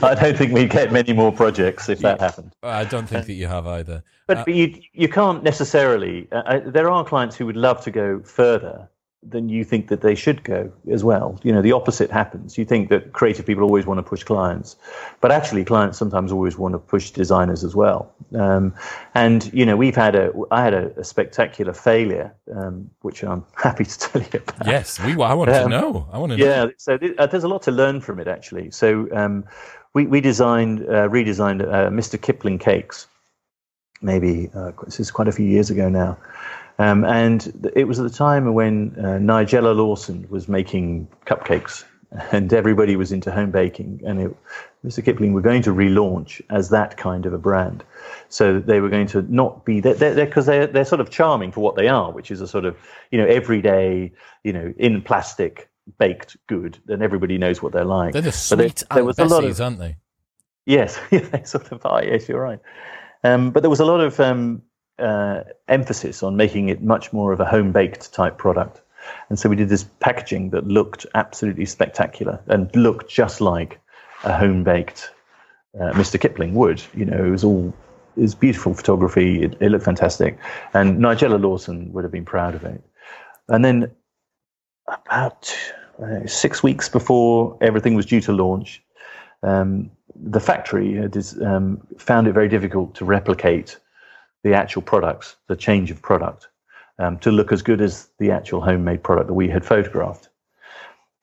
I 0.00 0.14
don't 0.14 0.36
think 0.36 0.52
we'd 0.52 0.70
get 0.70 0.92
many 0.92 1.12
more 1.12 1.32
projects 1.32 1.88
if 1.88 2.00
that 2.00 2.20
happened. 2.20 2.52
I 2.62 2.84
don't 2.84 3.08
think 3.08 3.26
that 3.26 3.34
you 3.34 3.46
have 3.46 3.66
either. 3.66 4.02
But, 4.26 4.38
uh, 4.38 4.44
but 4.44 4.54
you 4.54 4.80
you 4.92 5.08
can't 5.08 5.42
necessarily. 5.42 6.28
Uh, 6.30 6.36
uh 6.36 6.60
there 6.64 6.90
are 6.90 7.04
clients 7.04 7.36
who 7.36 7.46
would 7.46 7.56
love 7.56 7.82
to 7.82 7.90
go 7.90 8.20
further 8.20 8.88
then 9.22 9.48
you 9.48 9.64
think 9.64 9.88
that 9.88 10.00
they 10.00 10.14
should 10.14 10.44
go 10.44 10.72
as 10.90 11.02
well. 11.02 11.40
You 11.42 11.52
know, 11.52 11.60
the 11.60 11.72
opposite 11.72 12.10
happens. 12.10 12.56
You 12.56 12.64
think 12.64 12.88
that 12.90 13.12
creative 13.12 13.44
people 13.44 13.64
always 13.64 13.84
want 13.84 13.98
to 13.98 14.02
push 14.02 14.22
clients, 14.22 14.76
but 15.20 15.32
actually, 15.32 15.64
clients 15.64 15.98
sometimes 15.98 16.30
always 16.30 16.56
want 16.56 16.72
to 16.74 16.78
push 16.78 17.10
designers 17.10 17.64
as 17.64 17.74
well. 17.74 18.12
Um, 18.34 18.74
and 19.14 19.52
you 19.52 19.66
know, 19.66 19.76
we've 19.76 19.96
had 19.96 20.14
a, 20.14 20.32
I 20.52 20.62
had 20.62 20.72
a, 20.72 20.92
a 20.98 21.04
spectacular 21.04 21.72
failure, 21.72 22.32
um, 22.54 22.90
which 23.00 23.24
I'm 23.24 23.44
happy 23.56 23.84
to 23.84 23.98
tell 23.98 24.22
you 24.22 24.28
about. 24.34 24.66
Yes, 24.66 25.00
we. 25.00 25.12
I 25.20 25.34
want 25.34 25.50
um, 25.50 25.70
to 25.70 25.80
know. 25.80 26.08
I 26.12 26.18
want 26.18 26.32
to. 26.32 26.38
Yeah. 26.38 26.64
Know. 26.64 26.72
So 26.76 26.96
th- 26.96 27.16
uh, 27.18 27.26
there's 27.26 27.44
a 27.44 27.48
lot 27.48 27.62
to 27.62 27.72
learn 27.72 28.00
from 28.00 28.20
it 28.20 28.28
actually. 28.28 28.70
So 28.70 29.08
um, 29.12 29.44
we 29.94 30.06
we 30.06 30.20
designed, 30.20 30.82
uh, 30.82 31.08
redesigned 31.08 31.62
uh, 31.62 31.90
Mr. 31.90 32.20
Kipling 32.20 32.58
cakes. 32.58 33.08
Maybe 34.00 34.48
uh, 34.54 34.70
this 34.84 35.00
is 35.00 35.10
quite 35.10 35.26
a 35.26 35.32
few 35.32 35.46
years 35.46 35.70
ago 35.70 35.88
now. 35.88 36.16
Um, 36.78 37.04
and 37.04 37.70
it 37.74 37.84
was 37.84 37.98
at 37.98 38.04
the 38.04 38.16
time 38.16 38.54
when 38.54 38.94
uh, 38.98 39.18
Nigella 39.18 39.74
Lawson 39.74 40.26
was 40.30 40.48
making 40.48 41.08
cupcakes 41.26 41.84
and 42.32 42.52
everybody 42.52 42.96
was 42.96 43.12
into 43.12 43.30
home 43.30 43.50
baking. 43.50 44.00
And 44.06 44.20
it, 44.20 44.36
Mr. 44.84 45.04
Kipling 45.04 45.32
were 45.32 45.40
going 45.40 45.62
to 45.62 45.70
relaunch 45.70 46.40
as 46.50 46.70
that 46.70 46.96
kind 46.96 47.26
of 47.26 47.32
a 47.32 47.38
brand. 47.38 47.84
So 48.28 48.60
they 48.60 48.80
were 48.80 48.88
going 48.88 49.08
to 49.08 49.22
not 49.22 49.64
be 49.64 49.80
there 49.80 49.94
because 49.94 50.46
they're, 50.46 50.66
they're, 50.66 50.72
they're, 50.72 50.84
sort 50.84 51.00
of 51.00 51.10
charming 51.10 51.50
for 51.50 51.60
what 51.60 51.74
they 51.74 51.88
are, 51.88 52.12
which 52.12 52.30
is 52.30 52.40
a 52.40 52.46
sort 52.46 52.64
of, 52.64 52.76
you 53.10 53.18
know, 53.18 53.26
everyday, 53.26 54.12
you 54.44 54.52
know, 54.52 54.72
in 54.78 55.02
plastic 55.02 55.68
baked 55.98 56.36
good. 56.46 56.78
And 56.88 57.02
everybody 57.02 57.38
knows 57.38 57.60
what 57.60 57.72
they're 57.72 57.84
like. 57.84 58.12
They're 58.12 58.22
the 58.22 58.32
sweet 58.32 58.84
there, 58.88 58.96
there 58.96 59.04
was 59.04 59.16
Bessies, 59.16 59.30
a 59.30 59.34
lot 59.34 59.44
of, 59.44 59.60
aren't 59.60 59.78
they? 59.78 59.96
Yes, 60.64 61.00
they 61.10 61.42
sort 61.44 61.72
of 61.72 61.84
are. 61.84 62.04
Yes, 62.04 62.28
you're 62.28 62.40
right. 62.40 62.60
Um, 63.24 63.50
but 63.50 63.62
there 63.62 63.70
was 63.70 63.80
a 63.80 63.84
lot 63.84 64.00
of 64.00 64.20
um, 64.20 64.62
uh, 64.98 65.44
emphasis 65.68 66.22
on 66.22 66.36
making 66.36 66.68
it 66.68 66.82
much 66.82 67.12
more 67.12 67.32
of 67.32 67.40
a 67.40 67.44
home 67.44 67.72
baked 67.72 68.12
type 68.12 68.38
product. 68.38 68.80
And 69.28 69.38
so 69.38 69.48
we 69.48 69.56
did 69.56 69.68
this 69.68 69.84
packaging 70.00 70.50
that 70.50 70.66
looked 70.66 71.06
absolutely 71.14 71.66
spectacular 71.66 72.40
and 72.46 72.74
looked 72.74 73.10
just 73.10 73.40
like 73.40 73.80
a 74.24 74.36
home 74.36 74.64
baked 74.64 75.10
uh, 75.78 75.92
Mr. 75.92 76.20
Kipling 76.20 76.54
would. 76.54 76.82
You 76.94 77.04
know, 77.04 77.24
it 77.24 77.30
was 77.30 77.44
all 77.44 77.72
it 78.16 78.22
was 78.22 78.34
beautiful 78.34 78.74
photography. 78.74 79.42
It, 79.42 79.56
it 79.60 79.70
looked 79.70 79.84
fantastic, 79.84 80.38
and 80.74 80.98
Nigella 80.98 81.40
Lawson 81.40 81.92
would 81.92 82.04
have 82.04 82.12
been 82.12 82.24
proud 82.24 82.54
of 82.54 82.64
it. 82.64 82.82
And 83.48 83.64
then 83.64 83.90
about 84.86 85.56
six 86.26 86.62
weeks 86.62 86.88
before 86.88 87.56
everything 87.60 87.94
was 87.94 88.06
due 88.06 88.20
to 88.22 88.32
launch, 88.32 88.82
um, 89.42 89.90
the 90.14 90.40
factory 90.40 90.94
had, 90.94 91.16
um, 91.42 91.80
found 91.98 92.26
it 92.26 92.32
very 92.32 92.48
difficult 92.48 92.94
to 92.96 93.04
replicate 93.04 93.78
the 94.44 94.54
actual 94.54 94.82
products, 94.82 95.36
the 95.48 95.56
change 95.56 95.90
of 95.90 96.00
product, 96.02 96.48
um, 96.98 97.18
to 97.18 97.30
look 97.30 97.52
as 97.52 97.62
good 97.62 97.80
as 97.80 98.08
the 98.18 98.30
actual 98.30 98.60
homemade 98.60 99.02
product 99.02 99.28
that 99.28 99.34
we 99.34 99.48
had 99.48 99.64
photographed. 99.64 100.28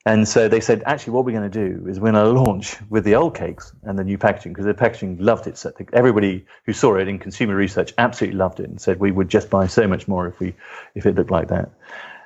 And 0.08 0.28
so 0.28 0.48
they 0.48 0.60
said, 0.60 0.84
actually, 0.86 1.14
what 1.14 1.26
we're 1.26 1.32
going 1.32 1.50
to 1.50 1.68
do 1.68 1.88
is 1.88 2.00
we're 2.00 2.12
going 2.12 2.26
to 2.26 2.32
launch 2.32 2.78
with 2.90 3.04
the 3.06 3.16
old 3.16 3.36
cakes 3.36 3.74
and 3.84 3.98
the 3.98 4.04
new 4.04 4.20
packaging 4.20 4.54
because 4.54 4.66
the 4.66 4.74
packaging 4.76 5.18
loved 5.18 5.48
it. 5.48 5.58
So 5.58 5.74
everybody 5.94 6.46
who 6.66 6.74
saw 6.74 6.98
it 6.98 7.08
in 7.08 7.18
consumer 7.18 7.56
research 7.56 7.92
absolutely 7.98 8.38
loved 8.38 8.60
it 8.60 8.70
and 8.70 8.80
said 8.80 9.00
we 9.00 9.12
would 9.12 9.30
just 9.30 9.50
buy 9.50 9.66
so 9.66 9.88
much 9.88 10.08
more 10.08 10.28
if 10.28 10.40
we 10.40 10.54
if 10.94 11.08
it 11.08 11.16
looked 11.16 11.32
like 11.32 11.48
that. 11.48 11.72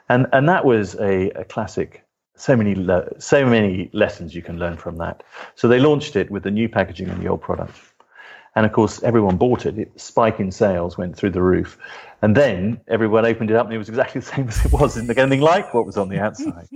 And 0.09 0.27
and 0.33 0.49
that 0.49 0.65
was 0.65 0.95
a, 0.95 1.29
a 1.31 1.45
classic. 1.45 2.03
So 2.35 2.55
many 2.57 2.75
le- 2.75 3.19
so 3.19 3.45
many 3.45 3.89
lessons 3.93 4.35
you 4.35 4.41
can 4.41 4.59
learn 4.59 4.75
from 4.75 4.97
that. 4.97 5.23
So 5.55 5.69
they 5.69 5.79
launched 5.79 6.17
it 6.17 6.29
with 6.29 6.43
the 6.43 6.51
new 6.51 6.67
packaging 6.67 7.09
and 7.09 7.21
the 7.21 7.27
old 7.29 7.41
product. 7.41 7.77
And 8.55 8.65
of 8.65 8.71
course, 8.71 9.01
everyone 9.03 9.37
bought 9.37 9.65
it. 9.65 9.77
it. 9.77 9.99
Spike 9.99 10.39
in 10.39 10.51
sales 10.51 10.97
went 10.97 11.15
through 11.15 11.31
the 11.31 11.41
roof. 11.41 11.77
And 12.21 12.35
then 12.35 12.81
everyone 12.87 13.25
opened 13.25 13.49
it 13.51 13.55
up 13.55 13.65
and 13.65 13.73
it 13.73 13.77
was 13.77 13.89
exactly 13.89 14.21
the 14.21 14.27
same 14.27 14.47
as 14.47 14.65
it 14.65 14.71
was. 14.71 14.97
It 14.97 15.01
didn't 15.01 15.19
anything 15.19 15.41
like 15.41 15.73
what 15.73 15.85
was 15.85 15.97
on 15.97 16.09
the 16.09 16.19
outside. 16.19 16.67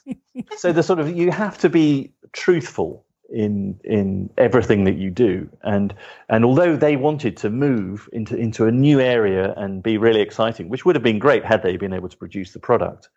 so 0.56 0.72
the 0.72 0.82
sort 0.82 0.98
of, 0.98 1.16
you 1.16 1.30
have 1.30 1.58
to 1.58 1.68
be 1.68 2.12
truthful 2.32 3.04
in 3.32 3.80
in 3.82 4.28
everything 4.36 4.84
that 4.84 4.96
you 4.96 5.10
do 5.10 5.48
and 5.62 5.94
and 6.28 6.44
although 6.44 6.76
they 6.76 6.96
wanted 6.96 7.34
to 7.34 7.48
move 7.48 8.08
into 8.12 8.36
into 8.36 8.66
a 8.66 8.70
new 8.70 9.00
area 9.00 9.54
and 9.56 9.82
be 9.82 9.96
really 9.96 10.20
exciting 10.20 10.68
which 10.68 10.84
would 10.84 10.94
have 10.94 11.02
been 11.02 11.18
great 11.18 11.42
had 11.44 11.62
they 11.62 11.76
been 11.78 11.94
able 11.94 12.10
to 12.10 12.16
produce 12.16 12.52
the 12.52 12.58
product 12.58 13.08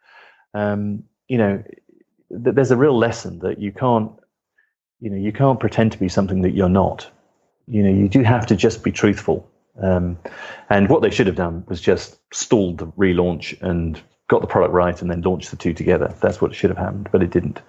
um, 0.53 1.03
you 1.27 1.37
know 1.37 1.61
th- 2.31 2.55
there's 2.55 2.71
a 2.71 2.77
real 2.77 2.97
lesson 2.97 3.39
that 3.39 3.59
you 3.59 3.73
can't 3.73 4.11
you 5.01 5.09
know 5.09 5.17
you 5.17 5.33
can't 5.33 5.59
pretend 5.59 5.91
to 5.91 5.97
be 5.97 6.07
something 6.07 6.41
that 6.41 6.51
you're 6.51 6.69
not 6.69 7.11
you 7.67 7.83
know, 7.83 7.89
you 7.89 8.07
do 8.07 8.23
have 8.23 8.45
to 8.47 8.55
just 8.55 8.83
be 8.83 8.91
truthful. 8.91 9.49
Um, 9.81 10.17
and 10.69 10.89
what 10.89 11.01
they 11.01 11.09
should 11.09 11.27
have 11.27 11.35
done 11.35 11.65
was 11.67 11.81
just 11.81 12.19
stalled 12.33 12.77
the 12.77 12.87
relaunch 12.87 13.59
and 13.61 14.01
got 14.27 14.41
the 14.41 14.47
product 14.47 14.73
right 14.73 14.99
and 15.01 15.11
then 15.11 15.21
launched 15.21 15.51
the 15.51 15.57
two 15.57 15.73
together. 15.73 16.13
That's 16.21 16.41
what 16.41 16.55
should 16.55 16.69
have 16.69 16.77
happened, 16.77 17.09
but 17.11 17.21
it 17.21 17.31
didn't. 17.31 17.61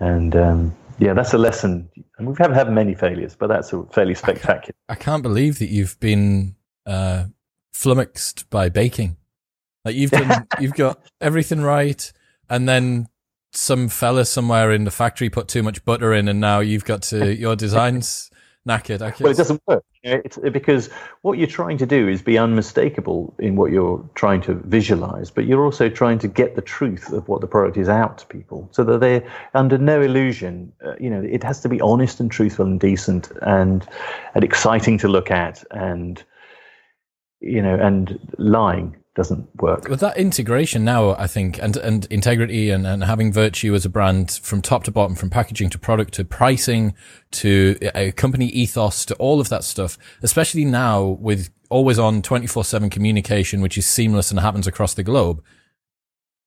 And 0.00 0.36
um, 0.36 0.76
yeah, 0.98 1.14
that's 1.14 1.32
a 1.32 1.38
lesson. 1.38 1.88
And 2.18 2.28
we 2.28 2.34
haven't 2.38 2.56
had 2.56 2.70
many 2.70 2.94
failures, 2.94 3.34
but 3.34 3.48
that's 3.48 3.72
a 3.72 3.82
fairly 3.84 4.14
spectacular. 4.14 4.74
I 4.88 4.94
can't, 4.94 5.00
I 5.00 5.04
can't 5.04 5.22
believe 5.22 5.58
that 5.58 5.68
you've 5.68 5.98
been 6.00 6.56
uh, 6.86 7.24
flummoxed 7.72 8.50
by 8.50 8.68
baking. 8.68 9.16
Like 9.84 9.94
you've 9.94 10.10
done, 10.10 10.46
you've 10.60 10.74
got 10.74 11.00
everything 11.20 11.62
right, 11.62 12.12
and 12.50 12.68
then 12.68 13.08
some 13.52 13.88
fella 13.88 14.24
somewhere 14.24 14.72
in 14.72 14.84
the 14.84 14.90
factory 14.90 15.30
put 15.30 15.48
too 15.48 15.62
much 15.62 15.84
butter 15.84 16.12
in, 16.12 16.28
and 16.28 16.40
now 16.40 16.60
you've 16.60 16.84
got 16.84 17.02
to 17.02 17.34
your 17.34 17.56
designs 17.56 18.30
knackered. 18.68 19.02
I 19.02 19.12
well, 19.20 19.32
it 19.32 19.36
doesn't 19.36 19.62
work 19.66 19.84
it's 20.02 20.38
because 20.38 20.88
what 21.22 21.38
you're 21.38 21.46
trying 21.46 21.78
to 21.78 21.86
do 21.86 22.08
is 22.08 22.22
be 22.22 22.38
unmistakable 22.38 23.34
in 23.38 23.56
what 23.56 23.72
you're 23.72 24.08
trying 24.14 24.40
to 24.42 24.54
visualize, 24.54 25.30
but 25.30 25.46
you're 25.46 25.64
also 25.64 25.88
trying 25.88 26.18
to 26.20 26.28
get 26.28 26.54
the 26.54 26.62
truth 26.62 27.12
of 27.12 27.26
what 27.28 27.40
the 27.40 27.46
product 27.46 27.76
is 27.76 27.88
out 27.88 28.18
to 28.18 28.26
people, 28.26 28.68
so 28.72 28.84
that 28.84 29.00
they're 29.00 29.28
under 29.54 29.78
no 29.78 30.00
illusion. 30.00 30.72
Uh, 30.84 30.94
you 31.00 31.10
know, 31.10 31.22
it 31.22 31.42
has 31.42 31.60
to 31.60 31.68
be 31.68 31.80
honest 31.80 32.20
and 32.20 32.30
truthful 32.30 32.66
and 32.66 32.80
decent 32.80 33.30
and 33.42 33.86
and 34.34 34.44
exciting 34.44 34.98
to 34.98 35.08
look 35.08 35.30
at, 35.30 35.64
and 35.70 36.22
you 37.40 37.62
know, 37.62 37.74
and 37.74 38.18
lying 38.38 38.96
doesn't 39.18 39.48
work. 39.60 39.88
With 39.88 39.98
that 39.98 40.16
integration 40.16 40.84
now, 40.84 41.10
I 41.16 41.26
think, 41.26 41.60
and, 41.60 41.76
and 41.76 42.06
integrity 42.06 42.70
and, 42.70 42.86
and 42.86 43.02
having 43.02 43.32
virtue 43.32 43.74
as 43.74 43.84
a 43.84 43.88
brand 43.88 44.30
from 44.30 44.62
top 44.62 44.84
to 44.84 44.92
bottom, 44.92 45.16
from 45.16 45.28
packaging 45.28 45.70
to 45.70 45.78
product 45.78 46.14
to 46.14 46.24
pricing 46.24 46.94
to 47.32 47.76
a 47.96 48.12
company 48.12 48.46
ethos 48.46 49.04
to 49.06 49.16
all 49.16 49.40
of 49.40 49.48
that 49.48 49.64
stuff, 49.64 49.98
especially 50.22 50.64
now 50.64 51.02
with 51.04 51.50
always 51.68 51.98
on 51.98 52.22
24 52.22 52.64
seven 52.64 52.88
communication, 52.88 53.60
which 53.60 53.76
is 53.76 53.86
seamless 53.86 54.30
and 54.30 54.38
happens 54.38 54.68
across 54.68 54.94
the 54.94 55.02
globe. 55.02 55.42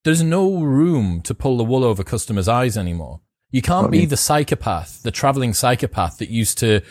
There's 0.05 0.23
no 0.23 0.61
room 0.61 1.21
to 1.23 1.35
pull 1.35 1.57
the 1.57 1.65
wool 1.65 1.83
over 1.83 2.05
customers' 2.05 2.47
eyes 2.47 2.77
anymore. 2.77 3.19
You 3.51 3.61
can't 3.61 3.91
be 3.91 4.05
the 4.05 4.15
psychopath, 4.15 5.03
the 5.03 5.11
traveling 5.11 5.53
psychopath 5.53 6.19
that 6.19 6.29
used 6.29 6.57
to 6.59 6.81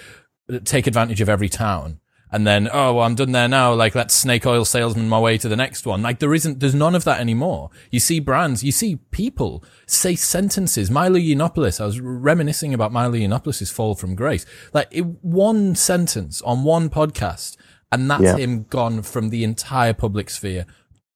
take 0.64 0.86
advantage 0.86 1.22
of 1.22 1.30
every 1.30 1.48
town 1.48 2.00
and 2.32 2.46
then 2.46 2.68
oh 2.72 2.94
well, 2.94 3.04
I'm 3.04 3.14
done 3.14 3.32
there 3.32 3.48
now. 3.48 3.74
Like 3.74 3.94
let's 3.94 4.14
snake 4.14 4.46
oil 4.46 4.64
salesman 4.64 5.08
my 5.08 5.18
way 5.18 5.38
to 5.38 5.48
the 5.48 5.56
next 5.56 5.86
one. 5.86 6.02
Like 6.02 6.18
there 6.18 6.34
isn't, 6.34 6.60
there's 6.60 6.74
none 6.74 6.94
of 6.94 7.04
that 7.04 7.20
anymore. 7.20 7.70
You 7.90 8.00
see 8.00 8.20
brands, 8.20 8.62
you 8.62 8.72
see 8.72 8.96
people 9.10 9.64
say 9.86 10.14
sentences. 10.14 10.90
Milo 10.90 11.18
Yiannopoulos, 11.18 11.80
I 11.80 11.86
was 11.86 12.00
reminiscing 12.00 12.72
about 12.72 12.92
Milo 12.92 13.14
Yiannopoulos' 13.14 13.72
fall 13.72 13.94
from 13.94 14.14
grace. 14.14 14.46
Like 14.72 14.88
it, 14.90 15.02
one 15.22 15.74
sentence 15.74 16.40
on 16.42 16.64
one 16.64 16.88
podcast, 16.88 17.56
and 17.90 18.10
that's 18.10 18.22
yeah. 18.22 18.36
him 18.36 18.64
gone 18.64 19.02
from 19.02 19.30
the 19.30 19.44
entire 19.44 19.92
public 19.92 20.30
sphere. 20.30 20.66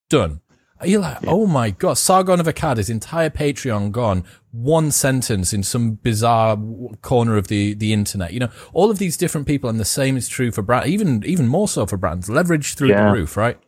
Done. 0.08 0.40
You're 0.82 1.00
like, 1.00 1.22
yeah. 1.22 1.30
oh 1.30 1.46
my 1.46 1.70
god, 1.70 1.94
Sargon 1.94 2.40
of 2.40 2.46
Akkad, 2.46 2.76
his 2.78 2.90
entire 2.90 3.30
Patreon 3.30 3.92
gone. 3.92 4.24
One 4.54 4.92
sentence 4.92 5.52
in 5.52 5.64
some 5.64 5.94
bizarre 5.94 6.56
corner 7.02 7.36
of 7.36 7.48
the, 7.48 7.74
the 7.74 7.92
internet. 7.92 8.32
You 8.32 8.40
know, 8.40 8.50
all 8.72 8.88
of 8.88 8.98
these 8.98 9.16
different 9.16 9.48
people, 9.48 9.68
and 9.68 9.80
the 9.80 9.84
same 9.84 10.16
is 10.16 10.28
true 10.28 10.52
for 10.52 10.62
brands, 10.62 10.88
even 10.88 11.24
even 11.26 11.48
more 11.48 11.66
so 11.66 11.86
for 11.86 11.96
brands. 11.96 12.30
Leverage 12.30 12.76
through 12.76 12.90
yeah. 12.90 13.08
the 13.08 13.18
roof, 13.18 13.36
right? 13.36 13.58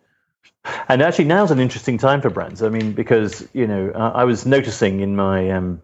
And 0.88 1.02
actually, 1.02 1.24
now's 1.24 1.50
an 1.50 1.58
interesting 1.58 1.98
time 1.98 2.22
for 2.22 2.30
brands. 2.30 2.62
I 2.62 2.68
mean, 2.68 2.92
because 2.92 3.48
you 3.52 3.66
know, 3.66 3.90
I, 3.96 4.20
I 4.20 4.24
was 4.24 4.46
noticing 4.46 5.00
in 5.00 5.16
my 5.16 5.50
um, 5.50 5.82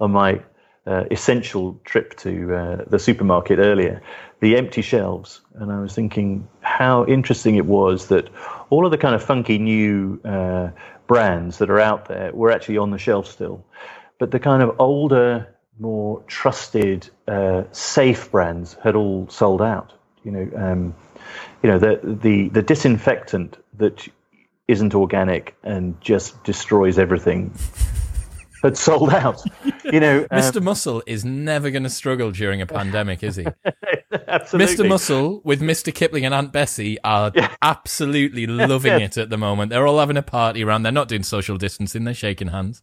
on 0.00 0.10
my 0.10 0.42
uh, 0.86 1.04
essential 1.10 1.80
trip 1.84 2.16
to 2.16 2.54
uh, 2.54 2.84
the 2.88 2.98
supermarket 2.98 3.58
earlier, 3.60 4.02
the 4.40 4.56
empty 4.56 4.82
shelves, 4.82 5.40
and 5.54 5.70
I 5.70 5.80
was 5.80 5.94
thinking 5.94 6.48
how 6.60 7.06
interesting 7.06 7.54
it 7.54 7.66
was 7.66 8.08
that 8.08 8.28
all 8.70 8.84
of 8.84 8.90
the 8.90 8.98
kind 8.98 9.14
of 9.14 9.22
funky 9.22 9.58
new 9.58 10.20
uh, 10.24 10.70
brands 11.06 11.58
that 11.58 11.70
are 11.70 11.80
out 11.80 12.08
there 12.08 12.32
were 12.32 12.50
actually 12.50 12.78
on 12.78 12.90
the 12.90 12.98
shelf 12.98 13.26
still, 13.28 13.64
but 14.18 14.30
the 14.30 14.38
kind 14.38 14.62
of 14.62 14.76
older, 14.78 15.54
more 15.78 16.22
trusted, 16.26 17.08
uh, 17.28 17.64
safe 17.72 18.30
brands 18.30 18.76
had 18.82 18.94
all 18.94 19.28
sold 19.28 19.62
out. 19.62 19.92
You 20.24 20.30
know, 20.30 20.50
um, 20.56 20.94
you 21.62 21.70
know 21.70 21.78
the 21.78 22.00
the 22.02 22.48
the 22.48 22.62
disinfectant 22.62 23.56
that 23.78 24.08
isn't 24.68 24.94
organic 24.94 25.56
and 25.62 26.00
just 26.00 26.42
destroys 26.44 26.98
everything 26.98 27.52
had 28.62 28.76
sold 28.76 29.10
out. 29.10 29.42
You 29.84 30.00
know, 30.00 30.20
um, 30.30 30.40
Mr. 30.40 30.62
Muscle 30.62 31.02
is 31.06 31.24
never 31.24 31.70
going 31.70 31.82
to 31.82 31.90
struggle 31.90 32.30
during 32.30 32.60
a 32.60 32.66
pandemic, 32.66 33.22
is 33.22 33.36
he? 33.36 33.46
absolutely. 34.28 34.74
Mr. 34.74 34.88
Muscle 34.88 35.40
with 35.44 35.60
Mr. 35.60 35.92
Kipling 35.94 36.24
and 36.24 36.34
Aunt 36.34 36.52
Bessie 36.52 36.98
are 37.02 37.32
yeah. 37.34 37.54
absolutely 37.62 38.46
loving 38.46 39.00
it 39.00 39.16
at 39.16 39.30
the 39.30 39.36
moment. 39.36 39.70
They're 39.70 39.86
all 39.86 39.98
having 39.98 40.16
a 40.16 40.22
party 40.22 40.62
around. 40.64 40.82
They're 40.82 40.92
not 40.92 41.08
doing 41.08 41.22
social 41.22 41.56
distancing. 41.56 42.04
They're 42.04 42.14
shaking 42.14 42.48
hands. 42.48 42.82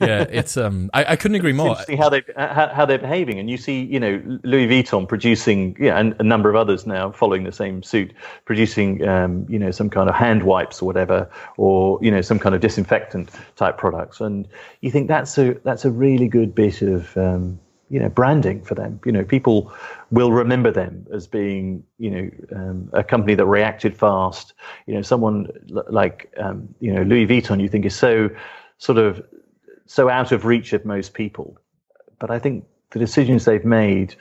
Yeah, 0.00 0.26
it's 0.30 0.56
um. 0.56 0.90
I, 0.92 1.04
I 1.12 1.16
couldn't 1.16 1.36
agree 1.36 1.52
more. 1.52 1.76
how 1.96 2.08
they 2.08 2.22
how, 2.36 2.68
how, 2.68 2.86
they're 2.86 2.98
behaving, 2.98 3.38
and 3.38 3.48
you 3.48 3.56
see, 3.56 3.84
you 3.84 4.00
know, 4.00 4.20
Louis 4.42 4.66
Vuitton 4.66 5.08
producing, 5.08 5.76
yeah, 5.78 5.98
and 5.98 6.16
a 6.18 6.24
number 6.24 6.50
of 6.50 6.56
others 6.56 6.86
now 6.86 7.12
following 7.12 7.44
the 7.44 7.52
same 7.52 7.82
suit, 7.82 8.12
producing, 8.44 9.06
um, 9.06 9.46
you 9.48 9.58
know, 9.58 9.70
some 9.70 9.88
kind 9.88 10.08
of 10.08 10.14
hand 10.14 10.42
wipes 10.42 10.82
or 10.82 10.86
whatever, 10.86 11.30
or 11.56 11.98
you 12.02 12.10
know, 12.10 12.20
some 12.20 12.38
kind 12.38 12.54
of 12.54 12.60
disinfectant 12.60 13.30
type 13.56 13.78
products, 13.78 14.20
and 14.20 14.48
you 14.80 14.90
think 14.90 15.01
that's 15.08 15.38
a 15.38 15.54
that's 15.64 15.84
a 15.84 15.90
really 15.90 16.28
good 16.28 16.54
bit 16.54 16.82
of 16.82 17.16
um, 17.16 17.58
you 17.92 18.00
know 18.00 18.08
branding 18.08 18.62
for 18.62 18.74
them. 18.74 18.98
You 19.04 19.12
know, 19.12 19.22
people 19.22 19.70
will 20.10 20.32
remember 20.32 20.70
them 20.70 21.06
as 21.12 21.26
being 21.26 21.84
you 21.98 22.10
know 22.10 22.30
um, 22.56 22.90
a 22.94 23.04
company 23.04 23.34
that 23.34 23.44
reacted 23.44 23.96
fast. 23.96 24.54
You 24.86 24.94
know, 24.94 25.02
someone 25.02 25.48
like 25.68 26.32
um, 26.38 26.74
you 26.80 26.92
know 26.92 27.02
Louis 27.02 27.26
Vuitton. 27.26 27.60
You 27.60 27.68
think 27.68 27.84
is 27.84 27.94
so 27.94 28.30
sort 28.78 28.98
of 28.98 29.22
so 29.86 30.08
out 30.08 30.32
of 30.32 30.46
reach 30.46 30.72
of 30.72 30.86
most 30.86 31.12
people, 31.12 31.58
but 32.18 32.30
I 32.30 32.38
think 32.38 32.64
the 32.92 32.98
decisions 32.98 33.44
they've 33.44 33.64
made 33.64 34.16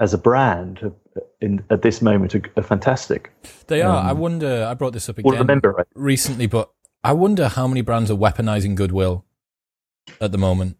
as 0.00 0.14
a 0.14 0.18
brand 0.18 0.90
in, 1.42 1.62
at 1.68 1.82
this 1.82 2.00
moment 2.00 2.34
are, 2.34 2.42
are 2.56 2.62
fantastic. 2.62 3.30
They 3.66 3.82
are. 3.82 3.98
Um, 3.98 4.06
I 4.06 4.12
wonder. 4.14 4.66
I 4.68 4.72
brought 4.72 4.94
this 4.94 5.10
up 5.10 5.18
again 5.18 5.32
remember, 5.32 5.72
right? 5.72 5.86
recently, 5.94 6.46
but 6.46 6.70
I 7.04 7.12
wonder 7.12 7.48
how 7.48 7.68
many 7.68 7.82
brands 7.82 8.10
are 8.10 8.16
weaponizing 8.16 8.74
goodwill 8.74 9.25
at 10.20 10.32
the 10.32 10.38
moment. 10.38 10.76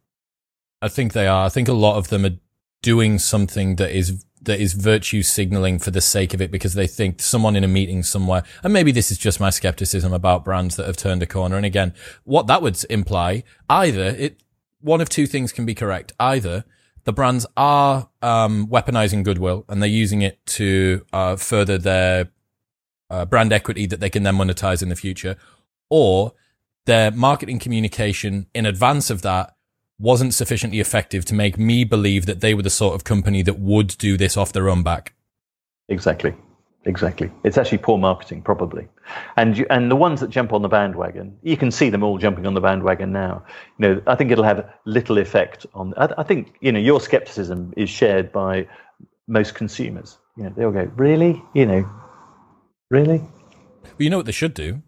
I 0.83 0.89
think 0.89 1.13
they 1.13 1.27
are. 1.27 1.47
I 1.47 1.49
think 1.49 1.69
a 1.69 1.73
lot 1.73 1.97
of 1.97 2.09
them 2.09 2.25
are 2.25 2.39
doing 2.83 3.19
something 3.19 3.77
that 3.77 3.91
is 3.91 4.25
that 4.43 4.61
is 4.61 4.75
virtue 4.75 5.23
signaling 5.23 5.79
for 5.79 5.91
the 5.91 6.01
sake 6.01 6.33
of 6.33 6.41
it 6.41 6.51
because 6.51 6.75
they 6.75 6.87
think 6.87 7.21
someone 7.21 7.57
in 7.57 7.65
a 7.65 7.69
meeting 7.69 8.03
somewhere, 8.03 8.45
and 8.63 8.73
maybe 8.73 8.93
this 8.93 9.11
is 9.11 9.19
just 9.19 9.41
my 9.41 9.51
skepticism 9.51 10.13
about 10.13 10.45
brands 10.45 10.77
that 10.77 10.87
have 10.87 10.97
turned 10.97 11.23
a 11.23 11.27
corner. 11.27 11.57
And 11.57 11.67
again, 11.67 11.95
what 12.25 12.47
that 12.47 12.63
would 12.63 12.83
imply 12.91 13.43
either 13.69 14.05
it 14.05 14.43
one 14.81 15.01
of 15.01 15.09
two 15.09 15.27
things 15.27 15.53
can 15.53 15.67
be 15.67 15.75
correct. 15.75 16.13
Either 16.21 16.65
the 17.05 17.13
brands 17.13 17.47
are 17.57 18.09
um, 18.23 18.67
weaponizing 18.69 19.25
goodwill 19.25 19.65
and 19.69 19.83
they're 19.83 19.89
using 19.89 20.23
it 20.23 20.45
to 20.47 21.05
uh, 21.13 21.37
further 21.37 21.79
their 21.79 22.31
uh, 23.11 23.25
brand 23.25 23.53
equity 23.53 23.87
that 23.87 24.01
they 24.01 24.11
can 24.11 24.23
then 24.23 24.37
monetize 24.37 24.83
in 24.83 24.89
the 24.89 24.97
future, 24.97 25.37
or 25.89 26.35
their 26.87 27.11
marketing 27.11 27.59
communication 27.59 28.47
in 28.55 28.67
advance 28.67 29.11
of 29.11 29.23
that 29.23 29.55
wasn't 29.99 30.35
sufficiently 30.35 30.81
effective 30.81 31.25
to 31.27 31.35
make 31.35 31.59
me 31.59 31.85
believe 31.85 32.27
that 32.27 32.41
they 32.41 32.55
were 32.55 32.63
the 32.63 32.71
sort 32.71 32.95
of 32.95 33.05
company 33.05 33.43
that 33.43 33.59
would 33.59 33.89
do 33.99 34.17
this 34.17 34.37
off 34.37 34.53
their 34.53 34.69
own 34.69 34.83
back. 34.83 35.15
Exactly. 35.89 36.35
Exactly. 36.85 37.33
It's 37.43 37.59
actually 37.59 37.79
poor 37.79 37.99
marketing, 37.99 38.43
probably. 38.43 38.87
And 39.37 39.59
you, 39.59 39.67
and 39.71 39.91
the 39.91 39.97
ones 39.97 40.21
that 40.21 40.31
jump 40.31 40.53
on 40.53 40.63
the 40.63 40.69
bandwagon, 40.69 41.37
you 41.43 41.57
can 41.57 41.73
see 41.73 41.91
them 41.91 42.05
all 42.05 42.17
jumping 42.17 42.47
on 42.47 42.55
the 42.55 42.61
bandwagon 42.61 43.11
now. 43.11 43.45
You 43.79 43.89
know, 43.89 44.03
I 44.07 44.15
think 44.15 44.31
it'll 44.31 44.45
have 44.45 44.73
little 44.85 45.19
effect 45.19 45.67
on. 45.75 45.95
I, 45.97 46.15
I 46.19 46.23
think 46.23 46.55
you 46.61 46.71
know 46.71 46.79
your 46.79 47.01
skepticism 47.01 47.75
is 47.77 47.91
shared 47.91 48.31
by 48.31 48.69
most 49.27 49.57
consumers. 49.57 50.17
You 50.37 50.45
know, 50.45 50.53
they'll 50.57 50.71
go, 50.71 50.89
really, 50.95 51.43
you 51.55 51.67
know, 51.67 51.91
really. 52.89 53.19
Well, 53.19 53.95
you 53.99 54.11
know 54.11 54.19
what 54.19 54.27
they 54.27 54.33
should 54.33 54.55
do? 54.55 54.83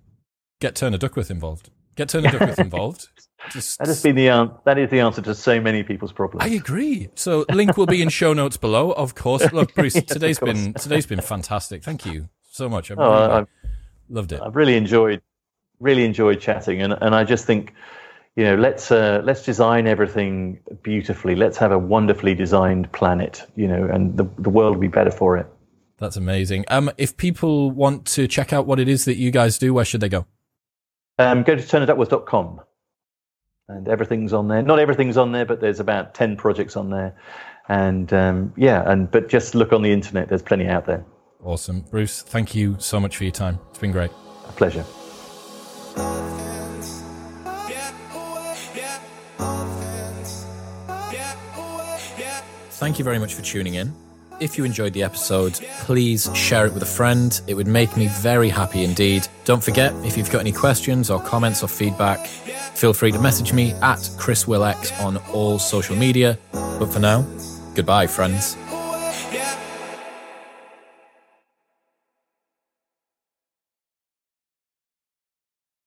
Get 0.61 0.77
Turner 0.77 0.99
Duckworth 0.99 1.33
involved. 1.33 1.71
Get 1.99 2.11
Duckworth 2.11 2.61
involved. 2.61 3.09
Just, 3.51 3.79
that 3.79 3.89
has 3.89 4.03
been 4.03 4.15
the 4.15 4.29
an- 4.29 4.53
that 4.65 4.79
is 4.79 4.89
the 4.89 5.01
answer 5.01 5.21
to 5.23 5.35
so 5.35 5.61
many 5.61 5.83
people's 5.83 6.13
problems. 6.13 6.45
I 6.45 6.55
agree. 6.55 7.09
So 7.17 7.45
link 7.49 7.77
will 7.77 7.87
be 7.87 8.03
in 8.03 8.09
show 8.09 8.33
notes 8.33 8.57
below, 8.57 8.93
of 8.93 9.17
course. 9.17 9.53
Look, 9.53 9.75
Bruce, 9.75 9.97
yes, 9.97 10.05
today's 10.05 10.39
been 10.39 10.75
today's 10.75 11.07
been 11.07 11.21
fantastic. 11.21 11.83
Thank 11.83 12.07
you 12.07 12.29
so 12.51 12.69
much. 12.69 12.93
I've 12.93 12.99
oh, 13.01 13.03
really 13.03 13.33
I've, 13.33 13.49
loved 14.09 14.33
it. 14.33 14.41
I've 14.41 14.55
really 14.55 14.77
enjoyed 14.77 15.23
really 15.81 16.05
enjoyed 16.05 16.41
chatting, 16.41 16.83
and 16.83 16.93
and 16.93 17.17
I 17.17 17.25
just 17.25 17.47
think 17.47 17.75
you 18.37 18.45
know 18.45 18.55
let's 18.55 18.93
uh, 18.93 19.21
let's 19.25 19.45
design 19.45 19.89
everything 19.89 20.61
beautifully. 20.83 21.35
Let's 21.35 21.59
have 21.59 21.73
a 21.73 21.79
wonderfully 21.79 22.35
designed 22.35 22.93
planet, 22.93 23.45
you 23.57 23.67
know, 23.67 23.85
and 23.85 24.17
the 24.17 24.25
the 24.39 24.51
world 24.51 24.75
will 24.75 24.83
be 24.83 24.89
better 24.89 25.13
for 25.13 25.37
it. 25.37 25.47
That's 25.97 26.17
amazing. 26.17 26.65
Um, 26.69 26.93
if 26.97 27.17
people 27.17 27.73
want 27.73 28.07
to 28.07 28.29
check 28.29 28.53
out 28.53 28.67
what 28.67 28.79
it 28.79 28.89
is 28.89 29.05
that 29.07 29.17
you 29.17 29.33
guys 29.33 29.59
do, 29.59 29.75
where 29.75 29.85
should 29.85 30.01
they 30.01 30.09
go? 30.09 30.27
Um, 31.19 31.43
go 31.43 31.57
to 31.57 31.63
turnerduckworth.com 31.63 32.61
and 33.69 33.89
everything's 33.89 34.33
on 34.33 34.49
there. 34.49 34.63
Not 34.63 34.79
everything's 34.79 35.17
on 35.17 35.33
there, 35.33 35.45
but 35.45 35.61
there's 35.61 35.81
about 35.81 36.15
10 36.15 36.37
projects 36.37 36.77
on 36.77 36.91
there. 36.91 37.17
And 37.69 38.13
um, 38.13 38.53
yeah, 38.57 38.83
and 38.91 39.11
but 39.11 39.29
just 39.29 39.55
look 39.55 39.73
on 39.73 39.83
the 39.83 39.93
internet, 39.93 40.29
there's 40.29 40.43
plenty 40.43 40.67
out 40.67 40.87
there. 40.87 41.05
Awesome. 41.45 41.83
Bruce, 41.83 42.23
thank 42.23 42.55
you 42.55 42.77
so 42.79 42.99
much 42.99 43.17
for 43.17 43.25
your 43.25 43.33
time. 43.33 43.59
It's 43.71 43.79
been 43.79 43.93
great. 43.93 44.11
A 44.47 44.53
pleasure. 44.53 44.85
Thank 52.71 52.99
you 52.99 53.05
very 53.05 53.19
much 53.19 53.35
for 53.35 53.43
tuning 53.43 53.75
in. 53.75 53.93
If 54.41 54.57
you 54.57 54.65
enjoyed 54.65 54.93
the 54.93 55.03
episode, 55.03 55.55
please 55.81 56.31
share 56.33 56.67
it 56.67 56.73
with 56.73 56.83
a 56.85 56.87
friend. 56.87 57.41
It 57.49 57.55
would 57.55 57.67
make 57.67 57.97
me 57.97 58.07
very 58.07 58.49
happy 58.49 58.85
indeed. 58.85 59.27
Don't 59.45 59.63
forget, 59.63 59.93
if 60.05 60.17
you've 60.17 60.31
got 60.31 60.41
any 60.41 60.53
questions 60.53 61.11
or 61.11 61.21
comments 61.21 61.65
or 61.65 61.69
feedback, 61.69 62.25
feel 62.25 62.93
free 62.93 63.11
to 63.11 63.19
message 63.19 63.53
me 63.53 63.73
at 63.83 64.09
Chris 64.17 64.47
Will 64.47 64.65
X 64.65 64.93
on 65.01 65.17
all 65.33 65.59
social 65.59 65.97
media. 65.97 66.39
But 66.53 66.87
for 66.93 67.01
now, 67.01 67.27
goodbye, 67.75 68.07
friends. 68.07 68.57